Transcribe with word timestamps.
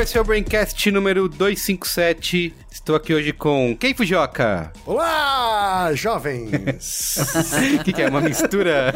esse 0.00 0.16
é 0.16 0.20
o 0.20 0.24
Braincast 0.24 0.90
número 0.92 1.28
257. 1.28 2.54
Estou 2.70 2.94
aqui 2.94 3.12
hoje 3.12 3.32
com 3.32 3.76
quem, 3.78 3.92
Fujioka? 3.94 4.72
Olá, 4.86 5.90
jovens! 5.92 7.16
O 7.80 7.82
que, 7.82 7.92
que 7.92 8.02
é? 8.02 8.08
Uma 8.08 8.20
mistura? 8.20 8.94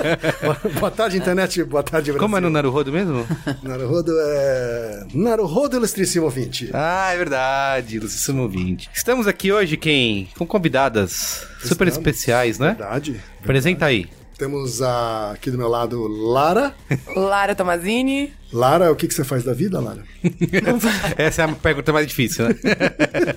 Boa 0.78 0.90
tarde, 0.90 1.16
internet. 1.18 1.64
Boa 1.64 1.82
tarde, 1.82 2.12
Brasil. 2.12 2.20
Como 2.20 2.36
é 2.36 2.40
no 2.40 2.48
Naruhodo 2.50 2.92
mesmo? 2.92 3.26
Naruhodo 3.62 4.12
é... 4.20 5.04
Naruhodo 5.12 5.76
Ilustríssimo 5.76 6.24
Ouvinte. 6.24 6.70
Ah, 6.72 7.10
é 7.12 7.16
verdade, 7.16 7.98
Lucíssimo 7.98 8.48
20. 8.48 8.90
Estamos 8.94 9.26
aqui 9.26 9.52
hoje, 9.52 9.76
quem? 9.76 10.28
Com 10.38 10.46
convidadas 10.46 11.46
super 11.60 11.88
Estamos. 11.88 11.96
especiais, 11.96 12.58
né? 12.58 12.76
Verdade. 12.78 13.20
Apresenta 13.42 13.86
aí. 13.86 14.08
Temos 14.42 14.82
a, 14.82 15.30
aqui 15.30 15.52
do 15.52 15.56
meu 15.56 15.68
lado 15.68 16.04
Lara. 16.08 16.74
Lara 17.14 17.54
Tomazini. 17.54 18.34
Lara, 18.52 18.90
o 18.90 18.96
que, 18.96 19.06
que 19.06 19.14
você 19.14 19.22
faz 19.22 19.44
da 19.44 19.54
vida, 19.54 19.78
Lara? 19.78 20.02
Essa 21.16 21.42
é 21.42 21.44
a 21.44 21.48
pergunta 21.52 21.92
mais 21.92 22.08
difícil, 22.08 22.48
né? 22.48 22.54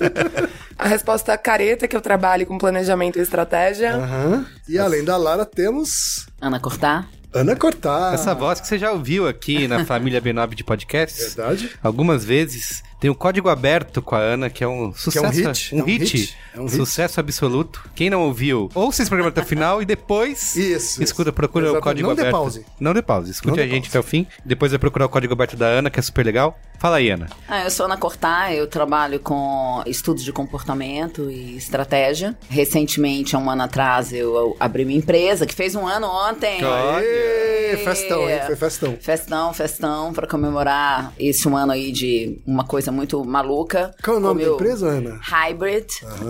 A 0.75 0.87
resposta 0.87 1.37
careta 1.37 1.87
que 1.87 1.95
eu 1.95 2.01
trabalho 2.01 2.47
com 2.47 2.57
planejamento 2.57 3.19
e 3.19 3.21
estratégia. 3.21 3.97
Aham. 3.97 4.47
E 4.67 4.79
além 4.79 5.05
da 5.05 5.15
Lara, 5.15 5.45
temos 5.45 6.25
Ana 6.41 6.59
Cortar. 6.59 7.07
Ana 7.31 7.55
Cortar. 7.55 8.15
Essa 8.15 8.33
voz 8.33 8.59
que 8.59 8.67
você 8.67 8.79
já 8.79 8.91
ouviu 8.91 9.27
aqui 9.27 9.67
na 9.67 9.83
família 9.85 10.19
B9 10.19 10.55
de 10.55 10.63
podcasts. 10.63 11.35
Verdade. 11.35 11.69
Algumas 11.83 12.25
vezes. 12.25 12.81
Tem 12.99 13.09
o 13.09 13.15
código 13.15 13.49
aberto 13.49 14.01
com 14.01 14.15
a 14.15 14.19
Ana, 14.19 14.49
que 14.49 14.63
é 14.63 14.67
um 14.67 14.93
sucesso. 14.93 15.27
hit, 15.27 15.75
Um 15.75 15.79
é 15.79 15.83
um 15.83 15.85
hit. 15.85 16.17
hit, 16.17 16.37
é 16.55 16.59
um 16.59 16.63
hit. 16.65 16.75
sucesso 16.75 17.19
absoluto. 17.19 17.87
Quem 17.93 18.09
não 18.09 18.21
ouviu, 18.21 18.69
ouça 18.73 19.01
esse 19.01 19.09
programa 19.09 19.29
até 19.29 19.41
o 19.41 19.45
final 19.45 19.81
e 19.81 19.85
depois. 19.85 20.55
Isso, 20.55 21.03
Escuta, 21.03 21.29
isso. 21.29 21.33
procura 21.33 21.71
o 21.73 21.81
código 21.81 22.07
Não 22.07 22.15
dê 22.15 22.21
aberto. 22.21 22.35
pause. 22.35 22.65
Não 22.79 22.93
dê 22.93 23.01
pause. 23.01 23.31
Escute 23.31 23.47
Não 23.49 23.55
dê 23.55 23.63
a 23.63 23.67
gente 23.67 23.83
pause. 23.83 23.89
até 23.89 23.99
o 23.99 24.03
fim. 24.03 24.25
Depois 24.43 24.71
vai 24.71 24.79
procurar 24.79 25.05
o 25.05 25.09
código 25.09 25.33
aberto 25.33 25.55
da 25.57 25.65
Ana, 25.67 25.89
que 25.89 25.99
é 25.99 26.03
super 26.03 26.25
legal. 26.25 26.57
Fala 26.79 26.97
aí, 26.97 27.09
Ana. 27.09 27.27
Ah, 27.47 27.63
eu 27.63 27.71
sou 27.71 27.85
Ana 27.85 27.95
Cortar, 27.97 28.53
eu 28.53 28.67
trabalho 28.67 29.19
com 29.19 29.81
estudos 29.85 30.23
de 30.23 30.31
comportamento 30.33 31.29
e 31.31 31.55
estratégia. 31.55 32.35
Recentemente, 32.49 33.35
há 33.35 33.39
um 33.39 33.49
ano 33.49 33.63
atrás, 33.63 34.11
eu 34.11 34.55
abri 34.59 34.83
minha 34.83 34.99
empresa, 34.99 35.45
que 35.45 35.53
fez 35.55 35.73
um 35.75 35.87
ano 35.87 36.07
ontem. 36.07 36.59
Aê, 36.63 37.77
festão, 37.77 38.29
hein? 38.29 38.39
Foi 38.45 38.55
festão. 38.55 38.97
Festão, 38.99 39.53
festão, 39.53 40.13
pra 40.13 40.27
comemorar 40.27 41.13
esse 41.17 41.47
um 41.47 41.55
ano 41.55 41.71
aí 41.71 41.91
de 41.91 42.39
uma 42.45 42.65
coisa 42.65 42.84
muito 42.91 43.23
maluca. 43.25 43.93
Qual 44.03 44.17
é 44.17 44.19
o 44.19 44.21
nome 44.21 44.41
Como 44.43 44.45
da 44.45 44.47
eu- 44.51 44.55
empresa, 44.55 44.87
Ana? 44.87 45.19
Hybrid. 45.21 45.85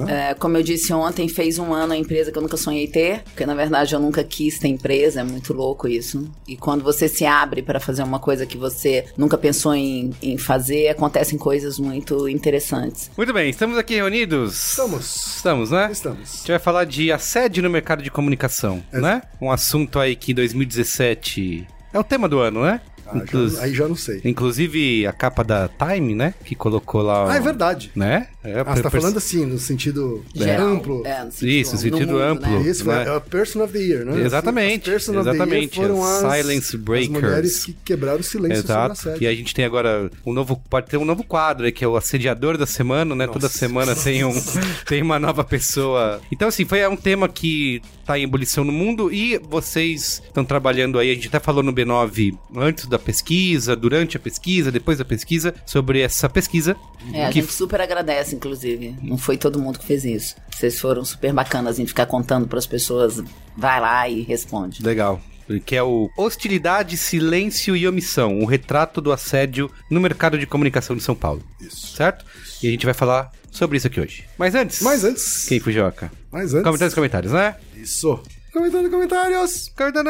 É, 0.07 0.33
como 0.35 0.57
eu 0.57 0.63
disse 0.63 0.93
ontem, 0.93 1.27
fez 1.27 1.57
um 1.59 1.73
ano 1.73 1.93
a 1.93 1.97
empresa 1.97 2.31
que 2.31 2.37
eu 2.37 2.41
nunca 2.41 2.57
sonhei 2.57 2.87
ter, 2.87 3.23
porque 3.23 3.45
na 3.45 3.53
verdade 3.55 3.93
eu 3.93 3.99
nunca 3.99 4.23
quis 4.23 4.57
ter 4.59 4.67
empresa, 4.67 5.21
é 5.21 5.23
muito 5.23 5.53
louco 5.53 5.87
isso. 5.87 6.29
E 6.47 6.55
quando 6.57 6.83
você 6.83 7.07
se 7.07 7.25
abre 7.25 7.61
para 7.61 7.79
fazer 7.79 8.03
uma 8.03 8.19
coisa 8.19 8.45
que 8.45 8.57
você 8.57 9.05
nunca 9.17 9.37
pensou 9.37 9.73
em, 9.75 10.11
em 10.21 10.37
fazer, 10.37 10.87
acontecem 10.89 11.37
coisas 11.37 11.77
muito 11.79 12.27
interessantes. 12.29 13.09
Muito 13.17 13.33
bem, 13.33 13.49
estamos 13.49 13.77
aqui 13.77 13.95
reunidos. 13.95 14.69
Estamos. 14.69 15.35
Estamos, 15.37 15.71
né? 15.71 15.85
A 15.85 15.91
Estamos. 15.91 16.37
gente 16.37 16.47
vai 16.51 16.59
falar 16.59 16.85
de 16.85 17.11
assédio 17.11 17.63
no 17.63 17.69
mercado 17.69 18.01
de 18.03 18.09
comunicação, 18.11 18.83
né? 18.91 19.21
Um 19.41 19.51
assunto 19.51 19.99
aí 19.99 20.15
que 20.15 20.33
2017 20.33 21.67
é 21.93 21.99
o 21.99 22.03
tema 22.03 22.27
do 22.27 22.39
ano, 22.39 22.61
né? 22.63 22.81
Ah, 23.07 23.21
já- 23.25 23.61
aí 23.61 23.73
já 23.73 23.87
não 23.87 23.95
sei. 23.95 24.21
Inclusive 24.25 25.05
a 25.07 25.11
capa 25.13 25.43
da 25.43 25.69
Time, 25.69 26.13
né? 26.15 26.33
Que 26.43 26.55
colocou 26.55 27.01
lá. 27.01 27.31
Ah, 27.31 27.35
é 27.37 27.39
verdade. 27.39 27.91
Né? 27.95 28.27
É, 28.43 28.59
Ah, 28.59 28.63
você 28.75 28.81
tá 28.83 28.89
falando 28.91 29.17
assim, 29.17 29.45
no 29.45 29.57
sentido 29.57 30.23
Geral. 30.33 30.67
amplo. 30.67 31.01
É, 31.05 31.23
no 31.23 31.31
sentido, 31.31 31.49
Isso, 31.49 31.71
no 31.73 31.77
sentido 31.79 32.07
mundo, 32.13 32.19
amplo. 32.21 32.49
né? 32.63 32.69
Isso, 32.69 32.83
foi 32.83 32.95
né? 32.95 33.15
a 33.15 33.19
Person 33.19 33.63
of 33.63 33.73
the 33.73 33.79
Year, 33.79 34.05
né? 34.05 34.21
Exatamente, 34.23 34.89
As 34.89 34.93
Person 35.03 35.11
of 35.19 35.23
the 35.23 35.29
exatamente, 35.35 35.79
Year 35.79 35.89
foram 35.91 36.03
as 36.03 36.23
as, 36.23 36.37
Silence 36.37 36.75
as 36.75 36.81
Breakers. 36.81 37.21
mulheres 37.23 37.65
que 37.65 37.73
quebraram 37.85 38.19
o 38.19 38.23
silêncio 38.23 38.63
Exato. 38.63 38.95
sobre 38.95 39.25
a 39.25 39.29
E 39.31 39.33
a 39.33 39.35
gente 39.35 39.53
tem 39.53 39.65
agora 39.65 40.09
um 40.25 40.33
novo. 40.33 40.61
Pode 40.69 40.87
ter 40.87 40.97
um 40.97 41.05
novo 41.05 41.23
quadro 41.23 41.65
aí, 41.65 41.71
que 41.71 41.83
é 41.83 41.87
o 41.87 41.95
assediador 41.97 42.57
da 42.57 42.65
semana, 42.65 43.15
né? 43.15 43.27
Toda 43.27 43.49
semana 43.49 43.95
tem, 43.95 44.23
um, 44.23 44.33
tem 44.85 45.01
uma 45.01 45.17
nova 45.19 45.43
pessoa. 45.43 46.21
Então, 46.31 46.47
assim, 46.47 46.65
foi 46.65 46.85
um 46.87 46.95
tema 46.95 47.27
que 47.27 47.81
tá 48.05 48.19
em 48.19 48.23
ebulição 48.23 48.63
no 48.63 48.71
mundo 48.71 49.11
e 49.11 49.37
vocês 49.39 50.21
estão 50.25 50.45
trabalhando 50.45 50.99
aí. 50.99 51.11
A 51.11 51.15
gente 51.15 51.27
até 51.27 51.39
falou 51.39 51.63
no 51.63 51.73
B9 51.73 52.37
antes 52.55 52.85
da 52.85 52.99
pesquisa, 52.99 53.75
durante 53.75 54.17
a 54.17 54.19
pesquisa, 54.19 54.71
depois 54.71 54.97
da 54.97 55.05
pesquisa, 55.05 55.53
sobre 55.65 56.01
essa 56.01 56.29
pesquisa. 56.29 56.75
É, 57.13 57.25
a 57.25 57.29
que 57.29 57.41
gente 57.41 57.51
super 57.51 57.81
agradece, 57.81 58.35
inclusive. 58.35 58.95
Não 59.01 59.17
foi 59.17 59.37
todo 59.37 59.59
mundo 59.59 59.79
que 59.79 59.85
fez 59.85 60.05
isso. 60.05 60.35
Vocês 60.51 60.79
foram 60.79 61.03
super 61.03 61.33
bacanas 61.33 61.79
em 61.79 61.85
ficar 61.85 62.05
contando 62.05 62.47
para 62.47 62.59
as 62.59 62.67
pessoas. 62.67 63.21
Vai 63.57 63.79
lá 63.79 64.07
e 64.07 64.21
responde. 64.21 64.83
Legal. 64.83 65.19
Que 65.65 65.75
é 65.75 65.83
o 65.83 66.09
Hostilidade, 66.17 66.97
Silêncio 66.97 67.75
e 67.75 67.87
Omissão, 67.87 68.39
o 68.39 68.45
retrato 68.45 68.99
do 68.99 69.11
assédio 69.11 69.69
no 69.89 69.99
mercado 69.99 70.37
de 70.39 70.47
comunicação 70.47 70.95
de 70.95 71.03
São 71.03 71.15
Paulo. 71.15 71.43
Isso. 71.61 71.95
Certo? 71.95 72.25
E 72.63 72.67
a 72.67 72.71
gente 72.71 72.85
vai 72.85 72.93
falar 72.93 73.31
sobre 73.51 73.77
isso 73.77 73.87
aqui 73.87 73.99
hoje. 73.99 74.25
Mas 74.37 74.55
antes. 74.55 74.81
Mas 74.81 75.03
antes. 75.03 75.45
Quem 75.47 75.59
Fujioka? 75.59 76.11
Mas 76.31 76.53
antes. 76.53 76.63
Comentários 76.63 76.81
nos 76.81 76.95
comentários, 76.95 77.31
né? 77.31 77.55
Isso. 77.75 78.19
Comentando 78.51 78.89
comentários. 78.89 79.69
Comentando. 79.75 80.09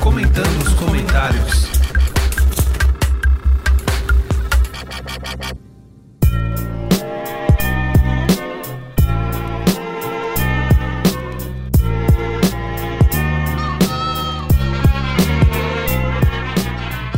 Comentando 0.00 0.64
nos 0.64 0.74
comentários. 0.74 1.64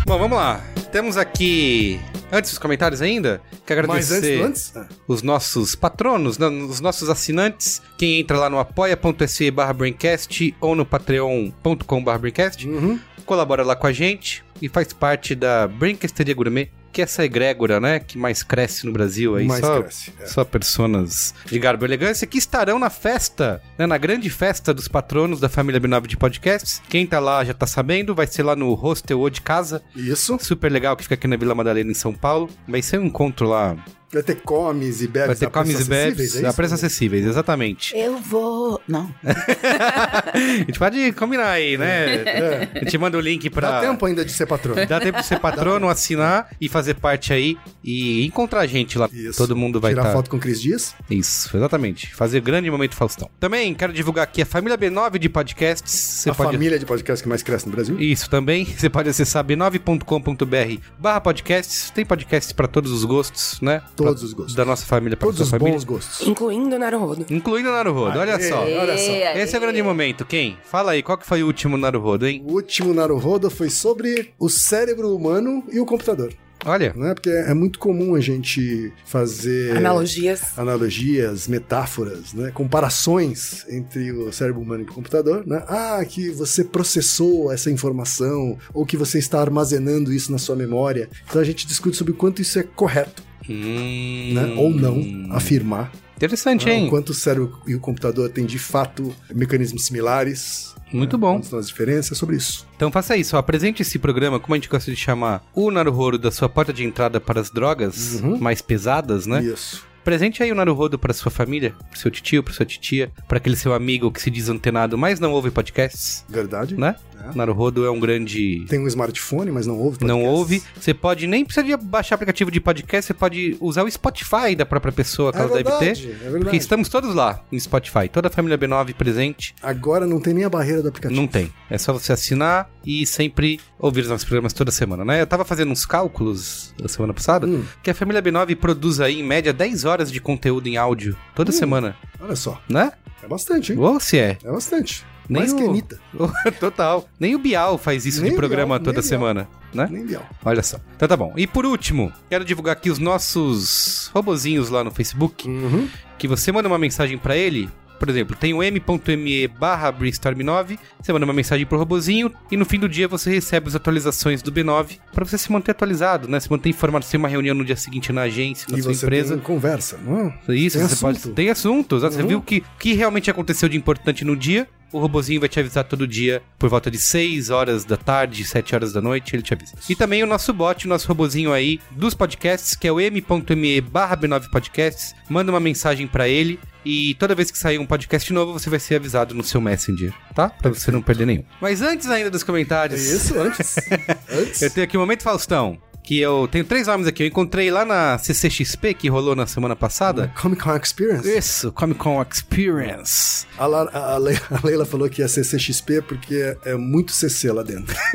Bom, 0.07 0.19
vamos 0.19 0.39
lá. 0.39 0.61
Temos 0.93 1.17
aqui. 1.17 2.01
Antes 2.31 2.51
dos 2.53 2.59
comentários 2.59 3.03
ainda, 3.03 3.41
quero 3.67 3.81
antes 3.93 4.11
agradecer 4.13 4.39
do 4.39 4.45
antes? 4.47 4.77
Ah. 4.77 4.87
os 5.07 5.23
nossos 5.23 5.75
patronos, 5.75 6.39
os 6.39 6.81
nossos 6.81 7.09
assinantes. 7.11 7.83
Quem 7.99 8.21
entra 8.21 8.39
lá 8.39 8.49
no 8.49 8.59
apoia.se 8.59 9.51
barra 9.51 9.73
Braincast 9.73 10.55
ou 10.61 10.75
no 10.75 10.85
patreon.com 10.87 12.05
barra 12.05 12.19
Braincast, 12.19 12.67
Uhum. 12.69 12.99
colabora 13.25 13.63
lá 13.65 13.75
com 13.77 13.87
a 13.87 13.93
gente 13.93 14.45
e 14.63 14.69
faz 14.69 14.93
parte 14.93 15.35
da 15.35 15.67
Brincasteria 15.69 16.35
Gourmet, 16.35 16.69
que 16.97 17.03
essa 17.03 17.23
egrégora, 17.23 17.79
né, 17.79 18.01
que 18.01 18.17
mais 18.17 18.43
cresce 18.43 18.87
no 18.87 18.93
Brasil 18.93 19.37
aí, 19.37 19.47
Mais 19.47 19.61
só, 19.61 19.83
cresce, 19.83 20.15
é. 20.19 20.25
só 20.25 20.45
personas 20.47 21.35
de 21.45 21.59
garbo 21.59 21.85
e 21.85 21.89
elegância 21.89 22.27
que 22.27 22.39
estarão 22.39 22.79
na 22.79 22.89
festa, 22.89 23.61
né, 23.77 23.85
na 23.85 23.99
grande 23.99 24.31
festa 24.31 24.73
dos 24.73 24.89
patronos 24.89 25.39
da 25.39 25.47
família 25.47 25.79
B9 25.79 26.07
de 26.07 26.17
podcasts. 26.17 26.81
Quem 26.89 27.07
tá 27.07 27.21
lá 27.21 27.45
já 27.45 27.53
tá 27.53 27.67
sabendo, 27.67 28.15
vai 28.15 28.27
ser 28.27 28.45
lá 28.45 28.57
no 28.57 28.73
Hostel 28.73 29.21
ou 29.21 29.29
de 29.29 29.43
Casa, 29.43 29.83
Isso. 29.95 30.39
super 30.41 30.73
legal 30.73 30.97
que 30.97 31.03
fica 31.03 31.17
aqui 31.17 31.29
na 31.29 31.37
Vila 31.37 31.55
Madalena 31.55 31.91
em 31.91 31.95
São 31.95 32.15
Paulo. 32.15 32.49
Vai 32.67 32.81
ser 32.81 32.99
um 32.99 33.05
encontro 33.05 33.47
lá, 33.47 33.77
Vai 34.13 34.23
ter 34.23 34.37
comes 34.37 35.01
e 35.01 35.09
bebes. 35.09 35.27
vai 35.27 35.37
ter 35.37 35.51
comes 35.51 35.81
e 35.81 35.85
bebes, 35.85 36.21
acessíveis, 36.21 36.45
é 36.45 36.49
a 36.49 36.53
preços 36.53 36.73
acessíveis, 36.75 37.27
exatamente. 37.27 37.97
Eu 37.97 38.19
vou. 38.19 38.81
Não. 38.87 39.13
a 39.23 40.39
gente 40.39 40.79
pode 40.79 41.13
combinar 41.13 41.51
aí, 41.51 41.77
né? 41.77 42.69
A 42.75 42.85
gente 42.85 42.97
manda 42.99 43.19
o 43.19 43.21
link 43.21 43.51
pra... 43.51 43.81
Dá 43.81 43.81
tempo 43.81 44.07
ainda 44.07 44.25
de 44.25 44.33
ser 44.33 44.47
patrão. 44.47 44.75
Dá 44.87 45.01
tempo 45.01 45.21
de 45.21 45.27
ser 45.27 45.41
patrono, 45.41 45.89
assinar 45.89 46.51
e 46.61 46.69
fazer 46.69 46.95
parte 46.95 47.33
aí 47.33 47.59
e 47.83 48.25
encontrar 48.25 48.61
a 48.61 48.67
gente 48.67 48.97
lá. 48.97 49.09
Isso. 49.13 49.37
Todo 49.37 49.57
mundo 49.57 49.81
vai 49.81 49.91
Tirar 49.93 50.03
estar. 50.03 50.13
foto 50.13 50.31
com 50.31 50.37
o 50.37 50.41
Cris 50.41 50.61
Dias. 50.61 50.95
Isso, 51.11 51.57
exatamente. 51.57 52.15
Fazer 52.15 52.41
grande 52.41 52.71
momento 52.71 52.95
Faustão. 52.95 53.29
Também 53.41 53.75
quero 53.75 53.93
divulgar 53.93 54.25
aqui 54.25 54.43
a 54.43 54.47
família 54.47 54.79
B9 54.79 55.19
de 55.19 55.29
podcasts. 55.29 55.93
Você 55.93 56.31
a 56.31 56.35
pode. 56.35 56.53
família 56.53 56.79
de 56.79 56.87
podcast 56.87 57.23
que 57.23 57.29
mais 57.29 57.43
cresce 57.43 57.67
no 57.67 57.73
Brasil. 57.73 57.99
Isso 58.01 58.31
também. 58.31 58.65
Você 58.77 58.89
pode 58.89 59.09
acessar 59.09 59.45
b9.com.br 59.45 60.81
barra 60.99 61.21
podcasts. 61.21 61.91
Tem 61.91 62.05
podcasts 62.05 62.53
pra 62.53 62.69
todos 62.69 62.93
os 62.93 63.05
gostos, 63.05 63.61
né? 63.61 63.83
Todos 63.97 64.21
Pra- 64.21 64.27
os 64.27 64.33
gostos. 64.33 64.55
Da 64.55 64.65
nossa 64.65 64.85
família 64.87 65.17
para 65.17 65.27
Todos 65.27 65.41
os 65.41 65.51
família. 65.51 65.73
bons 65.73 65.85
gostos. 65.85 66.27
Incluindo 66.27 66.79
Naruhodo. 66.79 67.27
Incluindo 67.31 67.69
o 67.69 67.73
Naruhodo. 67.73 68.19
Olha 68.19 68.37
Aê. 68.37 68.49
só. 68.49 68.61
Olha 68.63 68.97
só. 68.99 69.11
Aê, 69.11 69.43
Esse 69.43 69.55
é 69.55 69.59
o 69.59 69.61
grande 69.63 69.83
momento. 69.83 70.25
Quem? 70.25 70.57
Fala 70.65 70.93
aí, 70.93 71.03
qual 71.03 71.17
que 71.19 71.27
foi 71.27 71.43
o 71.43 71.47
último 71.47 71.77
Naruhodo, 71.77 72.27
hein? 72.27 72.43
O 72.47 72.53
último 72.53 72.93
Naruhodo 72.95 73.51
foi 73.51 73.71
sobre 73.71 74.33
o 74.39 74.49
cérebro 74.49 75.15
humano 75.15 75.65
e 75.73 75.81
o 75.81 75.87
computador. 75.87 76.33
Olha. 76.65 76.93
Né? 76.97 77.15
Porque 77.15 77.29
é 77.31 77.55
muito 77.55 77.79
comum 77.79 78.15
a 78.17 78.21
gente 78.21 78.93
fazer 79.05 79.77
Analogias. 79.77 80.59
analogias, 80.59 81.47
metáforas, 81.47 82.33
né? 82.33 82.51
comparações 82.53 83.65
entre 83.69 84.11
o 84.11 84.33
cérebro 84.33 84.63
humano 84.63 84.83
e 84.83 84.91
o 84.91 84.93
computador. 84.93 85.47
Né? 85.47 85.63
Ah, 85.69 86.05
que 86.09 86.31
você 86.31 86.65
processou 86.65 87.53
essa 87.53 87.71
informação, 87.71 88.59
ou 88.73 88.85
que 88.87 88.97
você 88.97 89.19
está 89.19 89.41
armazenando 89.41 90.13
isso 90.13 90.33
na 90.33 90.39
sua 90.39 90.57
memória. 90.57 91.09
Então 91.29 91.41
a 91.41 91.45
gente 91.45 91.67
discute 91.67 91.97
sobre 91.97 92.13
o 92.13 92.17
quanto 92.17 92.43
isso 92.43 92.59
é 92.59 92.63
correto, 92.63 93.23
Hum. 93.49 94.33
né? 94.35 94.55
ou 94.57 94.71
não, 94.71 95.27
afirmar. 95.31 95.93
Interessante, 96.17 96.65
né? 96.67 96.75
hein? 96.77 96.87
O 96.87 96.91
quanto 96.91 97.11
o 97.11 97.15
cérebro 97.15 97.59
e 97.67 97.75
o 97.75 97.81
computador 97.81 98.31
têm 98.31 98.47
de 98.47 98.59
fato 98.59 99.15
mecanismos 99.35 99.85
similares. 99.85 100.75
Muito 100.93 101.19
bom. 101.19 101.35
Quais 101.35 101.49
são 101.49 101.59
as 101.59 101.69
diferenças 101.69 102.17
sobre 102.17 102.37
isso. 102.37 102.67
Então 102.77 102.91
faça 102.91 103.17
isso, 103.17 103.37
ó, 103.37 103.39
apresente 103.39 103.83
esse 103.83 103.99
programa, 103.99 104.41
como 104.41 104.55
a 104.55 104.57
gente 104.57 104.69
gosta 104.69 104.91
de 104.91 104.97
chamar, 104.97 105.45
o 105.55 105.71
Naruhodo 105.71 106.17
da 106.19 106.31
sua 106.31 106.49
porta 106.49 106.73
de 106.73 106.85
entrada 106.85 107.21
para 107.21 107.41
as 107.41 107.51
drogas 107.51 108.21
Uhum. 108.23 108.39
mais 108.39 108.63
pesadas, 108.63 109.27
né? 109.27 109.43
Isso. 109.43 109.85
Presente 110.07 110.41
aí 110.41 110.53
o 110.53 110.55
Naruhodo 110.55 110.97
para 111.01 111.13
sua 111.13 111.33
família, 111.33 111.75
para 111.91 111.99
seu 111.99 112.13
tio, 112.13 112.41
para 112.41 112.55
sua 112.55 112.65
titia, 112.65 113.11
para 113.27 113.39
aquele 113.39 113.57
seu 113.57 113.75
amigo 113.75 114.09
que 114.13 114.23
se 114.23 114.31
diz 114.31 114.49
antenado, 114.49 114.97
mas 114.97 115.19
não 115.19 115.33
ouve 115.33 115.51
podcasts, 115.51 116.25
Verdade. 116.29 116.77
né? 116.77 116.95
É. 117.29 117.35
Naruhodo 117.35 117.85
é 117.85 117.91
um 117.91 117.99
grande 117.99 118.65
Tem 118.69 118.79
um 118.79 118.87
smartphone, 118.87 119.51
mas 119.51 119.67
não 119.67 119.77
ouve 119.79 119.99
Não 120.05 120.19
podcasts. 120.21 120.39
ouve. 120.39 120.63
Você 120.79 120.95
pode 120.95 121.27
nem 121.27 121.45
precisa 121.45 121.67
de 121.67 121.77
baixar 121.77 122.15
aplicativo 122.15 122.53
de 122.53 122.61
podcast, 122.61 123.07
você 123.09 123.15
pode 123.15 123.57
usar 123.61 123.83
o 123.83 123.91
Spotify 123.91 124.55
da 124.57 124.65
própria 124.65 124.93
pessoa 124.93 125.33
que 125.33 125.39
É 125.39 125.41
ela 125.41 125.49
deve 125.49 125.65
verdade, 125.65 126.03
ter. 126.03 126.09
é 126.11 126.15
verdade. 126.19 126.45
Porque 126.45 126.57
estamos 126.57 126.89
todos 126.89 127.13
lá 127.13 127.43
no 127.51 127.59
Spotify, 127.59 128.09
toda 128.13 128.29
a 128.29 128.31
família 128.31 128.57
B9 128.57 128.95
presente. 128.95 129.57
Agora 129.61 130.07
não 130.07 130.21
tem 130.21 130.35
nem 130.35 130.45
a 130.45 130.49
barreira 130.51 130.83
do 130.83 130.89
aplicativo. 130.89 131.21
Não 131.21 131.27
tem. 131.27 131.51
É 131.69 131.79
só 131.79 131.93
você 131.93 132.13
assinar 132.13 132.71
e 132.85 133.05
sempre 133.07 133.59
ouvir 133.79 134.03
os 134.03 134.09
nossos 134.09 134.25
programas 134.25 134.53
toda 134.53 134.71
semana, 134.71 135.05
né? 135.05 135.21
Eu 135.21 135.27
tava 135.27 135.45
fazendo 135.45 135.73
uns 135.73 135.85
cálculos 135.85 136.73
na 136.81 136.87
semana 136.87 137.13
passada 137.13 137.45
Hum. 137.47 137.65
que 137.83 137.91
a 137.91 137.95
família 137.95 138.23
B9 138.23 138.55
produz 138.55 139.01
aí, 139.01 139.19
em 139.21 139.25
média, 139.25 139.53
10 139.53 139.85
horas 139.85 139.96
de 140.05 140.21
conteúdo 140.21 140.67
em 140.69 140.77
áudio 140.77 141.17
toda 141.35 141.51
Hum. 141.51 141.55
semana, 141.55 141.97
Olha 142.21 142.37
só. 142.37 142.61
né? 142.69 142.93
É 143.23 143.27
bastante, 143.29 143.73
hein? 143.73 143.79
Ou 143.79 143.99
se 143.99 144.19
é. 144.19 144.37
É 144.45 144.51
bastante. 144.51 145.05
Nem 145.29 145.41
Mais 145.41 145.53
o- 145.53 145.57
que 145.57 145.63
a 145.63 145.67
Anitta. 145.67 145.99
Total. 146.61 147.09
Nem 147.19 147.35
o 147.35 147.39
Bial 147.39 147.77
faz 147.79 148.07
isso 148.07 148.21
Nem 148.23 148.31
de 148.31 148.37
programa 148.37 148.77
Bial, 148.79 148.85
toda 148.85 149.01
o 149.01 149.03
Bial. 149.03 149.09
semana, 149.09 149.49
né? 149.75 149.89
Nem 149.91 150.07
Bial. 150.07 150.25
Olha 150.45 150.63
só. 150.63 150.79
Então 150.95 151.09
tá 151.09 151.17
bom. 151.17 151.33
E 151.37 151.47
por 151.49 151.67
último, 151.67 152.13
quero 152.31 152.45
divulgar 152.45 152.75
aqui 152.75 152.91
os 152.91 152.99
nossos 153.01 154.09
robozinhos 154.15 154.69
lá 154.71 154.85
no 154.85 154.91
Facebook, 154.93 155.49
Uhum. 155.49 155.89
que 156.19 156.29
você 156.29 156.53
manda 156.53 156.69
uma 156.69 156.79
mensagem 156.79 157.19
pra 157.19 157.37
ele. 157.37 157.69
Por 157.99 158.09
exemplo, 158.09 158.37
tem 158.37 158.53
o 158.55 158.63
m.me 158.63 159.49
barra 159.49 159.93
brainstorm9, 159.93 160.79
você 161.01 161.13
manda 161.13 161.25
uma 161.25 161.33
mensagem 161.33 161.65
pro 161.67 161.79
robozinho 161.79 162.31
e 162.51 162.57
no 162.57 162.65
fim 162.65 162.79
do 162.79 162.89
dia 162.89 163.09
você 163.09 163.31
recebe 163.31 163.69
as 163.69 163.75
atualizações 163.75 164.43
do 164.43 164.53
B9 164.53 164.99
pra 165.13 165.25
você 165.25 165.39
se 165.39 165.51
manter 165.51 165.71
atualizado, 165.73 166.29
né? 166.29 166.39
Se 166.41 166.51
manter 166.51 166.69
informado, 166.71 167.05
se 167.05 167.11
tem 167.11 167.19
uma 167.19 167.29
reunião 167.29 167.55
no 167.55 167.65
dia 167.65 167.77
seguinte 167.77 168.13
na 168.13 168.23
agência, 168.23 168.67
na 168.71 168.79
E 168.79 168.83
sua 168.83 168.93
você 168.95 169.07
empresa. 169.07 169.35
tem 169.35 169.43
conversa, 169.43 169.99
não 170.05 170.35
é? 170.49 170.55
Isso, 170.55 170.79
Tem 170.79 170.87
você 170.89 170.97
pode. 170.97 171.19
assunto. 171.19 171.35
Tem 171.35 171.51
assuntos. 171.51 172.03
Você 172.03 172.23
Uhum. 172.23 172.29
viu 172.29 172.41
que 172.43 172.59
o 172.59 172.79
que 172.79 172.93
realmente 172.95 173.31
aconteceu 173.31 173.69
de 173.69 173.77
importante 173.77 174.25
no 174.25 174.37
dia. 174.37 174.67
O 174.93 174.99
robozinho 174.99 175.41
vai 175.41 175.49
te 175.49 175.59
avisar 175.59 175.85
todo 175.85 176.07
dia, 176.07 176.43
por 176.59 176.69
volta 176.69 176.91
de 176.91 176.99
6 176.99 177.51
horas 177.51 177.85
da 177.85 177.97
tarde, 177.97 178.45
7 178.45 178.75
horas 178.75 178.93
da 178.93 179.01
noite, 179.01 179.35
ele 179.35 179.43
te 179.43 179.53
avisa. 179.53 179.75
E 179.89 179.95
também 179.95 180.23
o 180.23 180.27
nosso 180.27 180.53
bot, 180.53 180.87
o 180.87 180.89
nosso 180.89 181.09
robozinho 181.09 181.53
aí 181.53 181.81
dos 181.91 182.15
podcasts, 182.15 182.75
que 182.75 182.87
é 182.87 182.93
o 182.93 183.01
m.me 183.01 183.81
barra 183.81 184.17
B9 184.17 184.51
Podcasts. 184.51 185.15
Manda 185.29 185.53
uma 185.53 185.61
mensagem 185.61 186.07
pra 186.07 186.29
ele 186.29 186.59
e 186.85 187.15
toda 187.15 187.35
vez 187.35 187.51
que 187.51 187.59
sair 187.59 187.79
um 187.79 187.85
podcast 187.85 188.33
novo, 188.33 188.53
você 188.53 188.71
vai 188.71 188.79
ser 188.79 188.95
avisado 188.95 189.35
no 189.35 189.43
seu 189.43 189.61
Messenger, 189.61 190.15
tá? 190.33 190.49
Pra 190.49 190.71
você 190.71 190.93
não 190.93 191.03
perder 191.03 191.27
nenhum. 191.27 191.43
Mas 191.61 191.83
antes 191.83 192.09
ainda 192.09 192.31
dos 192.31 192.45
comentários. 192.45 193.01
isso, 193.01 193.37
antes. 193.39 193.75
antes. 194.31 194.63
Eu 194.63 194.71
tenho 194.71 194.85
aqui 194.85 194.97
o 194.97 195.01
Momento 195.01 195.25
Faustão. 195.25 195.79
Que 196.07 196.21
eu 196.21 196.49
tenho 196.51 196.65
três 196.65 196.87
nomes 196.87 197.07
aqui. 197.09 197.25
Eu 197.25 197.27
encontrei 197.27 197.69
lá 197.69 197.85
na 197.85 198.17
CCXP, 198.17 198.95
que 198.95 199.09
rolou 199.09 199.35
na 199.35 199.45
semana 199.45 199.75
passada. 199.75 200.33
Comic 200.41 200.63
Con 200.63 200.77
Experience. 200.77 201.29
Isso, 201.37 201.73
Comic 201.73 201.99
Con 201.99 202.23
Experience. 202.23 203.45
A, 203.59 203.67
La- 203.67 203.91
a 203.93 204.17
Le- 204.19 204.41
a 204.51 204.65
Leila 204.65 204.87
falou 204.87 205.11
que 205.11 205.21
ia 205.21 205.27
ser 205.27 205.43
CXP 205.45 206.03
porque 206.03 206.37
é, 206.65 206.71
é 206.71 206.75
muito 206.77 207.11
CC 207.11 207.51
lá 207.51 207.65
dentro. 207.65 207.93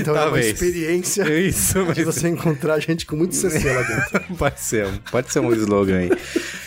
então 0.00 0.14
é 0.14 0.18
uma 0.18 0.24
Talvez. 0.24 0.46
experiência 0.46 1.22
Isso, 1.38 1.84
de 1.92 2.04
você 2.04 2.28
encontrar 2.28 2.78
gente 2.80 3.06
com 3.06 3.16
muito 3.16 3.34
CC 3.34 3.72
lá 3.72 3.82
dentro. 3.82 4.20
pode 4.36 4.60
ser, 4.60 4.88
pode 5.10 5.32
ser 5.32 5.40
um 5.40 5.52
slogan 5.54 5.98
aí. 5.98 6.10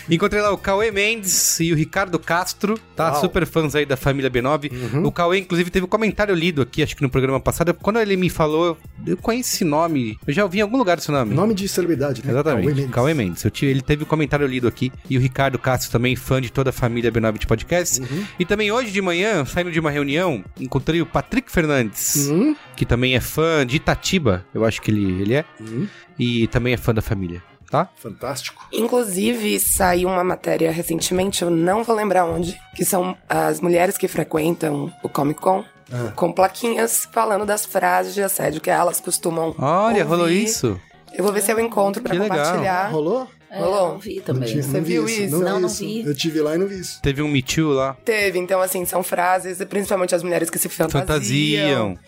Encontrei 0.08 0.40
lá 0.42 0.50
o 0.50 0.58
Cauê 0.58 0.90
Mendes 0.90 1.60
e 1.60 1.72
o 1.72 1.76
Ricardo 1.76 2.18
Castro, 2.18 2.78
tá? 2.96 3.12
Uau. 3.12 3.20
Super 3.20 3.46
fãs 3.46 3.74
aí 3.74 3.86
da 3.86 3.96
família 3.96 4.30
B9. 4.30 5.04
O 5.04 5.12
Cauê, 5.12 5.38
inclusive, 5.38 5.70
teve 5.70 5.84
um 5.84 5.88
comentário 5.88 6.34
lido 6.34 6.62
aqui, 6.62 6.82
acho 6.82 6.96
que 6.96 7.02
no 7.02 7.10
programa 7.10 7.38
passado. 7.38 7.72
Quando 7.74 8.00
ele 8.00 8.16
me 8.16 8.28
falou, 8.28 8.76
eu, 9.06 9.16
conheço 9.18 9.54
esse 9.54 9.64
nome. 9.90 10.18
Eu 10.26 10.32
já 10.32 10.42
ouvi 10.44 10.58
em 10.58 10.62
algum 10.62 10.76
lugar 10.76 10.98
esse 10.98 11.10
nome. 11.10 11.34
Nome 11.34 11.54
de 11.54 11.68
celebridade, 11.68 12.24
né? 12.24 12.30
Exatamente, 12.32 12.64
Cauê 12.66 12.74
Mendes. 12.74 12.90
Cauê 12.94 13.14
Mendes. 13.14 13.44
Eu 13.44 13.50
tive- 13.50 13.70
ele 13.70 13.82
teve 13.82 14.04
um 14.04 14.06
comentário 14.06 14.46
lido 14.46 14.66
aqui. 14.68 14.92
E 15.08 15.16
o 15.16 15.20
Ricardo 15.20 15.58
Castro 15.58 15.90
também, 15.90 16.16
fã 16.16 16.40
de 16.40 16.50
toda 16.50 16.70
a 16.70 16.72
família 16.72 17.10
B9 17.12 17.38
de 17.38 17.46
podcast. 17.46 18.00
Uhum. 18.00 18.24
E 18.38 18.44
também 18.44 18.70
hoje 18.72 18.90
de 18.90 19.00
manhã, 19.02 19.44
saindo 19.44 19.70
de 19.70 19.78
uma 19.80 19.90
reunião, 19.90 20.44
encontrei 20.58 21.00
o 21.02 21.06
Patrick 21.06 21.50
Fernandes, 21.50 22.28
Hum, 22.30 22.54
que 22.76 22.84
também 22.86 23.14
é 23.14 23.20
fã 23.20 23.66
de 23.66 23.76
Itatiba. 23.76 24.44
Eu 24.54 24.64
acho 24.64 24.80
que 24.82 24.90
ele, 24.90 25.22
ele 25.22 25.34
é. 25.34 25.44
hum, 25.60 25.86
E 26.18 26.46
também 26.48 26.74
é 26.74 26.76
fã 26.76 26.92
da 26.92 27.00
família, 27.02 27.42
tá? 27.70 27.88
fantástico. 27.96 28.66
Inclusive, 28.72 29.58
saiu 29.58 30.08
uma 30.08 30.22
matéria 30.22 30.70
recentemente, 30.70 31.42
eu 31.42 31.50
não 31.50 31.82
vou 31.82 31.96
lembrar 31.96 32.26
onde, 32.26 32.58
que 32.76 32.84
são 32.84 33.16
as 33.28 33.60
mulheres 33.60 33.96
que 33.96 34.06
frequentam 34.08 34.92
o 35.02 35.08
Comic 35.08 35.40
Con, 35.40 35.64
Ah. 35.92 36.12
com 36.14 36.30
plaquinhas 36.32 37.08
falando 37.12 37.44
das 37.44 37.64
frases 37.66 38.14
de 38.14 38.22
assédio 38.22 38.60
que 38.60 38.70
elas 38.70 39.00
costumam 39.00 39.54
Olha, 39.58 40.04
rolou 40.04 40.24
ouvir. 40.26 40.44
isso. 40.44 40.80
Eu 41.12 41.24
vou 41.24 41.32
ver 41.32 41.42
se 41.42 41.50
eu 41.52 41.58
encontro 41.58 42.00
pra 42.02 42.12
Que 42.12 42.18
legal. 42.18 42.38
compartilhar. 42.38 42.90
Rolou? 42.90 43.26
É, 43.52 43.58
Rolou? 43.58 43.88
não 43.94 43.98
vi 43.98 44.16
Não, 44.16 44.22
também. 44.22 44.48
tive- 44.48 44.62
Você 44.62 44.76
não 44.76 44.84
vi 44.84 44.92
viu 44.92 45.08
isso? 45.08 45.30
Não, 45.36 45.40
Não, 45.40 45.54
vi 45.56 45.60
não 45.62 45.68
isso. 45.68 45.78
vi. 45.84 46.06
Eu 46.06 46.14
tive 46.14 46.40
lá 46.40 46.54
e 46.54 46.58
não 46.58 46.66
vi 46.68 46.78
isso. 46.80 47.00
Teve 47.02 47.20
um 47.20 47.28
Me 47.28 47.42
Too 47.42 47.72
lá. 47.72 47.96
Teve, 48.04 48.38
então 48.38 48.60
assim, 48.60 48.84
são 48.84 49.02
frases, 49.02 49.58
principalmente 49.64 50.14
as 50.14 50.22
mulheres 50.22 50.48
que 50.48 50.58
se 50.58 50.68
fantasiam. 50.68 51.00
Fantasiam. 51.06 51.98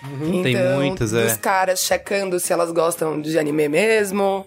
Tem 0.43 0.55
Então, 0.55 0.77
muitas, 0.77 1.13
é. 1.13 1.25
Dos 1.25 1.37
caras 1.39 1.81
checando 1.81 2.39
se 2.39 2.53
elas 2.53 2.71
gostam 2.71 3.21
de 3.21 3.37
anime 3.39 3.69
mesmo. 3.69 4.47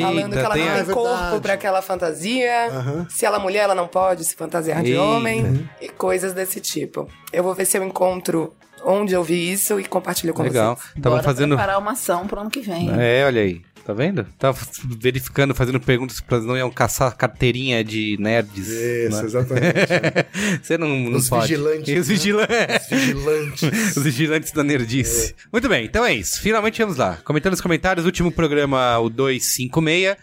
falando 0.00 0.32
que 0.32 0.38
ela 0.38 0.54
tem 0.54 0.64
não 0.66 0.72
tem 0.74 0.82
É 0.82 0.94
corpo 0.94 1.40
pra 1.40 1.54
aquela 1.54 1.82
fantasia. 1.82 2.66
Aham. 2.70 3.06
Se 3.08 3.24
ela 3.24 3.38
é 3.38 3.40
mulher, 3.40 3.64
ela 3.64 3.74
não 3.74 3.88
pode 3.88 4.24
se 4.24 4.34
fantasiar 4.34 4.82
de 4.82 4.90
Eita. 4.90 5.02
homem. 5.02 5.68
E 5.80 5.88
coisas 5.88 6.32
desse 6.32 6.60
tipo. 6.60 7.08
Eu 7.32 7.42
vou 7.42 7.54
ver 7.54 7.64
se 7.64 7.76
eu 7.78 7.84
encontro 7.84 8.52
onde 8.84 9.12
eu 9.14 9.22
vi 9.22 9.52
isso 9.52 9.78
e 9.78 9.84
compartilho 9.84 10.32
com 10.32 10.42
Legal. 10.42 10.74
vocês. 10.76 10.94
Tava 11.02 11.16
Bora 11.16 11.22
fazendo. 11.22 11.54
preparar 11.56 11.78
uma 11.78 11.92
ação 11.92 12.26
pro 12.26 12.40
ano 12.40 12.50
que 12.50 12.60
vem. 12.60 12.90
É, 12.98 13.24
olha 13.26 13.42
aí. 13.42 13.60
Tá 13.90 13.94
vendo? 13.94 14.24
Tava 14.38 14.56
verificando, 15.00 15.52
fazendo 15.52 15.80
perguntas 15.80 16.20
pra 16.20 16.38
não 16.38 16.56
iam 16.56 16.70
caçar 16.70 17.16
carteirinha 17.16 17.82
de 17.82 18.16
nerds. 18.20 18.68
Isso, 18.68 19.16
né? 19.16 19.24
exatamente. 19.24 19.74
Você 20.62 20.78
não, 20.78 20.88
não 20.88 21.18
Os 21.18 21.28
pode. 21.28 21.48
vigilantes, 21.48 21.88
os 21.88 22.08
né? 22.08 22.14
vigilantes. 22.14 22.88
Vigilantes. 22.88 23.62
Os 23.96 24.02
vigilantes 24.04 24.52
da 24.52 24.62
nerdice. 24.62 25.34
Muito 25.52 25.68
bem, 25.68 25.84
então 25.86 26.04
é 26.04 26.14
isso. 26.14 26.40
Finalmente 26.40 26.80
vamos 26.80 26.96
lá. 26.96 27.16
Comentando 27.24 27.50
nos 27.52 27.60
comentários, 27.60 28.04
o 28.04 28.08
último 28.08 28.30
programa, 28.30 28.96
o 29.00 29.10
256, 29.10 30.16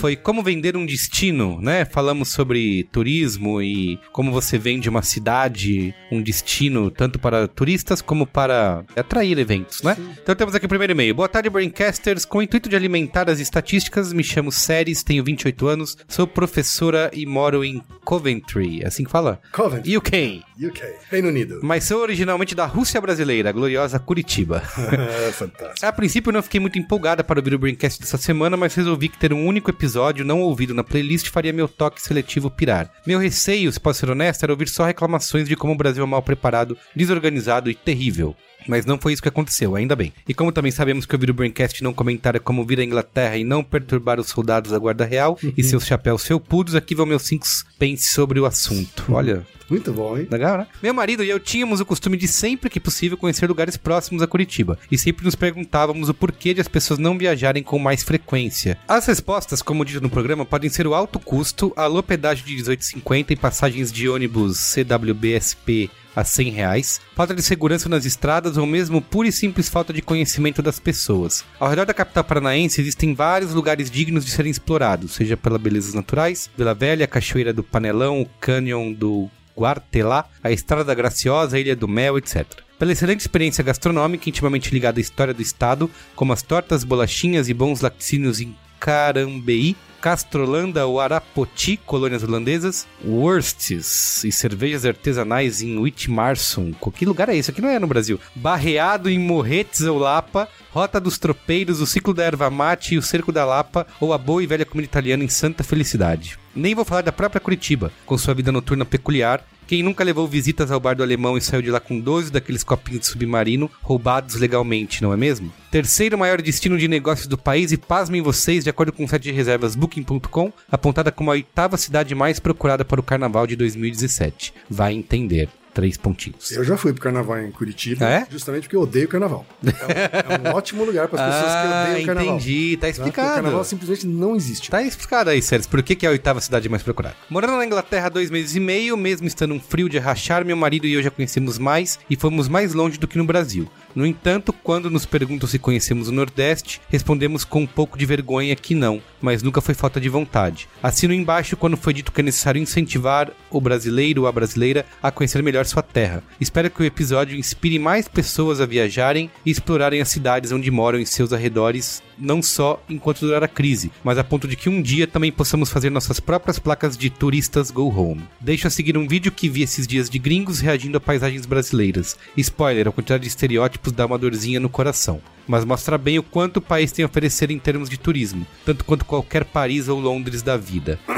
foi 0.00 0.16
como 0.16 0.42
vender 0.42 0.76
um 0.76 0.84
destino, 0.84 1.60
né? 1.60 1.84
Falamos 1.84 2.30
sobre 2.30 2.88
turismo 2.90 3.62
e 3.62 4.00
como 4.10 4.32
você 4.32 4.58
vende 4.58 4.88
uma 4.88 5.02
cidade, 5.02 5.94
um 6.10 6.20
destino, 6.20 6.90
tanto 6.90 7.20
para 7.20 7.46
turistas 7.46 8.02
como 8.02 8.26
para 8.26 8.84
atrair 8.96 9.38
eventos, 9.38 9.82
né? 9.82 9.96
Então 10.20 10.34
temos 10.34 10.54
aqui 10.56 10.66
o 10.66 10.68
primeiro 10.68 10.92
e-mail. 10.92 11.14
Boa 11.14 11.28
tarde, 11.28 11.48
Braincasters. 11.48 12.24
Com 12.24 12.38
o 12.38 12.42
intuito 12.42 12.68
de 12.68 12.74
alimentar 12.76 13.11
as 13.20 13.38
estatísticas, 13.40 14.12
me 14.12 14.24
chamo 14.24 14.50
Séries, 14.50 15.02
tenho 15.02 15.22
28 15.22 15.66
anos, 15.66 15.96
sou 16.08 16.26
professora 16.26 17.10
e 17.12 17.26
moro 17.26 17.64
em 17.64 17.82
Coventry. 18.04 18.82
É 18.82 18.86
assim 18.88 19.04
que 19.04 19.10
fala? 19.10 19.40
Coventry, 19.52 19.96
UK. 19.96 20.42
UK. 20.60 20.82
Reino 21.10 21.28
Unido. 21.28 21.60
Mas 21.62 21.84
sou 21.84 22.00
originalmente 22.00 22.54
da 22.54 22.66
Rússia 22.66 23.00
brasileira, 23.00 23.50
a 23.50 23.52
gloriosa 23.52 23.98
Curitiba. 23.98 24.62
É, 25.02 25.32
fantástico. 25.32 25.86
a 25.86 25.92
princípio 25.92 26.32
não 26.32 26.42
fiquei 26.42 26.60
muito 26.60 26.78
empolgada 26.78 27.24
para 27.24 27.38
ouvir 27.38 27.54
o 27.54 27.58
Braincast 27.58 28.00
dessa 28.00 28.18
semana, 28.18 28.56
mas 28.56 28.74
resolvi 28.74 29.08
que 29.08 29.18
ter 29.18 29.32
um 29.32 29.46
único 29.46 29.70
episódio 29.70 30.24
não 30.24 30.40
ouvido 30.40 30.74
na 30.74 30.84
playlist 30.84 31.28
faria 31.28 31.52
meu 31.52 31.66
toque 31.66 32.00
seletivo 32.00 32.50
pirar. 32.50 32.90
Meu 33.06 33.18
receio, 33.18 33.72
se 33.72 33.80
posso 33.80 34.00
ser 34.00 34.10
honesto, 34.10 34.42
era 34.42 34.52
ouvir 34.52 34.68
só 34.68 34.84
reclamações 34.84 35.48
de 35.48 35.56
como 35.56 35.72
o 35.72 35.76
Brasil 35.76 36.04
é 36.04 36.06
mal 36.06 36.22
preparado, 36.22 36.76
desorganizado 36.94 37.70
e 37.70 37.74
terrível. 37.74 38.36
Mas 38.66 38.86
não 38.86 38.98
foi 38.98 39.12
isso 39.12 39.22
que 39.22 39.28
aconteceu, 39.28 39.76
ainda 39.76 39.96
bem. 39.96 40.12
E 40.28 40.34
como 40.34 40.52
também 40.52 40.70
sabemos 40.70 41.06
que 41.06 41.14
ouvir 41.14 41.30
o 41.30 41.34
Braincast 41.34 41.82
não 41.82 41.92
comentar 41.92 42.36
é 42.36 42.38
como 42.38 42.64
vir 42.64 42.80
à 42.80 42.84
Inglaterra 42.84 43.36
e 43.36 43.44
não 43.44 43.62
perturbar 43.62 44.20
os 44.20 44.28
soldados 44.28 44.70
da 44.70 44.78
Guarda 44.78 45.04
Real 45.04 45.38
e 45.56 45.62
seus 45.62 45.86
chapéus 45.86 46.26
felpudos, 46.26 46.74
aqui 46.74 46.94
vão 46.94 47.06
meus 47.06 47.22
cinco 47.22 47.46
pence 47.78 48.08
sobre 48.08 48.38
o 48.40 48.46
assunto. 48.46 49.06
Olha, 49.12 49.46
Muito 49.72 49.90
bom, 49.90 50.18
hein? 50.18 50.28
Legal, 50.30 50.58
né? 50.58 50.66
Meu 50.82 50.92
marido 50.92 51.24
e 51.24 51.30
eu 51.30 51.40
tínhamos 51.40 51.80
o 51.80 51.86
costume 51.86 52.18
de 52.18 52.28
sempre 52.28 52.68
que 52.68 52.78
possível 52.78 53.16
conhecer 53.16 53.46
lugares 53.46 53.74
próximos 53.74 54.22
a 54.22 54.26
Curitiba. 54.26 54.78
E 54.90 54.98
sempre 54.98 55.24
nos 55.24 55.34
perguntávamos 55.34 56.10
o 56.10 56.14
porquê 56.14 56.52
de 56.52 56.60
as 56.60 56.68
pessoas 56.68 56.98
não 56.98 57.16
viajarem 57.16 57.62
com 57.62 57.78
mais 57.78 58.02
frequência. 58.02 58.76
As 58.86 59.06
respostas, 59.06 59.62
como 59.62 59.82
dito 59.82 60.02
no 60.02 60.10
programa, 60.10 60.44
podem 60.44 60.68
ser 60.68 60.86
o 60.86 60.92
alto 60.92 61.18
custo, 61.18 61.72
a 61.74 61.84
alô 61.84 62.02
pedágio 62.02 62.44
de 62.44 62.54
18,50 62.54 63.30
e 63.30 63.36
passagens 63.36 63.90
de 63.90 64.10
ônibus 64.10 64.58
CWBSP 64.58 65.88
a 66.14 66.22
100 66.22 66.50
reais, 66.50 67.00
falta 67.16 67.34
de 67.34 67.42
segurança 67.42 67.88
nas 67.88 68.04
estradas 68.04 68.58
ou 68.58 68.66
mesmo 68.66 69.00
pura 69.00 69.28
e 69.28 69.32
simples 69.32 69.70
falta 69.70 69.90
de 69.90 70.02
conhecimento 70.02 70.60
das 70.60 70.78
pessoas. 70.78 71.42
Ao 71.58 71.70
redor 71.70 71.86
da 71.86 71.94
capital 71.94 72.24
paranaense 72.24 72.78
existem 72.78 73.14
vários 73.14 73.54
lugares 73.54 73.90
dignos 73.90 74.22
de 74.22 74.30
serem 74.30 74.50
explorados, 74.50 75.12
seja 75.12 75.34
pelas 75.34 75.62
belezas 75.62 75.94
naturais, 75.94 76.50
Vila 76.54 76.74
Velha, 76.74 77.06
Cachoeira 77.06 77.54
do 77.54 77.62
Panelão, 77.62 78.20
o 78.20 78.26
Canyon 78.38 78.92
do 78.92 79.30
Guartelá, 79.56 80.26
a 80.42 80.50
Estrada 80.50 80.84
da 80.84 80.94
Graciosa, 80.94 81.56
a 81.56 81.60
Ilha 81.60 81.76
do 81.76 81.88
Mel, 81.88 82.18
etc. 82.18 82.46
Pela 82.78 82.92
excelente 82.92 83.20
experiência 83.20 83.62
gastronômica 83.62 84.28
intimamente 84.28 84.72
ligada 84.72 84.98
à 84.98 85.02
história 85.02 85.32
do 85.32 85.40
estado, 85.40 85.90
como 86.16 86.32
as 86.32 86.42
tortas, 86.42 86.82
bolachinhas 86.82 87.48
e 87.48 87.54
bons 87.54 87.80
laticínios 87.80 88.40
em 88.40 88.56
Carambeí, 88.80 89.76
Castrolanda 90.00 90.84
ou 90.84 91.00
Arapoti, 91.00 91.76
colônias 91.76 92.24
holandesas, 92.24 92.88
Wurstes 93.04 94.24
e 94.24 94.32
cervejas 94.32 94.84
artesanais 94.84 95.62
em 95.62 95.78
Whitmarsum. 95.78 96.72
Que 96.92 97.06
lugar 97.06 97.28
é 97.28 97.36
esse? 97.36 97.52
Aqui 97.52 97.62
não 97.62 97.68
é 97.68 97.78
no 97.78 97.86
Brasil. 97.86 98.18
Barreado 98.34 99.08
em 99.08 99.20
Morretes 99.20 99.82
ou 99.82 99.98
Lapa, 99.98 100.48
Rota 100.72 101.00
dos 101.00 101.18
Tropeiros, 101.18 101.80
o 101.80 101.86
Ciclo 101.86 102.12
da 102.12 102.24
Erva 102.24 102.50
Mate 102.50 102.96
e 102.96 102.98
o 102.98 103.02
Cerco 103.02 103.30
da 103.30 103.44
Lapa, 103.44 103.86
ou 104.00 104.12
a 104.12 104.18
boa 104.18 104.42
e 104.42 104.46
velha 104.48 104.66
comida 104.66 104.86
italiana 104.86 105.22
em 105.22 105.28
Santa 105.28 105.62
Felicidade. 105.62 106.41
Nem 106.54 106.74
vou 106.74 106.84
falar 106.84 107.02
da 107.02 107.12
própria 107.12 107.40
Curitiba, 107.40 107.92
com 108.04 108.18
sua 108.18 108.34
vida 108.34 108.52
noturna 108.52 108.84
peculiar, 108.84 109.44
quem 109.66 109.82
nunca 109.82 110.04
levou 110.04 110.28
visitas 110.28 110.70
ao 110.70 110.78
bar 110.78 110.94
do 110.94 111.02
alemão 111.02 111.38
e 111.38 111.40
saiu 111.40 111.62
de 111.62 111.70
lá 111.70 111.80
com 111.80 111.98
12 111.98 112.30
daqueles 112.30 112.62
copinhos 112.62 113.00
de 113.00 113.06
submarino 113.06 113.70
roubados 113.80 114.34
legalmente, 114.34 115.02
não 115.02 115.14
é 115.14 115.16
mesmo? 115.16 115.50
Terceiro 115.70 116.18
maior 116.18 116.42
destino 116.42 116.76
de 116.76 116.86
negócios 116.88 117.26
do 117.26 117.38
país 117.38 117.72
e 117.72 117.78
pasmem 117.78 118.20
vocês, 118.20 118.64
de 118.64 118.70
acordo 118.70 118.92
com 118.92 119.04
o 119.04 119.08
site 119.08 119.24
de 119.24 119.32
reservas 119.32 119.74
Booking.com, 119.74 120.52
apontada 120.70 121.10
como 121.10 121.30
a 121.30 121.34
oitava 121.34 121.78
cidade 121.78 122.14
mais 122.14 122.38
procurada 122.38 122.84
para 122.84 123.00
o 123.00 123.04
carnaval 123.04 123.46
de 123.46 123.56
2017. 123.56 124.52
Vai 124.68 124.92
entender 124.92 125.48
três 125.72 125.96
pontinhos. 125.96 126.50
Eu 126.52 126.64
já 126.64 126.76
fui 126.76 126.92
pro 126.92 127.02
carnaval 127.02 127.38
em 127.40 127.50
Curitiba, 127.50 128.04
É? 128.06 128.26
justamente 128.30 128.62
porque 128.64 128.76
eu 128.76 128.82
odeio 128.82 129.08
carnaval. 129.08 129.46
É 129.64 129.68
um, 129.68 130.46
é 130.46 130.50
um 130.50 130.54
ótimo 130.56 130.84
lugar 130.84 131.08
para 131.08 131.24
as 131.24 131.34
pessoas 131.34 131.52
que 131.52 131.66
odeiam 131.90 132.06
carnaval. 132.06 132.32
Ah, 132.34 132.36
entendi, 132.36 132.76
tá 132.76 132.80
tá? 132.86 132.86
Porque 132.92 133.00
O 133.00 133.02
explicado. 133.04 133.34
carnaval 133.34 133.64
simplesmente 133.64 134.06
não 134.06 134.36
existe. 134.36 134.70
Tá 134.70 134.82
explicado 134.82 135.30
aí, 135.30 135.40
Sérgio, 135.42 135.68
por 135.68 135.82
que, 135.82 135.94
que 135.96 136.06
é 136.06 136.08
a 136.08 136.12
oitava 136.12 136.40
cidade 136.40 136.68
mais 136.68 136.82
procurada. 136.82 137.16
Morando 137.30 137.56
na 137.56 137.64
Inglaterra 137.66 138.06
há 138.06 138.10
dois 138.10 138.30
meses 138.30 138.54
e 138.54 138.60
meio, 138.60 138.96
mesmo 138.96 139.26
estando 139.26 139.54
um 139.54 139.60
frio 139.60 139.88
de 139.88 139.98
rachar, 139.98 140.44
meu 140.44 140.56
marido 140.56 140.86
e 140.86 140.92
eu 140.94 141.02
já 141.02 141.10
conhecemos 141.10 141.58
mais 141.58 141.98
e 142.10 142.16
fomos 142.16 142.48
mais 142.48 142.74
longe 142.74 142.98
do 142.98 143.08
que 143.08 143.18
no 143.18 143.24
Brasil. 143.24 143.68
No 143.94 144.06
entanto, 144.06 144.52
quando 144.52 144.90
nos 144.90 145.04
perguntam 145.04 145.48
se 145.48 145.58
conhecemos 145.58 146.08
o 146.08 146.12
Nordeste, 146.12 146.80
respondemos 146.88 147.44
com 147.44 147.60
um 147.62 147.66
pouco 147.66 147.98
de 147.98 148.06
vergonha 148.06 148.56
que 148.56 148.74
não, 148.74 149.02
mas 149.20 149.42
nunca 149.42 149.60
foi 149.60 149.74
falta 149.74 150.00
de 150.00 150.08
vontade. 150.08 150.66
Assino 150.82 151.12
embaixo 151.12 151.56
quando 151.56 151.76
foi 151.76 151.92
dito 151.92 152.10
que 152.10 152.20
é 152.20 152.24
necessário 152.24 152.60
incentivar 152.60 153.30
o 153.50 153.60
brasileiro 153.60 154.22
ou 154.22 154.26
a 154.28 154.32
brasileira 154.32 154.86
a 155.02 155.10
conhecer 155.10 155.42
melhor 155.42 155.61
sua 155.66 155.82
terra. 155.82 156.22
Espero 156.40 156.70
que 156.70 156.82
o 156.82 156.84
episódio 156.84 157.38
inspire 157.38 157.78
mais 157.78 158.08
pessoas 158.08 158.60
a 158.60 158.66
viajarem 158.66 159.30
e 159.44 159.50
explorarem 159.50 160.00
as 160.00 160.08
cidades 160.08 160.52
onde 160.52 160.70
moram 160.70 160.98
em 160.98 161.04
seus 161.04 161.32
arredores, 161.32 162.02
não 162.18 162.42
só 162.42 162.82
enquanto 162.88 163.20
durar 163.20 163.42
a 163.42 163.48
crise, 163.48 163.90
mas 164.02 164.18
a 164.18 164.24
ponto 164.24 164.46
de 164.48 164.56
que 164.56 164.68
um 164.68 164.80
dia 164.80 165.06
também 165.06 165.32
possamos 165.32 165.70
fazer 165.70 165.90
nossas 165.90 166.20
próprias 166.20 166.58
placas 166.58 166.96
de 166.96 167.10
turistas 167.10 167.70
go 167.70 167.88
home. 167.88 168.22
Deixo 168.40 168.66
a 168.66 168.70
seguir 168.70 168.96
um 168.96 169.08
vídeo 169.08 169.32
que 169.32 169.48
vi 169.48 169.62
esses 169.62 169.86
dias 169.86 170.08
de 170.08 170.18
gringos 170.18 170.60
reagindo 170.60 170.96
a 170.96 171.00
paisagens 171.00 171.46
brasileiras. 171.46 172.16
Spoiler, 172.36 172.88
a 172.88 172.92
quantidade 172.92 173.22
de 173.22 173.28
estereótipos 173.28 173.92
dá 173.92 174.06
uma 174.06 174.18
dorzinha 174.18 174.60
no 174.60 174.68
coração. 174.68 175.20
Mas 175.46 175.64
mostra 175.64 175.98
bem 175.98 176.18
o 176.18 176.22
quanto 176.22 176.58
o 176.58 176.62
país 176.62 176.92
tem 176.92 177.02
a 177.02 177.06
oferecer 177.06 177.50
em 177.50 177.58
termos 177.58 177.88
de 177.90 177.98
turismo, 177.98 178.46
tanto 178.64 178.84
quanto 178.84 179.04
qualquer 179.04 179.44
Paris 179.44 179.88
ou 179.88 179.98
Londres 179.98 180.40
da 180.40 180.56
vida. 180.56 181.00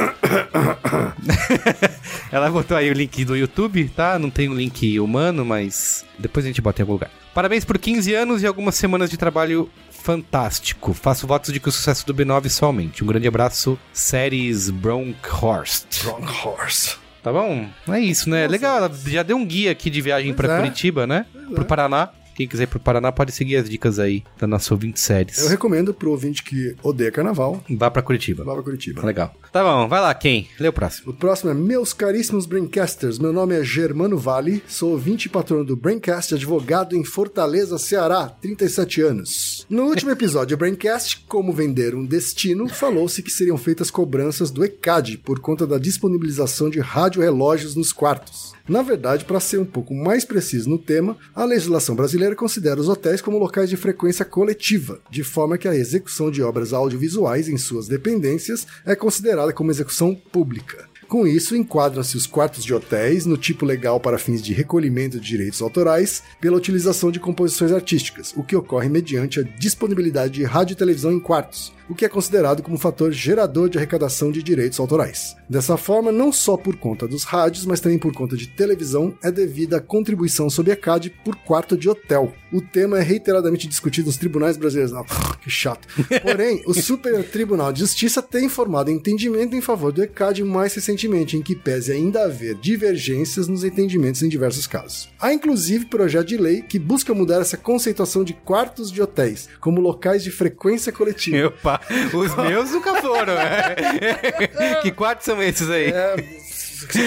Ela 2.32 2.50
botou 2.50 2.76
aí 2.76 2.90
o 2.90 2.94
link 2.94 3.24
do 3.24 3.36
YouTube, 3.36 3.90
tá? 3.94 4.18
Não 4.18 4.30
tem 4.30 4.48
um 4.48 4.54
link 4.54 4.98
humano, 4.98 5.44
mas 5.44 6.04
depois 6.18 6.44
a 6.44 6.48
gente 6.48 6.62
bota 6.62 6.80
em 6.80 6.82
algum 6.82 6.94
lugar. 6.94 7.10
Parabéns 7.34 7.64
por 7.64 7.78
15 7.78 8.14
anos 8.14 8.42
e 8.42 8.46
algumas 8.46 8.76
semanas 8.76 9.10
de 9.10 9.16
trabalho 9.16 9.68
fantástico. 10.04 10.92
Faço 10.92 11.26
votos 11.26 11.50
de 11.50 11.58
que 11.58 11.68
o 11.68 11.72
sucesso 11.72 12.06
do 12.06 12.14
B9 12.14 12.50
só 12.50 12.66
aumente. 12.66 13.02
Um 13.02 13.06
grande 13.06 13.26
abraço, 13.26 13.78
Séries 13.90 14.68
Bronkhorst. 14.68 16.04
Wrong 16.04 16.26
horse. 16.44 16.96
Tá 17.22 17.32
bom? 17.32 17.66
É 17.88 18.00
isso, 18.00 18.28
né? 18.28 18.46
Legal, 18.46 18.76
ela 18.76 18.92
já 19.06 19.22
deu 19.22 19.38
um 19.38 19.46
guia 19.46 19.72
aqui 19.72 19.88
de 19.88 20.02
viagem 20.02 20.34
Pois 20.34 20.46
pra 20.46 20.56
é. 20.56 20.60
Curitiba, 20.60 21.06
né? 21.06 21.24
Pro 21.54 21.64
Paraná. 21.64 22.10
Quem 22.34 22.48
quiser 22.48 22.64
ir 22.64 22.66
pro 22.66 22.80
Paraná 22.80 23.12
pode 23.12 23.32
seguir 23.32 23.56
as 23.56 23.68
dicas 23.68 23.98
aí 23.98 24.24
da 24.38 24.46
nossa 24.46 24.74
ouvinte 24.74 25.00
séries. 25.00 25.38
Eu 25.38 25.48
recomendo 25.48 25.94
pro 25.94 26.10
ouvinte 26.10 26.42
que 26.42 26.74
odeia 26.82 27.10
carnaval, 27.12 27.62
Vá 27.70 27.90
pra 27.90 28.02
Curitiba. 28.02 28.44
vá 28.44 28.54
pra 28.54 28.62
Curitiba. 28.62 29.04
Legal. 29.06 29.34
Tá 29.52 29.62
bom, 29.62 29.88
vai 29.88 30.00
lá, 30.00 30.12
quem? 30.14 30.48
Lê 30.58 30.68
o 30.68 30.72
próximo. 30.72 31.12
O 31.12 31.14
próximo 31.14 31.50
é 31.50 31.54
Meus 31.54 31.92
caríssimos 31.92 32.44
Braincasters. 32.46 33.18
Meu 33.18 33.32
nome 33.32 33.54
é 33.54 33.62
Germano 33.62 34.18
Vale, 34.18 34.62
sou 34.66 34.90
ouvinte 34.92 35.26
e 35.26 35.30
patrono 35.30 35.64
do 35.64 35.76
Braincast, 35.76 36.34
advogado 36.34 36.96
em 36.96 37.04
Fortaleza, 37.04 37.78
Ceará, 37.78 38.26
37 38.28 39.00
anos. 39.00 39.64
No 39.70 39.84
último 39.84 40.10
episódio 40.12 40.56
do 40.56 40.58
Braincast, 40.60 41.24
Como 41.28 41.52
Vender 41.52 41.94
um 41.94 42.04
Destino, 42.04 42.68
falou-se 42.68 43.22
que 43.22 43.30
seriam 43.30 43.56
feitas 43.56 43.90
cobranças 43.90 44.50
do 44.50 44.64
ECAD 44.64 45.18
por 45.18 45.38
conta 45.38 45.66
da 45.66 45.78
disponibilização 45.78 46.68
de 46.68 46.80
rádio-relógios 46.80 47.76
nos 47.76 47.92
quartos. 47.92 48.53
Na 48.66 48.80
verdade, 48.80 49.26
para 49.26 49.40
ser 49.40 49.58
um 49.58 49.64
pouco 49.64 49.94
mais 49.94 50.24
preciso 50.24 50.70
no 50.70 50.78
tema, 50.78 51.18
a 51.34 51.44
legislação 51.44 51.94
brasileira 51.94 52.34
considera 52.34 52.80
os 52.80 52.88
hotéis 52.88 53.20
como 53.20 53.38
locais 53.38 53.68
de 53.68 53.76
frequência 53.76 54.24
coletiva, 54.24 55.00
de 55.10 55.22
forma 55.22 55.58
que 55.58 55.68
a 55.68 55.74
execução 55.74 56.30
de 56.30 56.42
obras 56.42 56.72
audiovisuais 56.72 57.46
em 57.46 57.58
suas 57.58 57.86
dependências 57.88 58.66
é 58.86 58.96
considerada 58.96 59.52
como 59.52 59.70
execução 59.70 60.14
pública. 60.14 60.88
Com 61.08 61.26
isso, 61.26 61.56
enquadram-se 61.56 62.16
os 62.16 62.26
quartos 62.26 62.64
de 62.64 62.74
hotéis 62.74 63.26
no 63.26 63.36
tipo 63.36 63.64
legal 63.64 64.00
para 64.00 64.18
fins 64.18 64.42
de 64.42 64.52
recolhimento 64.52 65.20
de 65.20 65.26
direitos 65.26 65.62
autorais 65.62 66.22
pela 66.40 66.56
utilização 66.56 67.10
de 67.10 67.20
composições 67.20 67.72
artísticas, 67.72 68.32
o 68.36 68.42
que 68.42 68.56
ocorre 68.56 68.88
mediante 68.88 69.40
a 69.40 69.42
disponibilidade 69.42 70.34
de 70.34 70.44
rádio 70.44 70.74
e 70.74 70.76
televisão 70.76 71.12
em 71.12 71.20
quartos, 71.20 71.72
o 71.88 71.94
que 71.94 72.04
é 72.04 72.08
considerado 72.08 72.62
como 72.62 72.78
fator 72.78 73.12
gerador 73.12 73.68
de 73.68 73.78
arrecadação 73.78 74.30
de 74.30 74.42
direitos 74.42 74.80
autorais. 74.80 75.36
Dessa 75.48 75.76
forma, 75.76 76.10
não 76.10 76.32
só 76.32 76.56
por 76.56 76.76
conta 76.76 77.06
dos 77.06 77.24
rádios, 77.24 77.66
mas 77.66 77.80
também 77.80 77.98
por 77.98 78.12
conta 78.12 78.36
de 78.36 78.46
televisão, 78.48 79.16
é 79.22 79.30
devida 79.30 79.76
a 79.76 79.80
contribuição 79.80 80.48
sob 80.48 80.70
ECAD 80.70 81.10
por 81.24 81.36
quarto 81.36 81.76
de 81.76 81.88
hotel. 81.88 82.32
O 82.52 82.60
tema 82.60 82.98
é 82.98 83.02
reiteradamente 83.02 83.68
discutido 83.68 84.06
nos 84.06 84.16
tribunais 84.16 84.56
brasileiros. 84.56 84.94
Ah, 84.94 85.04
que 85.42 85.50
chato. 85.50 85.86
Porém, 86.22 86.62
o 86.66 86.72
Super 86.72 87.22
Tribunal 87.28 87.72
de 87.72 87.80
Justiça 87.80 88.22
tem 88.22 88.46
informado 88.46 88.90
entendimento 88.90 89.54
em 89.54 89.60
favor 89.60 89.92
do 89.92 90.02
ECAD 90.02 90.42
mais 90.44 90.72
recentemente, 90.74 90.93
em 90.94 91.42
que 91.42 91.54
pese 91.56 91.92
ainda 91.92 92.24
haver 92.24 92.54
divergências 92.54 93.48
nos 93.48 93.64
entendimentos 93.64 94.22
em 94.22 94.28
diversos 94.28 94.66
casos. 94.66 95.08
Há 95.20 95.32
inclusive 95.32 95.86
projeto 95.86 96.28
de 96.28 96.36
lei 96.36 96.62
que 96.62 96.78
busca 96.78 97.12
mudar 97.12 97.40
essa 97.40 97.56
conceituação 97.56 98.22
de 98.24 98.32
quartos 98.32 98.90
de 98.92 99.02
hotéis 99.02 99.48
como 99.60 99.80
locais 99.80 100.22
de 100.22 100.30
frequência 100.30 100.92
coletiva. 100.92 101.48
Opa, 101.48 101.80
os 102.12 102.34
meus 102.48 102.70
nunca 102.70 102.94
foram, 103.00 103.34
né? 103.34 103.74
que 104.82 104.90
quartos 104.90 105.26
são 105.26 105.42
esses 105.42 105.68
aí? 105.68 105.86
É, 105.90 106.16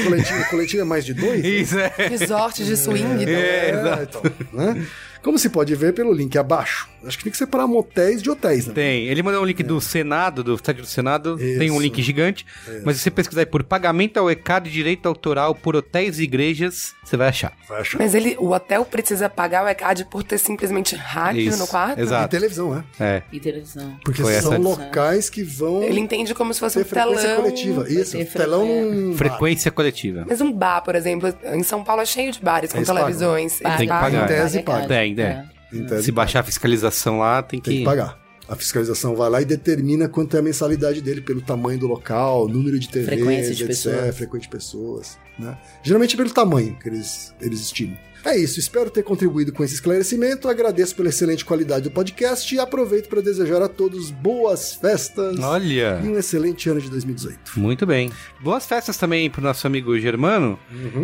coletivo, 0.04 0.50
coletivo 0.50 0.82
é 0.82 0.86
mais 0.86 1.06
de 1.06 1.14
dois? 1.14 1.42
né? 1.44 1.50
Isso, 1.50 1.80
é. 1.80 1.94
Resort 2.10 2.64
de 2.64 2.76
swing. 2.78 3.24
então. 3.24 3.34
É, 3.34 3.70
É, 3.70 3.70
exato. 3.72 4.22
então, 4.24 4.66
né? 4.66 4.88
Como 5.28 5.38
se 5.38 5.50
pode 5.50 5.76
ver 5.76 5.94
pelo 5.94 6.14
link 6.14 6.38
abaixo, 6.38 6.88
acho 7.06 7.18
que 7.18 7.26
tem 7.26 7.32
que 7.32 7.38
separar 7.38 7.68
motéis 7.68 8.24
de 8.24 8.30
hotéis, 8.30 8.66
né? 8.66 8.74
Tem. 8.74 9.08
Ele 9.08 9.22
mandou 9.22 9.42
um 9.42 9.46
link 9.46 9.62
do 9.62 9.82
Senado, 9.82 10.42
do 10.42 10.58
site 10.58 10.78
do 10.78 10.86
Senado. 10.88 11.36
Isso. 11.38 11.60
Tem 11.60 11.70
um 11.70 11.82
link 11.82 12.02
gigante. 12.02 12.46
Mas 12.86 12.96
se 12.96 13.02
você 13.04 13.12
pesquisar 13.12 13.42
aí 13.42 13.46
por 13.46 13.62
pagamento 13.62 14.16
ao 14.18 14.32
ECAD 14.32 14.72
direito 14.72 15.06
autoral 15.06 15.54
por 15.54 15.76
hotéis 15.76 16.18
e 16.20 16.24
igrejas, 16.24 16.94
você 17.04 17.18
vai 17.18 17.28
achar. 17.28 17.52
Vai 17.68 17.82
achar. 17.82 17.98
Mas 17.98 18.16
ele, 18.16 18.38
o 18.40 18.52
hotel 18.52 18.86
precisa 18.86 19.28
pagar 19.30 19.66
o 19.66 19.68
ECAD 19.68 20.06
por 20.06 20.24
ter 20.24 20.38
simplesmente 20.38 20.96
rádio 20.96 21.42
Isso, 21.42 21.58
no 21.60 21.68
quarto? 21.68 22.00
E 22.00 22.04
exato. 22.04 22.30
televisão, 22.30 22.84
é. 23.00 23.04
É. 23.04 23.24
E 23.34 23.40
televisão. 23.42 23.98
Porque 24.06 24.22
Foi 24.22 24.34
são 24.36 24.54
essa- 24.54 24.62
locais 24.62 25.30
que 25.30 25.44
vão 25.44 25.84
Ele 25.84 26.00
entende 26.00 26.34
como 26.34 26.54
se 26.54 26.60
fosse 26.62 26.80
um 26.80 26.86
frequência 26.86 27.22
telão. 27.28 27.42
coletiva. 27.42 27.90
Isso, 27.90 28.18
telão 28.32 28.66
frequência. 28.66 28.96
num 29.02 29.18
Frequência 29.18 29.72
coletiva. 29.72 30.26
Mas 30.26 30.40
um 30.40 30.54
bar, 30.54 30.82
por 30.82 30.96
exemplo, 30.96 31.34
em 31.54 31.64
São 31.64 31.84
Paulo 31.84 32.02
é 32.02 32.06
cheio 32.06 32.32
de 32.32 32.40
bares 32.40 32.72
com 32.72 32.78
Eles 32.78 32.88
pagam. 32.88 33.04
televisões. 33.04 33.58
Tem 33.60 33.72
que 33.78 33.88
paga, 33.88 34.00
pagar. 34.20 34.24
Em 34.24 34.28
tese, 34.28 34.62
paga. 34.64 34.88
Tem, 34.88 35.17
é. 35.22 35.46
Em 35.72 35.86
tese, 35.86 36.04
Se 36.04 36.12
baixar 36.12 36.40
a 36.40 36.44
fiscalização 36.44 37.20
lá, 37.20 37.42
tem 37.44 37.60
que. 37.60 37.70
Tem 37.70 37.80
que 37.80 37.86
pagar. 37.86 38.18
A 38.48 38.56
fiscalização 38.56 39.14
vai 39.14 39.30
lá 39.30 39.42
e 39.42 39.46
determina 39.46 40.08
quanto 40.08 40.38
é 40.38 40.40
a 40.40 40.42
mensalidade 40.42 41.02
dele 41.02 41.20
pelo 41.20 41.42
tamanho 41.42 41.78
do 41.78 41.86
local, 41.88 42.48
número 42.48 42.80
de 42.80 42.88
TVs, 42.88 43.08
Frequência 43.08 43.54
de 43.54 43.64
etc, 43.64 43.68
pessoas. 43.68 44.16
frequência 44.16 44.40
de 44.40 44.50
pessoas. 44.50 45.20
Né? 45.38 45.58
Geralmente 45.84 46.14
é 46.14 46.18
pelo 46.18 46.30
tamanho 46.30 46.78
que 46.80 46.88
eles, 46.88 47.34
eles 47.42 47.60
estimam. 47.60 47.98
É 48.26 48.36
isso, 48.38 48.60
espero 48.60 48.90
ter 48.90 49.04
contribuído 49.04 49.54
com 49.54 49.64
esse 49.64 49.76
esclarecimento, 49.76 50.50
agradeço 50.50 50.96
pela 50.96 51.10
excelente 51.10 51.46
qualidade 51.46 51.84
do 51.84 51.92
podcast 51.92 52.54
e 52.54 52.60
aproveito 52.60 53.08
para 53.08 53.22
desejar 53.22 53.62
a 53.62 53.70
todos 53.70 54.12
boas 54.12 54.74
festas 54.76 55.40
Olha. 55.40 56.02
e 56.04 56.08
um 56.10 56.18
excelente 56.18 56.70
ano 56.70 56.82
de 56.82 56.90
2018. 56.90 57.58
Muito 57.58 57.86
bem. 57.86 58.12
Boas 58.42 58.66
festas 58.66 58.98
também 58.98 59.30
pro 59.30 59.42
nosso 59.42 59.66
amigo 59.68 59.98
Germano. 60.00 60.60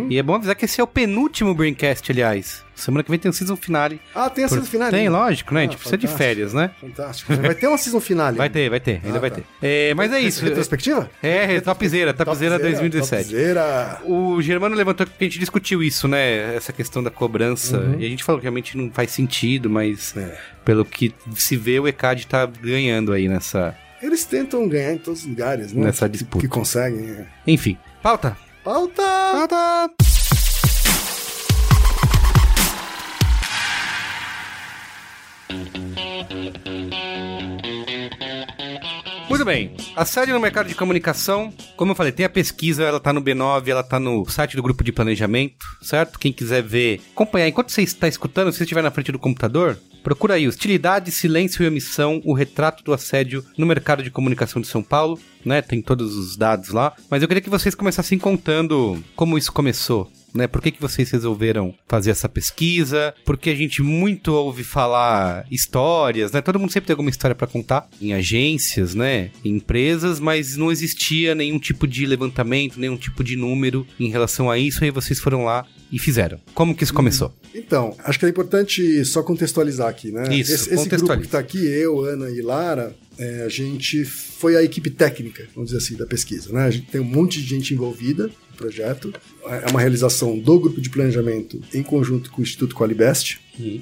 E 0.09 0.17
é 0.17 0.23
bom 0.23 0.35
avisar 0.35 0.55
que 0.55 0.65
esse 0.65 0.81
é 0.81 0.83
o 0.83 0.87
penúltimo 0.87 1.53
Braincast, 1.53 2.11
aliás. 2.11 2.63
Semana 2.75 3.03
que 3.03 3.09
vem 3.09 3.19
tem 3.19 3.29
um 3.29 3.33
season 3.33 3.55
finale. 3.55 4.01
Ah, 4.15 4.29
tem 4.29 4.43
a 4.45 4.47
season 4.47 4.65
finale? 4.65 4.91
Tem, 4.91 5.07
lógico, 5.09 5.53
né? 5.53 5.59
a 5.59 5.63
Ah, 5.63 5.65
gente 5.67 5.75
precisa 5.77 5.97
de 5.97 6.07
férias, 6.07 6.53
né? 6.53 6.71
Fantástico. 6.81 7.33
Vai 7.35 7.53
ter 7.55 7.67
uma 7.67 7.77
season 7.77 7.99
finale. 7.99 8.37
Vai 8.37 8.49
ter, 8.49 8.69
vai 8.69 8.79
ter, 8.79 8.99
ainda 9.03 9.17
Ah, 9.17 9.21
vai 9.21 9.29
tá. 9.29 9.35
ter. 9.37 9.45
É, 9.61 9.93
mas 9.93 10.11
é 10.11 10.19
isso. 10.19 10.43
Retrospectiva? 10.43 11.09
É, 11.21 11.59
Topzera, 11.61 12.13
Topzera 12.13 12.57
2017. 12.59 13.23
Topzera. 13.29 14.01
O 14.05 14.41
Germano 14.41 14.75
levantou 14.75 15.05
que 15.05 15.13
a 15.19 15.23
gente 15.23 15.39
discutiu 15.39 15.81
isso, 15.83 16.07
né? 16.07 16.55
Essa 16.55 16.73
questão 16.73 17.03
da 17.03 17.09
cobrança. 17.11 17.95
E 17.99 18.05
a 18.05 18.09
gente 18.09 18.23
falou 18.23 18.39
que 18.39 18.45
realmente 18.45 18.75
não 18.77 18.89
faz 18.91 19.11
sentido, 19.11 19.69
mas 19.69 20.15
É. 20.17 20.37
pelo 20.65 20.83
que 20.83 21.13
se 21.35 21.55
vê, 21.55 21.79
o 21.79 21.87
ECAD 21.87 22.27
tá 22.27 22.45
ganhando 22.45 23.13
aí 23.13 23.27
nessa. 23.27 23.75
Eles 24.01 24.25
tentam 24.25 24.67
ganhar 24.67 24.93
em 24.93 24.97
todos 24.97 25.21
os 25.21 25.25
lugares, 25.27 25.71
né? 25.71 25.85
Nessa 25.85 26.09
disputa. 26.09 26.41
Que 26.43 26.47
conseguem. 26.49 27.09
é. 27.11 27.25
Enfim. 27.47 27.77
Pauta! 28.01 28.35
Pauta! 28.63 29.01
Pauta! 29.03 30.12
Muito 39.43 39.45
bem. 39.45 39.75
Assédio 39.95 40.33
no 40.33 40.39
mercado 40.39 40.67
de 40.67 40.75
comunicação, 40.75 41.51
como 41.75 41.91
eu 41.91 41.95
falei, 41.95 42.11
tem 42.11 42.25
a 42.25 42.29
pesquisa, 42.29 42.83
ela 42.83 42.99
tá 42.99 43.11
no 43.11 43.21
B9, 43.21 43.67
ela 43.67 43.83
tá 43.83 43.99
no 43.99 44.25
site 44.29 44.55
do 44.55 44.63
grupo 44.63 44.83
de 44.83 44.91
planejamento, 44.91 45.65
certo? 45.81 46.17
Quem 46.17 46.31
quiser 46.31 46.63
ver, 46.63 47.01
acompanhar, 47.11 47.47
enquanto 47.47 47.71
você 47.71 47.81
está 47.81 48.07
escutando, 48.07 48.51
se 48.51 48.59
você 48.59 48.63
estiver 48.63 48.81
na 48.81 48.91
frente 48.91 49.11
do 49.11 49.19
computador, 49.19 49.77
procura 50.03 50.35
aí 50.35 50.47
hostilidade, 50.47 51.11
silêncio 51.11 51.63
e 51.63 51.67
omissão, 51.67 52.21
o 52.23 52.33
retrato 52.33 52.83
do 52.83 52.93
assédio 52.93 53.43
no 53.57 53.65
mercado 53.65 54.01
de 54.01 54.11
comunicação 54.11 54.61
de 54.61 54.67
São 54.67 54.81
Paulo, 54.81 55.19
né? 55.43 55.61
Tem 55.61 55.81
todos 55.81 56.15
os 56.15 56.37
dados 56.37 56.69
lá. 56.69 56.93
Mas 57.09 57.21
eu 57.21 57.27
queria 57.27 57.41
que 57.41 57.49
vocês 57.49 57.75
começassem 57.75 58.17
contando 58.17 59.03
como 59.15 59.37
isso 59.37 59.51
começou. 59.51 60.09
Né? 60.33 60.47
Por 60.47 60.61
que, 60.61 60.71
que 60.71 60.81
vocês 60.81 61.11
resolveram 61.11 61.75
fazer 61.87 62.11
essa 62.11 62.27
pesquisa? 62.27 63.13
Porque 63.23 63.49
a 63.49 63.55
gente 63.55 63.81
muito 63.81 64.33
ouve 64.33 64.63
falar 64.63 65.45
histórias, 65.51 66.31
né? 66.31 66.41
Todo 66.41 66.59
mundo 66.59 66.71
sempre 66.71 66.87
tem 66.87 66.93
alguma 66.93 67.09
história 67.09 67.35
para 67.35 67.47
contar 67.47 67.87
em 68.01 68.13
agências, 68.13 68.95
né? 68.95 69.29
Em 69.45 69.57
empresas, 69.57 70.19
mas 70.19 70.57
não 70.57 70.71
existia 70.71 71.35
nenhum 71.35 71.59
tipo 71.59 71.87
de 71.87 72.05
levantamento, 72.05 72.79
nenhum 72.79 72.97
tipo 72.97 73.23
de 73.23 73.35
número 73.35 73.85
em 73.99 74.09
relação 74.09 74.49
a 74.49 74.57
isso. 74.57 74.83
Aí 74.83 74.91
vocês 74.91 75.19
foram 75.19 75.45
lá 75.45 75.65
e 75.91 75.99
fizeram. 75.99 76.39
Como 76.53 76.75
que 76.75 76.83
isso 76.83 76.93
começou? 76.93 77.31
Então, 77.53 77.95
acho 78.03 78.17
que 78.17 78.25
é 78.25 78.29
importante 78.29 79.05
só 79.05 79.21
contextualizar 79.21 79.87
aqui, 79.87 80.11
né? 80.11 80.23
Isso, 80.35 80.53
esse, 80.53 80.73
esse 80.73 80.89
grupo 80.89 81.21
que 81.21 81.27
tá 81.27 81.37
aqui, 81.37 81.63
eu, 81.63 82.01
Ana 82.01 82.29
e 82.31 82.41
Lara, 82.41 82.95
é, 83.17 83.43
a 83.43 83.49
gente 83.49 84.03
foi 84.03 84.55
a 84.55 84.63
equipe 84.63 84.89
técnica, 84.89 85.47
vamos 85.53 85.71
dizer 85.71 85.83
assim, 85.83 85.95
da 85.95 86.05
pesquisa, 86.05 86.51
né? 86.51 86.63
A 86.63 86.71
gente 86.71 86.87
tem 86.87 86.99
um 86.99 87.05
monte 87.05 87.39
de 87.41 87.47
gente 87.47 87.73
envolvida 87.73 88.31
projeto. 88.63 89.13
É 89.45 89.69
uma 89.69 89.81
realização 89.81 90.39
do 90.39 90.59
grupo 90.59 90.79
de 90.79 90.89
planejamento 90.89 91.61
em 91.73 91.83
conjunto 91.83 92.31
com 92.31 92.39
o 92.39 92.43
Instituto 92.43 92.75
Qualibest, 92.75 93.39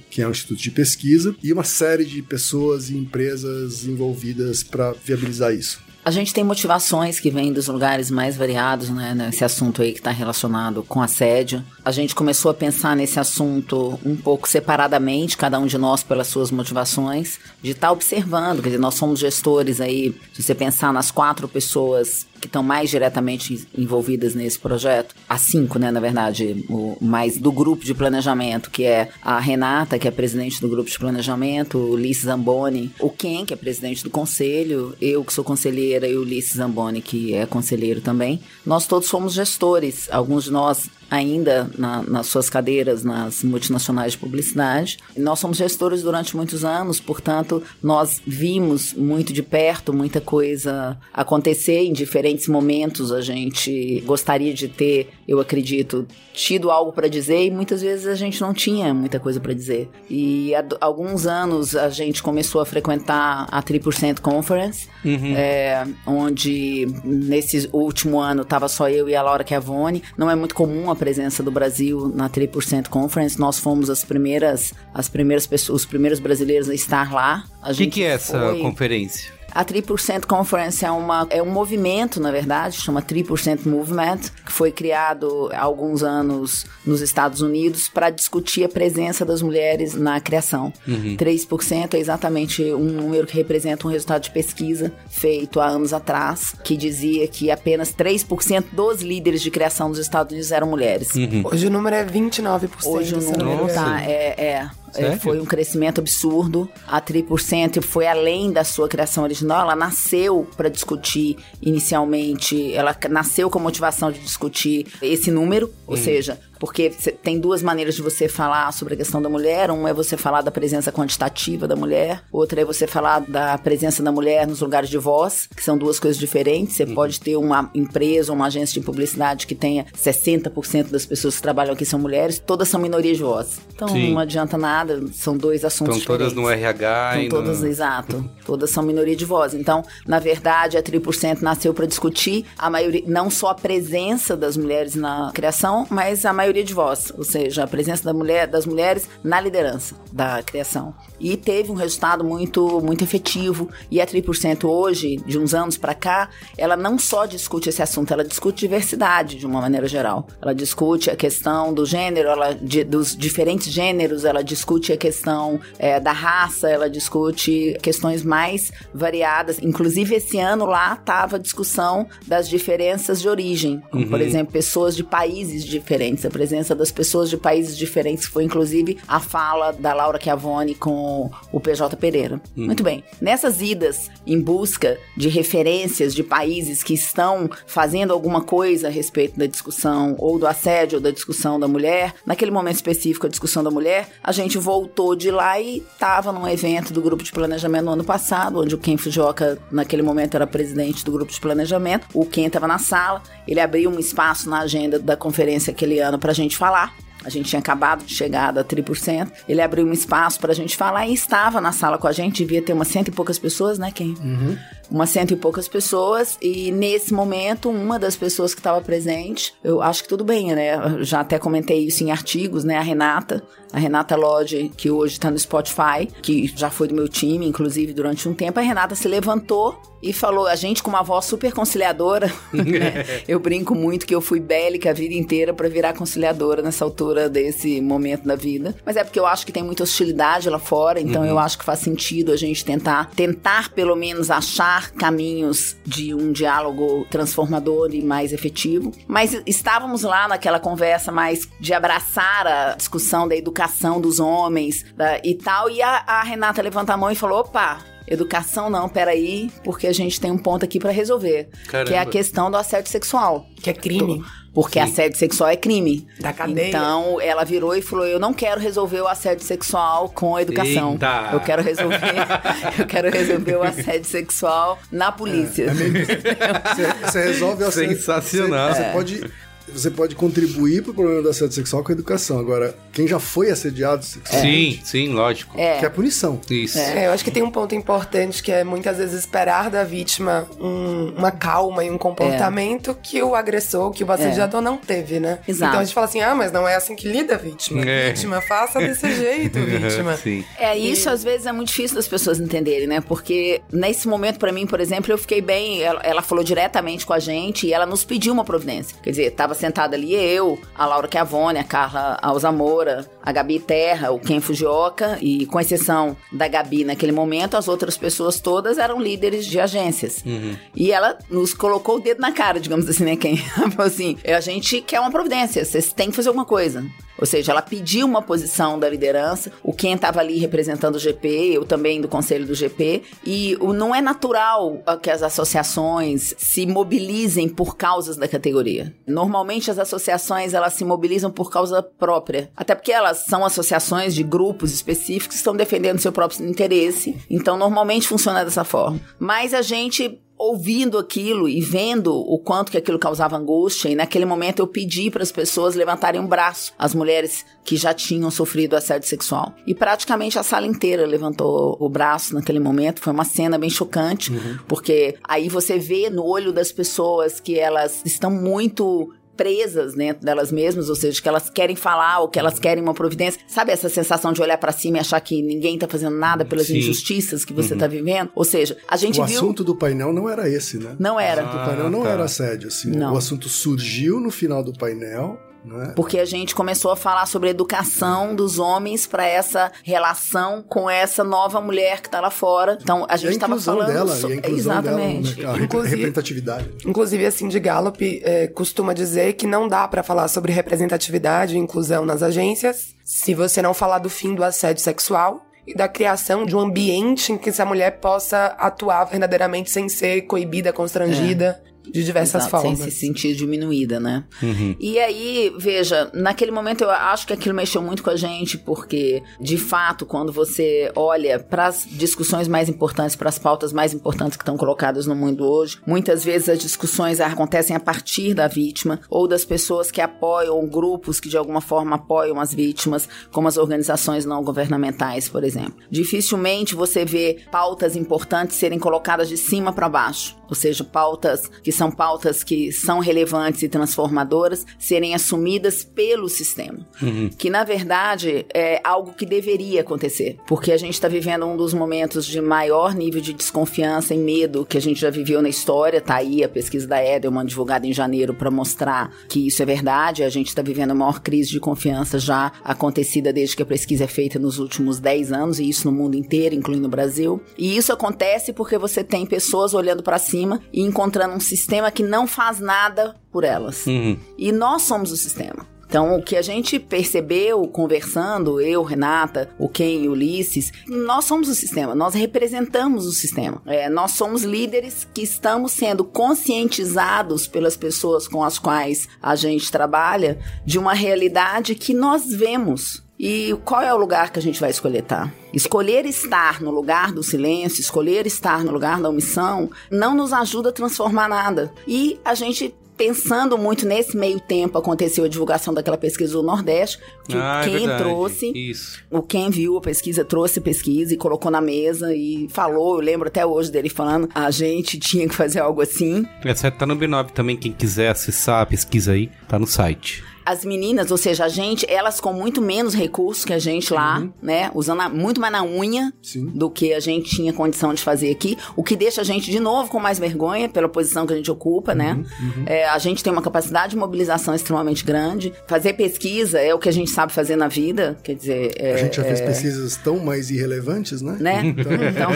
que 0.09 0.21
é 0.21 0.27
um 0.27 0.31
instituto 0.31 0.59
de 0.59 0.71
pesquisa, 0.71 1.35
e 1.41 1.53
uma 1.53 1.63
série 1.63 2.03
de 2.03 2.21
pessoas 2.21 2.89
e 2.89 2.97
empresas 2.97 3.85
envolvidas 3.85 4.63
para 4.63 4.91
viabilizar 4.91 5.53
isso. 5.53 5.79
A 6.03 6.09
gente 6.09 6.33
tem 6.33 6.43
motivações 6.43 7.19
que 7.19 7.29
vêm 7.29 7.53
dos 7.53 7.67
lugares 7.67 8.09
mais 8.09 8.35
variados, 8.35 8.89
né? 8.89 9.13
Nesse 9.13 9.45
assunto 9.45 9.83
aí 9.83 9.91
que 9.91 9.99
está 9.99 10.09
relacionado 10.09 10.83
com 10.83 10.99
assédio. 10.99 11.63
A 11.85 11.91
gente 11.91 12.15
começou 12.15 12.49
a 12.49 12.55
pensar 12.55 12.95
nesse 12.95 13.19
assunto 13.19 13.99
um 14.03 14.15
pouco 14.15 14.49
separadamente, 14.49 15.37
cada 15.37 15.59
um 15.59 15.67
de 15.67 15.77
nós 15.77 16.01
pelas 16.01 16.25
suas 16.25 16.49
motivações, 16.49 17.39
de 17.61 17.71
estar 17.71 17.91
observando. 17.91 18.63
Quer 18.63 18.69
dizer, 18.69 18.79
nós 18.79 18.95
somos 18.95 19.19
gestores 19.19 19.79
aí, 19.79 20.15
se 20.33 20.41
você 20.41 20.55
pensar 20.55 20.91
nas 20.91 21.11
quatro 21.11 21.47
pessoas 21.47 22.25
que 22.41 22.47
estão 22.47 22.63
mais 22.63 22.89
diretamente 22.89 23.67
envolvidas 23.77 24.33
nesse 24.33 24.57
projeto, 24.59 25.15
as 25.29 25.41
cinco, 25.41 25.77
né, 25.77 25.91
na 25.91 25.99
verdade, 25.99 26.65
o 26.67 26.97
mais 26.99 27.37
do 27.37 27.51
grupo 27.51 27.85
de 27.85 27.93
planejamento, 27.93 28.71
que 28.71 28.83
é 28.83 29.09
a 29.21 29.39
Renata, 29.39 29.99
que 29.99 30.07
é 30.07 30.11
presidente 30.11 30.59
do 30.59 30.67
grupo 30.67 30.89
de 30.89 30.97
planejamento, 30.97 31.77
o 31.77 31.91
Ulisses 31.91 32.23
Zamboni, 32.23 32.91
o 32.99 33.09
Ken, 33.09 33.45
que 33.45 33.53
é 33.53 33.57
presidente 33.57 34.03
do 34.03 34.09
conselho, 34.09 34.95
eu 34.99 35.23
que 35.23 35.31
sou 35.31 35.43
conselheira 35.43 36.07
e 36.07 36.17
o 36.17 36.21
Ulisses 36.21 36.55
Zamboni, 36.55 37.01
que 37.01 37.33
é 37.33 37.45
conselheiro 37.45 38.01
também. 38.01 38.41
Nós 38.65 38.87
todos 38.87 39.07
somos 39.07 39.33
gestores, 39.33 40.09
alguns 40.11 40.45
de 40.45 40.51
nós 40.51 40.89
ainda 41.11 41.69
na- 41.77 42.01
nas 42.01 42.27
suas 42.27 42.49
cadeiras 42.49 43.03
nas 43.03 43.43
multinacionais 43.43 44.13
de 44.13 44.17
publicidade. 44.17 44.97
Nós 45.15 45.37
somos 45.39 45.57
gestores 45.57 46.01
durante 46.01 46.35
muitos 46.35 46.63
anos, 46.65 46.99
portanto, 47.01 47.61
nós 47.83 48.21
vimos 48.25 48.93
muito 48.93 49.33
de 49.33 49.43
perto 49.43 49.93
muita 49.93 50.21
coisa 50.21 50.97
acontecer 51.13 51.79
em 51.83 51.91
diferentes 51.91 52.47
momentos. 52.47 53.11
A 53.11 53.19
gente 53.21 54.01
gostaria 54.05 54.53
de 54.53 54.69
ter, 54.69 55.09
eu 55.27 55.39
acredito, 55.41 56.07
tido 56.33 56.71
algo 56.71 56.93
para 56.93 57.09
dizer 57.09 57.45
e 57.45 57.51
muitas 57.51 57.81
vezes 57.81 58.07
a 58.07 58.15
gente 58.15 58.39
não 58.39 58.53
tinha 58.53 58.93
muita 58.93 59.19
coisa 59.19 59.39
para 59.39 59.53
dizer. 59.53 59.89
E 60.09 60.55
há 60.55 60.63
alguns 60.79 61.27
anos 61.27 61.75
a 61.75 61.89
gente 61.89 62.23
começou 62.23 62.61
a 62.61 62.65
frequentar 62.65 63.47
a 63.51 63.61
3% 63.61 64.21
Conference, 64.21 64.87
é, 65.35 65.85
onde 66.07 66.87
nesse 67.03 67.69
último 67.73 68.19
ano 68.19 68.43
estava 68.43 68.69
só 68.69 68.87
eu 68.89 69.09
e 69.09 69.15
a 69.15 69.21
Laura 69.21 69.45
Chiavone. 69.45 70.01
Não 70.17 70.29
é 70.29 70.35
muito 70.35 70.55
comum 70.55 70.89
a 70.89 70.95
presença 71.01 71.41
do 71.41 71.49
Brasil 71.49 72.11
na 72.13 72.29
3% 72.29 72.87
Conference. 72.87 73.39
Nós 73.39 73.57
fomos 73.57 73.89
as 73.89 74.03
primeiras, 74.03 74.71
as 74.93 75.09
primeiras 75.09 75.47
pessoas, 75.47 75.81
os 75.81 75.85
primeiros 75.87 76.19
brasileiros 76.19 76.69
a 76.69 76.75
estar 76.75 77.11
lá. 77.11 77.43
O 77.67 77.73
que, 77.73 77.87
que 77.87 78.03
é 78.03 78.09
essa 78.09 78.39
foi- 78.39 78.59
conferência? 78.61 79.33
A 79.53 79.63
3% 79.63 80.25
Conference 80.25 80.83
é, 80.83 80.91
uma, 80.91 81.27
é 81.29 81.41
um 81.41 81.49
movimento, 81.49 82.19
na 82.19 82.31
verdade, 82.31 82.77
chama 82.77 83.01
3% 83.01 83.65
Movement, 83.65 84.19
que 84.45 84.51
foi 84.51 84.71
criado 84.71 85.49
há 85.53 85.61
alguns 85.61 86.03
anos 86.03 86.65
nos 86.85 87.01
Estados 87.01 87.41
Unidos 87.41 87.89
para 87.89 88.09
discutir 88.09 88.63
a 88.63 88.69
presença 88.69 89.25
das 89.25 89.41
mulheres 89.41 89.93
na 89.93 90.19
criação. 90.19 90.71
3% 90.87 91.93
é 91.93 91.97
exatamente 91.97 92.63
um 92.73 92.85
número 92.85 93.27
que 93.27 93.35
representa 93.35 93.87
um 93.87 93.91
resultado 93.91 94.23
de 94.23 94.31
pesquisa 94.31 94.91
feito 95.09 95.59
há 95.59 95.67
anos 95.67 95.93
atrás, 95.93 96.55
que 96.63 96.75
dizia 96.75 97.27
que 97.27 97.51
apenas 97.51 97.93
3% 97.93 98.65
dos 98.71 99.01
líderes 99.01 99.41
de 99.41 99.51
criação 99.51 99.89
dos 99.89 99.99
Estados 99.99 100.31
Unidos 100.31 100.51
eram 100.51 100.67
mulheres. 100.67 101.09
Hoje 101.43 101.67
o 101.67 101.69
número 101.69 101.95
é 101.95 102.05
29%. 102.05 102.69
Hoje 102.85 103.15
o 103.15 103.21
número 103.21 103.73
tá, 103.73 104.01
é, 104.01 104.11
é, 104.11 104.43
é, 104.43 104.69
Sério? 104.91 105.19
foi 105.19 105.39
um 105.39 105.45
crescimento 105.45 105.99
absurdo. 105.99 106.69
A 106.87 107.01
3% 107.01 107.81
foi 107.81 108.07
além 108.07 108.51
da 108.51 108.63
sua 108.63 108.87
criação 108.87 109.23
original. 109.23 109.61
Ela 109.61 109.75
nasceu 109.75 110.47
para 110.55 110.69
discutir 110.69 111.37
inicialmente, 111.61 112.73
ela 112.73 112.95
nasceu 113.09 113.49
com 113.49 113.59
a 113.59 113.61
motivação 113.61 114.11
de 114.11 114.19
discutir 114.19 114.87
esse 115.01 115.31
número, 115.31 115.73
ou 115.87 115.97
seja, 115.97 116.39
porque 116.61 116.91
tem 117.23 117.39
duas 117.39 117.63
maneiras 117.63 117.95
de 117.95 118.03
você 118.03 118.29
falar 118.29 118.71
sobre 118.71 118.93
a 118.93 118.97
questão 118.97 119.19
da 119.19 119.27
mulher. 119.27 119.71
Um 119.71 119.87
é 119.87 119.93
você 119.95 120.15
falar 120.15 120.43
da 120.43 120.51
presença 120.51 120.91
quantitativa 120.91 121.67
da 121.67 121.75
mulher, 121.75 122.21
outra 122.31 122.61
é 122.61 122.63
você 122.65 122.85
falar 122.85 123.21
da 123.21 123.57
presença 123.57 124.03
da 124.03 124.11
mulher 124.11 124.45
nos 124.45 124.61
lugares 124.61 124.87
de 124.87 124.97
voz, 124.99 125.49
que 125.55 125.63
são 125.63 125.75
duas 125.75 125.99
coisas 125.99 126.19
diferentes. 126.19 126.75
Você 126.75 126.85
pode 126.85 127.19
ter 127.19 127.35
uma 127.35 127.71
empresa 127.73 128.31
ou 128.31 128.35
uma 128.35 128.45
agência 128.45 128.79
de 128.79 128.85
publicidade 128.85 129.47
que 129.47 129.55
tenha 129.55 129.87
60% 129.97 130.89
das 130.91 131.03
pessoas 131.03 131.37
que 131.37 131.41
trabalham 131.41 131.73
aqui 131.73 131.83
são 131.83 131.97
mulheres, 131.97 132.37
todas 132.37 132.69
são 132.69 132.79
minoria 132.79 133.15
de 133.15 133.23
voz. 133.23 133.59
Então 133.73 133.87
Sim. 133.87 134.11
não 134.13 134.19
adianta 134.19 134.55
nada, 134.55 135.01
são 135.13 135.35
dois 135.35 135.65
assuntos 135.65 135.97
Estão 135.97 136.15
todas 136.15 136.29
diferentes. 136.29 136.59
no 136.61 136.63
RH 136.67 137.13
e 137.13 137.15
São 137.15 137.23
no- 137.23 137.29
todas, 137.45 137.63
exato. 137.63 138.29
Todas 138.45 138.69
são 138.69 138.83
minoria 138.83 139.15
de 139.15 139.25
voz. 139.25 139.55
Então, 139.55 139.83
na 140.05 140.19
verdade, 140.19 140.77
a 140.77 140.83
3% 140.83 141.41
nasceu 141.41 141.73
para 141.73 141.87
discutir 141.87 142.45
a 142.55 142.69
maioria, 142.69 143.01
não 143.07 143.31
só 143.31 143.47
a 143.47 143.55
presença 143.55 144.37
das 144.37 144.55
mulheres 144.55 144.93
na 144.93 145.31
criação, 145.33 145.87
mas 145.89 146.23
a 146.23 146.31
maioria 146.31 146.50
de 146.63 146.73
voz, 146.73 147.11
ou 147.17 147.23
seja, 147.23 147.63
a 147.63 147.67
presença 147.67 148.03
da 148.03 148.13
mulher, 148.13 148.47
das 148.47 148.65
mulheres 148.65 149.07
na 149.23 149.39
liderança 149.39 149.95
da 150.11 150.43
criação. 150.43 150.93
E 151.19 151.37
teve 151.37 151.71
um 151.71 151.75
resultado 151.75 152.23
muito, 152.23 152.81
muito 152.81 153.03
efetivo. 153.03 153.69
E 153.89 154.01
a 154.01 154.05
3% 154.05 154.65
hoje, 154.65 155.17
de 155.25 155.37
uns 155.39 155.53
anos 155.53 155.77
para 155.77 155.93
cá, 155.93 156.29
ela 156.57 156.75
não 156.75 156.97
só 156.99 157.25
discute 157.25 157.69
esse 157.69 157.81
assunto, 157.81 158.11
ela 158.13 158.23
discute 158.23 158.59
diversidade 158.61 159.37
de 159.37 159.45
uma 159.45 159.61
maneira 159.61 159.87
geral. 159.87 160.27
Ela 160.41 160.53
discute 160.53 161.09
a 161.09 161.15
questão 161.15 161.73
do 161.73 161.85
gênero, 161.85 162.27
ela, 162.29 162.53
de- 162.53 162.83
dos 162.83 163.15
diferentes 163.15 163.71
gêneros, 163.71 164.25
ela 164.25 164.43
discute 164.43 164.91
a 164.91 164.97
questão 164.97 165.59
é, 165.79 165.99
da 165.99 166.11
raça, 166.11 166.69
ela 166.69 166.89
discute 166.89 167.77
questões 167.81 168.23
mais 168.23 168.71
variadas. 168.93 169.59
Inclusive, 169.61 170.15
esse 170.15 170.39
ano 170.39 170.65
lá 170.65 170.93
estava 170.93 171.35
a 171.35 171.39
discussão 171.39 172.07
das 172.27 172.49
diferenças 172.49 173.21
de 173.21 173.29
origem. 173.29 173.81
Como, 173.91 174.07
por 174.09 174.19
exemplo, 174.21 174.51
pessoas 174.51 174.95
de 174.95 175.03
países 175.03 175.63
diferentes 175.63 176.25
presença 176.41 176.73
das 176.73 176.91
pessoas 176.91 177.29
de 177.29 177.37
países 177.37 177.77
diferentes, 177.77 178.25
foi 178.25 178.43
inclusive 178.43 178.97
a 179.07 179.19
fala 179.19 179.71
da 179.71 179.93
Laura 179.93 180.19
Chiavone 180.19 180.73
com 180.73 181.29
o 181.51 181.59
PJ 181.59 181.95
Pereira. 181.97 182.41
Hum. 182.57 182.65
Muito 182.65 182.81
bem. 182.81 183.03
Nessas 183.21 183.61
idas 183.61 184.09
em 184.25 184.41
busca 184.41 184.97
de 185.15 185.29
referências 185.29 186.15
de 186.15 186.23
países 186.23 186.81
que 186.81 186.95
estão 186.95 187.47
fazendo 187.67 188.11
alguma 188.11 188.41
coisa 188.41 188.87
a 188.87 188.89
respeito 188.89 189.37
da 189.37 189.45
discussão 189.45 190.15
ou 190.17 190.39
do 190.39 190.47
assédio 190.47 190.97
ou 190.97 191.01
da 191.01 191.11
discussão 191.11 191.59
da 191.59 191.67
mulher, 191.67 192.15
naquele 192.25 192.49
momento 192.49 192.77
específico 192.77 193.27
a 193.27 193.29
discussão 193.29 193.63
da 193.63 193.69
mulher, 193.69 194.09
a 194.23 194.31
gente 194.31 194.57
voltou 194.57 195.15
de 195.15 195.29
lá 195.29 195.59
e 195.59 195.77
estava 195.77 196.31
num 196.31 196.47
evento 196.47 196.91
do 196.91 197.03
grupo 197.03 197.23
de 197.23 197.31
planejamento 197.31 197.85
no 197.85 197.91
ano 197.91 198.03
passado, 198.03 198.61
onde 198.61 198.73
o 198.73 198.79
Ken 198.79 198.97
Fujioka 198.97 199.59
naquele 199.71 200.01
momento 200.01 200.33
era 200.33 200.47
presidente 200.47 201.05
do 201.05 201.11
grupo 201.11 201.31
de 201.31 201.39
planejamento. 201.39 202.07
O 202.15 202.25
Ken 202.25 202.47
estava 202.47 202.67
na 202.67 202.79
sala, 202.79 203.21
ele 203.47 203.59
abriu 203.59 203.91
um 203.91 203.99
espaço 203.99 204.49
na 204.49 204.61
agenda 204.61 204.97
da 204.97 205.15
conferência 205.15 205.69
aquele 205.69 205.99
ano 205.99 206.17
para 206.17 206.30
a 206.31 206.35
gente 206.35 206.57
falar. 206.57 206.95
A 207.23 207.29
gente 207.29 207.49
tinha 207.49 207.59
acabado 207.59 208.03
de 208.03 208.15
chegar 208.15 208.51
da 208.51 208.63
Tri%. 208.63 209.31
Ele 209.47 209.61
abriu 209.61 209.85
um 209.85 209.93
espaço 209.93 210.39
para 210.39 210.51
a 210.51 210.55
gente 210.55 210.75
falar 210.75 211.05
e 211.05 211.13
estava 211.13 211.61
na 211.61 211.71
sala 211.71 211.97
com 211.97 212.07
a 212.07 212.11
gente. 212.11 212.43
Devia 212.43 212.63
ter 212.63 212.73
umas 212.73 212.87
cento 212.87 213.09
e 213.09 213.11
poucas 213.11 213.37
pessoas, 213.37 213.77
né, 213.77 213.91
Ken? 213.91 214.15
Uhum 214.19 214.57
umas 214.91 215.09
cento 215.09 215.31
e 215.31 215.35
poucas 215.35 215.67
pessoas, 215.67 216.37
e 216.41 216.71
nesse 216.71 217.13
momento, 217.13 217.69
uma 217.69 217.97
das 217.97 218.15
pessoas 218.15 218.53
que 218.53 218.59
estava 218.59 218.81
presente, 218.81 219.53
eu 219.63 219.81
acho 219.81 220.03
que 220.03 220.09
tudo 220.09 220.23
bem, 220.23 220.53
né? 220.53 220.75
Eu 220.75 221.03
já 221.03 221.21
até 221.21 221.39
comentei 221.39 221.85
isso 221.85 222.03
em 222.03 222.11
artigos, 222.11 222.63
né? 222.63 222.77
A 222.77 222.81
Renata, 222.81 223.41
a 223.71 223.79
Renata 223.79 224.15
Lodge, 224.15 224.71
que 224.75 224.91
hoje 224.91 225.13
está 225.13 225.31
no 225.31 225.39
Spotify, 225.39 226.07
que 226.21 226.47
já 226.55 226.69
foi 226.69 226.87
do 226.87 226.95
meu 226.95 227.07
time, 227.07 227.47
inclusive, 227.47 227.93
durante 227.93 228.27
um 228.27 228.33
tempo, 228.33 228.59
a 228.59 228.61
Renata 228.61 228.95
se 228.95 229.07
levantou 229.07 229.79
e 230.01 230.11
falou, 230.11 230.47
a 230.47 230.55
gente 230.55 230.81
com 230.81 230.89
uma 230.89 231.03
voz 231.03 231.25
super 231.25 231.53
conciliadora, 231.53 232.31
né? 232.51 233.05
eu 233.27 233.39
brinco 233.39 233.75
muito 233.75 234.05
que 234.05 234.15
eu 234.15 234.21
fui 234.21 234.39
bélica 234.39 234.89
a 234.89 234.93
vida 234.93 235.13
inteira 235.13 235.53
para 235.53 235.69
virar 235.69 235.93
conciliadora 235.93 236.61
nessa 236.61 236.83
altura 236.83 237.29
desse 237.29 237.79
momento 237.79 238.25
da 238.25 238.35
vida, 238.35 238.75
mas 238.85 238.95
é 238.95 239.03
porque 239.03 239.19
eu 239.19 239.25
acho 239.25 239.45
que 239.45 239.51
tem 239.51 239.63
muita 239.63 239.83
hostilidade 239.83 240.49
lá 240.49 240.59
fora, 240.59 240.99
então 240.99 241.21
uhum. 241.21 241.27
eu 241.27 241.39
acho 241.39 241.57
que 241.57 241.63
faz 241.63 241.79
sentido 241.79 242.31
a 242.31 242.35
gente 242.35 242.65
tentar, 242.65 243.11
tentar 243.11 243.69
pelo 243.69 243.95
menos 243.95 244.31
achar 244.31 244.80
caminhos 244.89 245.75
de 245.85 246.13
um 246.13 246.31
diálogo 246.31 247.05
transformador 247.09 247.93
e 247.93 248.01
mais 248.01 248.33
efetivo. 248.33 248.91
Mas 249.07 249.39
estávamos 249.45 250.03
lá 250.03 250.27
naquela 250.27 250.59
conversa 250.59 251.11
mais 251.11 251.47
de 251.59 251.73
abraçar 251.73 252.47
a 252.47 252.75
discussão 252.75 253.27
da 253.27 253.35
educação 253.35 253.99
dos 253.99 254.19
homens 254.19 254.83
da, 254.95 255.19
e 255.23 255.35
tal, 255.35 255.69
e 255.69 255.81
a, 255.81 256.03
a 256.07 256.23
Renata 256.23 256.61
levanta 256.61 256.93
a 256.93 256.97
mão 256.97 257.11
e 257.11 257.15
falou: 257.15 257.39
opa, 257.39 257.79
Educação 258.07 258.69
não, 258.69 258.89
peraí, 258.89 259.51
porque 259.63 259.87
a 259.87 259.93
gente 259.93 260.19
tem 260.19 260.31
um 260.31 260.37
ponto 260.37 260.65
aqui 260.65 260.79
para 260.79 260.91
resolver, 260.91 261.49
Caramba. 261.67 261.89
que 261.89 261.95
é 261.95 261.99
a 261.99 262.05
questão 262.05 262.51
do 262.51 262.57
assédio 262.57 262.91
sexual. 262.91 263.45
Que 263.61 263.69
é 263.69 263.73
crime. 263.73 264.23
Porque 264.53 264.79
Sim. 264.79 264.85
assédio 264.85 265.17
sexual 265.17 265.49
é 265.49 265.55
crime. 265.55 266.05
Da 266.19 266.33
cadeia. 266.33 266.67
Então, 266.67 267.21
ela 267.21 267.45
virou 267.45 267.73
e 267.73 267.81
falou: 267.81 268.05
Eu 268.05 268.19
não 268.19 268.33
quero 268.33 268.59
resolver 268.59 268.99
o 268.99 269.07
assédio 269.07 269.45
sexual 269.45 270.09
com 270.09 270.35
a 270.35 270.41
educação. 270.41 270.93
Eita. 270.93 271.29
Eu 271.31 271.39
quero 271.39 271.61
resolver. 271.61 271.97
eu 272.77 272.85
quero 272.85 273.09
resolver 273.09 273.55
o 273.55 273.63
assédio 273.63 274.05
sexual 274.05 274.77
na 274.91 275.09
polícia. 275.09 275.63
É, 275.63 275.67
é 275.67 275.73
meio... 275.73 276.05
você, 276.05 276.93
você 277.01 277.23
resolve 277.23 277.63
o 277.63 277.67
assédio. 277.67 277.95
Sensacional. 277.95 278.73
Você, 278.73 278.83
você 278.83 278.91
pode 278.91 279.31
você 279.67 279.89
pode 279.89 280.15
contribuir 280.15 280.83
pro 280.83 280.93
problema 280.93 281.21
do 281.21 281.29
assédio 281.29 281.53
sexual 281.53 281.83
com 281.83 281.91
a 281.91 281.93
educação. 281.93 282.39
Agora, 282.39 282.75
quem 282.91 283.07
já 283.07 283.19
foi 283.19 283.49
assediado 283.49 284.03
sexualmente... 284.03 284.77
Sim, 284.77 284.81
sim, 284.83 285.13
lógico. 285.13 285.59
É. 285.59 285.79
Que 285.79 285.85
é 285.85 285.87
a 285.87 285.91
punição. 285.91 286.39
Isso. 286.49 286.77
É, 286.77 287.07
eu 287.07 287.11
acho 287.11 287.23
que 287.23 287.31
tem 287.31 287.43
um 287.43 287.51
ponto 287.51 287.73
importante 287.75 288.43
que 288.43 288.51
é 288.51 288.63
muitas 288.63 288.97
vezes 288.97 289.19
esperar 289.19 289.69
da 289.69 289.83
vítima 289.83 290.47
um, 290.59 291.13
uma 291.17 291.31
calma 291.31 291.83
e 291.83 291.89
um 291.89 291.97
comportamento 291.97 292.91
é. 292.91 292.95
que 293.01 293.23
o 293.23 293.35
agressor, 293.35 293.91
que 293.91 294.03
o 294.03 294.11
assediador 294.11 294.61
é. 294.61 294.63
não 294.63 294.77
teve, 294.77 295.19
né? 295.19 295.39
Exato. 295.47 295.71
Então 295.71 295.81
a 295.81 295.83
gente 295.83 295.93
fala 295.93 296.07
assim, 296.07 296.21
ah, 296.21 296.35
mas 296.35 296.51
não 296.51 296.67
é 296.67 296.75
assim 296.75 296.95
que 296.95 297.07
lida 297.07 297.35
a 297.35 297.37
vítima. 297.37 297.81
É. 297.81 298.09
Vítima, 298.09 298.41
faça 298.41 298.79
desse 298.79 299.13
jeito, 299.15 299.59
vítima. 299.63 300.17
sim. 300.17 300.43
É, 300.57 300.77
isso 300.77 301.09
e... 301.09 301.11
às 301.11 301.23
vezes 301.23 301.45
é 301.45 301.51
muito 301.51 301.69
difícil 301.69 301.95
das 301.95 302.07
pessoas 302.07 302.39
entenderem, 302.39 302.87
né? 302.87 303.01
Porque 303.01 303.61
nesse 303.71 304.07
momento, 304.07 304.39
para 304.39 304.51
mim, 304.51 304.65
por 304.65 304.79
exemplo, 304.79 305.11
eu 305.11 305.17
fiquei 305.17 305.41
bem... 305.41 305.81
Ela, 305.81 306.01
ela 306.03 306.21
falou 306.21 306.43
diretamente 306.43 307.05
com 307.05 307.13
a 307.13 307.19
gente 307.19 307.67
e 307.67 307.73
ela 307.73 307.85
nos 307.85 308.03
pediu 308.03 308.33
uma 308.33 308.43
providência. 308.43 308.97
Quer 309.01 309.11
dizer, 309.11 309.31
tava 309.31 309.55
sentada 309.61 309.95
ali 309.95 310.13
eu, 310.13 310.59
a 310.75 310.85
Laura 310.85 311.07
Chiavone, 311.09 311.59
a 311.59 311.63
Carla 311.63 312.17
Alzamora, 312.21 313.07
a 313.21 313.31
Gabi 313.31 313.59
Terra, 313.59 314.11
o 314.11 314.19
Ken 314.19 314.41
Fujioka, 314.41 315.19
e 315.21 315.45
com 315.45 315.59
exceção 315.59 316.17
da 316.31 316.47
Gabi 316.47 316.83
naquele 316.83 317.11
momento, 317.11 317.55
as 317.55 317.67
outras 317.67 317.95
pessoas 317.95 318.39
todas 318.39 318.79
eram 318.79 318.99
líderes 318.99 319.45
de 319.45 319.59
agências. 319.59 320.23
Uhum. 320.25 320.55
E 320.75 320.91
ela 320.91 321.17
nos 321.29 321.53
colocou 321.53 321.97
o 321.97 321.99
dedo 321.99 322.19
na 322.19 322.31
cara, 322.31 322.59
digamos 322.59 322.89
assim, 322.89 323.05
né, 323.05 323.15
Ken? 323.15 323.37
Falou 323.71 323.87
assim, 323.87 324.17
a 324.25 324.41
gente 324.41 324.81
quer 324.81 324.99
uma 324.99 325.11
providência, 325.11 325.63
vocês 325.63 325.93
têm 325.93 326.09
que 326.09 326.15
fazer 326.15 326.29
alguma 326.29 326.45
coisa. 326.45 326.83
Ou 327.21 327.27
seja, 327.27 327.51
ela 327.51 327.61
pediu 327.61 328.07
uma 328.07 328.21
posição 328.21 328.79
da 328.79 328.89
liderança. 328.89 329.51
O 329.63 329.71
Ken 329.71 329.93
estava 329.93 330.19
ali 330.19 330.39
representando 330.39 330.95
o 330.95 330.99
GP, 330.99 331.51
eu 331.53 331.63
também 331.63 332.01
do 332.01 332.07
conselho 332.07 332.47
do 332.47 332.55
GP. 332.55 333.03
E 333.23 333.55
não 333.61 333.93
é 333.93 334.01
natural 334.01 334.81
que 335.01 335.11
as 335.11 335.21
associações 335.21 336.33
se 336.37 336.65
mobilizem 336.65 337.47
por 337.47 337.77
causas 337.77 338.17
da 338.17 338.27
categoria. 338.27 338.93
Normalmente 339.07 339.69
as 339.69 339.77
associações 339.77 340.53
elas 340.53 340.73
se 340.73 340.83
mobilizam 340.83 341.29
por 341.31 341.51
causa 341.51 341.83
própria. 341.83 342.49
Até 342.57 342.73
porque 342.73 342.91
elas 342.91 343.25
são 343.27 343.45
associações 343.45 344.15
de 344.15 344.23
grupos 344.23 344.73
específicos 344.73 345.27
que 345.27 345.35
estão 345.35 345.55
defendendo 345.55 345.99
seu 345.99 346.11
próprio 346.11 346.45
interesse. 346.47 347.15
Então 347.29 347.55
normalmente 347.57 348.07
funciona 348.07 348.43
dessa 348.43 348.63
forma. 348.63 348.99
Mas 349.19 349.53
a 349.53 349.61
gente 349.61 350.19
ouvindo 350.41 350.97
aquilo 350.97 351.47
e 351.47 351.61
vendo 351.61 352.15
o 352.15 352.39
quanto 352.39 352.71
que 352.71 352.77
aquilo 352.77 352.97
causava 352.97 353.37
angústia, 353.37 353.89
e 353.89 353.95
naquele 353.95 354.25
momento 354.25 354.59
eu 354.59 354.67
pedi 354.67 355.11
para 355.11 355.21
as 355.21 355.31
pessoas 355.31 355.75
levantarem 355.75 356.19
um 356.19 356.25
braço, 356.25 356.73
as 356.79 356.95
mulheres 356.95 357.45
que 357.63 357.77
já 357.77 357.93
tinham 357.93 358.31
sofrido 358.31 358.75
assédio 358.75 359.07
sexual. 359.07 359.53
E 359.67 359.75
praticamente 359.75 360.39
a 360.39 360.43
sala 360.43 360.65
inteira 360.65 361.05
levantou 361.05 361.77
o 361.79 361.87
braço 361.87 362.33
naquele 362.33 362.59
momento. 362.59 363.01
Foi 363.01 363.13
uma 363.13 363.23
cena 363.23 363.59
bem 363.59 363.69
chocante, 363.69 364.31
uhum. 364.31 364.57
porque 364.67 365.15
aí 365.23 365.47
você 365.47 365.77
vê 365.77 366.09
no 366.09 366.25
olho 366.25 366.51
das 366.51 366.71
pessoas 366.71 367.39
que 367.39 367.59
elas 367.59 368.01
estão 368.03 368.31
muito 368.31 369.13
presas 369.35 369.93
dentro 369.93 370.25
delas 370.25 370.51
mesmas, 370.51 370.89
ou 370.89 370.95
seja, 370.95 371.21
que 371.21 371.27
elas 371.27 371.49
querem 371.49 371.75
falar 371.75 372.19
ou 372.19 372.27
que 372.27 372.39
elas 372.39 372.59
querem 372.59 372.83
uma 372.83 372.93
providência. 372.93 373.41
Sabe 373.47 373.71
essa 373.71 373.89
sensação 373.89 374.33
de 374.33 374.41
olhar 374.41 374.57
para 374.57 374.71
cima 374.71 374.97
e 374.97 374.99
achar 374.99 375.19
que 375.19 375.41
ninguém 375.41 375.77
tá 375.77 375.87
fazendo 375.87 376.15
nada 376.15 376.45
pelas 376.45 376.67
Sim. 376.67 376.77
injustiças 376.77 377.45
que 377.45 377.53
você 377.53 377.73
uhum. 377.73 377.79
tá 377.79 377.87
vivendo? 377.87 378.29
Ou 378.35 378.43
seja, 378.43 378.77
a 378.87 378.97
gente 378.97 379.19
o 379.19 379.25
viu... 379.25 379.35
O 379.35 379.37
assunto 379.37 379.63
do 379.63 379.75
painel 379.75 380.13
não 380.13 380.29
era 380.29 380.49
esse, 380.49 380.77
né? 380.77 380.95
Não 380.99 381.19
era. 381.19 381.43
O 381.43 381.47
assunto 381.47 381.59
do 381.59 381.65
painel 381.65 381.89
não 381.89 382.01
ah, 382.01 382.05
tá. 382.05 382.09
era 382.11 382.23
assédio, 382.23 382.67
assim. 382.67 382.91
Não. 382.91 383.13
O 383.13 383.17
assunto 383.17 383.49
surgiu 383.49 384.19
no 384.19 384.31
final 384.31 384.63
do 384.63 384.73
painel 384.73 385.39
é? 385.81 385.87
Porque 385.93 386.17
a 386.17 386.25
gente 386.25 386.55
começou 386.55 386.91
a 386.91 386.95
falar 386.95 387.25
sobre 387.25 387.49
a 387.49 387.51
educação 387.51 388.35
dos 388.35 388.57
homens 388.57 389.05
para 389.05 389.25
essa 389.25 389.71
relação 389.83 390.63
com 390.67 390.89
essa 390.89 391.23
nova 391.23 391.61
mulher 391.61 392.01
que 392.01 392.09
tá 392.09 392.19
lá 392.19 392.31
fora. 392.31 392.77
Então 392.81 393.05
a 393.07 393.15
gente 393.17 393.33
estava 393.33 393.59
falando 393.59 393.87
dela, 393.87 394.15
so... 394.15 394.29
e 394.29 394.33
a 394.33 394.35
inclusão 394.37 394.79
exatamente. 394.79 395.35
Dela, 395.35 395.53
né? 395.53 395.59
a 395.59 395.63
inclusive, 395.63 395.95
representatividade. 395.95 396.69
Inclusive 396.85 397.25
assim 397.25 397.47
de 397.47 397.59
Gallup 397.59 398.21
é, 398.23 398.47
costuma 398.47 398.93
dizer 398.93 399.33
que 399.33 399.45
não 399.45 399.67
dá 399.67 399.87
para 399.87 400.03
falar 400.03 400.27
sobre 400.27 400.51
representatividade 400.51 401.55
e 401.55 401.59
inclusão 401.59 402.05
nas 402.05 402.23
agências 402.23 402.95
se 403.03 403.33
você 403.33 403.61
não 403.61 403.73
falar 403.73 403.99
do 403.99 404.09
fim 404.09 404.33
do 404.33 404.43
assédio 404.43 404.81
sexual 404.81 405.45
e 405.65 405.75
da 405.75 405.87
criação 405.87 406.45
de 406.45 406.55
um 406.55 406.59
ambiente 406.59 407.31
em 407.31 407.37
que 407.37 407.49
essa 407.49 407.65
mulher 407.65 407.99
possa 407.99 408.47
atuar 408.57 409.05
verdadeiramente 409.05 409.69
sem 409.69 409.87
ser 409.87 410.21
coibida, 410.23 410.73
constrangida. 410.73 411.61
É 411.67 411.70
de 411.89 412.03
diversas 412.03 412.43
Exato, 412.43 412.49
formas. 412.49 412.79
Sem 412.79 412.89
se 412.89 412.97
sentir 412.97 413.35
diminuída, 413.35 413.99
né? 413.99 414.23
Uhum. 414.41 414.75
E 414.79 414.99
aí, 414.99 415.53
veja, 415.57 416.09
naquele 416.13 416.51
momento 416.51 416.83
eu 416.83 416.89
acho 416.89 417.27
que 417.27 417.33
aquilo 417.33 417.55
mexeu 417.55 417.81
muito 417.81 418.03
com 418.03 418.09
a 418.09 418.15
gente, 418.15 418.57
porque, 418.57 419.21
de 419.39 419.57
fato, 419.57 420.05
quando 420.05 420.31
você 420.31 420.91
olha 420.95 421.39
para 421.39 421.67
as 421.67 421.85
discussões 421.89 422.47
mais 422.47 422.69
importantes, 422.69 423.15
para 423.15 423.29
as 423.29 423.39
pautas 423.39 423.73
mais 423.73 423.93
importantes 423.93 424.37
que 424.37 424.43
estão 424.43 424.57
colocadas 424.57 425.05
no 425.05 425.15
mundo 425.15 425.45
hoje, 425.45 425.79
muitas 425.85 426.23
vezes 426.23 426.49
as 426.49 426.59
discussões 426.59 427.19
acontecem 427.19 427.75
a 427.75 427.79
partir 427.79 428.33
da 428.33 428.47
vítima 428.47 428.99
ou 429.09 429.27
das 429.27 429.45
pessoas 429.45 429.91
que 429.91 430.01
apoiam 430.01 430.65
grupos 430.67 431.19
que 431.19 431.29
de 431.29 431.37
alguma 431.37 431.61
forma 431.61 431.95
apoiam 431.95 432.39
as 432.39 432.53
vítimas, 432.53 433.07
como 433.31 433.47
as 433.47 433.57
organizações 433.57 434.25
não 434.25 434.43
governamentais, 434.43 435.29
por 435.29 435.43
exemplo. 435.43 435.75
Dificilmente 435.89 436.75
você 436.75 437.05
vê 437.05 437.39
pautas 437.51 437.95
importantes 437.95 438.57
serem 438.57 438.79
colocadas 438.79 439.29
de 439.29 439.37
cima 439.37 439.73
para 439.73 439.89
baixo, 439.89 440.35
ou 440.51 440.55
seja, 440.55 440.83
pautas 440.83 441.49
que 441.63 441.71
são 441.71 441.89
pautas 441.89 442.43
que 442.43 442.73
são 442.73 442.99
relevantes 442.99 443.63
e 443.63 443.69
transformadoras, 443.69 444.65
serem 444.77 445.15
assumidas 445.15 445.81
pelo 445.81 446.27
sistema. 446.27 446.85
Uhum. 447.01 447.29
Que, 447.29 447.49
na 447.49 447.63
verdade, 447.63 448.45
é 448.53 448.81
algo 448.83 449.13
que 449.13 449.25
deveria 449.25 449.79
acontecer. 449.79 450.35
Porque 450.45 450.73
a 450.73 450.77
gente 450.77 450.93
está 450.93 451.07
vivendo 451.07 451.45
um 451.45 451.55
dos 451.55 451.73
momentos 451.73 452.25
de 452.25 452.41
maior 452.41 452.93
nível 452.93 453.21
de 453.21 453.31
desconfiança 453.31 454.13
e 454.13 454.17
medo 454.17 454.65
que 454.65 454.77
a 454.77 454.81
gente 454.81 454.99
já 454.99 455.09
viveu 455.09 455.41
na 455.41 455.47
história. 455.47 456.01
Tá 456.01 456.15
aí 456.15 456.43
a 456.43 456.49
pesquisa 456.49 456.85
da 456.85 457.01
Edelman, 457.01 457.45
divulgada 457.45 457.87
em 457.87 457.93
janeiro, 457.93 458.33
para 458.33 458.51
mostrar 458.51 459.15
que 459.29 459.47
isso 459.47 459.63
é 459.63 459.65
verdade. 459.65 460.21
A 460.21 460.29
gente 460.29 460.49
está 460.49 460.61
vivendo 460.61 460.91
a 460.91 460.95
maior 460.95 461.21
crise 461.21 461.49
de 461.49 461.61
confiança 461.61 462.19
já 462.19 462.51
acontecida 462.61 463.31
desde 463.31 463.55
que 463.55 463.63
a 463.63 463.65
pesquisa 463.65 464.03
é 464.03 464.07
feita 464.07 464.37
nos 464.37 464.59
últimos 464.59 464.99
10 464.99 465.31
anos, 465.31 465.59
e 465.59 465.69
isso 465.69 465.89
no 465.89 465.97
mundo 465.97 466.17
inteiro, 466.17 466.55
incluindo 466.55 466.87
o 466.87 466.91
Brasil. 466.91 467.41
E 467.57 467.77
isso 467.77 467.93
acontece 467.93 468.51
porque 468.51 468.77
você 468.77 469.01
tem 469.01 469.25
pessoas 469.25 469.73
olhando 469.73 470.03
para 470.03 470.19
cima 470.19 470.40
e 470.71 470.81
encontrando 470.81 471.35
um 471.35 471.39
sistema 471.39 471.91
que 471.91 472.03
não 472.03 472.27
faz 472.27 472.59
nada 472.59 473.15
por 473.31 473.43
elas. 473.43 473.85
Uhum. 473.85 474.17
E 474.37 474.51
nós 474.51 474.83
somos 474.83 475.11
o 475.11 475.17
sistema. 475.17 475.65
Então, 475.91 476.15
o 476.15 476.23
que 476.23 476.37
a 476.37 476.41
gente 476.41 476.79
percebeu 476.79 477.67
conversando, 477.67 478.61
eu, 478.61 478.81
Renata, 478.81 479.49
o 479.59 479.67
Ken 479.67 480.03
e 480.03 480.07
o 480.07 480.13
Ulisses, 480.13 480.71
nós 480.87 481.25
somos 481.25 481.49
o 481.49 481.53
sistema, 481.53 481.93
nós 481.93 482.13
representamos 482.13 483.05
o 483.05 483.11
sistema. 483.11 483.61
É, 483.65 483.89
nós 483.89 484.11
somos 484.11 484.43
líderes 484.43 485.05
que 485.13 485.21
estamos 485.21 485.73
sendo 485.73 486.05
conscientizados 486.05 487.45
pelas 487.45 487.75
pessoas 487.75 488.25
com 488.25 488.41
as 488.41 488.57
quais 488.57 489.09
a 489.21 489.35
gente 489.35 489.69
trabalha 489.69 490.39
de 490.65 490.79
uma 490.79 490.93
realidade 490.93 491.75
que 491.75 491.93
nós 491.93 492.25
vemos. 492.25 493.03
E 493.23 493.55
qual 493.63 493.83
é 493.83 493.93
o 493.93 493.97
lugar 493.97 494.31
que 494.31 494.39
a 494.39 494.41
gente 494.41 494.59
vai 494.59 494.71
escolher 494.71 495.03
estar? 495.03 495.27
Tá? 495.27 495.33
Escolher 495.53 496.07
estar 496.07 496.59
no 496.59 496.71
lugar 496.71 497.11
do 497.11 497.21
silêncio, 497.21 497.79
escolher 497.79 498.25
estar 498.25 498.63
no 498.63 498.71
lugar 498.71 498.99
da 498.99 499.09
omissão, 499.09 499.69
não 499.91 500.15
nos 500.15 500.33
ajuda 500.33 500.69
a 500.69 500.71
transformar 500.71 501.29
nada. 501.29 501.71
E 501.87 502.19
a 502.25 502.33
gente 502.33 502.73
pensando 502.97 503.59
muito 503.59 503.85
nesse 503.85 504.17
meio 504.17 504.39
tempo 504.39 504.75
aconteceu 504.77 505.23
a 505.23 505.27
divulgação 505.27 505.71
daquela 505.71 505.97
pesquisa 505.97 506.33
do 506.33 506.43
Nordeste 506.43 506.99
que 507.27 507.35
ah, 507.35 507.61
o 507.61 507.65
Ken 507.65 507.89
é 507.89 507.97
trouxe 507.97 508.51
Isso. 508.53 509.03
o 509.09 509.23
Ken 509.23 509.49
viu 509.49 509.77
a 509.77 509.81
pesquisa 509.81 510.23
trouxe 510.23 510.59
a 510.59 510.61
pesquisa 510.61 511.11
e 511.11 511.17
colocou 511.17 511.49
na 511.49 511.61
mesa 511.61 512.13
e 512.13 512.47
falou 512.51 512.97
eu 512.97 513.01
lembro 513.01 513.27
até 513.27 513.43
hoje 513.43 513.71
dele 513.71 513.89
falando 513.89 514.29
a 514.35 514.51
gente 514.51 514.99
tinha 514.99 515.27
que 515.27 515.33
fazer 515.33 515.61
algo 515.61 515.81
assim 515.81 516.27
essa 516.43 516.69
tá 516.69 516.85
no 516.85 516.95
B9 516.95 517.31
também 517.31 517.57
quem 517.57 517.71
quiser 517.71 518.09
acessar 518.09 518.61
a 518.61 518.65
pesquisa 518.67 519.13
aí 519.13 519.31
tá 519.47 519.57
no 519.57 519.65
site 519.65 520.23
as 520.51 520.65
meninas, 520.65 521.11
ou 521.11 521.17
seja, 521.17 521.45
a 521.45 521.49
gente, 521.49 521.85
elas 521.89 522.19
com 522.19 522.33
muito 522.33 522.61
menos 522.61 522.93
recursos 522.93 523.45
que 523.45 523.53
a 523.53 523.59
gente 523.59 523.93
lá, 523.93 524.19
uhum. 524.19 524.31
né? 524.41 524.71
Usando 524.73 525.01
a, 525.01 525.09
muito 525.09 525.39
mais 525.39 525.53
na 525.53 525.63
unha 525.63 526.13
Sim. 526.21 526.45
do 526.47 526.69
que 526.69 526.93
a 526.93 526.99
gente 526.99 527.35
tinha 527.35 527.53
condição 527.53 527.93
de 527.93 528.01
fazer 528.01 528.31
aqui. 528.31 528.57
O 528.75 528.83
que 528.83 528.95
deixa 528.95 529.21
a 529.21 529.23
gente, 529.23 529.49
de 529.49 529.59
novo, 529.59 529.89
com 529.89 529.99
mais 529.99 530.19
vergonha 530.19 530.69
pela 530.69 530.89
posição 530.89 531.25
que 531.25 531.33
a 531.33 531.35
gente 531.35 531.49
ocupa, 531.49 531.95
né? 531.95 532.13
uhum. 532.13 532.21
né? 532.21 532.25
Uhum. 532.41 532.63
É, 532.65 532.85
a 532.89 532.97
gente 532.97 533.23
tem 533.23 533.31
uma 533.31 533.41
capacidade 533.41 533.91
de 533.91 533.97
mobilização 533.97 534.53
extremamente 534.53 535.03
grande. 535.03 535.53
Fazer 535.67 535.93
pesquisa 535.93 536.59
é 536.59 536.73
o 536.73 536.79
que 536.79 536.89
a 536.89 536.93
gente 536.93 537.09
sabe 537.09 537.31
fazer 537.31 537.55
na 537.55 537.67
vida, 537.67 538.17
quer 538.23 538.35
dizer... 538.35 538.73
É, 538.77 538.93
a 538.93 538.97
gente 538.97 539.17
já 539.17 539.23
fez 539.23 539.39
é... 539.39 539.45
pesquisas 539.45 539.97
tão 539.97 540.19
mais 540.19 540.49
irrelevantes, 540.49 541.21
né? 541.21 541.37
Né? 541.39 541.61
Então... 541.65 541.91
então, 542.11 542.31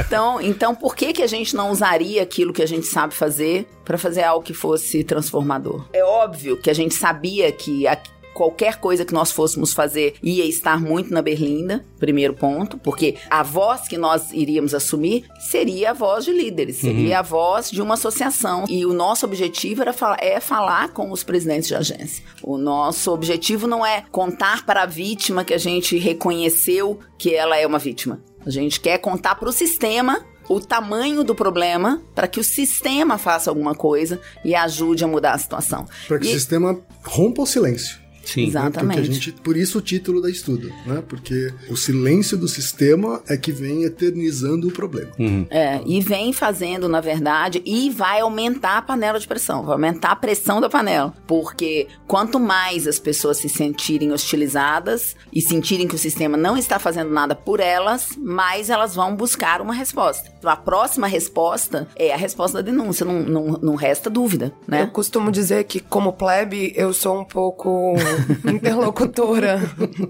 então, 0.06 0.40
então, 0.40 0.74
por 0.74 0.94
que, 0.94 1.12
que 1.12 1.22
a 1.22 1.26
gente 1.26 1.54
não 1.54 1.70
usaria 1.70 2.22
aquilo 2.22 2.52
que 2.52 2.62
a 2.62 2.66
gente 2.66 2.86
sabe 2.86 3.14
fazer 3.14 3.66
para 3.84 3.98
fazer 3.98 4.22
algo 4.22 4.44
que 4.44 4.54
fosse 4.54 5.04
transformador? 5.04 5.84
É 5.92 6.04
óbvio 6.04 6.56
que 6.56 6.70
a 6.70 6.74
gente 6.74 6.94
sabia 6.94 7.50
que 7.52 7.86
a, 7.86 7.96
qualquer 8.32 8.76
coisa 8.76 9.04
que 9.04 9.14
nós 9.14 9.30
fôssemos 9.30 9.72
fazer 9.72 10.14
ia 10.22 10.44
estar 10.44 10.80
muito 10.80 11.12
na 11.12 11.22
berlinda, 11.22 11.84
primeiro 11.98 12.34
ponto, 12.34 12.78
porque 12.78 13.16
a 13.30 13.42
voz 13.42 13.86
que 13.86 13.96
nós 13.96 14.32
iríamos 14.32 14.74
assumir 14.74 15.24
seria 15.38 15.90
a 15.90 15.94
voz 15.94 16.24
de 16.24 16.32
líderes, 16.32 16.76
seria 16.76 17.14
uhum. 17.14 17.18
a 17.18 17.22
voz 17.22 17.70
de 17.70 17.80
uma 17.80 17.94
associação. 17.94 18.64
E 18.68 18.84
o 18.84 18.92
nosso 18.92 19.26
objetivo 19.26 19.82
era 19.82 19.92
falar, 19.92 20.18
é 20.20 20.40
falar 20.40 20.88
com 20.92 21.10
os 21.10 21.22
presidentes 21.22 21.68
de 21.68 21.74
agência. 21.74 22.24
O 22.42 22.56
nosso 22.56 23.12
objetivo 23.12 23.66
não 23.66 23.84
é 23.84 24.04
contar 24.10 24.64
para 24.64 24.82
a 24.82 24.86
vítima 24.86 25.44
que 25.44 25.54
a 25.54 25.58
gente 25.58 25.98
reconheceu 25.98 26.98
que 27.18 27.34
ela 27.34 27.56
é 27.56 27.66
uma 27.66 27.78
vítima. 27.78 28.22
A 28.44 28.50
gente 28.50 28.80
quer 28.80 28.98
contar 28.98 29.36
para 29.36 29.48
o 29.48 29.52
sistema 29.52 30.26
o 30.56 30.60
tamanho 30.60 31.24
do 31.24 31.34
problema 31.34 32.02
para 32.14 32.28
que 32.28 32.40
o 32.40 32.44
sistema 32.44 33.18
faça 33.18 33.50
alguma 33.50 33.74
coisa 33.74 34.20
e 34.44 34.54
ajude 34.54 35.04
a 35.04 35.06
mudar 35.08 35.32
a 35.32 35.38
situação. 35.38 35.86
Para 36.06 36.18
que 36.18 36.26
e... 36.26 36.30
o 36.30 36.32
sistema 36.32 36.80
rompa 37.04 37.42
o 37.42 37.46
silêncio. 37.46 38.01
Sim, 38.24 38.46
Exatamente. 38.46 39.00
Né? 39.00 39.04
Gente, 39.04 39.32
por 39.32 39.56
isso 39.56 39.78
o 39.78 39.80
título 39.82 40.20
da 40.20 40.30
estudo, 40.30 40.72
né? 40.86 41.02
Porque 41.06 41.52
o 41.68 41.76
silêncio 41.76 42.36
do 42.36 42.48
sistema 42.48 43.22
é 43.28 43.36
que 43.36 43.52
vem 43.52 43.84
eternizando 43.84 44.68
o 44.68 44.70
problema. 44.70 45.10
Uhum. 45.18 45.46
É, 45.50 45.80
e 45.86 46.00
vem 46.00 46.32
fazendo, 46.32 46.88
na 46.88 47.00
verdade, 47.00 47.62
e 47.64 47.90
vai 47.90 48.20
aumentar 48.20 48.78
a 48.78 48.82
panela 48.82 49.18
de 49.18 49.26
pressão, 49.26 49.64
vai 49.64 49.74
aumentar 49.74 50.10
a 50.12 50.16
pressão 50.16 50.60
da 50.60 50.68
panela. 50.68 51.14
Porque 51.26 51.88
quanto 52.06 52.38
mais 52.38 52.86
as 52.86 52.98
pessoas 52.98 53.38
se 53.38 53.48
sentirem 53.48 54.12
hostilizadas 54.12 55.16
e 55.32 55.40
sentirem 55.40 55.86
que 55.86 55.94
o 55.94 55.98
sistema 55.98 56.36
não 56.36 56.56
está 56.56 56.78
fazendo 56.78 57.10
nada 57.10 57.34
por 57.34 57.60
elas, 57.60 58.16
mais 58.16 58.70
elas 58.70 58.94
vão 58.94 59.14
buscar 59.16 59.60
uma 59.60 59.74
resposta. 59.74 60.32
Então, 60.38 60.50
a 60.50 60.56
próxima 60.56 61.06
resposta 61.06 61.88
é 61.96 62.12
a 62.12 62.16
resposta 62.16 62.62
da 62.62 62.70
denúncia, 62.70 63.04
não, 63.04 63.22
não, 63.22 63.46
não 63.62 63.74
resta 63.74 64.08
dúvida, 64.08 64.52
né? 64.66 64.82
Eu 64.82 64.88
costumo 64.88 65.30
dizer 65.30 65.64
que, 65.64 65.80
como 65.80 66.12
plebe, 66.12 66.72
eu 66.76 66.92
sou 66.92 67.20
um 67.20 67.24
pouco 67.24 67.94
interlocutora 68.44 69.60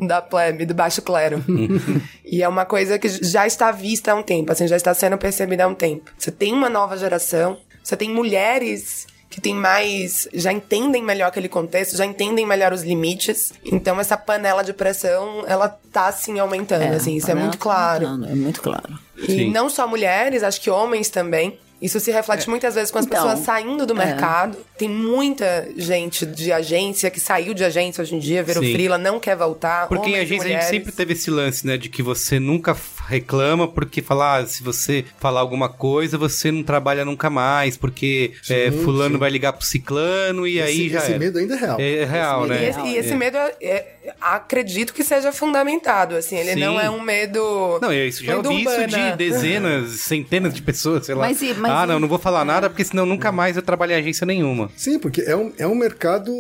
da 0.06 0.20
plebe, 0.20 0.66
do 0.66 0.74
baixo 0.74 1.02
clero. 1.02 1.42
e 2.24 2.42
é 2.42 2.48
uma 2.48 2.64
coisa 2.64 2.98
que 2.98 3.08
já 3.08 3.46
está 3.46 3.70
vista 3.72 4.12
há 4.12 4.14
um 4.14 4.22
tempo, 4.22 4.52
assim, 4.52 4.66
já 4.66 4.76
está 4.76 4.92
sendo 4.94 5.18
percebida 5.18 5.64
há 5.64 5.66
um 5.66 5.74
tempo. 5.74 6.10
Você 6.16 6.30
tem 6.30 6.52
uma 6.52 6.68
nova 6.68 6.96
geração, 6.96 7.58
você 7.82 7.96
tem 7.96 8.10
mulheres 8.10 9.06
que 9.32 9.40
tem 9.40 9.54
mais. 9.54 10.28
já 10.34 10.52
entendem 10.52 11.02
melhor 11.02 11.28
aquele 11.28 11.48
contexto, 11.48 11.96
já 11.96 12.04
entendem 12.04 12.46
melhor 12.46 12.72
os 12.72 12.82
limites. 12.82 13.52
Então 13.64 13.98
essa 13.98 14.16
panela 14.16 14.62
de 14.62 14.74
pressão, 14.74 15.44
ela 15.46 15.68
tá 15.90 16.08
assim 16.08 16.38
aumentando, 16.38 16.82
é, 16.82 16.96
assim, 16.96 17.16
isso 17.16 17.30
é 17.30 17.34
muito 17.34 17.56
tá 17.56 17.62
claro. 17.62 18.06
É 18.06 18.34
muito 18.34 18.60
claro. 18.60 18.98
E 19.16 19.26
Sim. 19.26 19.50
não 19.50 19.70
só 19.70 19.88
mulheres, 19.88 20.42
acho 20.42 20.60
que 20.60 20.68
homens 20.68 21.08
também. 21.08 21.58
Isso 21.82 21.98
se 21.98 22.12
reflete 22.12 22.46
é. 22.46 22.50
muitas 22.50 22.76
vezes 22.76 22.92
com 22.92 22.98
as 22.98 23.06
então, 23.06 23.20
pessoas 23.20 23.44
saindo 23.44 23.84
do 23.84 23.92
é. 24.00 24.06
mercado. 24.06 24.56
Tem 24.78 24.88
muita 24.88 25.68
gente 25.76 26.24
de 26.24 26.52
agência 26.52 27.10
que 27.10 27.18
saiu 27.18 27.52
de 27.52 27.64
agência 27.64 28.02
hoje 28.02 28.14
em 28.14 28.20
dia, 28.20 28.40
virou 28.40 28.62
Sim. 28.62 28.72
frila, 28.72 28.96
não 28.96 29.18
quer 29.18 29.36
voltar. 29.36 29.88
Porque 29.88 30.10
em 30.10 30.18
agência 30.20 30.46
a 30.46 30.60
gente 30.60 30.64
sempre 30.66 30.92
teve 30.92 31.14
esse 31.14 31.28
lance, 31.28 31.66
né? 31.66 31.76
De 31.76 31.88
que 31.88 32.00
você 32.00 32.38
nunca 32.38 32.76
reclama 33.08 33.66
porque 33.66 34.00
falar, 34.00 34.42
ah, 34.42 34.46
se 34.46 34.62
você 34.62 35.04
falar 35.18 35.40
alguma 35.40 35.68
coisa, 35.68 36.16
você 36.16 36.52
não 36.52 36.62
trabalha 36.62 37.04
nunca 37.04 37.28
mais, 37.28 37.76
porque 37.76 38.32
sim, 38.42 38.54
é, 38.54 38.70
fulano 38.70 39.16
sim. 39.16 39.18
vai 39.18 39.30
ligar 39.30 39.52
pro 39.52 39.66
ciclano 39.66 40.46
e 40.46 40.60
esse, 40.60 40.70
aí 40.70 40.88
já 40.88 40.98
Esse 40.98 41.12
é. 41.14 41.18
medo 41.18 41.38
ainda 41.38 41.54
é 41.54 41.58
real. 41.58 41.80
É, 41.80 41.94
é 41.96 42.04
real, 42.04 42.44
esse 42.44 42.48
né? 42.48 42.62
E 42.62 42.68
esse, 42.68 42.80
e 42.80 42.96
esse 42.96 43.14
medo, 43.16 43.36
é, 43.60 43.86
acredito 44.20 44.94
que 44.94 45.02
seja 45.02 45.32
fundamentado, 45.32 46.14
assim. 46.14 46.36
Ele 46.36 46.54
não 46.54 46.80
é 46.80 46.88
um 46.88 47.00
medo... 47.00 47.80
Não, 47.82 47.92
isso 47.92 48.24
já 48.24 48.36
ouvi 48.36 48.62
isso 48.62 48.86
de 48.86 49.16
dezenas, 49.16 49.90
centenas 50.02 50.54
de 50.54 50.62
pessoas, 50.62 51.06
sei 51.06 51.14
lá. 51.16 51.22
Mas, 51.26 51.40
mas 51.58 51.71
ah, 51.72 51.86
não, 51.86 52.00
não 52.00 52.08
vou 52.08 52.18
falar 52.18 52.44
nada 52.44 52.68
porque 52.68 52.84
senão 52.84 53.06
nunca 53.06 53.32
mais 53.32 53.56
eu 53.56 53.62
trabalhei 53.62 53.96
em 53.96 54.00
agência 54.00 54.26
nenhuma. 54.26 54.70
Sim, 54.76 54.98
porque 54.98 55.22
é 55.22 55.36
um, 55.36 55.52
é 55.58 55.66
um 55.66 55.74
mercado 55.74 56.32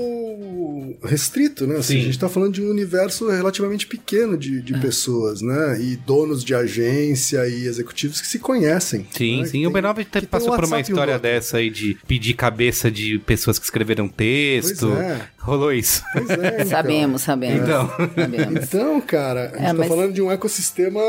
restrito, 1.04 1.66
né? 1.66 1.76
Assim, 1.76 2.00
a 2.00 2.04
gente 2.04 2.18
tá 2.18 2.28
falando 2.28 2.54
de 2.54 2.62
um 2.62 2.70
universo 2.70 3.28
relativamente 3.28 3.86
pequeno 3.86 4.36
de, 4.36 4.60
de 4.62 4.74
é. 4.74 4.78
pessoas, 4.78 5.42
né? 5.42 5.80
E 5.80 5.96
donos 5.96 6.44
de 6.44 6.54
agência 6.54 7.46
e 7.48 7.66
executivos 7.66 8.20
que 8.20 8.26
se 8.26 8.38
conhecem. 8.38 9.06
Sim, 9.10 9.40
né? 9.40 9.46
sim. 9.46 9.66
o 9.66 9.70
B9 9.70 10.26
passou 10.26 10.54
por 10.54 10.64
uma 10.64 10.80
história 10.80 11.18
dessa 11.18 11.58
aí 11.58 11.70
de 11.70 11.96
pedir 12.06 12.34
cabeça 12.34 12.90
de 12.90 13.18
pessoas 13.20 13.58
que 13.58 13.64
escreveram 13.64 14.08
texto. 14.08 14.88
Pois 14.88 15.00
é. 15.00 15.20
Rolou 15.38 15.72
isso. 15.72 16.02
Pois 16.12 16.30
é, 16.30 16.54
então. 16.54 16.66
sabemos, 16.66 17.22
sabemos. 17.22 17.62
Então. 17.62 17.88
sabemos. 18.14 18.62
então, 18.62 19.00
cara, 19.00 19.50
a 19.54 19.58
gente 19.58 19.62
é, 19.62 19.66
tá 19.66 19.74
mas... 19.74 19.88
falando 19.88 20.12
de 20.12 20.22
um 20.22 20.30
ecossistema 20.30 21.00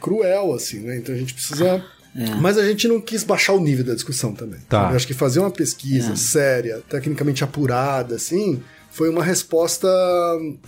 cruel, 0.00 0.52
assim, 0.52 0.80
né? 0.80 0.96
Então 0.96 1.14
a 1.14 1.18
gente 1.18 1.34
precisa 1.34 1.84
é. 2.16 2.34
Mas 2.36 2.56
a 2.56 2.64
gente 2.64 2.86
não 2.86 3.00
quis 3.00 3.24
baixar 3.24 3.54
o 3.54 3.60
nível 3.60 3.84
da 3.84 3.94
discussão 3.94 4.32
também. 4.32 4.60
Tá. 4.68 4.90
Eu 4.90 4.96
acho 4.96 5.06
que 5.06 5.14
fazer 5.14 5.40
uma 5.40 5.50
pesquisa 5.50 6.12
é. 6.12 6.16
séria, 6.16 6.82
tecnicamente 6.88 7.42
apurada, 7.42 8.14
assim, 8.14 8.62
foi 8.90 9.08
uma 9.10 9.24
resposta 9.24 9.88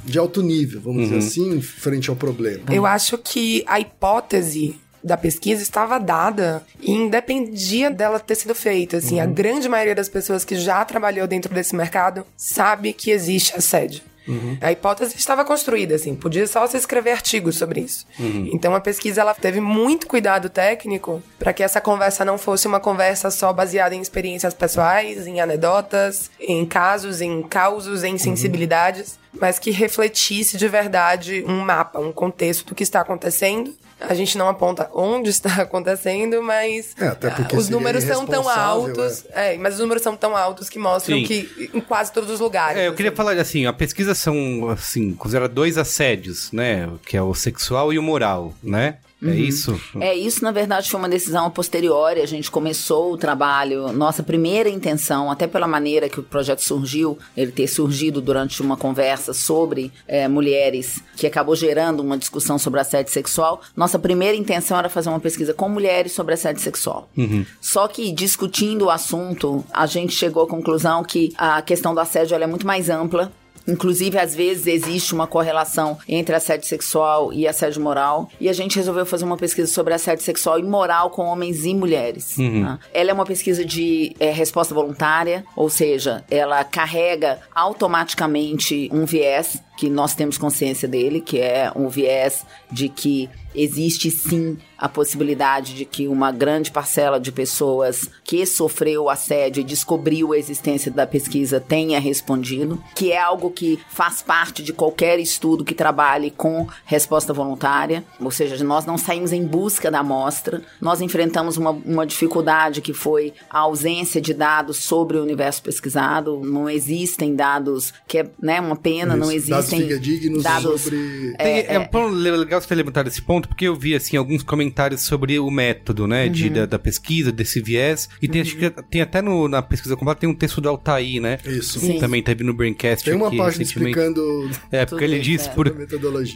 de 0.04 0.18
alto 0.18 0.42
nível, 0.42 0.80
vamos 0.80 1.08
uhum. 1.08 1.18
dizer 1.18 1.28
assim, 1.28 1.62
frente 1.62 2.10
ao 2.10 2.16
problema. 2.16 2.64
Eu 2.72 2.84
acho 2.84 3.16
que 3.16 3.64
a 3.68 3.78
hipótese 3.78 4.74
da 5.04 5.16
pesquisa 5.16 5.62
estava 5.62 5.98
dada 6.00 6.64
e 6.80 6.90
independia 6.90 7.88
dela 7.88 8.18
ter 8.18 8.34
sido 8.34 8.54
feita. 8.54 8.96
Assim, 8.96 9.16
uhum. 9.16 9.22
a 9.22 9.26
grande 9.26 9.68
maioria 9.68 9.94
das 9.94 10.08
pessoas 10.08 10.44
que 10.44 10.56
já 10.56 10.84
trabalhou 10.84 11.28
dentro 11.28 11.54
desse 11.54 11.76
mercado 11.76 12.26
sabe 12.36 12.92
que 12.92 13.12
existe 13.12 13.54
assédio. 13.56 14.02
Uhum. 14.26 14.58
A 14.60 14.72
hipótese 14.72 15.16
estava 15.16 15.44
construída, 15.44 15.94
assim, 15.94 16.14
podia 16.14 16.46
só 16.46 16.66
se 16.66 16.76
escrever 16.76 17.12
artigos 17.12 17.56
sobre 17.56 17.80
isso. 17.80 18.06
Uhum. 18.18 18.50
Então 18.52 18.74
a 18.74 18.80
pesquisa 18.80 19.20
ela 19.20 19.34
teve 19.34 19.60
muito 19.60 20.06
cuidado 20.06 20.48
técnico 20.48 21.22
para 21.38 21.52
que 21.52 21.62
essa 21.62 21.80
conversa 21.80 22.24
não 22.24 22.38
fosse 22.38 22.66
uma 22.66 22.80
conversa 22.80 23.30
só 23.30 23.52
baseada 23.52 23.94
em 23.94 24.00
experiências 24.00 24.54
pessoais, 24.54 25.26
em 25.26 25.40
anedotas, 25.40 26.30
em 26.40 26.64
casos, 26.66 27.20
em 27.20 27.42
causos, 27.42 28.04
em 28.04 28.18
sensibilidades, 28.18 29.18
uhum. 29.32 29.40
mas 29.40 29.58
que 29.58 29.70
refletisse 29.70 30.56
de 30.56 30.68
verdade 30.68 31.44
um 31.46 31.60
mapa, 31.60 31.98
um 31.98 32.12
contexto 32.12 32.66
do 32.66 32.74
que 32.74 32.82
está 32.82 33.00
acontecendo 33.00 33.74
a 34.00 34.14
gente 34.14 34.36
não 34.36 34.48
aponta 34.48 34.90
onde 34.94 35.30
está 35.30 35.54
acontecendo, 35.62 36.42
mas 36.42 36.94
é, 36.98 37.56
os 37.56 37.68
números 37.68 38.04
são 38.04 38.26
tão 38.26 38.48
altos. 38.48 39.24
É. 39.32 39.54
é. 39.54 39.58
mas 39.58 39.74
os 39.74 39.80
números 39.80 40.02
são 40.02 40.16
tão 40.16 40.36
altos 40.36 40.68
que 40.68 40.78
mostram 40.78 41.18
Sim. 41.18 41.24
que 41.24 41.70
em 41.72 41.80
quase 41.80 42.12
todos 42.12 42.30
os 42.30 42.40
lugares. 42.40 42.78
É, 42.78 42.88
eu 42.88 42.94
queria 42.94 43.10
assim. 43.10 43.16
falar 43.16 43.32
assim, 43.38 43.66
a 43.66 43.72
pesquisa 43.72 44.14
são 44.14 44.68
assim, 44.70 45.14
considera 45.14 45.48
dois 45.48 45.78
assédios, 45.78 46.52
né? 46.52 46.88
Que 47.04 47.16
é 47.16 47.22
o 47.22 47.34
sexual 47.34 47.92
e 47.92 47.98
o 47.98 48.02
moral, 48.02 48.54
né? 48.62 48.98
É 49.22 49.26
uhum. 49.26 49.34
isso? 49.34 49.80
É 49.98 50.14
isso, 50.14 50.44
na 50.44 50.52
verdade, 50.52 50.90
foi 50.90 51.00
uma 51.00 51.08
decisão 51.08 51.50
posterior. 51.50 52.12
A 52.12 52.26
gente 52.26 52.50
começou 52.50 53.12
o 53.12 53.16
trabalho. 53.16 53.90
Nossa 53.92 54.22
primeira 54.22 54.68
intenção, 54.68 55.30
até 55.30 55.46
pela 55.46 55.66
maneira 55.66 56.08
que 56.08 56.20
o 56.20 56.22
projeto 56.22 56.60
surgiu, 56.60 57.18
ele 57.36 57.50
ter 57.50 57.66
surgido 57.66 58.20
durante 58.20 58.60
uma 58.60 58.76
conversa 58.76 59.32
sobre 59.32 59.90
é, 60.06 60.28
mulheres, 60.28 61.02
que 61.16 61.26
acabou 61.26 61.56
gerando 61.56 62.00
uma 62.00 62.18
discussão 62.18 62.58
sobre 62.58 62.80
assédio 62.80 63.12
sexual. 63.12 63.62
Nossa 63.74 63.98
primeira 63.98 64.36
intenção 64.36 64.78
era 64.78 64.88
fazer 64.88 65.08
uma 65.08 65.20
pesquisa 65.20 65.54
com 65.54 65.68
mulheres 65.68 66.12
sobre 66.12 66.34
assédio 66.34 66.62
sexual. 66.62 67.08
Uhum. 67.16 67.46
Só 67.60 67.88
que 67.88 68.12
discutindo 68.12 68.86
o 68.86 68.90
assunto, 68.90 69.64
a 69.72 69.86
gente 69.86 70.12
chegou 70.12 70.42
à 70.42 70.46
conclusão 70.46 71.02
que 71.02 71.32
a 71.38 71.62
questão 71.62 71.94
do 71.94 72.00
assédio 72.00 72.36
é 72.36 72.46
muito 72.46 72.66
mais 72.66 72.90
ampla 72.90 73.32
Inclusive, 73.66 74.18
às 74.18 74.34
vezes 74.34 74.66
existe 74.66 75.14
uma 75.14 75.26
correlação 75.26 75.98
entre 76.08 76.34
assédio 76.34 76.66
sexual 76.66 77.32
e 77.32 77.46
assédio 77.46 77.82
moral. 77.82 78.28
E 78.40 78.48
a 78.48 78.52
gente 78.52 78.76
resolveu 78.76 79.06
fazer 79.06 79.24
uma 79.24 79.36
pesquisa 79.36 79.70
sobre 79.72 79.94
assédio 79.94 80.24
sexual 80.24 80.58
e 80.58 80.62
moral 80.62 81.10
com 81.10 81.24
homens 81.24 81.64
e 81.64 81.74
mulheres. 81.74 82.36
Tá? 82.62 82.78
Ela 82.92 83.10
é 83.10 83.14
uma 83.14 83.26
pesquisa 83.26 83.64
de 83.64 84.14
é, 84.18 84.30
resposta 84.30 84.74
voluntária, 84.74 85.44
ou 85.54 85.68
seja, 85.68 86.24
ela 86.30 86.62
carrega 86.64 87.40
automaticamente 87.54 88.88
um 88.92 89.04
viés 89.04 89.62
que 89.76 89.90
nós 89.90 90.14
temos 90.14 90.38
consciência 90.38 90.88
dele, 90.88 91.20
que 91.20 91.38
é 91.38 91.70
um 91.76 91.88
viés 91.88 92.44
de 92.70 92.88
que 92.88 93.28
existe 93.54 94.10
sim 94.10 94.56
a 94.78 94.88
possibilidade 94.88 95.74
de 95.74 95.84
que 95.84 96.06
uma 96.06 96.30
grande 96.30 96.70
parcela 96.70 97.18
de 97.18 97.32
pessoas 97.32 98.08
que 98.22 98.44
sofreu 98.44 99.08
assédio 99.08 99.60
e 99.60 99.64
descobriu 99.64 100.32
a 100.32 100.38
existência 100.38 100.90
da 100.90 101.06
pesquisa 101.06 101.60
tenha 101.60 101.98
respondido, 101.98 102.82
que 102.94 103.12
é 103.12 103.20
algo 103.20 103.50
que 103.50 103.78
faz 103.88 104.22
parte 104.22 104.62
de 104.62 104.72
qualquer 104.72 105.18
estudo 105.18 105.64
que 105.64 105.74
trabalhe 105.74 106.30
com 106.30 106.66
resposta 106.84 107.32
voluntária, 107.32 108.04
ou 108.20 108.30
seja, 108.30 108.62
nós 108.64 108.84
não 108.84 108.98
saímos 108.98 109.32
em 109.32 109.46
busca 109.46 109.90
da 109.90 110.00
amostra, 110.00 110.62
nós 110.80 111.00
enfrentamos 111.00 111.56
uma, 111.56 111.70
uma 111.70 112.06
dificuldade 112.06 112.80
que 112.80 112.92
foi 112.92 113.32
a 113.48 113.60
ausência 113.60 114.20
de 114.20 114.34
dados 114.34 114.78
sobre 114.78 115.16
o 115.16 115.22
universo 115.22 115.62
pesquisado, 115.62 116.40
não 116.40 116.68
existem 116.68 117.34
dados, 117.34 117.94
que 118.06 118.18
é 118.18 118.26
né, 118.40 118.60
uma 118.60 118.76
pena, 118.76 119.16
não 119.16 119.28
Dados 119.28 119.34
existem 119.34 119.80
fidedignos 119.82 120.42
dados 120.42 120.82
sobre... 120.82 121.34
Tem- 121.38 121.66
é, 121.66 121.88
bom, 121.90 122.08
legal 122.08 122.60
você 122.60 122.68
ter 122.68 122.74
levantado 122.74 123.08
esse 123.08 123.22
ponto, 123.22 123.48
porque 123.48 123.66
eu 123.66 123.74
vi, 123.74 123.94
assim, 123.94 124.16
alguns 124.16 124.42
comentários 124.42 124.65
sobre 124.98 125.38
o 125.38 125.50
método, 125.50 126.06
né, 126.06 126.28
de, 126.28 126.48
da, 126.50 126.66
da 126.66 126.78
pesquisa, 126.78 127.30
desse 127.32 127.60
viés, 127.60 128.08
e 128.20 128.28
tem, 128.28 128.40
acho 128.40 128.56
que 128.56 128.70
tem 128.90 129.00
até 129.00 129.20
no- 129.22 129.48
na 129.48 129.62
pesquisa 129.62 129.96
completa, 129.96 130.20
tem 130.20 130.28
um 130.30 130.34
texto 130.34 130.60
do 130.60 130.68
Altair, 130.68 131.20
né? 131.20 131.38
Isso. 131.44 131.78
Sim. 131.80 131.98
Também 131.98 132.22
teve 132.22 132.42
no 132.44 132.52
Braincast 132.54 133.04
Tem 133.04 133.14
uma 133.14 133.28
aqui 133.28 133.36
página 133.38 133.62
explicando 133.62 134.50
É, 134.70 134.84
porque 134.86 135.04
ele 135.04 135.18
diz 135.18 135.46
é. 135.46 135.50
por, 135.50 135.70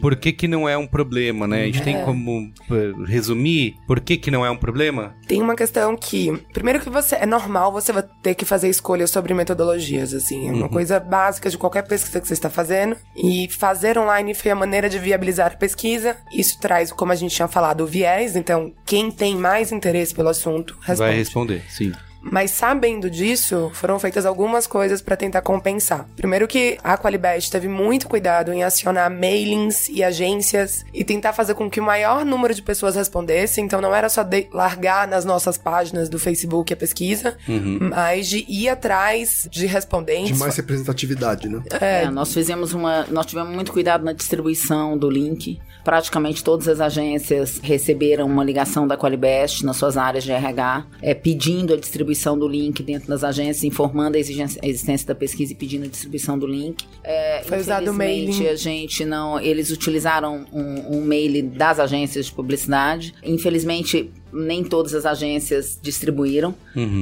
por 0.01 0.17
que 0.17 0.33
que 0.33 0.49
não 0.49 0.69
é 0.69 0.77
um 0.77 0.87
problema, 0.87 1.47
né? 1.47 1.63
A 1.63 1.67
gente 1.67 1.81
É. 1.81 1.85
tem 1.85 2.05
como 2.05 2.51
eh, 2.71 2.93
resumir 3.07 3.77
por 3.87 4.01
que 4.01 4.17
que 4.17 4.31
não 4.31 4.45
é 4.45 4.51
um 4.51 4.57
problema? 4.57 5.15
Tem 5.27 5.41
uma 5.41 5.55
questão 5.57 5.97
que, 5.97 6.33
primeiro 6.53 6.81
que 6.81 6.91
você 6.91 7.17
é 7.17 7.27
normal 7.27 7.73
você 7.73 7.93
vai 7.93 8.05
ter 8.23 8.35
que 8.35 8.45
fazer 8.45 8.69
escolhas 8.69 9.11
sobre 9.11 9.33
metodologias, 9.35 10.13
assim, 10.15 10.49
é 10.49 10.53
uma 10.53 10.69
coisa 10.69 10.99
básica 11.01 11.49
de 11.51 11.59
qualquer 11.59 11.83
pesquisa 11.87 12.21
que 12.21 12.27
você 12.29 12.35
está 12.35 12.51
fazendo. 12.51 12.97
E 13.17 13.49
fazer 13.51 13.99
online 13.99 14.35
foi 14.35 14.51
a 14.51 14.55
maneira 14.55 14.89
de 14.89 14.99
viabilizar 14.99 15.53
a 15.53 15.57
pesquisa. 15.57 16.17
Isso 16.33 16.59
traz, 16.61 16.93
como 16.93 17.13
a 17.13 17.15
gente 17.17 17.35
tinha 17.35 17.49
falado, 17.49 17.83
o 17.83 17.87
viés. 17.87 18.20
Então, 18.37 18.73
quem 18.85 19.11
tem 19.11 19.37
mais 19.37 19.73
interesse 19.73 20.15
pelo 20.15 20.29
assunto 20.29 20.75
Vai 20.81 20.87
responde. 20.89 21.17
responder, 21.17 21.63
sim. 21.69 21.93
Mas 22.23 22.51
sabendo 22.51 23.09
disso, 23.11 23.71
foram 23.75 23.99
feitas 23.99 24.27
algumas 24.27 24.67
coisas 24.67 25.01
para 25.01 25.17
tentar 25.17 25.41
compensar. 25.43 26.07
Primeiro 26.17 26.47
que 26.47 26.79
a 26.85 26.97
Qualibest 26.99 27.51
teve 27.51 27.67
muito 27.69 28.09
cuidado 28.09 28.53
em 28.53 28.63
acionar 28.63 29.11
mailings 29.11 29.89
e 29.89 30.03
agências 30.05 30.85
e 30.93 31.03
tentar 31.05 31.33
fazer 31.33 31.55
com 31.55 31.71
que 31.71 31.81
o 31.81 31.83
maior 31.83 32.25
número 32.25 32.55
de 32.55 32.63
pessoas 32.63 32.95
respondesse. 32.95 33.61
Então 33.61 33.81
não 33.81 33.95
era 33.95 34.09
só 34.09 34.23
de- 34.23 34.49
largar 34.53 35.09
nas 35.09 35.25
nossas 35.25 35.57
páginas 35.57 36.09
do 36.09 36.19
Facebook 36.19 36.73
a 36.73 36.77
pesquisa, 36.77 37.37
mas 37.81 38.29
de 38.29 38.45
ir 38.49 38.69
atrás 38.69 39.49
de 39.51 39.67
respondentes. 39.67 40.33
De 40.33 40.39
mais 40.39 40.57
representatividade, 40.57 41.49
né? 41.49 41.63
É, 41.81 42.11
nós 42.11 42.33
fizemos 42.35 42.73
uma. 42.75 43.07
Nós 43.11 43.27
tivemos 43.27 43.55
muito 43.55 43.73
cuidado 43.73 44.05
na 44.05 44.13
distribuição 44.13 44.97
do 44.99 45.09
link. 45.09 45.59
Praticamente 45.83 46.45
todas 46.45 46.69
as 46.69 46.79
agências 46.81 47.59
receberam 47.63 48.27
uma 48.27 48.45
ligação 48.45 48.87
da 48.87 48.99
Qualibest 48.99 49.65
nas 49.65 49.77
suas 49.79 49.97
áreas 49.97 50.25
de 50.25 50.31
RH, 50.31 50.85
é, 51.01 51.15
pedindo 51.15 51.73
a 51.73 51.77
distribuição 51.77 52.10
do 52.39 52.47
link 52.49 52.83
dentro 52.83 53.09
das 53.09 53.23
agências, 53.25 53.65
informando 53.65 54.17
a, 54.17 54.21
exigência- 54.21 54.61
a 54.63 54.67
existência 54.69 55.07
da 55.07 55.15
pesquisa 55.15 55.53
e 55.53 55.55
pedindo 55.57 55.85
a 55.85 55.89
distribuição 55.89 56.39
do 56.39 56.47
link. 56.47 56.85
É, 57.05 57.43
Foi 57.45 57.59
usado 57.59 57.91
o 57.91 57.95
infelizmente, 57.95 58.39
mailing. 58.39 58.49
a 58.49 58.57
gente 58.57 59.05
não. 59.05 59.41
Eles 59.41 59.71
utilizaram 59.71 60.45
um, 60.53 60.97
um 60.99 61.01
mail 61.05 61.43
das 61.51 61.79
agências 61.79 62.27
de 62.27 62.33
publicidade. 62.33 63.15
Infelizmente, 63.23 64.11
nem 64.33 64.63
todas 64.63 64.95
as 64.95 65.05
agências 65.07 65.79
distribuíram. 65.83 66.55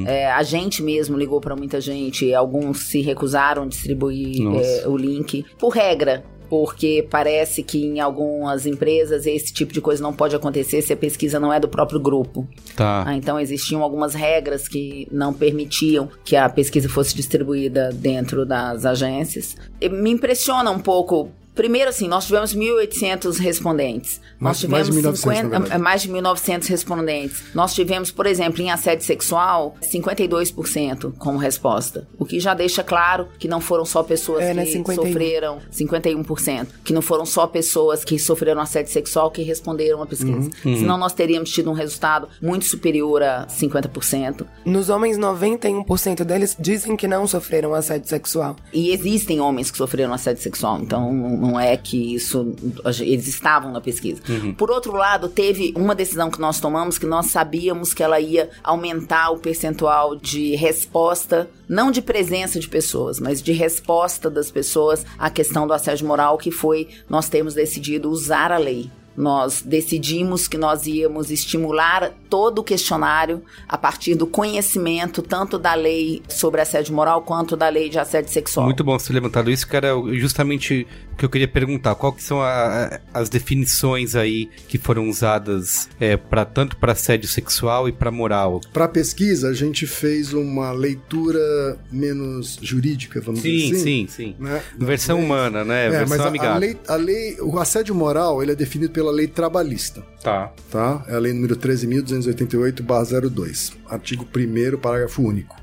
É, 0.06 0.26
a 0.30 0.42
gente 0.42 0.82
mesmo 0.82 1.16
ligou 1.16 1.40
para 1.40 1.54
muita 1.54 1.80
gente, 1.80 2.32
alguns 2.34 2.80
se 2.84 3.00
recusaram 3.00 3.64
a 3.64 3.66
distribuir 3.66 4.42
é, 4.56 4.88
o 4.88 4.96
link 4.96 5.44
por 5.58 5.68
regra. 5.70 6.24
Porque 6.48 7.06
parece 7.10 7.62
que 7.62 7.84
em 7.84 8.00
algumas 8.00 8.66
empresas 8.66 9.26
esse 9.26 9.52
tipo 9.52 9.72
de 9.72 9.80
coisa 9.80 10.02
não 10.02 10.12
pode 10.12 10.34
acontecer 10.34 10.82
se 10.82 10.92
a 10.92 10.96
pesquisa 10.96 11.38
não 11.38 11.52
é 11.52 11.60
do 11.60 11.68
próprio 11.68 12.00
grupo. 12.00 12.46
Tá. 12.74 13.04
Ah, 13.06 13.14
então 13.14 13.38
existiam 13.38 13.82
algumas 13.82 14.14
regras 14.14 14.66
que 14.66 15.06
não 15.10 15.32
permitiam 15.32 16.08
que 16.24 16.36
a 16.36 16.48
pesquisa 16.48 16.88
fosse 16.88 17.14
distribuída 17.14 17.90
dentro 17.92 18.46
das 18.46 18.84
agências. 18.84 19.56
E 19.80 19.88
me 19.88 20.10
impressiona 20.10 20.70
um 20.70 20.78
pouco. 20.78 21.30
Primeiro, 21.58 21.90
assim, 21.90 22.06
nós 22.06 22.24
tivemos 22.24 22.54
1.800 22.54 23.36
respondentes. 23.38 24.20
Mais- 24.38 24.62
nós 24.62 24.70
mais 24.70 24.86
de 24.86 24.92
tivemos 24.92 25.18
1.900, 25.20 25.24
na 25.26 25.34
50, 25.34 25.48
verdade. 25.58 25.72
é, 25.74 25.78
mais 25.78 26.02
de 26.02 26.08
1.900 26.08 26.68
respondentes. 26.68 27.42
Nós 27.52 27.74
tivemos, 27.74 28.12
por 28.12 28.26
exemplo, 28.26 28.62
em 28.62 28.70
assédio 28.70 29.04
sexual, 29.04 29.74
52% 29.82 31.12
como 31.18 31.36
resposta. 31.36 32.06
O 32.16 32.24
que 32.24 32.38
já 32.38 32.54
deixa 32.54 32.84
claro 32.84 33.26
que 33.40 33.48
não 33.48 33.60
foram 33.60 33.84
só 33.84 34.04
pessoas 34.04 34.44
É, 34.44 34.54
né, 34.54 34.64
que 34.64 34.70
51. 34.72 35.04
sofreram 35.08 35.58
51%. 35.72 36.68
Que 36.84 36.92
não 36.92 37.02
foram 37.02 37.26
só 37.26 37.44
pessoas 37.48 38.04
que 38.04 38.18
sofreram 38.20 38.60
assédio 38.60 38.92
sexual 38.92 39.28
que 39.30 39.42
responderam 39.42 40.00
a 40.00 40.06
pesquisa. 40.06 40.50
Senão 40.62 40.96
nós 40.96 41.12
teríamos 41.12 41.50
tido 41.50 41.70
um 41.70 41.74
resultado 41.74 42.28
muito 42.40 42.66
superior 42.66 43.20
a 43.22 43.46
50%. 43.48 44.46
Nos 44.64 44.88
homens, 44.90 45.18
91% 45.18 46.24
deles 46.24 46.56
dizem 46.58 46.96
que 46.96 47.08
não 47.08 47.26
sofreram 47.26 47.74
assédio 47.74 48.08
sexual. 48.08 48.54
E 48.72 48.90
existem 48.92 49.40
homens 49.40 49.72
que 49.72 49.76
sofreram 49.78 50.12
assédio 50.14 50.40
sexual, 50.42 50.78
então 50.80 51.12
não 51.12 51.47
não 51.48 51.58
é 51.58 51.76
que 51.76 52.14
isso. 52.14 52.54
Eles 53.00 53.26
estavam 53.26 53.72
na 53.72 53.80
pesquisa. 53.80 54.20
Por 54.56 54.70
outro 54.70 54.92
lado, 54.92 55.28
teve 55.28 55.72
uma 55.76 55.94
decisão 55.94 56.30
que 56.30 56.40
nós 56.40 56.60
tomamos 56.60 56.98
que 56.98 57.06
nós 57.06 57.26
sabíamos 57.26 57.94
que 57.94 58.02
ela 58.02 58.20
ia 58.20 58.50
aumentar 58.62 59.30
o 59.30 59.38
percentual 59.38 60.14
de 60.14 60.54
resposta, 60.56 61.48
não 61.68 61.90
de 61.90 62.02
presença 62.02 62.60
de 62.60 62.68
pessoas, 62.68 63.18
mas 63.18 63.42
de 63.42 63.52
resposta 63.52 64.28
das 64.28 64.50
pessoas 64.50 65.06
à 65.18 65.30
questão 65.30 65.66
do 65.66 65.72
assédio 65.72 66.06
moral, 66.06 66.36
que 66.36 66.50
foi 66.50 66.88
nós 67.08 67.28
termos 67.28 67.54
decidido 67.54 68.10
usar 68.10 68.52
a 68.52 68.58
lei. 68.58 68.90
Nós 69.16 69.62
decidimos 69.62 70.46
que 70.46 70.56
nós 70.56 70.86
íamos 70.86 71.32
estimular 71.32 72.12
todo 72.30 72.60
o 72.60 72.62
questionário 72.62 73.42
a 73.68 73.76
partir 73.76 74.14
do 74.14 74.28
conhecimento 74.28 75.22
tanto 75.22 75.58
da 75.58 75.74
lei 75.74 76.22
sobre 76.28 76.60
assédio 76.60 76.94
moral 76.94 77.22
quanto 77.22 77.56
da 77.56 77.68
lei 77.68 77.88
de 77.88 77.98
assédio 77.98 78.30
sexual. 78.30 78.66
Muito 78.66 78.84
bom 78.84 78.96
você 78.96 79.08
ter 79.08 79.14
levantado 79.14 79.50
isso, 79.50 79.66
que 79.66 79.74
era 79.74 79.88
justamente 80.12 80.86
que 81.18 81.24
eu 81.24 81.28
queria 81.28 81.48
perguntar. 81.48 81.94
Qual 81.96 82.12
que 82.12 82.22
são 82.22 82.40
a- 82.40 82.84
a- 82.86 83.00
as 83.12 83.28
definições 83.28 84.14
aí 84.14 84.48
que 84.68 84.78
foram 84.78 85.08
usadas 85.08 85.88
é, 86.00 86.16
para 86.16 86.44
tanto 86.44 86.76
para 86.76 86.92
assédio 86.92 87.28
sexual 87.28 87.88
e 87.88 87.92
para 87.92 88.10
moral? 88.10 88.60
Para 88.72 88.86
pesquisa, 88.88 89.48
a 89.48 89.52
gente 89.52 89.86
fez 89.86 90.32
uma 90.32 90.70
leitura 90.72 91.78
menos 91.90 92.58
jurídica, 92.62 93.20
vamos 93.20 93.40
Sim, 93.40 93.56
dizer 93.56 93.74
assim. 93.76 93.84
sim, 93.84 94.06
sim. 94.08 94.36
Né? 94.38 94.62
Versão 94.78 95.20
humana, 95.20 95.64
né? 95.64 95.86
É, 95.86 95.90
Versão 95.90 96.08
mas 96.08 96.20
a, 96.20 96.24
a 96.24 96.28
amigável. 96.28 96.60
lei, 96.60 96.76
a 96.86 96.94
lei, 96.94 97.36
o 97.40 97.58
assédio 97.58 97.94
moral, 97.94 98.42
ele 98.42 98.52
é 98.52 98.54
definido 98.54 98.92
pela 98.92 99.10
lei 99.10 99.26
trabalhista, 99.26 100.02
Tá. 100.22 100.52
tá? 100.70 101.04
É 101.08 101.14
a 101.14 101.18
lei 101.18 101.32
número 101.32 101.56
13.288/02, 101.56 103.72
artigo 103.88 104.24
1 104.24 104.76
parágrafo 104.78 105.22
único. 105.22 105.56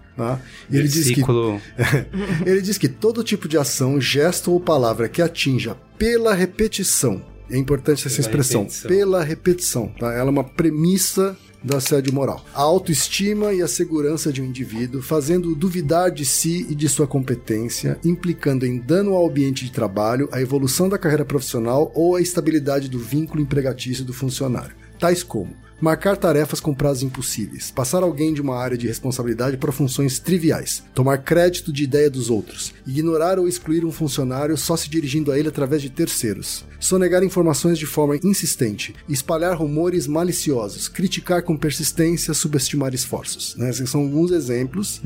E 0.69 0.78
ele 0.78 0.88
diz, 0.88 1.10
que, 1.12 1.21
ele 2.45 2.62
diz 2.62 2.78
que 2.78 2.88
todo 2.88 3.23
tipo 3.23 3.47
de 3.47 3.58
ação, 3.58 3.99
gesto 3.99 4.51
ou 4.51 4.60
palavra 4.60 5.10
que 5.10 5.21
atinja 5.21 5.75
pela 5.97 6.34
repetição, 6.34 7.21
é 7.49 7.58
importante 7.58 8.08
essa 8.08 8.15
Pela 8.15 8.28
expressão, 8.28 8.62
repetição. 8.62 8.89
pela 8.89 9.23
repetição, 9.23 9.88
tá? 9.99 10.12
ela 10.13 10.30
é 10.30 10.32
uma 10.32 10.43
premissa 10.43 11.38
do 11.63 11.75
assédio 11.75 12.13
moral. 12.13 12.45
A 12.54 12.62
autoestima 12.62 13.51
e 13.51 13.62
a 13.62 13.67
segurança 13.67 14.32
de 14.32 14.39
um 14.41 14.45
indivíduo, 14.45 15.01
fazendo-o 15.01 15.56
duvidar 15.56 16.12
de 16.12 16.23
si 16.23 16.65
e 16.69 16.75
de 16.75 16.88
sua 16.88 17.08
competência, 17.08 17.99
implicando 18.06 18.65
em 18.67 18.78
dano 18.80 19.13
ao 19.13 19.28
ambiente 19.28 19.65
de 19.65 19.71
trabalho, 19.71 20.30
a 20.32 20.39
evolução 20.39 20.88
da 20.88 20.97
carreira 20.97 21.25
profissional 21.25 21.91
ou 21.95 22.15
a 22.15 22.21
estabilidade 22.21 22.88
do 22.88 22.99
vínculo 22.99 23.41
empregatício 23.41 24.06
do 24.06 24.13
funcionário. 24.13 24.75
Tais 24.99 25.23
como 25.23 25.56
marcar 25.80 26.18
tarefas 26.18 26.60
com 26.60 26.74
prazos 26.74 27.04
impossíveis, 27.04 27.72
passar 27.72 28.04
alguém 28.04 28.34
de 28.34 28.42
uma 28.42 28.58
área 28.58 28.78
de 28.78 28.88
responsabilidade 28.88 29.58
para 29.58 29.72
funções 29.72 30.20
triviais, 30.20 30.84
tomar 30.94 31.20
crédito 31.20 31.72
de 31.72 31.84
ideia 31.84 32.10
dos 32.10 32.30
outros, 32.30 32.74
ignorar 32.88 33.40
ou 33.40 33.48
excluir 33.48 33.86
um 33.86 33.92
funcionário 33.92 34.58
só 34.58 34.76
se 34.78 34.90
dirigindo 34.90 35.32
a 35.32 35.40
ele 35.40 35.50
através 35.50 35.82
de 35.82 35.90
terceiros, 35.90 36.66
sonegar 36.80 37.24
informações 37.24 37.78
de 37.78 37.86
forma 37.86 38.18
insistente, 38.24 38.96
espalhar 39.08 39.58
rumores 39.58 40.08
maliciosos, 40.08 40.88
criticar 40.88 41.44
com 41.44 41.58
persistência, 41.58 42.34
subestimar 42.34 42.94
esforços. 42.94 43.56
Né? 43.56 43.70
Esses 43.70 43.90
são 43.90 44.02
alguns 44.02 44.32
exemplos. 44.32 45.02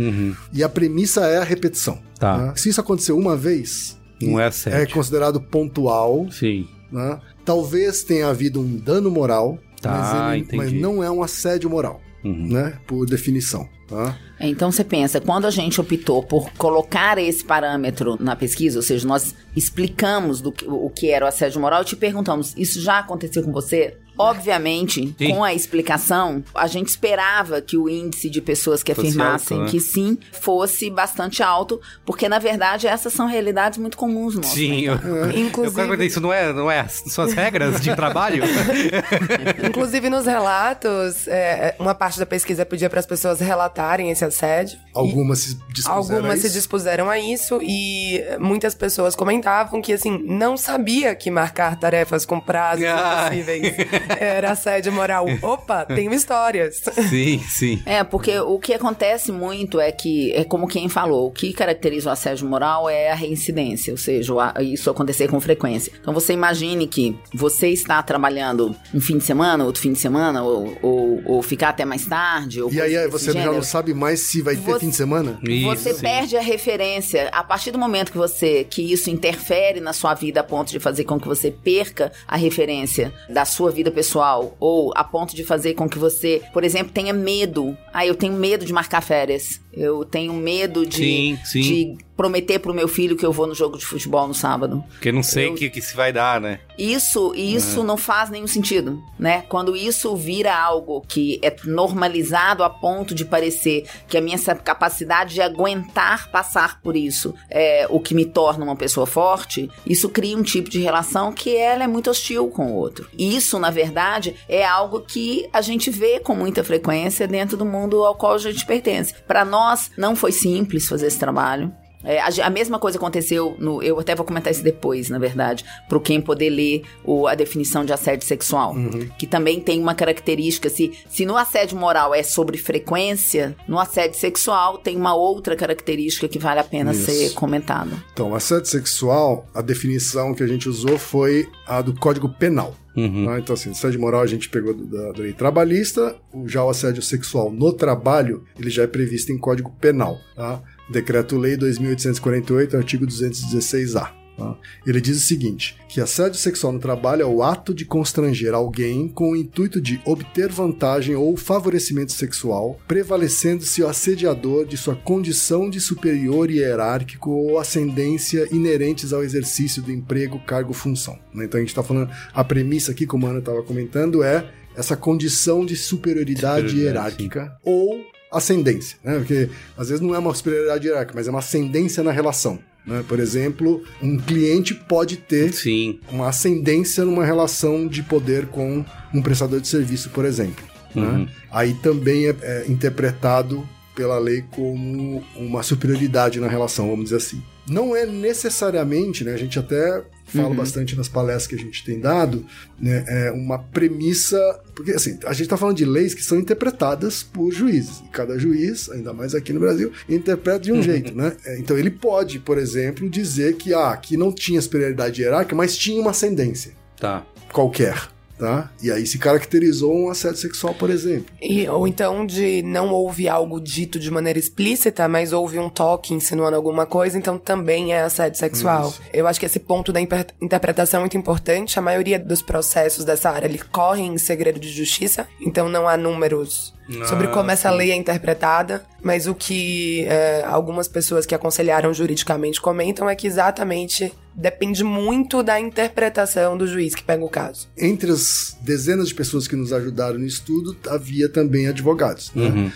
E 0.54 0.64
a 0.64 0.70
premissa 0.70 1.22
é 1.28 1.38
a 1.38 1.44
repetição. 1.44 2.00
Tá. 2.20 2.38
né? 2.38 2.54
Se 2.56 2.70
isso 2.70 2.82
acontecer 2.82 3.14
uma 3.14 3.36
vez, 3.36 3.98
Não 4.22 4.40
é 4.40 4.50
é 4.66 4.86
considerado 4.86 5.40
pontual, 5.40 6.28
Sim. 6.32 6.68
né? 6.92 7.20
Talvez 7.46 8.04
tenha 8.04 8.28
havido 8.28 8.60
um 8.60 8.76
dano 8.78 9.10
moral, 9.10 9.58
Tá, 9.82 9.92
mas, 9.92 10.32
ele- 10.34 10.40
entendi. 10.42 10.58
mas 10.58 10.72
não 10.74 11.04
é 11.04 11.10
um 11.12 11.22
assédio 11.24 11.70
moral. 11.70 12.02
né? 12.22 12.78
Por 12.86 13.06
definição. 13.06 13.68
Tá? 13.88 14.18
Então 14.42 14.72
você 14.72 14.84
pensa, 14.84 15.22
quando 15.22 15.46
a 15.46 15.50
gente 15.50 15.80
optou 15.80 16.22
por 16.22 16.52
colocar 16.58 17.18
esse 17.18 17.44
parâmetro 17.46 18.18
na 18.20 18.36
pesquisa, 18.36 18.78
ou 18.78 18.84
seja, 18.84 19.08
nós 19.08 19.34
explicamos 19.56 20.42
do 20.42 20.52
que, 20.52 20.66
o 20.68 20.90
que 20.90 21.10
era 21.10 21.24
o 21.24 21.28
assédio 21.28 21.62
moral, 21.62 21.84
te 21.86 21.96
perguntamos, 21.96 22.54
isso 22.58 22.82
já 22.82 23.00
aconteceu 23.00 23.42
com 23.42 23.52
você? 23.54 23.96
Obviamente, 24.20 25.16
Sim. 25.18 25.30
com 25.34 25.44
a 25.44 25.54
explicação, 25.54 26.44
a 26.54 26.68
gente 26.68 26.90
esperava 26.90 27.62
que 27.62 27.78
o 27.78 27.88
índice 27.90 28.30
de 28.30 28.42
pessoas 28.42 28.84
que 28.84 28.94
Fosse 28.94 29.08
afirmassem 29.08 29.58
alto, 29.58 29.66
né? 29.66 29.72
que 29.72 29.80
sim 29.80 30.18
fosse 30.42 30.90
bastante 30.90 31.42
alto, 31.42 31.80
porque 32.06 32.28
na 32.28 32.38
verdade 32.38 32.86
essas 32.86 33.14
são 33.14 33.28
realidades 33.28 33.78
muito 33.80 33.96
comuns 33.98 34.36
no 34.36 34.42
nosso 34.42 34.54
Sim, 34.56 34.82
eu, 34.82 34.96
eu 34.96 35.32
Inclusive- 35.32 35.76
quero 35.76 35.88
perguntar, 35.88 36.06
isso 36.06 36.20
não 36.22 36.34
é, 36.34 36.52
não 36.54 36.70
é 36.70 36.86
são 36.88 37.24
as 37.24 37.34
regras 37.34 37.80
de 37.82 37.96
trabalho? 37.96 38.44
Inclusive, 39.66 40.10
nos 40.10 40.26
relatos, 40.26 41.28
é, 41.28 41.76
uma 41.80 41.96
parte 41.96 42.20
da 42.20 42.26
pesquisa 42.26 42.66
pedia 42.66 42.90
para 42.90 43.00
as 43.00 43.06
pessoas 43.06 43.40
relatarem 43.40 44.12
esse 44.12 44.24
assédio. 44.26 44.78
Algumas 44.94 45.40
se 45.40 45.56
dispuseram 45.74 45.98
Algumas 45.98 46.32
a 46.40 46.42
se 46.42 46.48
isso. 46.48 46.56
dispuseram 46.58 47.10
a 47.10 47.20
isso 47.20 47.60
e 47.62 48.22
muitas 48.40 48.76
pessoas 48.76 49.16
comentavam 49.16 49.82
que, 49.82 49.94
assim, 49.94 50.22
não 50.28 50.58
sabia 50.58 51.16
que 51.16 51.32
marcar 51.32 51.80
tarefas 51.80 52.26
com 52.26 52.40
prazos 52.40 52.86
Ai. 52.86 53.26
impossíveis 53.40 53.74
era 54.20 54.52
assédio 54.52 54.92
moral. 54.92 55.26
Opa, 55.42 55.86
tenho 55.86 56.14
histórias. 56.14 56.82
sim, 57.10 57.40
sim. 57.48 57.82
É, 57.86 58.04
porque 58.04 58.40
o 58.40 58.60
que 58.60 58.74
acontece 58.74 59.32
muito 59.32 59.80
é 59.80 59.92
que, 59.92 60.32
é 60.34 60.44
como 60.44 60.68
quem 60.68 60.90
falou, 60.90 61.28
o 61.28 61.32
que 61.32 61.54
caracteriza 61.54 62.10
o 62.10 62.14
assédio 62.14 62.48
moral 62.48 62.90
é 62.90 63.12
a 63.12 63.16
reincidência, 63.16 63.92
ou 63.94 63.98
seja, 63.98 64.34
isso 64.62 64.90
acontecer 64.90 65.28
com 65.28 65.40
frequência. 65.40 65.92
Então 66.00 66.14
você 66.14 66.34
imagine 66.34 66.88
que 66.88 67.18
você 67.34 67.70
está 67.70 68.02
trabalhando 68.02 68.76
um 68.94 69.02
fim 69.02 69.18
de 69.18 69.24
semana, 69.24 69.64
outro 69.66 69.82
fim 69.82 69.94
de 69.94 70.00
semana, 70.00 70.44
ou, 70.44 70.78
ou, 70.82 71.22
ou 71.26 71.42
ficar 71.44 71.70
até 71.70 71.86
mais 71.86 72.06
tarde. 72.06 72.62
Ou 72.62 72.72
E 72.72 72.82
aí 72.82 73.08
você 73.08 73.32
já 73.32 73.46
não 73.52 73.62
sabe 73.64 73.94
mais 73.94 74.22
se 74.22 74.42
vai 74.42 74.56
ter 74.56 74.62
Você- 74.62 74.80
fim 74.80 74.90
de 74.90 74.96
semana? 74.96 75.40
Você 75.66 75.92
Isso. 75.92 76.02
perde 76.02 76.38
a 76.38 76.42
referência 76.42 77.30
a 77.32 77.44
partir 77.44 77.72
do 77.72 77.78
momento 77.80 78.12
que 78.12 78.18
você 78.18 78.64
que 78.64 78.82
isso 78.94 79.10
interfere 79.10 79.80
na 79.80 79.94
sua 79.94 80.14
vida 80.14 80.40
a 80.42 80.44
ponto 80.44 80.72
de 80.72 80.80
fazer 80.80 81.04
com 81.04 81.20
que 81.20 81.28
você 81.28 81.52
perca 81.52 82.12
a 82.28 82.36
referência 82.38 83.14
da 83.30 83.46
sua 83.46 83.72
vida 83.72 83.92
pessoal 84.00 84.56
ou 84.62 84.94
a 84.96 85.04
ponto 85.04 85.36
de 85.36 85.44
fazer 85.44 85.74
com 85.74 85.90
que 85.90 86.00
você, 86.00 86.42
por 86.54 86.64
exemplo, 86.64 86.94
tenha 86.94 87.12
medo. 87.12 87.78
Ah, 87.94 88.06
eu 88.06 88.16
tenho 88.16 88.32
medo 88.32 88.66
de 88.66 88.72
marcar 88.72 89.02
férias. 89.02 89.60
Eu 89.72 90.04
tenho 90.04 90.34
medo 90.34 90.86
de, 90.86 90.98
Sim, 90.98 91.40
sim. 91.46 91.62
de 91.62 91.98
prometer 92.18 92.60
pro 92.60 92.74
meu 92.74 92.88
filho 92.88 93.16
que 93.16 93.26
eu 93.26 93.32
vou 93.32 93.48
no 93.48 93.56
jogo 93.56 93.78
de 93.78 93.86
futebol 93.86 94.28
no 94.28 94.34
sábado. 94.34 94.84
Porque 94.90 95.12
não 95.12 95.24
sei 95.24 95.46
o 95.48 95.50
Eu- 95.52 95.56
que, 95.56 95.70
que 95.70 95.82
se 95.82 95.96
vai 95.96 96.12
dar, 96.12 96.42
né? 96.42 96.60
Isso, 96.78 97.34
isso 97.36 97.84
não 97.84 97.96
faz 97.98 98.30
nenhum 98.30 98.48
sentido, 98.48 99.02
né? 99.18 99.44
Quando 99.50 99.76
isso 99.76 100.16
vira 100.16 100.54
algo 100.58 101.02
que 101.08 101.40
é 101.42 101.54
normalizado 101.66 102.64
a 102.64 102.70
ponto 102.70 103.14
de 103.14 103.24
parecer 103.26 103.86
que 104.08 104.18
a 104.18 104.22
minha 104.22 104.38
capacidade 104.64 105.34
de 105.34 105.42
aguentar 105.42 106.30
passar 106.32 106.82
por 106.82 106.96
isso 106.96 107.34
é 107.50 107.86
o 107.90 108.00
que 108.00 108.14
me 108.16 108.26
torna 108.26 108.64
uma 108.66 108.76
pessoa 108.76 109.06
forte, 109.06 109.70
isso 109.86 110.10
cria 110.10 110.38
um 110.38 110.44
tipo 110.44 110.70
de 110.70 110.80
relação 110.80 111.32
que 111.34 111.56
ela 111.56 111.84
é 111.84 111.88
muito 111.88 112.10
hostil 112.10 112.48
com 112.50 112.72
o 112.72 112.76
outro. 112.76 113.08
Isso, 113.18 113.60
na 113.60 113.70
verdade, 113.70 114.36
é 114.48 114.66
algo 114.66 115.02
que 115.02 115.48
a 115.54 115.62
gente 115.62 115.90
vê 115.90 116.20
com 116.20 116.34
muita 116.36 116.64
frequência 116.64 117.28
dentro 117.28 117.56
do 117.58 117.66
mundo 117.66 118.04
ao 118.06 118.16
qual 118.16 118.34
a 118.34 118.38
gente 118.38 118.66
pertence. 118.66 119.14
Para 119.28 119.44
nós, 119.44 119.60
não 119.98 120.16
foi 120.16 120.32
simples 120.32 120.88
fazer 120.88 121.08
esse 121.08 121.20
trabalho. 121.20 121.74
É, 122.04 122.20
a, 122.22 122.30
a 122.46 122.50
mesma 122.50 122.80
coisa 122.80 122.98
aconteceu 122.98 123.56
no. 123.60 123.84
Eu 123.84 124.00
até 124.00 124.16
vou 124.16 124.26
comentar 124.26 124.52
isso 124.52 124.64
depois, 124.64 125.10
na 125.10 125.20
verdade, 125.20 125.66
para 125.88 126.00
quem 126.00 126.22
poder 126.22 126.50
ler 126.50 126.84
o- 127.04 127.28
a 127.28 127.36
definição 127.36 127.84
de 127.84 127.92
assédio 127.92 128.26
sexual. 128.26 128.74
Que 129.18 129.28
também 129.28 129.60
tem 129.60 129.80
uma 129.82 129.94
característica. 129.94 130.70
Se, 130.70 130.92
se 131.10 131.26
no 131.26 131.36
assédio 131.36 131.78
moral 131.78 132.16
é 132.16 132.24
sobre 132.24 132.58
frequência, 132.58 133.56
no 133.68 133.78
assédio 133.80 134.18
sexual 134.18 134.78
tem 134.78 134.96
uma 134.96 135.14
outra 135.14 135.56
característica 135.56 136.28
que 136.28 136.40
vale 136.40 136.60
a 136.60 136.64
pena 136.64 136.92
Isso. 136.92 137.06
ser 137.12 137.34
comentada. 137.34 137.92
Então, 138.14 138.34
assédio 138.34 138.68
sexual, 138.68 139.46
a 139.54 139.62
definição 139.62 140.34
que 140.34 140.42
a 140.44 140.48
gente 140.48 140.70
usou 140.70 140.98
foi 140.98 141.48
a 141.68 141.82
do 141.82 141.94
Código 141.94 142.30
Penal. 142.30 142.74
Uhum. 142.96 143.26
tá? 143.26 143.40
Então, 143.40 143.54
assim, 143.54 143.70
assédio 143.72 144.00
moral 144.02 144.22
a 144.22 144.28
gente 144.28 144.50
pegou 144.50 144.74
do- 144.74 144.86
da, 144.86 145.12
da 145.12 145.20
lei 145.20 145.32
trabalhista, 145.34 146.16
já 146.46 146.64
o 146.64 146.70
assédio 146.70 147.02
sexual 147.02 147.52
no 147.52 147.72
trabalho, 147.72 148.44
ele 148.60 148.70
já 148.70 148.84
é 148.84 148.88
previsto 148.88 149.32
em 149.32 149.38
Código 149.38 149.72
Penal. 149.80 150.18
Tá? 150.36 150.62
Decreto-Lei 150.90 151.56
2848, 151.56 152.76
artigo 152.78 153.06
216-A. 153.06 154.12
tá? 154.38 154.58
Ele 154.88 155.00
diz 155.00 155.18
o 155.18 155.26
seguinte: 155.26 155.78
que 155.88 156.02
assédio 156.02 156.40
sexual 156.40 156.74
no 156.74 156.80
trabalho 156.80 157.22
é 157.22 157.26
o 157.26 157.44
ato 157.44 157.74
de 157.74 157.86
constranger 157.86 158.54
alguém 158.54 159.08
com 159.08 159.32
o 159.32 159.36
intuito 159.36 159.80
de 159.80 160.02
obter 160.06 160.50
vantagem 160.50 161.16
ou 161.16 161.36
favorecimento 161.38 162.12
sexual, 162.12 162.80
prevalecendo-se 162.88 163.84
o 163.84 163.88
assediador 163.88 164.66
de 164.66 164.78
sua 164.78 164.96
condição 164.96 165.70
de 165.70 165.80
superior 165.80 166.50
hierárquico 166.50 167.30
ou 167.30 167.60
ascendência 167.60 168.48
inerentes 168.52 169.14
ao 169.14 169.24
exercício 169.24 169.82
do 169.82 169.92
emprego, 169.92 170.40
cargo, 170.40 170.74
função. 170.74 171.20
né? 171.34 171.46
Então 171.46 171.58
a 171.58 171.62
gente 171.62 171.70
está 171.70 171.84
falando, 171.84 172.10
a 172.34 172.44
premissa 172.44 172.92
aqui, 172.92 173.06
como 173.06 173.28
a 173.28 173.30
Ana 173.30 173.40
estava 173.40 173.62
comentando, 173.62 174.24
é 174.24 174.52
essa 174.76 174.96
condição 174.96 175.66
de 175.66 175.76
superioridade, 175.76 176.70
Superioridade, 176.70 176.80
hierárquica 176.80 177.58
ou 177.64 178.00
ascendência, 178.32 178.98
né? 179.04 179.18
Porque 179.18 179.50
às 179.78 179.90
vezes 179.90 180.02
não 180.02 180.14
é 180.14 180.20
uma 180.20 180.34
superioridade 180.34 180.88
hierárquica, 180.88 181.18
mas 181.18 181.28
é 181.28 181.30
uma 181.30 181.40
ascendência 181.40 182.04
na 182.04 182.12
relação. 182.12 182.60
Né? 182.86 183.04
Por 183.08 183.20
exemplo, 183.20 183.84
um 184.02 184.18
cliente 184.18 184.74
pode 184.74 185.18
ter 185.18 185.54
Sim. 185.54 186.00
uma 186.12 186.30
ascendência 186.30 187.06
numa 187.06 187.26
relação 187.26 187.88
de 187.88 188.02
poder 188.04 188.48
com 188.48 188.84
um 189.14 189.22
prestador 189.22 189.60
de 189.60 189.68
serviço, 189.68 190.10
por 190.10 190.26
exemplo. 190.26 190.66
né? 190.96 191.04
Uhum. 191.04 191.28
Aí 191.52 191.74
também 191.76 192.28
é, 192.28 192.36
é 192.42 192.66
interpretado 192.68 193.68
pela 193.96 194.18
lei 194.18 194.44
como 194.52 195.22
uma 195.36 195.62
superioridade 195.62 196.40
na 196.40 196.48
relação, 196.48 196.90
vamos 196.90 197.06
dizer 197.06 197.18
assim. 197.18 197.44
Não 197.68 197.96
é 197.96 198.06
necessariamente, 198.06 199.24
né, 199.24 199.34
a 199.34 199.38
gente 199.38 199.60
até 199.60 200.02
fala 200.30 200.54
bastante 200.54 200.96
nas 200.96 201.08
palestras 201.08 201.48
que 201.48 201.56
a 201.56 201.58
gente 201.58 201.84
tem 201.84 202.00
dado, 202.00 202.46
né, 202.80 203.04
é 203.08 203.32
uma 203.32 203.60
premissa, 203.60 204.38
porque 204.76 204.92
assim, 204.92 205.18
a 205.26 205.34
gente 205.34 205.44
está 205.44 205.58
falando 205.58 205.78
de 205.78 205.86
leis 205.86 206.14
que 206.14 206.24
são 206.24 206.40
interpretadas 206.40 207.24
por 207.24 207.52
juízes, 207.52 208.02
e 208.06 208.10
cada 208.10 208.38
juiz, 208.38 208.90
ainda 208.90 209.14
mais 209.14 209.36
aqui 209.36 209.52
no 209.54 209.60
Brasil, 209.60 209.92
interpreta 210.08 210.60
de 210.60 210.72
um 210.72 210.82
jeito, 210.84 211.16
né? 211.16 211.36
É, 211.46 211.60
Então 211.60 211.78
ele 211.78 211.90
pode, 211.92 212.40
por 212.40 212.58
exemplo, 212.58 213.10
dizer 213.10 213.56
que 213.56 213.74
ah, 213.74 213.90
aqui 213.90 214.16
não 214.18 214.32
tinha 214.32 214.62
superioridade 214.62 215.22
hierárquica, 215.22 215.56
mas 215.56 215.78
tinha 215.78 216.00
uma 216.02 216.12
ascendência 216.12 216.74
Tá. 217.00 217.26
qualquer, 217.52 218.10
tá? 218.40 218.72
E 218.82 218.90
aí 218.92 219.06
se 219.06 219.20
caracterizou 219.20 219.94
um 219.96 220.10
assédio 220.10 220.38
sexual, 220.38 220.74
por 220.74 220.90
exemplo. 220.90 221.26
E- 221.42 221.68
ou 221.68 221.88
então 221.88 222.26
de 222.26 222.64
não 222.64 222.90
houve 222.92 223.28
algo 223.28 223.60
dito 223.60 224.00
de 224.00 224.10
maneira 224.10 224.40
explícita, 224.40 225.08
mas 225.08 225.34
houve 225.34 225.60
um 225.60 225.70
toque 225.70 226.14
insinuando 226.14 226.56
alguma 226.56 226.86
coisa, 226.86 227.18
então 227.18 227.38
também 227.38 227.94
é 227.94 228.02
assédio 228.02 228.40
sexual. 228.40 228.94
Eu 229.14 229.28
acho 229.28 229.40
que 229.40 229.46
esse 229.46 229.60
ponto 229.60 229.92
da 229.92 230.00
interpretação 230.02 231.00
é 231.00 231.02
muito 231.02 231.18
importante. 231.18 231.78
A 231.78 231.82
maioria 231.82 232.18
dos 232.18 232.42
processos 232.42 233.04
dessa 233.04 233.30
área 233.30 233.46
ele 233.48 233.60
correm 233.60 234.14
em 234.14 234.18
segredo 234.18 234.60
de 234.60 234.70
justiça, 234.70 235.28
então 235.42 235.68
não 235.68 235.88
há 235.88 235.98
números 235.98 236.74
sobre 237.08 237.28
Ah, 237.28 237.32
como 237.32 237.52
essa 237.52 237.70
lei 237.70 237.92
é 237.92 237.96
interpretada, 237.96 238.84
mas 239.02 239.28
o 239.28 239.36
que 239.36 240.06
é, 240.06 240.44
algumas 240.46 240.88
pessoas 240.88 241.26
que 241.26 241.36
aconselharam 241.36 241.94
juridicamente 241.94 242.60
comentam 242.60 243.10
é 243.10 243.16
que 243.16 243.28
exatamente 243.28 244.12
depende 244.34 244.84
muito 244.84 245.44
da 245.44 245.60
interpretação 245.60 246.58
do 246.58 246.66
juiz 246.66 246.96
que 246.96 247.04
pega 247.04 247.24
o 247.24 247.30
caso. 247.30 247.68
Entre 247.78 248.12
as 248.12 248.58
dezenas 248.62 249.10
de 249.10 249.16
pessoas 249.16 249.48
que 249.48 249.56
nos 249.56 249.72
ajudaram 249.72 250.18
no 250.18 250.26
estudo, 250.26 250.76
havia 250.88 251.30
também 251.30 251.68
advogados, 251.68 252.32
né? 252.34 252.48
Uhum. 252.48 252.72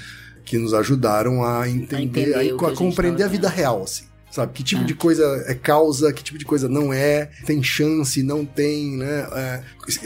Que 0.46 0.58
nos 0.58 0.74
ajudaram 0.74 1.44
a 1.44 1.68
entender, 1.70 2.04
entender 2.04 2.36
a, 2.36 2.58
que 2.58 2.66
a 2.66 2.68
a 2.68 2.70
gente 2.70 2.78
compreender 2.78 3.24
a 3.24 3.28
vida 3.28 3.48
real, 3.48 3.82
assim. 3.82 4.06
Sabe, 4.34 4.52
que 4.52 4.64
tipo 4.64 4.84
de 4.84 4.96
coisa 4.96 5.24
é 5.48 5.54
causa, 5.54 6.12
que 6.12 6.24
tipo 6.24 6.40
de 6.40 6.46
coisa 6.46 6.68
não 6.68 6.92
é, 6.92 7.30
tem 7.46 7.62
chance, 7.62 8.24
não 8.24 8.44
tem, 8.44 8.98
né? 8.98 9.28
É, 9.32 9.64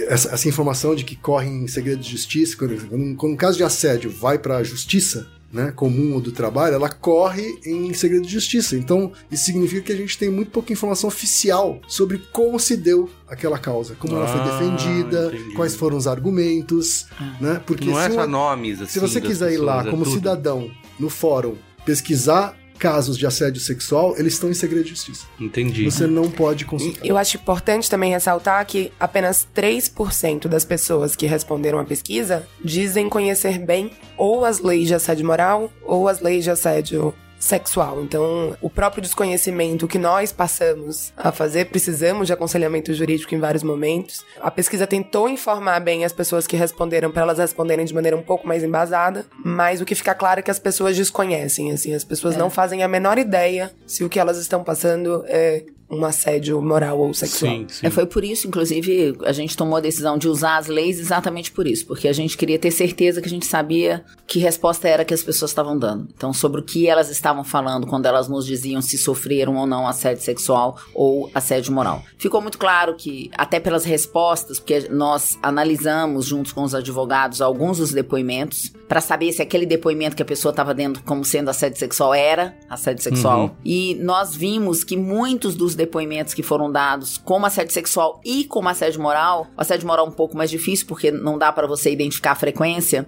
essa, 0.09 0.34
essa 0.34 0.49
informação 0.49 0.93
de 0.93 1.05
que 1.05 1.15
corre 1.15 1.47
em 1.47 1.65
segredo 1.67 2.01
de 2.01 2.11
justiça, 2.11 2.57
quando, 2.57 2.75
quando, 2.89 3.15
quando 3.15 3.32
um 3.32 3.38
caso 3.38 3.55
de 3.55 3.63
assédio 3.63 4.11
vai 4.11 4.38
para 4.38 4.57
a 4.57 4.63
justiça, 4.63 5.25
né, 5.49 5.71
comum 5.73 6.13
ou 6.15 6.19
do 6.19 6.34
trabalho, 6.34 6.75
ela 6.75 6.89
corre 6.89 7.57
em 7.65 7.93
segredo 7.93 8.25
de 8.28 8.34
justiça. 8.34 8.75
Então, 8.75 9.13
isso 9.32 9.45
significa 9.45 9.82
que 9.84 9.91
a 9.93 9.95
gente 9.95 10.17
tem 10.17 10.30
muito 10.30 10.51
pouca 10.51 10.73
informação 10.73 11.07
oficial 11.07 11.80
sobre 11.88 12.17
como 12.34 12.59
se 12.59 12.75
deu 12.75 13.09
aquela 13.30 13.57
causa, 13.57 13.95
como 13.95 14.13
ela 14.17 14.28
foi 14.28 14.41
Ah, 14.41 14.43
defendida, 14.59 15.28
entendi. 15.34 15.55
quais 15.55 15.73
foram 15.73 15.95
os 15.95 16.05
argumentos, 16.05 17.05
né? 17.39 17.61
Porque 17.65 17.86
não 17.86 17.97
é 17.97 18.07
se 18.09 18.13
só 18.15 18.19
uma- 18.21 18.28
nomes, 18.28 18.82
assim. 18.82 18.91
se 18.91 18.99
você 18.99 19.21
das 19.21 19.30
quiser 19.30 19.53
ir 19.53 19.57
lá 19.57 19.88
é 19.88 19.89
como 19.89 20.03
tudo. 20.03 20.15
cidadão 20.15 20.69
no 20.99 21.09
fórum 21.09 21.55
pesquisar 21.86 22.53
casos 22.78 23.17
de 23.17 23.25
assédio 23.25 23.59
sexual, 23.61 24.15
eles 24.17 24.34
estão 24.34 24.49
em 24.49 24.53
segredo 24.53 24.84
de 24.84 24.91
justiça. 24.91 25.25
Entendi. 25.39 25.84
Você 25.84 26.07
não 26.07 26.30
pode 26.30 26.65
consultar. 26.65 27.05
Eu 27.05 27.17
acho 27.17 27.38
importante 27.38 27.89
também 27.89 28.11
ressaltar 28.11 28.65
que 28.65 28.91
apenas 28.99 29.47
3% 29.55 30.47
das 30.47 30.63
pessoas 30.63 31.15
que 31.15 31.25
responderam 31.25 31.80
à 31.80 31.84
pesquisa 31.84 32.47
dizem 32.63 33.09
conhecer 33.09 33.59
bem 33.59 33.91
ou 34.17 34.45
as 34.45 34.59
leis 34.59 34.88
de 34.88 34.95
assédio 34.95 35.25
moral 35.25 35.71
ou 35.84 36.07
as 36.07 36.21
leis 36.21 36.43
de 36.43 36.51
assédio 36.51 37.13
sexual. 37.39 38.01
Então, 38.01 38.55
o 38.61 38.69
próprio 38.69 39.01
desconhecimento 39.01 39.88
que 39.88 39.97
nós 39.97 40.31
passamos 40.31 41.13
a 41.15 41.31
fazer, 41.31 41.65
precisamos 41.65 42.27
de 42.27 42.33
aconselhamento 42.33 42.93
jurídico 42.93 43.33
em 43.35 43.39
vários 43.39 43.63
momentos. 43.63 44.23
A 44.41 44.49
pesquisa 44.49 44.88
tentou 44.88 45.29
informar 45.29 45.79
bem 45.79 46.03
as 46.03 46.11
pessoas 46.13 46.47
que 46.47 46.55
responderam 46.55 47.11
para 47.11 47.21
elas 47.21 47.38
responderem 47.38 47.85
de 47.85 47.93
maneira 47.93 48.17
um 48.17 48.23
pouco 48.23 48.47
mais 48.47 48.63
embasada, 48.63 49.25
mas 49.43 49.81
o 49.81 49.85
que 49.85 49.95
fica 49.95 50.13
claro 50.15 50.39
é 50.39 50.43
que 50.43 50.51
as 50.51 50.59
pessoas 50.59 50.95
desconhecem, 50.95 51.71
assim, 51.71 51.93
as 51.93 52.03
pessoas 52.03 52.35
É. 52.35 52.38
não 52.38 52.49
fazem 52.49 52.83
a 52.83 52.88
menor 52.88 53.17
ideia 53.17 53.71
se 53.85 54.03
o 54.03 54.09
que 54.09 54.19
elas 54.19 54.38
estão 54.38 54.63
passando 54.63 55.23
é 55.27 55.63
um 55.89 56.03
assédio 56.03 56.61
moral 56.61 56.99
ou 56.99 57.13
sexual. 57.13 57.51
Sim, 57.51 57.65
sim. 57.69 57.88
É, 57.88 57.89
foi 57.89 58.05
por 58.05 58.23
isso, 58.23 58.47
inclusive, 58.47 59.17
a 59.23 59.31
gente 59.31 59.55
tomou 59.55 59.77
a 59.77 59.81
decisão 59.81 60.17
de 60.17 60.27
usar 60.27 60.57
as 60.57 60.67
leis 60.67 60.99
exatamente 60.99 61.51
por 61.51 61.65
isso, 61.65 61.85
porque 61.85 62.07
a 62.07 62.13
gente 62.13 62.38
queria 62.38 62.59
ter 62.59 62.71
certeza 62.71 63.21
que 63.21 63.27
a 63.27 63.29
gente 63.29 63.45
sabia 63.45 64.03
que 64.25 64.39
resposta 64.39 64.88
era 64.88 65.05
que 65.05 65.13
as 65.13 65.23
pessoas 65.23 65.51
estavam 65.51 65.77
dando. 65.77 66.07
Então, 66.15 66.33
sobre 66.33 66.59
o 66.59 66.63
que 66.63 66.88
elas 66.88 67.09
estavam 67.09 67.43
falando 67.43 67.88
quando 67.88 68.05
elas 68.05 68.27
nos 68.27 68.45
diziam 68.45 68.81
se 68.81 68.97
sofreram 68.97 69.55
ou 69.55 69.65
não 69.65 69.88
assédio 69.88 70.23
sexual 70.23 70.77
ou 70.93 71.31
assédio 71.33 71.71
moral. 71.71 72.03
Ficou 72.17 72.41
muito 72.41 72.57
claro 72.57 72.95
que, 72.95 73.31
até 73.38 73.59
pelas 73.59 73.85
respostas, 73.85 74.59
porque 74.59 74.89
nós 74.89 75.38
analisamos 75.41 76.25
juntos 76.25 76.51
com 76.51 76.63
os 76.63 76.75
advogados 76.75 77.41
alguns 77.41 77.77
dos 77.77 77.91
depoimentos 77.91 78.71
para 78.88 79.01
saber 79.01 79.31
se 79.33 79.41
aquele 79.41 79.65
depoimento 79.65 80.15
que 80.15 80.21
a 80.21 80.25
pessoa 80.25 80.51
estava 80.51 80.73
dando 80.73 81.01
como 81.03 81.25
sendo 81.25 81.49
assédio 81.49 81.77
sexual 81.77 82.13
era 82.13 82.55
assédio 82.69 83.03
sexual. 83.03 83.55
E 83.65 83.95
nós 84.01 84.35
vimos 84.35 84.83
que 84.83 84.95
muitos 84.95 85.55
dos 85.55 85.75
depoimentos 85.75 86.33
que 86.33 86.41
foram 86.41 86.71
dados 86.71 87.17
como 87.17 87.45
assédio 87.45 87.73
sexual 87.73 88.21
e 88.23 88.45
como 88.45 88.69
assédio 88.69 89.01
moral, 89.01 89.47
o 89.57 89.61
assédio 89.61 89.85
moral 89.88 90.05
é 90.05 90.09
um 90.09 90.13
pouco 90.13 90.38
mais 90.38 90.49
difícil 90.49 90.88
porque 90.88 91.11
não 91.11 91.38
dá 91.38 91.51
para 91.51 91.67
você 91.67 91.91
identificar 91.91 92.31
a 92.31 92.35
frequência 92.35 93.07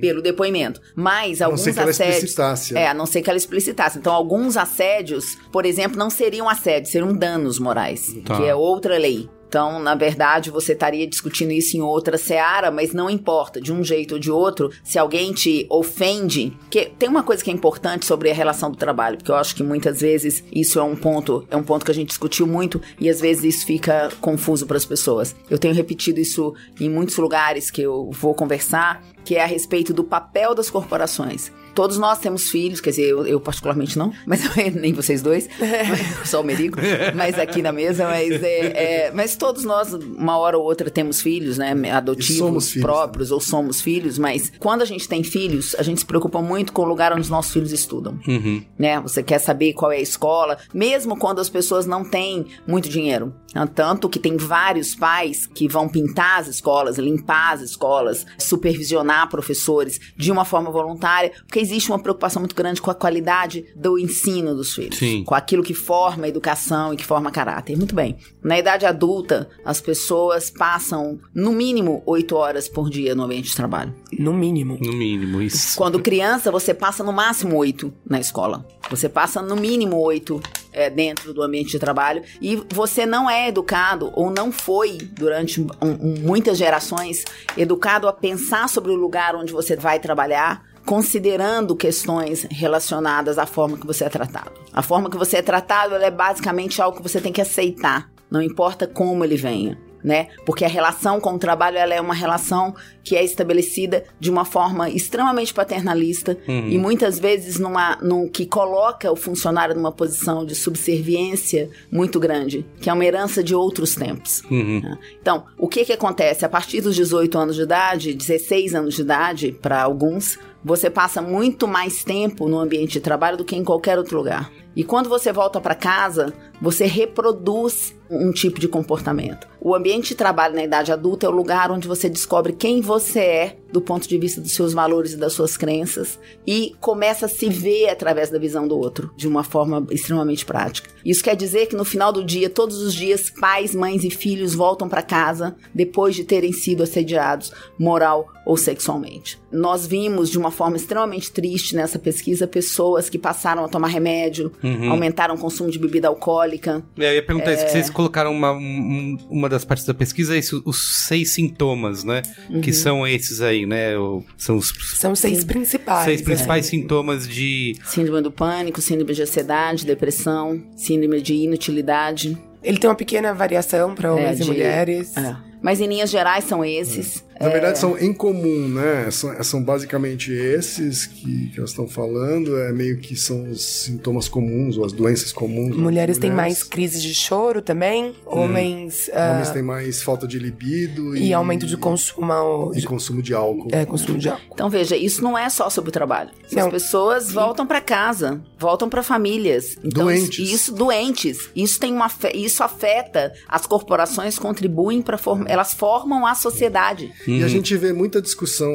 pelo 0.00 0.20
depoimento, 0.20 0.80
mas 0.96 1.40
A 1.40 1.44
não 1.44 1.52
alguns 1.52 1.60
ser 1.62 1.72
que 1.74 1.78
ela 1.78 1.90
assédios 1.90 2.16
explicitasse. 2.16 2.76
é, 2.76 2.88
a 2.88 2.92
não 2.94 3.06
ser 3.06 3.22
que 3.22 3.30
ela 3.30 3.36
explicitasse. 3.36 3.98
Então, 3.98 4.12
alguns 4.12 4.56
assédios, 4.56 5.36
por 5.52 5.64
exemplo, 5.64 5.96
não 5.96 6.10
seriam 6.10 6.48
assédios, 6.48 6.90
seriam 6.90 7.14
danos 7.14 7.58
morais, 7.58 8.12
Tá. 8.24 8.36
que 8.36 8.44
é 8.46 8.54
outra 8.54 8.98
lei. 8.98 9.28
Então, 9.50 9.80
na 9.80 9.96
verdade, 9.96 10.48
você 10.48 10.74
estaria 10.74 11.04
discutindo 11.08 11.50
isso 11.50 11.76
em 11.76 11.80
outra 11.80 12.16
seara, 12.16 12.70
mas 12.70 12.92
não 12.92 13.10
importa, 13.10 13.60
de 13.60 13.72
um 13.72 13.82
jeito 13.82 14.14
ou 14.14 14.20
de 14.20 14.30
outro, 14.30 14.70
se 14.84 14.96
alguém 14.96 15.32
te 15.32 15.66
ofende. 15.68 16.56
Porque 16.60 16.84
tem 16.96 17.08
uma 17.08 17.24
coisa 17.24 17.42
que 17.42 17.50
é 17.50 17.52
importante 17.52 18.06
sobre 18.06 18.30
a 18.30 18.34
relação 18.34 18.70
do 18.70 18.76
trabalho, 18.76 19.16
porque 19.16 19.32
eu 19.32 19.34
acho 19.34 19.56
que 19.56 19.64
muitas 19.64 20.02
vezes 20.02 20.44
isso 20.52 20.78
é 20.78 20.84
um 20.84 20.94
ponto, 20.94 21.44
é 21.50 21.56
um 21.56 21.64
ponto 21.64 21.84
que 21.84 21.90
a 21.90 21.94
gente 21.94 22.10
discutiu 22.10 22.46
muito 22.46 22.80
e 23.00 23.10
às 23.10 23.20
vezes 23.20 23.56
isso 23.56 23.66
fica 23.66 24.08
confuso 24.20 24.68
para 24.68 24.76
as 24.76 24.84
pessoas. 24.84 25.34
Eu 25.50 25.58
tenho 25.58 25.74
repetido 25.74 26.20
isso 26.20 26.54
em 26.80 26.88
muitos 26.88 27.16
lugares 27.16 27.72
que 27.72 27.82
eu 27.82 28.08
vou 28.12 28.36
conversar, 28.36 29.02
que 29.24 29.34
é 29.34 29.42
a 29.42 29.46
respeito 29.46 29.92
do 29.92 30.04
papel 30.04 30.54
das 30.54 30.70
corporações. 30.70 31.50
Todos 31.80 31.96
nós 31.96 32.18
temos 32.18 32.50
filhos, 32.50 32.78
quer 32.78 32.90
dizer, 32.90 33.08
eu, 33.08 33.26
eu 33.26 33.40
particularmente 33.40 33.96
não, 33.96 34.12
mas 34.26 34.42
nem 34.74 34.92
vocês 34.92 35.22
dois, 35.22 35.48
só 36.26 36.42
o 36.42 36.44
Merigo, 36.44 36.76
mas 37.16 37.38
aqui 37.38 37.62
na 37.62 37.72
mesa, 37.72 38.04
mas, 38.04 38.42
é, 38.42 39.06
é, 39.06 39.12
mas 39.14 39.34
todos 39.34 39.64
nós, 39.64 39.94
uma 39.94 40.36
hora 40.36 40.58
ou 40.58 40.64
outra, 40.64 40.90
temos 40.90 41.22
filhos, 41.22 41.56
né? 41.56 41.72
Adotivos, 41.90 42.72
filhos, 42.72 42.84
próprios, 42.84 43.32
ou 43.32 43.40
somos 43.40 43.80
filhos, 43.80 44.18
mas 44.18 44.52
quando 44.58 44.82
a 44.82 44.84
gente 44.84 45.08
tem 45.08 45.24
filhos, 45.24 45.74
a 45.78 45.82
gente 45.82 46.00
se 46.00 46.04
preocupa 46.04 46.42
muito 46.42 46.70
com 46.70 46.82
o 46.82 46.84
lugar 46.84 47.14
onde 47.14 47.22
os 47.22 47.30
nossos 47.30 47.50
filhos 47.50 47.72
estudam 47.72 48.20
Uhum. 48.28 48.62
né? 48.78 49.00
Você 49.00 49.22
quer 49.22 49.38
saber 49.38 49.72
qual 49.72 49.90
é 49.90 49.96
a 49.96 50.00
escola, 50.00 50.58
mesmo 50.74 51.16
quando 51.16 51.40
as 51.40 51.48
pessoas 51.48 51.86
não 51.86 52.04
têm 52.04 52.44
muito 52.66 52.90
dinheiro. 52.90 53.34
Tanto 53.74 54.08
que 54.08 54.18
tem 54.18 54.36
vários 54.36 54.94
pais 54.94 55.46
que 55.46 55.66
vão 55.66 55.88
pintar 55.88 56.40
as 56.40 56.46
escolas, 56.46 56.98
limpar 56.98 57.54
as 57.54 57.62
escolas, 57.62 58.26
supervisionar 58.38 59.28
professores 59.28 59.98
de 60.16 60.30
uma 60.30 60.44
forma 60.44 60.70
voluntária, 60.70 61.32
porque 61.46 61.58
existe 61.70 61.90
uma 61.90 61.98
preocupação 61.98 62.40
muito 62.40 62.54
grande 62.54 62.80
com 62.82 62.90
a 62.90 62.94
qualidade 62.94 63.64
do 63.76 63.98
ensino 63.98 64.54
dos 64.54 64.74
filhos, 64.74 64.98
Sim. 64.98 65.24
com 65.24 65.34
aquilo 65.34 65.62
que 65.62 65.74
forma 65.74 66.26
a 66.26 66.28
educação 66.28 66.92
e 66.92 66.96
que 66.96 67.04
forma 67.04 67.30
caráter. 67.30 67.76
Muito 67.76 67.94
bem. 67.94 68.16
Na 68.42 68.58
idade 68.58 68.84
adulta, 68.86 69.48
as 69.64 69.80
pessoas 69.80 70.50
passam 70.50 71.18
no 71.34 71.52
mínimo 71.52 72.02
oito 72.06 72.34
horas 72.36 72.68
por 72.68 72.90
dia 72.90 73.14
no 73.14 73.22
ambiente 73.24 73.50
de 73.50 73.56
trabalho. 73.56 73.94
No 74.18 74.32
mínimo. 74.32 74.78
No 74.80 74.92
mínimo, 74.92 75.40
isso. 75.40 75.76
Quando 75.76 76.00
criança, 76.00 76.50
você 76.50 76.74
passa 76.74 77.04
no 77.04 77.12
máximo 77.12 77.56
oito 77.56 77.92
na 78.08 78.18
escola. 78.18 78.66
Você 78.90 79.08
passa 79.08 79.40
no 79.40 79.54
mínimo 79.56 79.96
oito 79.98 80.40
é, 80.72 80.88
dentro 80.88 81.34
do 81.34 81.42
ambiente 81.42 81.70
de 81.70 81.78
trabalho. 81.78 82.22
E 82.40 82.56
você 82.72 83.04
não 83.06 83.28
é 83.28 83.48
educado, 83.48 84.10
ou 84.14 84.30
não 84.30 84.52
foi, 84.52 84.98
durante 84.98 85.60
um- 85.60 85.68
um- 85.82 86.20
muitas 86.20 86.56
gerações, 86.58 87.24
educado 87.56 88.06
a 88.08 88.12
pensar 88.12 88.68
sobre 88.68 88.90
o 88.92 88.94
lugar 88.94 89.34
onde 89.34 89.52
você 89.52 89.74
vai 89.76 89.98
trabalhar. 89.98 90.69
Considerando 90.90 91.76
questões 91.76 92.48
relacionadas 92.50 93.38
à 93.38 93.46
forma 93.46 93.78
que 93.78 93.86
você 93.86 94.06
é 94.06 94.08
tratado. 94.08 94.50
A 94.72 94.82
forma 94.82 95.08
que 95.08 95.16
você 95.16 95.36
é 95.36 95.42
tratado 95.42 95.94
ela 95.94 96.04
é 96.04 96.10
basicamente 96.10 96.82
algo 96.82 96.96
que 96.96 97.02
você 97.04 97.20
tem 97.20 97.32
que 97.32 97.40
aceitar, 97.40 98.10
não 98.28 98.42
importa 98.42 98.88
como 98.88 99.24
ele 99.24 99.36
venha 99.36 99.78
né? 100.02 100.28
Porque 100.44 100.64
a 100.64 100.68
relação 100.68 101.20
com 101.20 101.34
o 101.34 101.38
trabalho 101.38 101.78
ela 101.78 101.94
é 101.94 102.00
uma 102.00 102.14
relação 102.14 102.74
que 103.02 103.16
é 103.16 103.24
estabelecida 103.24 104.04
de 104.18 104.30
uma 104.30 104.44
forma 104.44 104.90
extremamente 104.90 105.52
paternalista 105.54 106.38
e 106.46 106.78
muitas 106.78 107.18
vezes 107.18 107.58
numa 107.58 107.96
num, 108.02 108.28
que 108.28 108.46
coloca 108.46 109.10
o 109.10 109.16
funcionário 109.16 109.74
numa 109.74 109.92
posição 109.92 110.44
de 110.44 110.54
subserviência 110.54 111.70
muito 111.90 112.20
grande, 112.20 112.64
que 112.80 112.90
é 112.90 112.92
uma 112.92 113.04
herança 113.04 113.42
de 113.42 113.54
outros 113.54 113.94
tempos. 113.94 114.42
Uhum. 114.50 114.80
né? 114.80 114.98
Então, 115.20 115.44
o 115.58 115.68
que 115.68 115.84
que 115.84 115.92
acontece 115.92 116.44
a 116.44 116.48
partir 116.48 116.80
dos 116.80 116.94
18 116.94 117.38
anos 117.38 117.56
de 117.56 117.62
idade, 117.62 118.14
16 118.14 118.74
anos 118.74 118.94
de 118.94 119.02
idade 119.02 119.52
para 119.60 119.82
alguns, 119.82 120.38
você 120.64 120.90
passa 120.90 121.22
muito 121.22 121.66
mais 121.66 122.04
tempo 122.04 122.48
no 122.48 122.58
ambiente 122.58 122.92
de 122.92 123.00
trabalho 123.00 123.36
do 123.36 123.44
que 123.44 123.56
em 123.56 123.64
qualquer 123.64 123.98
outro 123.98 124.16
lugar. 124.16 124.50
E 124.74 124.84
quando 124.84 125.08
você 125.08 125.32
volta 125.32 125.60
para 125.60 125.74
casa, 125.74 126.32
você 126.60 126.86
reproduz 126.86 127.96
um 128.08 128.30
tipo 128.30 128.60
de 128.60 128.68
comportamento. 128.68 129.48
O 129.60 129.74
ambiente 129.74 130.08
de 130.08 130.14
trabalho 130.14 130.54
na 130.54 130.62
idade 130.64 130.92
adulta 130.92 131.26
é 131.26 131.28
o 131.28 131.32
lugar 131.32 131.70
onde 131.70 131.88
você 131.88 132.08
descobre 132.08 132.52
quem 132.52 132.80
você 132.80 133.20
é 133.20 133.56
do 133.72 133.80
ponto 133.80 134.08
de 134.08 134.18
vista 134.18 134.40
dos 134.40 134.52
seus 134.52 134.72
valores 134.72 135.12
e 135.12 135.16
das 135.16 135.32
suas 135.32 135.56
crenças 135.56 136.18
e 136.46 136.74
começa 136.80 137.26
a 137.26 137.28
se 137.28 137.48
ver 137.48 137.88
através 137.88 138.30
da 138.30 138.38
visão 138.38 138.66
do 138.66 138.76
outro 138.78 139.10
de 139.16 139.28
uma 139.28 139.44
forma 139.44 139.86
extremamente 139.90 140.44
prática. 140.44 140.90
Isso 141.04 141.22
quer 141.24 141.36
dizer 141.36 141.66
que 141.66 141.76
no 141.76 141.84
final 141.84 142.12
do 142.12 142.24
dia, 142.24 142.50
todos 142.50 142.78
os 142.78 142.92
dias, 142.94 143.30
pais, 143.30 143.74
mães 143.74 144.04
e 144.04 144.10
filhos 144.10 144.54
voltam 144.54 144.88
para 144.88 145.02
casa 145.02 145.56
depois 145.74 146.14
de 146.14 146.24
terem 146.24 146.52
sido 146.52 146.82
assediados 146.82 147.52
moral 147.78 148.28
ou 148.44 148.56
sexualmente. 148.56 149.38
Nós 149.52 149.86
vimos 149.86 150.28
de 150.30 150.38
uma 150.38 150.50
forma 150.50 150.76
extremamente 150.76 151.30
triste 151.30 151.74
nessa 151.76 151.98
pesquisa 151.98 152.46
pessoas 152.46 153.08
que 153.08 153.18
passaram 153.18 153.64
a 153.64 153.68
tomar 153.68 153.88
remédio, 153.88 154.52
aumentaram 154.90 155.34
o 155.34 155.38
consumo 155.38 155.70
de 155.70 155.78
bebida 155.78 156.08
alcoólica, 156.08 156.82
É, 156.98 157.10
eu 157.10 157.14
ia 157.16 157.22
perguntar 157.24 157.52
isso, 157.52 157.64
que 157.64 157.70
vocês 157.72 157.90
colocaram 157.90 158.32
uma, 158.32 158.52
um- 158.52 159.16
uma 159.30 159.48
das 159.48 159.64
partes 159.64 159.86
da 159.86 159.94
pesquisa, 159.94 160.36
isso, 160.36 160.62
os 160.64 161.06
seis 161.06 161.30
sintomas, 161.30 162.02
né? 162.04 162.22
Que 162.62 162.72
são 162.72 163.06
esses 163.06 163.40
aí, 163.40 163.59
né? 163.66 163.92
São 164.36 164.56
os 164.56 164.72
São 164.94 165.14
seis 165.14 165.44
principais. 165.44 166.04
seis 166.04 166.20
né? 166.20 166.24
principais 166.26 166.66
sintomas 166.66 167.28
de. 167.28 167.76
síndrome 167.84 168.22
do 168.22 168.30
pânico, 168.32 168.80
síndrome 168.80 169.14
de 169.14 169.22
ansiedade, 169.22 169.84
depressão, 169.86 170.62
síndrome 170.76 171.20
de 171.20 171.34
inutilidade. 171.34 172.36
Ele 172.62 172.78
tem 172.78 172.88
uma 172.90 172.96
pequena 172.96 173.32
variação 173.32 173.94
para 173.94 174.12
homens 174.12 174.32
É, 174.38 174.42
e 174.42 174.44
de- 174.44 174.50
mulheres. 174.50 175.16
É. 175.16 175.36
Mas 175.62 175.80
em 175.80 175.86
linhas 175.86 176.10
gerais 176.10 176.44
são 176.44 176.64
esses. 176.64 177.24
Na 177.40 177.48
verdade, 177.48 177.78
são 177.78 177.96
em 177.98 178.12
comum, 178.12 178.68
né? 178.68 179.10
São, 179.10 179.42
são 179.42 179.62
basicamente 179.62 180.30
esses 180.30 181.06
que, 181.06 181.48
que 181.48 181.58
elas 181.58 181.70
estão 181.70 181.88
falando. 181.88 182.58
É 182.58 182.70
meio 182.72 182.98
que 182.98 183.16
são 183.16 183.50
os 183.50 183.64
sintomas 183.64 184.28
comuns, 184.28 184.76
ou 184.76 184.84
as 184.84 184.92
doenças 184.92 185.32
comuns. 185.32 185.74
Mulheres 185.74 186.18
têm 186.18 186.30
mais 186.30 186.62
crises 186.62 187.02
de 187.02 187.14
choro 187.14 187.62
também. 187.62 188.14
Homens. 188.26 189.10
ah, 189.14 189.32
Homens 189.32 189.50
têm 189.50 189.62
mais 189.62 190.02
falta 190.02 190.26
de 190.28 190.38
libido 190.38 191.16
e, 191.16 191.32
aumento 191.32 191.66
de 191.66 191.76
consumo. 191.76 192.72
e 192.74 192.82
consumo 192.82 193.22
de 193.22 193.32
álcool. 193.32 193.68
É, 193.72 193.86
consumo 193.86 194.18
de 194.18 194.28
álcool. 194.28 194.52
Então 194.52 194.68
veja, 194.68 194.94
isso 194.96 195.22
não 195.22 195.36
é 195.36 195.48
só 195.48 195.70
sobre 195.70 195.88
o 195.88 195.92
trabalho. 195.92 196.30
As 196.44 196.52
Não. 196.52 196.70
pessoas 196.70 197.32
voltam 197.32 197.66
para 197.66 197.80
casa, 197.80 198.40
voltam 198.58 198.88
para 198.88 199.02
famílias. 199.02 199.76
Então, 199.82 200.04
Doentes. 200.04 200.38
Isso, 200.38 200.54
isso- 200.54 200.74
doentes. 200.74 201.48
Isso 201.56 201.80
tem 201.80 201.92
uma 201.92 202.10
isso 202.34 202.62
afeta 202.62 203.32
as 203.48 203.66
corporações 203.66 204.38
contribuem 204.38 205.00
para 205.00 205.18
elas 205.46 205.72
formam 205.72 206.26
a 206.26 206.34
sociedade. 206.34 207.10
E 207.38 207.44
a 207.44 207.48
gente 207.48 207.76
vê 207.76 207.92
muita 207.92 208.20
discussão 208.20 208.70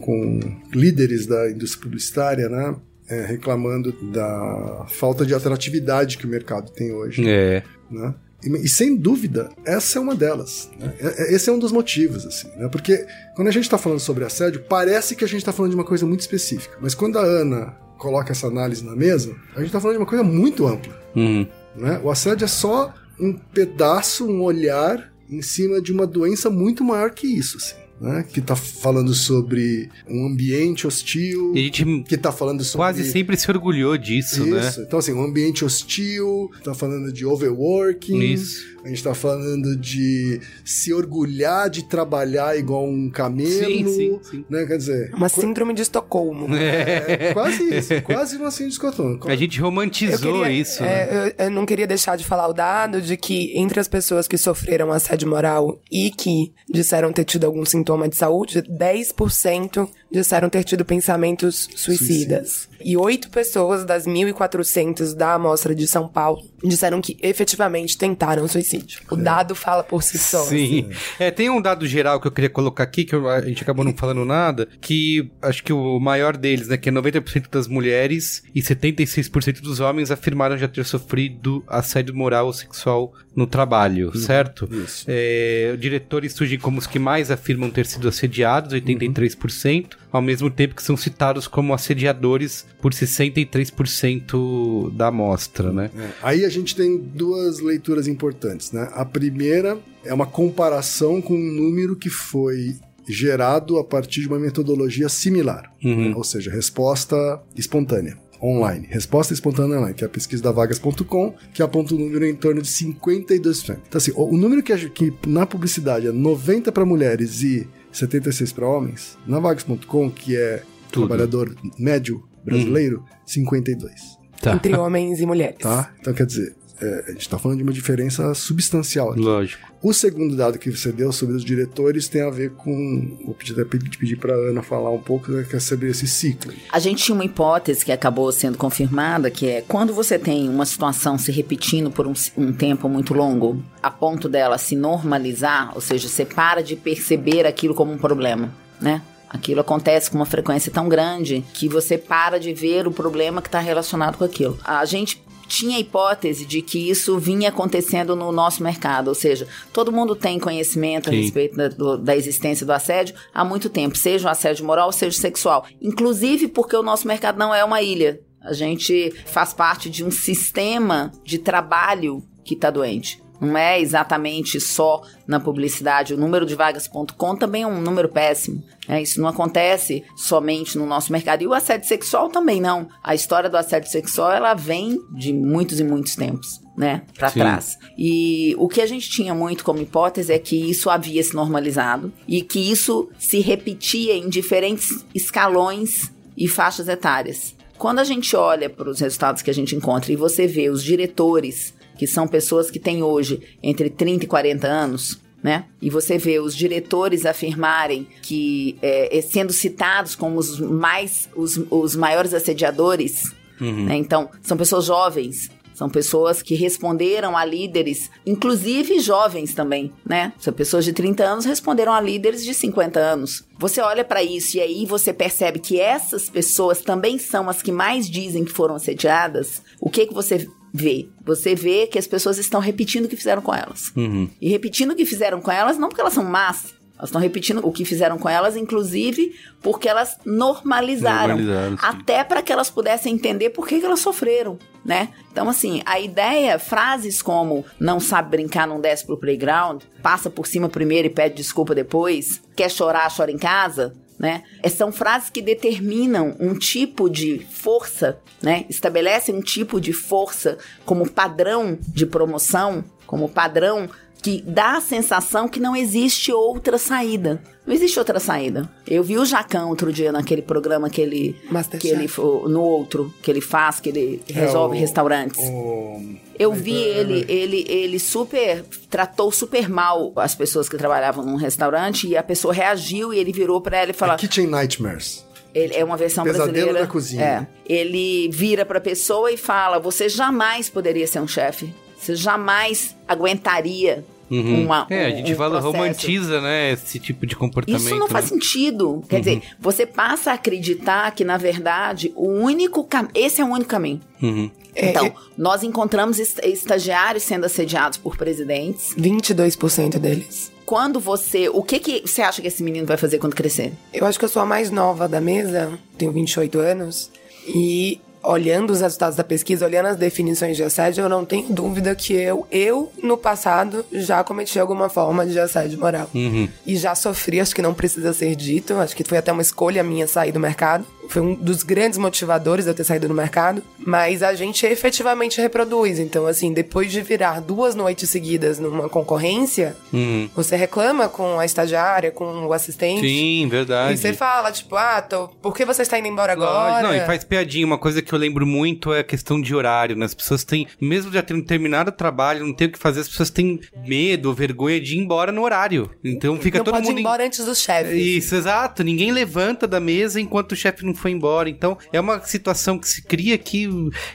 com 0.00 0.40
líderes 0.72 1.26
da 1.26 1.50
indústria 1.50 1.82
publicitária, 1.82 2.48
né? 2.48 2.74
é, 3.10 3.26
reclamando 3.26 3.92
da 4.12 4.86
falta 4.88 5.26
de 5.26 5.34
atratividade 5.34 6.16
que 6.16 6.24
o 6.26 6.28
mercado 6.28 6.70
tem 6.70 6.92
hoje. 6.92 7.28
É. 7.28 7.62
né? 7.90 8.14
E, 8.42 8.48
e 8.64 8.68
sem 8.68 8.96
dúvida, 8.96 9.50
essa 9.66 9.98
é 9.98 10.00
uma 10.00 10.14
delas. 10.14 10.70
né? 10.78 10.94
É- 11.00 11.24
é- 11.24 11.34
Esse 11.34 11.50
é 11.50 11.52
um 11.52 11.58
dos 11.58 11.72
motivos, 11.72 12.24
assim, 12.24 12.48
né? 12.56 12.68
Porque 12.68 13.04
quando 13.34 13.48
a 13.48 13.50
gente 13.50 13.64
está 13.64 13.76
falando 13.76 13.98
sobre 13.98 14.24
assédio, 14.24 14.64
parece 14.68 15.16
que 15.16 15.24
a 15.24 15.28
gente 15.28 15.38
está 15.40 15.52
falando 15.52 15.72
de 15.72 15.76
uma 15.76 15.84
coisa 15.84 16.06
muito 16.06 16.20
específica. 16.20 16.78
Mas 16.80 16.94
quando 16.94 17.18
a 17.18 17.22
Ana 17.22 17.74
coloca 17.98 18.30
essa 18.32 18.46
análise 18.46 18.82
na 18.84 18.94
mesa, 18.96 19.34
a 19.54 19.58
gente 19.58 19.66
está 19.66 19.80
falando 19.80 19.96
de 19.96 20.02
uma 20.02 20.08
coisa 20.08 20.24
muito 20.24 20.66
ampla. 20.66 20.98
Uhum. 21.14 21.46
né? 21.76 22.00
O 22.04 22.10
assédio 22.10 22.44
é 22.44 22.48
só 22.48 22.94
um 23.18 23.32
pedaço, 23.32 24.24
um 24.26 24.40
olhar 24.40 25.12
em 25.28 25.42
cima 25.42 25.80
de 25.80 25.92
uma 25.92 26.06
doença 26.06 26.48
muito 26.48 26.82
maior 26.84 27.10
que 27.10 27.26
isso. 27.26 27.56
Assim, 27.58 27.74
né? 28.00 28.24
Que 28.32 28.40
tá 28.40 28.56
falando 28.56 29.12
sobre 29.14 29.88
um 30.08 30.26
ambiente 30.26 30.86
hostil. 30.86 31.52
E 31.54 31.58
a 31.58 31.62
gente 31.62 32.02
que 32.04 32.16
tá 32.16 32.32
falando 32.32 32.64
sobre. 32.64 32.78
quase 32.78 33.04
sempre 33.04 33.36
se 33.36 33.50
orgulhou 33.50 33.96
disso, 33.98 34.44
né? 34.46 34.66
Isso. 34.66 34.80
Então, 34.80 34.98
assim, 34.98 35.12
um 35.12 35.22
ambiente 35.22 35.64
hostil, 35.64 36.50
tá 36.64 36.72
falando 36.72 37.12
de 37.12 37.26
overworking. 37.26 38.18
Isso. 38.20 38.70
A 38.84 38.88
gente 38.88 39.02
tá 39.02 39.14
falando 39.14 39.76
de 39.76 40.40
se 40.64 40.92
orgulhar 40.92 41.68
de 41.68 41.84
trabalhar 41.84 42.56
igual 42.56 42.84
um 42.86 43.10
camelo. 43.10 43.50
Sim, 43.50 43.86
sim, 43.86 44.20
sim. 44.22 44.44
Né? 44.48 44.64
Quer 44.66 44.76
dizer. 44.78 45.10
Uma 45.14 45.28
síndrome 45.28 45.74
de 45.74 45.82
Estocolmo. 45.82 46.54
É 46.54 47.32
quase 47.34 47.62
isso, 47.76 48.00
quase 48.02 48.36
uma 48.36 48.50
síndrome 48.50 48.70
de 48.70 48.74
Estocolmo. 48.74 49.20
A 49.30 49.36
gente 49.36 49.60
romantizou 49.60 50.18
queria- 50.40 50.50
isso, 50.50 50.82
né? 50.82 50.88
é, 50.88 51.34
eu, 51.38 51.44
eu 51.46 51.50
não 51.50 51.66
queria 51.66 51.86
deixar 51.86 52.16
de 52.16 52.24
falar 52.24 52.48
o 52.48 52.52
dado 52.52 53.00
de 53.02 53.16
que 53.16 53.52
entre 53.56 53.78
as 53.80 53.88
pessoas 53.88 54.26
que 54.26 54.38
sofreram 54.38 54.90
assédio 54.92 55.28
moral 55.28 55.80
e 55.90 56.10
que 56.10 56.52
disseram 56.68 57.12
ter 57.12 57.24
tido 57.24 57.44
algum 57.44 57.64
sintoma 57.64 58.08
de 58.08 58.16
saúde, 58.16 58.62
10% 58.62 59.88
disseram 60.10 60.48
ter 60.48 60.64
tido 60.64 60.84
pensamentos 60.84 61.68
suicidas. 61.76 62.68
E 62.82 62.96
8 62.96 63.28
pessoas 63.30 63.84
das 63.84 64.06
1.400 64.06 65.14
da 65.14 65.34
amostra 65.34 65.74
de 65.74 65.86
São 65.86 66.08
Paulo 66.08 66.42
disseram 66.62 67.00
que 67.00 67.16
efetivamente 67.22 67.96
tentaram 67.96 68.48
suicídio. 68.48 69.00
O 69.10 69.16
dado 69.16 69.54
fala 69.54 69.82
por 69.82 70.02
si 70.02 70.18
só. 70.18 70.42
Sim. 70.44 70.88
É, 71.18 71.30
tem 71.30 71.50
um 71.50 71.60
dado 71.60 71.86
geral 71.86 72.20
que 72.20 72.26
eu 72.26 72.32
queria 72.32 72.50
colocar 72.50 72.84
aqui, 72.84 73.04
que 73.04 73.14
a 73.14 73.40
gente 73.42 73.62
acabou 73.62 73.84
não 73.84 73.94
falando 73.94 74.24
nada, 74.24 74.66
que 74.80 75.30
acho 75.42 75.62
que 75.62 75.72
o 75.72 76.00
maior 76.00 76.36
deles, 76.36 76.68
né, 76.68 76.76
que 76.76 76.88
é 76.88 76.92
90% 76.92 77.50
das 77.50 77.68
mulheres 77.68 78.42
e 78.54 78.62
76% 78.62 79.60
dos 79.60 79.80
homens 79.80 80.10
afirmaram 80.10 80.56
já 80.56 80.68
ter 80.68 80.84
sofrido 80.84 81.62
assédio 81.66 82.14
moral 82.14 82.46
ou 82.46 82.52
sexual 82.52 83.12
no 83.34 83.46
trabalho, 83.46 84.16
certo? 84.16 84.68
isso. 84.72 85.04
É, 85.06 85.76
diretores 85.78 86.32
surgem 86.32 86.58
como 86.58 86.78
os 86.78 86.86
que 86.86 86.98
mais 86.98 87.30
afirmam 87.30 87.70
ter 87.70 87.86
sido 87.86 88.08
assediados, 88.08 88.74
83%, 88.74 89.90
ao 90.10 90.20
mesmo 90.20 90.50
tempo 90.50 90.74
que 90.74 90.82
são 90.82 90.96
citados 90.96 91.46
como 91.46 91.72
assediadores 91.72 92.66
por 92.80 92.92
63% 92.92 94.92
da 94.94 95.08
amostra, 95.08 95.72
né? 95.72 95.90
É, 95.96 96.10
Aí 96.22 96.44
a 96.44 96.48
gente 96.48 96.74
tem 96.74 96.98
duas 96.98 97.60
leituras 97.60 98.08
importantes, 98.08 98.72
né? 98.72 98.88
A 98.92 99.04
primeira 99.04 99.78
é 100.04 100.12
uma 100.12 100.26
comparação 100.26 101.20
com 101.20 101.34
um 101.34 101.52
número 101.52 101.96
que 101.96 102.10
foi 102.10 102.76
gerado 103.08 103.78
a 103.78 103.84
partir 103.84 104.20
de 104.20 104.28
uma 104.28 104.38
metodologia 104.38 105.08
similar, 105.08 105.72
né? 105.82 106.12
ou 106.14 106.24
seja, 106.24 106.50
resposta 106.50 107.40
espontânea. 107.56 108.16
Online. 108.42 108.86
Resposta 108.90 109.34
espontânea 109.34 109.76
online, 109.78 109.94
que 109.94 110.04
é 110.04 110.06
a 110.06 110.10
pesquisa 110.10 110.42
da 110.42 110.50
vagas.com, 110.52 111.34
que 111.52 111.62
aponta 111.62 111.94
o 111.94 111.98
número 111.98 112.24
em 112.24 112.34
torno 112.34 112.62
de 112.62 112.68
52%. 112.68 113.78
Então, 113.86 113.98
assim, 113.98 114.12
o 114.14 114.30
o 114.30 114.36
número 114.36 114.62
que, 114.62 114.90
que 114.90 115.12
na 115.26 115.44
publicidade 115.44 116.06
é 116.06 116.12
90 116.12 116.72
para 116.72 116.84
mulheres 116.86 117.42
e 117.42 117.68
76 117.92 118.52
para 118.52 118.66
homens, 118.66 119.18
na 119.26 119.38
vagas.com, 119.40 120.10
que 120.10 120.36
é 120.36 120.62
Tudo. 120.90 121.06
trabalhador 121.06 121.54
médio 121.78 122.22
brasileiro, 122.44 123.04
52 123.26 124.20
Tá. 124.40 124.54
Entre 124.54 124.74
homens 124.74 125.20
e 125.20 125.26
mulheres. 125.26 125.58
tá? 125.58 125.92
Então, 126.00 126.14
quer 126.14 126.24
dizer, 126.24 126.56
é, 126.80 127.04
a 127.08 127.10
gente 127.12 127.20
está 127.20 127.38
falando 127.38 127.58
de 127.58 127.62
uma 127.62 127.72
diferença 127.72 128.32
substancial 128.34 129.10
aqui. 129.10 129.20
Lógico. 129.20 129.70
O 129.82 129.92
segundo 129.92 130.36
dado 130.36 130.58
que 130.58 130.70
você 130.70 130.92
deu 130.92 131.12
sobre 131.12 131.34
os 131.36 131.44
diretores 131.44 132.08
tem 132.08 132.22
a 132.22 132.30
ver 132.30 132.50
com. 132.52 133.18
Vou 133.24 133.34
pedir, 133.34 133.52
até 133.52 133.64
pedir, 133.64 134.16
para 134.16 134.34
Ana 134.34 134.62
falar 134.62 134.90
um 134.90 135.00
pouco 135.00 135.30
né, 135.30 135.46
que 135.48 135.56
é 135.56 135.60
sobre 135.60 135.88
esse 135.88 136.06
ciclo. 136.06 136.52
A 136.70 136.78
gente 136.78 137.02
tinha 137.02 137.14
uma 137.14 137.24
hipótese 137.24 137.84
que 137.84 137.92
acabou 137.92 138.30
sendo 138.32 138.58
confirmada, 138.58 139.30
que 139.30 139.46
é 139.46 139.64
quando 139.66 139.94
você 139.94 140.18
tem 140.18 140.48
uma 140.48 140.66
situação 140.66 141.16
se 141.16 141.32
repetindo 141.32 141.90
por 141.90 142.06
um, 142.06 142.12
um 142.36 142.52
tempo 142.52 142.88
muito 142.88 143.14
longo, 143.14 143.62
a 143.82 143.90
ponto 143.90 144.28
dela 144.28 144.58
se 144.58 144.76
normalizar, 144.76 145.72
ou 145.74 145.80
seja, 145.80 146.08
você 146.08 146.24
para 146.24 146.62
de 146.62 146.76
perceber 146.76 147.46
aquilo 147.46 147.74
como 147.74 147.92
um 147.92 147.98
problema, 147.98 148.52
né? 148.80 149.02
Aquilo 149.30 149.60
acontece 149.60 150.10
com 150.10 150.16
uma 150.18 150.26
frequência 150.26 150.72
tão 150.72 150.88
grande 150.88 151.44
que 151.54 151.68
você 151.68 151.96
para 151.96 152.38
de 152.38 152.52
ver 152.52 152.88
o 152.88 152.90
problema 152.90 153.40
que 153.40 153.46
está 153.46 153.60
relacionado 153.60 154.18
com 154.18 154.24
aquilo. 154.24 154.58
A 154.64 154.84
gente 154.84 155.22
tinha 155.50 155.76
a 155.76 155.80
hipótese 155.80 156.46
de 156.46 156.62
que 156.62 156.88
isso 156.88 157.18
vinha 157.18 157.48
acontecendo 157.48 158.14
no 158.14 158.30
nosso 158.30 158.62
mercado, 158.62 159.08
ou 159.08 159.14
seja, 159.14 159.48
todo 159.72 159.90
mundo 159.92 160.14
tem 160.14 160.38
conhecimento 160.38 161.10
a 161.10 161.12
Sim. 161.12 161.20
respeito 161.22 161.56
da, 161.56 161.68
do- 161.68 161.98
da 161.98 162.16
existência 162.16 162.64
do 162.64 162.72
assédio 162.72 163.14
há 163.34 163.44
muito 163.44 163.68
tempo, 163.68 163.98
seja 163.98 164.28
o 164.28 164.30
assédio 164.30 164.64
moral, 164.64 164.92
seja 164.92 165.18
sexual. 165.20 165.66
Inclusive 165.82 166.46
porque 166.48 166.76
o 166.76 166.82
nosso 166.82 167.06
mercado 167.08 167.36
não 167.38 167.52
é 167.54 167.64
uma 167.64 167.82
ilha. 167.82 168.20
A 168.40 168.52
gente 168.52 169.12
faz 169.26 169.52
parte 169.52 169.90
de 169.90 170.04
um 170.04 170.10
sistema 170.10 171.10
de 171.24 171.38
trabalho 171.38 172.22
que 172.44 172.54
está 172.54 172.70
doente. 172.70 173.20
Não 173.40 173.56
é 173.56 173.80
exatamente 173.80 174.60
só 174.60 175.02
na 175.26 175.40
publicidade. 175.40 176.12
O 176.12 176.16
número 176.18 176.44
de 176.44 176.54
vagas.com 176.54 177.36
também 177.36 177.62
é 177.62 177.66
um 177.66 177.80
número 177.80 178.08
péssimo. 178.08 178.62
né? 178.86 179.00
Isso 179.00 179.20
não 179.20 179.28
acontece 179.28 180.04
somente 180.16 180.76
no 180.76 180.84
nosso 180.86 181.10
mercado. 181.10 181.42
E 181.42 181.46
o 181.46 181.54
assédio 181.54 181.88
sexual 181.88 182.28
também 182.28 182.60
não. 182.60 182.88
A 183.02 183.14
história 183.14 183.48
do 183.48 183.56
assédio 183.56 183.90
sexual 183.90 184.32
ela 184.32 184.54
vem 184.54 184.98
de 185.16 185.32
muitos 185.32 185.80
e 185.80 185.84
muitos 185.84 186.14
tempos, 186.14 186.60
né? 186.76 187.02
Para 187.16 187.30
trás. 187.30 187.78
E 187.96 188.54
o 188.58 188.68
que 188.68 188.80
a 188.80 188.86
gente 188.86 189.08
tinha 189.08 189.34
muito 189.34 189.64
como 189.64 189.80
hipótese 189.80 190.32
é 190.32 190.38
que 190.38 190.56
isso 190.70 190.90
havia 190.90 191.22
se 191.22 191.34
normalizado 191.34 192.12
e 192.28 192.42
que 192.42 192.58
isso 192.70 193.08
se 193.18 193.40
repetia 193.40 194.14
em 194.14 194.28
diferentes 194.28 195.04
escalões 195.14 196.12
e 196.36 196.46
faixas 196.48 196.88
etárias. 196.88 197.54
Quando 197.78 197.98
a 198.00 198.04
gente 198.04 198.36
olha 198.36 198.68
para 198.68 198.90
os 198.90 199.00
resultados 199.00 199.40
que 199.40 199.50
a 199.50 199.54
gente 199.54 199.74
encontra 199.74 200.12
e 200.12 200.16
você 200.16 200.46
vê 200.46 200.68
os 200.68 200.84
diretores, 200.84 201.72
que 202.00 202.06
são 202.06 202.26
pessoas 202.26 202.70
que 202.70 202.78
têm 202.78 203.02
hoje 203.02 203.42
entre 203.62 203.90
30 203.90 204.24
e 204.24 204.26
40 204.26 204.66
anos, 204.66 205.20
né? 205.42 205.66
E 205.82 205.90
você 205.90 206.16
vê 206.16 206.38
os 206.40 206.56
diretores 206.56 207.26
afirmarem 207.26 208.08
que, 208.22 208.78
é, 208.80 209.18
é, 209.18 209.20
sendo 209.20 209.52
citados 209.52 210.14
como 210.14 210.38
os 210.38 210.58
mais, 210.58 211.28
os, 211.36 211.60
os 211.68 211.94
maiores 211.94 212.32
assediadores, 212.32 213.34
né? 213.60 213.96
Então, 213.98 214.30
são 214.40 214.56
pessoas 214.56 214.86
jovens, 214.86 215.50
são 215.74 215.90
pessoas 215.90 216.40
que 216.40 216.54
responderam 216.54 217.36
a 217.36 217.44
líderes, 217.44 218.10
inclusive 218.24 218.98
jovens 219.00 219.52
também, 219.52 219.92
né? 220.02 220.32
São 220.38 220.54
pessoas 220.54 220.86
de 220.86 220.94
30 220.94 221.22
anos 221.22 221.44
responderam 221.44 221.92
a 221.92 222.00
líderes 222.00 222.42
de 222.42 222.54
50 222.54 222.98
anos. 222.98 223.44
Você 223.58 223.82
olha 223.82 224.06
pra 224.06 224.22
isso 224.22 224.56
e 224.56 224.60
aí 224.62 224.86
você 224.86 225.12
percebe 225.12 225.58
que 225.58 225.78
essas 225.78 226.30
pessoas 226.30 226.80
também 226.80 227.18
são 227.18 227.46
as 227.50 227.60
que 227.60 227.70
mais 227.70 228.08
dizem 228.08 228.42
que 228.42 228.52
foram 228.52 228.76
assediadas. 228.76 229.60
O 229.78 229.90
que 229.90 230.06
que 230.06 230.14
você 230.14 230.48
vê? 230.72 231.08
Você 231.24 231.54
vê 231.54 231.86
que 231.86 231.98
as 231.98 232.06
pessoas 232.06 232.38
estão 232.38 232.60
repetindo 232.60 233.04
o 233.04 233.08
que 233.08 233.16
fizeram 233.16 233.42
com 233.42 233.54
elas. 233.54 233.92
E 234.40 234.48
repetindo 234.48 234.92
o 234.92 234.96
que 234.96 235.06
fizeram 235.06 235.40
com 235.40 235.50
elas 235.50 235.78
não 235.78 235.88
porque 235.88 236.00
elas 236.00 236.14
são 236.14 236.24
más, 236.24 236.74
elas 237.00 237.08
estão 237.08 237.20
repetindo 237.20 237.66
o 237.66 237.72
que 237.72 237.82
fizeram 237.82 238.18
com 238.18 238.28
elas, 238.28 238.56
inclusive 238.58 239.34
porque 239.62 239.88
elas 239.88 240.18
normalizaram. 240.24 241.38
Normalizaram, 241.38 241.78
até 241.80 242.22
para 242.22 242.42
que 242.42 242.52
elas 242.52 242.68
pudessem 242.68 243.14
entender 243.14 243.50
por 243.50 243.66
que, 243.66 243.80
que 243.80 243.86
elas 243.86 244.00
sofreram, 244.00 244.58
né? 244.84 245.08
Então, 245.32 245.48
assim, 245.48 245.80
a 245.86 245.98
ideia, 245.98 246.58
frases 246.58 247.22
como 247.22 247.64
não 247.80 247.98
sabe 247.98 248.30
brincar, 248.30 248.66
não 248.66 248.82
desce 248.82 249.06
pro 249.06 249.16
playground, 249.16 249.82
passa 250.02 250.28
por 250.28 250.46
cima 250.46 250.68
primeiro 250.68 251.06
e 251.08 251.10
pede 251.10 251.36
desculpa 251.36 251.74
depois, 251.74 252.42
quer 252.54 252.70
chorar, 252.70 253.10
chora 253.10 253.32
em 253.32 253.38
casa, 253.38 253.94
né? 254.20 254.42
É, 254.62 254.68
São 254.68 254.92
frases 254.92 255.30
que 255.30 255.40
determinam 255.40 256.36
um 256.38 256.54
tipo 256.54 257.08
de 257.08 257.38
força, 257.50 258.20
né? 258.42 258.66
Estabelecem 258.68 259.34
um 259.34 259.40
tipo 259.40 259.80
de 259.80 259.94
força 259.94 260.58
como 260.84 261.10
padrão 261.10 261.78
de 261.88 262.04
promoção, 262.04 262.84
como 263.10 263.28
padrão 263.28 263.88
que 264.22 264.40
dá 264.46 264.76
a 264.76 264.80
sensação 264.80 265.48
que 265.48 265.58
não 265.58 265.74
existe 265.74 266.30
outra 266.30 266.78
saída. 266.78 267.42
Não 267.66 267.74
existe 267.74 267.98
outra 267.98 268.20
saída. 268.20 268.70
Eu 268.86 269.02
vi 269.02 269.16
o 269.18 269.24
Jacão 269.24 269.68
outro 269.70 269.92
dia 269.92 270.12
naquele 270.12 270.42
programa 270.42 270.88
que 270.88 271.00
ele 271.00 271.34
Masterchef. 271.50 271.80
que 271.80 271.88
ele 271.88 272.08
no 272.52 272.60
outro 272.62 273.12
que 273.22 273.30
ele 273.30 273.40
faz, 273.40 273.80
que 273.80 273.88
ele 273.88 274.22
resolve 274.28 274.76
o- 274.76 274.80
restaurantes. 274.80 275.40
O- 275.42 276.00
Eu 276.38 276.52
vi 276.52 276.74
ele, 276.76 277.24
ele, 277.28 277.64
ele 277.68 277.98
super 277.98 278.62
tratou 278.88 279.32
super 279.32 279.68
mal 279.68 280.12
as 280.16 280.34
pessoas 280.34 280.68
que 280.68 280.76
trabalhavam 280.76 281.24
num 281.24 281.36
restaurante 281.36 282.06
e 282.06 282.16
a 282.16 282.22
pessoa 282.22 282.54
reagiu 282.54 283.12
e 283.12 283.18
ele 283.18 283.32
virou 283.32 283.60
pra 283.60 283.78
ela 283.78 283.90
e 283.90 283.94
falou: 283.94 284.16
Kitchen 284.16 284.46
Nightmares. 284.46 285.24
ele 285.54 285.74
é 285.74 285.84
uma 285.84 285.96
versão 285.96 286.24
Pesadelo 286.24 286.52
brasileira. 286.52 286.80
na 286.82 286.86
cozinha. 286.86 287.22
É. 287.24 287.46
Ele 287.66 288.28
vira 288.30 288.64
pra 288.66 288.80
pessoa 288.80 289.32
e 289.32 289.36
fala: 289.36 289.78
"Você 289.80 290.08
jamais 290.10 290.68
poderia 290.68 291.06
ser 291.06 291.20
um 291.20 291.28
chefe. 291.28 291.72
Você 292.10 292.16
jamais 292.16 292.96
aguentaria 293.06 294.04
uma 294.30 294.86
É, 294.88 295.06
a 295.06 295.10
gente 295.10 295.32
um 295.32 295.36
fala, 295.36 295.60
processo." 295.60 295.76
romantiza, 295.76 296.40
né, 296.40 296.72
esse 296.72 296.98
tipo 297.00 297.26
de 297.26 297.34
comportamento. 297.34 297.80
Isso 297.84 297.96
não 297.96 298.06
faz 298.08 298.26
né? 298.26 298.30
sentido. 298.30 299.02
Quer 299.08 299.18
dizer, 299.20 299.42
você 299.58 299.84
passa 299.84 300.30
a 300.30 300.34
acreditar 300.34 301.10
que, 301.12 301.24
na 301.24 301.36
verdade, 301.36 302.12
o 302.14 302.28
único 302.28 302.84
caminho. 302.84 303.10
Esse 303.14 303.40
é 303.40 303.44
o 303.44 303.48
único 303.48 303.68
caminho. 303.70 304.00
Uhum. 304.22 304.50
É, 304.74 304.90
Então, 304.90 305.06
é- 305.06 305.12
nós 305.36 305.64
encontramos 305.64 306.20
est- 306.20 306.38
estagiários 306.44 307.24
sendo 307.24 307.44
assediados 307.44 307.98
por 307.98 308.16
presidentes. 308.16 308.94
22% 308.96 309.98
deles. 309.98 310.52
Quando 310.64 311.00
você. 311.00 311.48
O 311.48 311.64
que, 311.64 311.80
que 311.80 312.02
você 312.06 312.22
acha 312.22 312.40
que 312.40 312.46
esse 312.46 312.62
menino 312.62 312.86
vai 312.86 312.96
fazer 312.96 313.18
quando 313.18 313.34
crescer? 313.34 313.72
Eu 313.92 314.06
acho 314.06 314.16
que 314.16 314.24
eu 314.24 314.28
sou 314.28 314.40
a 314.42 314.46
mais 314.46 314.70
nova 314.70 315.08
da 315.08 315.20
mesa, 315.20 315.76
tenho 315.98 316.12
28 316.12 316.60
anos, 316.60 317.10
e 317.48 318.00
olhando 318.22 318.70
os 318.70 318.80
resultados 318.80 319.16
da 319.16 319.24
pesquisa, 319.24 319.64
olhando 319.64 319.86
as 319.86 319.96
definições 319.96 320.56
de 320.56 320.62
assédio, 320.62 321.02
eu 321.02 321.08
não 321.08 321.24
tenho 321.24 321.52
dúvida 321.52 321.94
que 321.94 322.12
eu, 322.14 322.46
eu 322.50 322.92
no 323.02 323.16
passado, 323.16 323.84
já 323.92 324.22
cometi 324.22 324.58
alguma 324.58 324.88
forma 324.88 325.26
de 325.26 325.38
assédio 325.38 325.78
moral. 325.78 326.08
Uhum. 326.14 326.48
E 326.66 326.76
já 326.76 326.94
sofri, 326.94 327.40
acho 327.40 327.54
que 327.54 327.62
não 327.62 327.74
precisa 327.74 328.12
ser 328.12 328.34
dito, 328.34 328.74
acho 328.74 328.94
que 328.94 329.04
foi 329.04 329.18
até 329.18 329.32
uma 329.32 329.42
escolha 329.42 329.82
minha 329.82 330.06
sair 330.06 330.32
do 330.32 330.40
mercado. 330.40 330.84
Foi 331.10 331.20
um 331.22 331.34
dos 331.34 331.62
grandes 331.62 331.98
motivadores 331.98 332.64
de 332.64 332.70
eu 332.70 332.74
ter 332.74 332.84
saído 332.84 333.08
do 333.08 333.14
mercado. 333.14 333.62
Mas 333.78 334.22
a 334.22 334.32
gente 334.34 334.64
efetivamente 334.66 335.40
reproduz. 335.40 335.98
Então, 335.98 336.26
assim, 336.26 336.52
depois 336.52 336.90
de 336.92 337.00
virar 337.00 337.40
duas 337.40 337.74
noites 337.74 338.08
seguidas 338.10 338.58
numa 338.58 338.88
concorrência, 338.88 339.76
Uhum. 339.92 340.28
você 340.34 340.54
reclama 340.56 341.08
com 341.08 341.38
a 341.38 341.44
estagiária, 341.44 342.10
com 342.10 342.46
o 342.46 342.52
assistente. 342.52 343.00
Sim, 343.00 343.48
verdade. 343.48 343.94
E 343.94 343.96
você 343.96 344.12
fala, 344.12 344.52
tipo, 344.52 344.76
ah, 344.76 345.02
tô, 345.02 345.28
por 345.28 345.54
que 345.54 345.64
você 345.64 345.82
está 345.82 345.98
indo 345.98 346.08
embora 346.08 346.32
agora? 346.32 346.82
Não, 346.82 346.94
e 346.94 347.00
faz 347.00 347.24
piadinha. 347.24 347.66
Uma 347.66 347.78
coisa 347.78 348.00
que 348.00 348.12
eu 348.12 348.18
lembro 348.18 348.46
muito 348.46 348.92
é 348.94 349.00
a 349.00 349.04
questão 349.04 349.40
de 349.40 349.54
horário, 349.54 349.96
né? 349.96 350.04
As 350.06 350.14
pessoas 350.14 350.44
têm, 350.44 350.66
mesmo 350.80 351.12
já 351.12 351.22
tendo 351.22 351.42
terminado 351.44 351.90
o 351.90 351.92
trabalho, 351.92 352.46
não 352.46 352.52
tem 352.54 352.68
o 352.68 352.72
que 352.72 352.78
fazer, 352.78 353.00
as 353.00 353.08
pessoas 353.08 353.30
têm 353.30 353.58
medo 353.86 354.32
vergonha 354.32 354.80
de 354.80 354.94
ir 354.96 354.98
embora 354.98 355.32
no 355.32 355.42
horário. 355.42 355.90
Então 356.04 356.38
fica 356.38 356.58
não 356.58 356.64
todo 356.64 356.74
pode 356.74 356.86
mundo. 356.86 356.98
ir 356.98 357.00
embora 357.00 357.24
antes 357.26 357.44
dos 357.44 357.60
chefes. 357.60 357.92
Isso, 357.94 358.34
exato. 358.34 358.84
Ninguém 358.84 359.10
levanta 359.10 359.66
da 359.66 359.80
mesa 359.80 360.20
enquanto 360.20 360.52
o 360.52 360.56
chefe 360.56 360.84
não 360.84 360.94
foi 361.00 361.10
embora. 361.10 361.48
Então, 361.48 361.76
é 361.92 362.00
uma 362.00 362.20
situação 362.20 362.78
que 362.78 362.88
se 362.88 363.02
cria 363.02 363.34
aqui, 363.34 363.68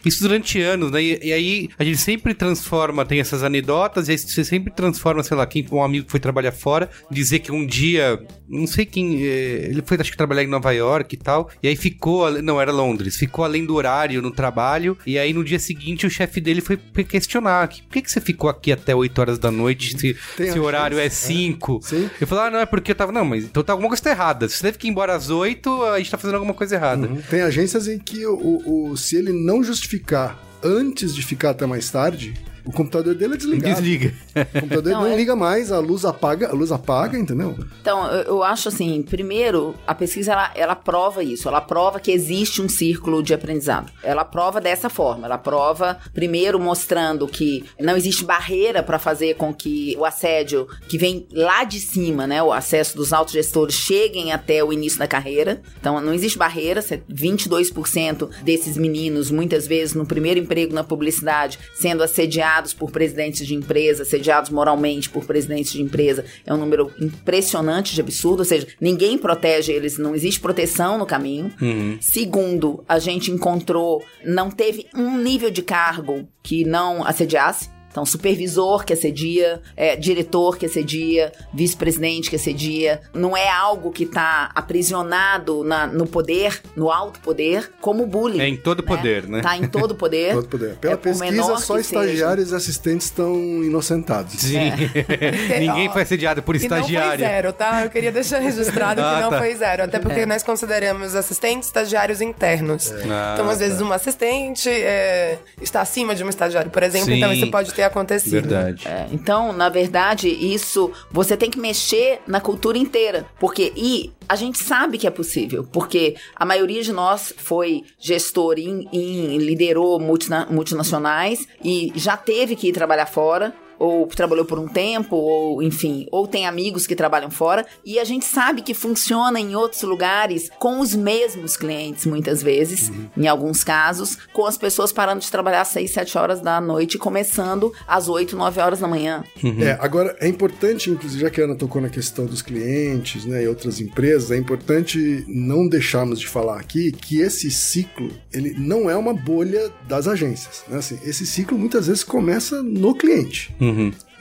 isso 0.03 0.21
durante 0.21 0.61
anos, 0.61 0.91
né? 0.91 1.01
E, 1.01 1.19
e 1.27 1.33
aí, 1.33 1.69
a 1.77 1.83
gente 1.83 1.97
sempre 1.97 2.33
transforma, 2.33 3.05
tem 3.05 3.19
essas 3.19 3.43
anedotas, 3.43 4.07
e 4.07 4.11
aí 4.11 4.17
você 4.17 4.43
sempre 4.43 4.73
transforma, 4.73 5.23
sei 5.23 5.36
lá, 5.36 5.45
quem 5.45 5.65
um 5.71 5.83
amigo 5.83 6.05
que 6.05 6.11
foi 6.11 6.19
trabalhar 6.19 6.51
fora, 6.51 6.89
dizer 7.09 7.39
que 7.39 7.51
um 7.51 7.65
dia, 7.65 8.21
não 8.47 8.67
sei 8.67 8.86
quem, 8.86 9.23
eh, 9.23 9.67
ele 9.69 9.81
foi, 9.86 9.97
acho 9.99 10.11
que 10.11 10.17
trabalhar 10.17 10.43
em 10.43 10.47
Nova 10.47 10.71
York 10.71 11.15
e 11.15 11.17
tal, 11.17 11.49
e 11.61 11.67
aí 11.67 11.75
ficou, 11.75 12.31
não, 12.41 12.61
era 12.61 12.71
Londres, 12.71 13.17
ficou 13.17 13.43
além 13.43 13.65
do 13.65 13.75
horário 13.75 14.21
no 14.21 14.31
trabalho, 14.31 14.97
e 15.05 15.17
aí 15.17 15.33
no 15.33 15.43
dia 15.43 15.59
seguinte 15.59 16.05
o 16.05 16.09
chefe 16.09 16.39
dele 16.39 16.61
foi 16.61 16.77
questionar, 17.03 17.67
por 17.67 17.93
que, 17.93 18.01
que 18.01 18.11
você 18.11 18.21
ficou 18.21 18.49
aqui 18.49 18.71
até 18.71 18.95
8 18.95 19.19
horas 19.19 19.39
da 19.39 19.51
noite 19.51 19.97
se, 19.97 20.15
se 20.36 20.59
o 20.59 20.63
horário 20.63 20.99
é 20.99 21.09
chance, 21.09 21.27
5? 21.27 21.79
Sim. 21.83 22.09
Eu 22.19 22.27
falei, 22.27 22.45
ah, 22.45 22.51
não, 22.51 22.59
é 22.59 22.65
porque 22.65 22.91
eu 22.91 22.95
tava. 22.95 23.11
Não, 23.11 23.25
mas 23.25 23.45
então 23.45 23.63
tá 23.63 23.73
alguma 23.73 23.89
coisa 23.89 24.03
tá 24.03 24.11
errada. 24.11 24.47
Você 24.47 24.61
teve 24.61 24.77
que 24.77 24.88
ir 24.88 24.91
embora 24.91 25.15
às 25.15 25.29
8, 25.29 25.83
a 25.83 25.97
gente 25.97 26.11
tá 26.11 26.17
fazendo 26.17 26.36
alguma 26.36 26.53
coisa 26.53 26.74
errada. 26.76 27.07
Tem 27.30 27.41
agências 27.41 27.88
em 27.88 27.97
que 27.99 28.26
o- 28.26 28.89
o- 28.91 28.97
se 28.97 29.15
ele 29.15 29.32
não 29.34 29.63
justificar 29.63 30.39
antes 30.63 31.13
de 31.13 31.21
ficar 31.21 31.51
até 31.51 31.65
mais 31.65 31.89
tarde, 31.89 32.34
o 32.66 32.72
computador 32.72 33.13
dele 33.16 33.36
é 33.36 33.38
desligado. 33.38 33.76
Desliga. 33.82 34.13
O 34.36 34.61
computador 34.61 34.91
Não, 34.93 35.01
não, 35.01 35.07
é- 35.07 35.16
liga 35.16 35.36
mais, 35.36 35.72
a 35.72 35.80
luz 35.80 36.03
apaga, 36.05 36.49
a 36.49 36.53
luz 36.53 36.72
apaga, 36.72 37.18
entendeu? 37.18 37.55
Então, 37.82 38.05
eu, 38.11 38.43
acho 38.43 38.68
assim, 38.70 39.01
primeiro, 39.01 39.76
a 39.86 39.93
pesquisa 39.95 40.32
ela, 40.34 40.51
ela 40.55 40.76
prova 40.76 41.24
isso, 41.24 41.47
ela 41.47 41.61
prova 41.61 41.99
que 41.99 42.11
existe 42.11 42.61
um 42.61 42.68
círculo 42.70 43.22
de 43.24 43.34
aprendizado. 43.34 43.91
Ela 44.03 44.26
prova 44.26 44.59
dessa 44.59 44.89
forma, 44.89 45.26
ela 45.26 45.38
prova 45.38 45.97
primeiro 46.13 46.59
mostrando 46.59 47.28
que 47.28 47.63
não 47.80 47.95
existe 47.95 48.24
barreira 48.26 48.82
para 48.84 48.97
fazer 48.99 49.36
com 49.36 49.53
que 49.53 49.95
o 49.99 50.05
assédio 50.05 50.68
que 50.88 50.97
vem 50.97 51.28
lá 51.32 51.63
de 51.63 51.80
cima, 51.80 52.26
né, 52.28 52.41
o 52.41 52.51
acesso 52.51 52.95
dos 52.97 53.13
autogestores 53.13 53.76
cheguem 53.76 54.32
até 54.32 54.63
o 54.63 54.74
início 54.74 54.99
da 54.99 55.07
carreira. 55.07 55.61
Então, 55.80 55.99
não 56.01 56.13
existe 56.13 56.38
barreira, 56.38 56.82
cê- 56.82 57.01
22% 57.09 58.30
desses 58.43 58.78
meninos 58.78 59.30
muitas 59.32 59.68
vezes 59.68 59.93
no 59.93 60.05
primeiro 60.05 60.39
emprego 60.39 60.74
na 60.74 60.84
publicidade 60.84 61.59
sendo 61.74 62.03
assediados 62.03 62.55
por 62.74 62.91
presidentes 62.91 63.45
de 63.45 63.56
empresa, 63.56 64.03
assediados 64.03 64.49
moralmente 64.49 65.10
por 65.10 65.26
presidentes 65.26 65.72
de 65.74 65.82
empresa, 65.82 66.26
é 66.45 66.53
um 66.53 66.58
número 66.58 66.91
impressionante 66.99 67.93
de 67.93 68.01
absurdo, 68.01 68.39
ou 68.39 68.45
seja, 68.45 68.68
ninguém 68.80 69.18
protege 69.18 69.72
eles, 69.72 69.97
não 69.97 70.16
existe 70.16 70.39
proteção 70.39 70.97
no 70.97 71.06
caminho. 71.06 71.53
Segundo, 71.99 72.84
a 72.88 72.99
gente 72.99 73.32
encontrou, 73.32 74.03
não 74.24 74.49
teve 74.49 74.88
um 74.95 75.18
nível 75.18 75.49
de 75.49 75.62
cargo 75.62 76.28
que 76.41 76.64
não 76.64 77.06
assediasse. 77.06 77.74
Então, 77.95 78.05
supervisor 78.05 78.83
que 78.83 78.91
assedia, 78.91 79.61
é, 79.77 79.95
diretor 79.95 80.57
que 80.57 80.65
assedia, 80.65 81.31
vice-presidente 81.53 82.29
que 82.29 82.35
assedia. 82.35 82.99
Não 83.13 83.37
é 83.37 83.47
algo 83.49 83.89
que 83.89 84.03
está 84.03 84.51
aprisionado 84.53 85.63
na- 85.63 85.87
no 85.87 86.05
poder, 86.05 86.61
no 86.75 86.91
alto 86.91 87.21
poder, 87.21 87.71
como 87.79 88.05
bullying. 88.05 88.41
É 88.41 88.49
em 88.49 88.57
todo 88.57 88.83
poder, 88.83 89.25
né? 89.29 89.39
Tá 89.41 89.55
em 89.55 89.65
todo 89.65 89.95
poder. 89.95 90.33
Todo 90.35 90.47
poder. 90.49 90.75
Pela 90.75 90.95
É, 90.95 90.97
pesquisa, 90.97 91.57
só 91.57 91.77
que 91.77 91.83
seja. 91.83 92.01
estagiários 92.03 92.51
e 92.51 92.55
assistentes 92.55 93.07
estão 93.07 93.33
inocentados. 93.63 94.33
Sim. 94.41 94.71
Ninguém 95.57 95.89
foi 95.89 96.01
assediado 96.01 96.43
por 96.43 96.53
E 96.57 96.59
não 96.59 96.67
foi 96.67 96.77
estagiário. 96.79 97.19
zero, 97.25 97.53
tá? 97.53 97.83
Eu 97.85 97.89
queria 97.89 98.11
deixar 98.11 98.39
registrado 98.39 98.99
Ah, 99.05 99.15
que 99.15 99.21
não 99.21 99.29
tá. 99.29 99.37
foi 99.39 99.55
zero. 99.55 99.83
Até 99.83 99.99
porque 99.99 100.25
nós 100.25 100.43
consideramos 100.43 101.15
assistentes 101.15 101.69
estagiários 101.69 102.19
internos. 102.19 102.91
Ah, 103.09 103.31
então, 103.35 103.49
às 103.49 103.59
vezes, 103.59 103.77
tá. 103.79 103.85
uma 103.85 103.95
assistente 103.95 104.69
é, 104.69 105.37
está 105.61 105.79
acima 105.79 106.13
de 106.13 106.25
um 106.25 106.29
estagiário, 106.29 106.69
por 106.69 106.83
exemplo. 106.83 107.07
Sim. 107.07 107.13
Então, 107.17 107.31
isso 107.31 107.49
pode 107.49 107.73
ter 107.73 107.84
acontecido. 107.86 108.31
Verdade. 108.33 108.88
É, 108.88 109.07
então, 109.11 109.53
na 109.53 109.69
verdade, 109.69 110.27
isso 110.29 110.91
você 111.11 111.36
tem 111.38 111.49
que 111.49 111.59
mexer 111.59 112.19
na 112.27 112.39
cultura 112.41 112.77
inteira, 112.77 113.25
porque 113.39 113.71
e 113.75 114.11
a 114.27 114.36
gente 114.36 114.57
sabe 114.57 114.97
que 114.97 115.05
é 115.07 115.11
possível, 115.11 115.67
porque 115.71 116.15
a 116.36 116.45
maioria 116.45 116.81
de 116.81 116.91
nós 116.91 117.33
foi 117.38 117.83
gestor 117.99 118.55
em, 118.57 118.88
em- 118.91 119.38
liderou 119.38 119.99
multina- 119.99 120.47
multinacionais 120.49 121.47
e 121.63 121.91
já 121.95 122.17
teve 122.17 122.55
que 122.55 122.69
ir 122.69 122.71
trabalhar 122.73 123.05
fora. 123.05 123.53
Ou 123.78 124.07
trabalhou 124.07 124.45
por 124.45 124.59
um 124.59 124.67
tempo, 124.67 125.15
ou 125.15 125.61
enfim, 125.61 126.07
ou 126.11 126.28
tem 126.28 126.45
amigos 126.45 126.88
que 126.88 126.95
trabalham 126.95 127.30
fora, 127.30 127.65
e 127.86 127.99
a 127.99 128.03
gente 128.03 128.26
sabe 128.26 128.61
que 128.61 128.73
funciona 128.73 129.39
em 129.39 129.55
outros 129.55 129.82
lugares 129.84 130.49
com 130.59 130.80
os 130.80 130.95
mesmos 130.95 131.57
clientes, 131.57 132.05
muitas 132.05 132.41
vezes, 132.41 132.91
em 133.17 133.28
alguns 133.28 133.63
casos, 133.63 134.17
com 134.34 134.45
as 134.45 134.57
pessoas 134.57 134.91
parando 134.91 135.21
de 135.21 135.32
trabalhar 135.32 135.61
às 135.61 135.69
6, 135.69 135.91
7 135.91 136.17
horas 136.17 136.41
da 136.41 136.59
noite 136.61 136.95
e 136.95 136.97
começando 136.99 137.71
às 137.88 138.07
8, 138.07 138.36
9 138.36 138.61
horas 138.61 138.80
da 138.80 138.88
manhã. 138.88 139.23
É, 139.61 139.78
agora 139.80 140.15
é 140.19 140.28
importante, 140.28 140.89
inclusive, 140.89 141.21
já 141.21 141.30
que 141.30 141.41
a 141.41 141.45
Ana 141.45 141.55
tocou 141.55 141.82
na 141.82 141.89
questão 141.89 142.26
dos 142.26 142.41
clientes, 142.41 143.26
né, 143.26 143.43
e 143.43 143.47
outras 143.47 143.80
empresas, 143.80 144.32
é 144.32 144.38
importante 144.38 145.23
não 145.28 145.67
deixarmos 145.67 146.19
de 146.19 146.28
falar 146.28 146.59
aqui 146.59 146.91
que 146.91 147.19
esse 147.19 147.49
ciclo, 147.51 148.11
ele 148.32 148.53
não 148.57 148.89
é 148.89 148.95
uma 148.95 149.13
bolha 149.13 149.71
das 149.88 150.07
agências, 150.07 150.63
né? 150.67 150.78
Assim, 150.78 150.99
esse 151.03 151.26
ciclo 151.26 151.57
muitas 151.57 151.88
vezes 151.88 152.03
começa 152.03 152.61
no 152.61 152.93
cliente. 152.95 153.55
Uhum. 153.59 153.64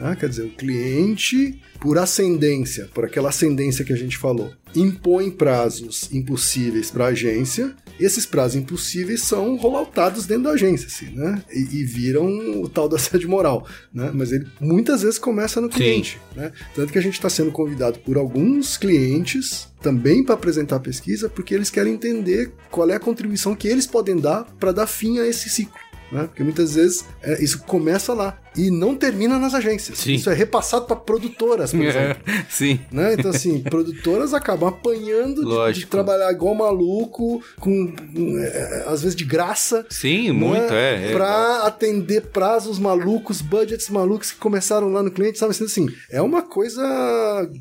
Ah, 0.01 0.16
quer 0.16 0.28
dizer, 0.28 0.42
o 0.42 0.51
cliente, 0.51 1.61
por 1.80 1.99
ascendência, 1.99 2.88
por 2.92 3.05
aquela 3.05 3.28
ascendência 3.28 3.84
que 3.84 3.92
a 3.92 3.97
gente 3.97 4.18
falou, 4.18 4.53
impõe 4.74 5.30
prazos 5.30 6.09
impossíveis 6.12 6.90
para 6.90 7.07
a 7.07 7.09
agência. 7.09 7.74
Esses 7.99 8.26
prazos 8.26 8.57
impossíveis 8.57 9.22
são 9.22 9.57
rolloutados 9.57 10.26
dentro 10.26 10.45
da 10.45 10.51
agência, 10.51 10.88
assim, 10.88 11.14
né? 11.14 11.42
E, 11.53 11.78
e 11.78 11.84
viram 11.84 12.26
o 12.61 12.68
tal 12.68 12.88
da 12.88 12.99
sede 12.99 13.26
moral, 13.26 13.66
né? 13.92 14.11
Mas 14.12 14.32
ele 14.32 14.47
muitas 14.61 15.03
vezes 15.03 15.18
começa 15.18 15.61
no 15.61 15.68
cliente, 15.68 16.18
né? 16.34 16.51
Tanto 16.74 16.92
que 16.92 16.99
a 16.99 17.03
gente 17.03 17.14
está 17.14 17.30
sendo 17.30 17.53
convidado 17.53 18.01
por 18.01 18.16
alguns 18.16 18.76
clientes 18.76 19.68
também 19.80 20.24
para 20.24 20.34
apresentar 20.34 20.76
a 20.76 20.80
pesquisa, 20.80 21.28
porque 21.28 21.55
eles 21.55 21.68
querem 21.70 21.92
entender 21.92 22.51
qual 22.70 22.88
é 22.88 22.95
a 22.95 23.01
contribuição 23.01 23.55
que 23.55 23.68
eles 23.68 23.86
podem 23.86 24.16
dar 24.16 24.45
para 24.59 24.72
dar 24.72 24.86
fim 24.86 25.18
a 25.18 25.26
esse 25.26 25.51
ciclo. 25.51 25.74
Né? 26.14 26.24
Porque 26.28 26.44
muitas 26.44 26.76
vezes 26.76 27.04
é, 27.22 27.42
isso 27.42 27.58
começa 27.64 28.14
lá 28.14 28.38
e 28.56 28.70
não 28.70 28.94
termina 28.94 29.36
nas 29.36 29.52
agências. 29.52 29.98
Sim. 29.98 30.14
Isso 30.14 30.30
é 30.30 30.34
repassado 30.34 30.84
para 30.86 30.94
produtoras, 30.94 31.72
por 31.72 31.82
exemplo. 31.84 32.22
Sim. 32.48 32.78
Né? 32.92 33.14
Então, 33.14 33.32
assim, 33.32 33.58
produtoras 33.60 34.32
acabam 34.32 34.68
apanhando 34.68 35.44
de- 35.72 35.80
de, 35.80 35.86
trabalhar 35.86 36.30
igual 36.30 36.54
maluco, 36.54 37.42
com 37.58 37.92
é, 38.38 38.84
às 38.86 39.02
vezes 39.02 39.16
de 39.16 39.24
graça. 39.24 39.84
Sim, 39.90 40.30
muito, 40.30 40.72
né? 40.72 41.06
é. 41.06 41.10
é. 41.10 41.12
Pra 41.12 41.62
atender 41.66 42.26
prazos 42.28 42.78
malucos, 42.78 43.40
budgets 43.42 43.88
malucos 43.90 44.30
que 44.30 44.38
começaram 44.38 44.88
lá 44.92 45.02
no 45.02 45.10
cliente, 45.10 45.36
sabe 45.38 45.50
assim, 45.50 45.88
é 46.08 46.22
uma 46.22 46.42
coisa 46.42 46.82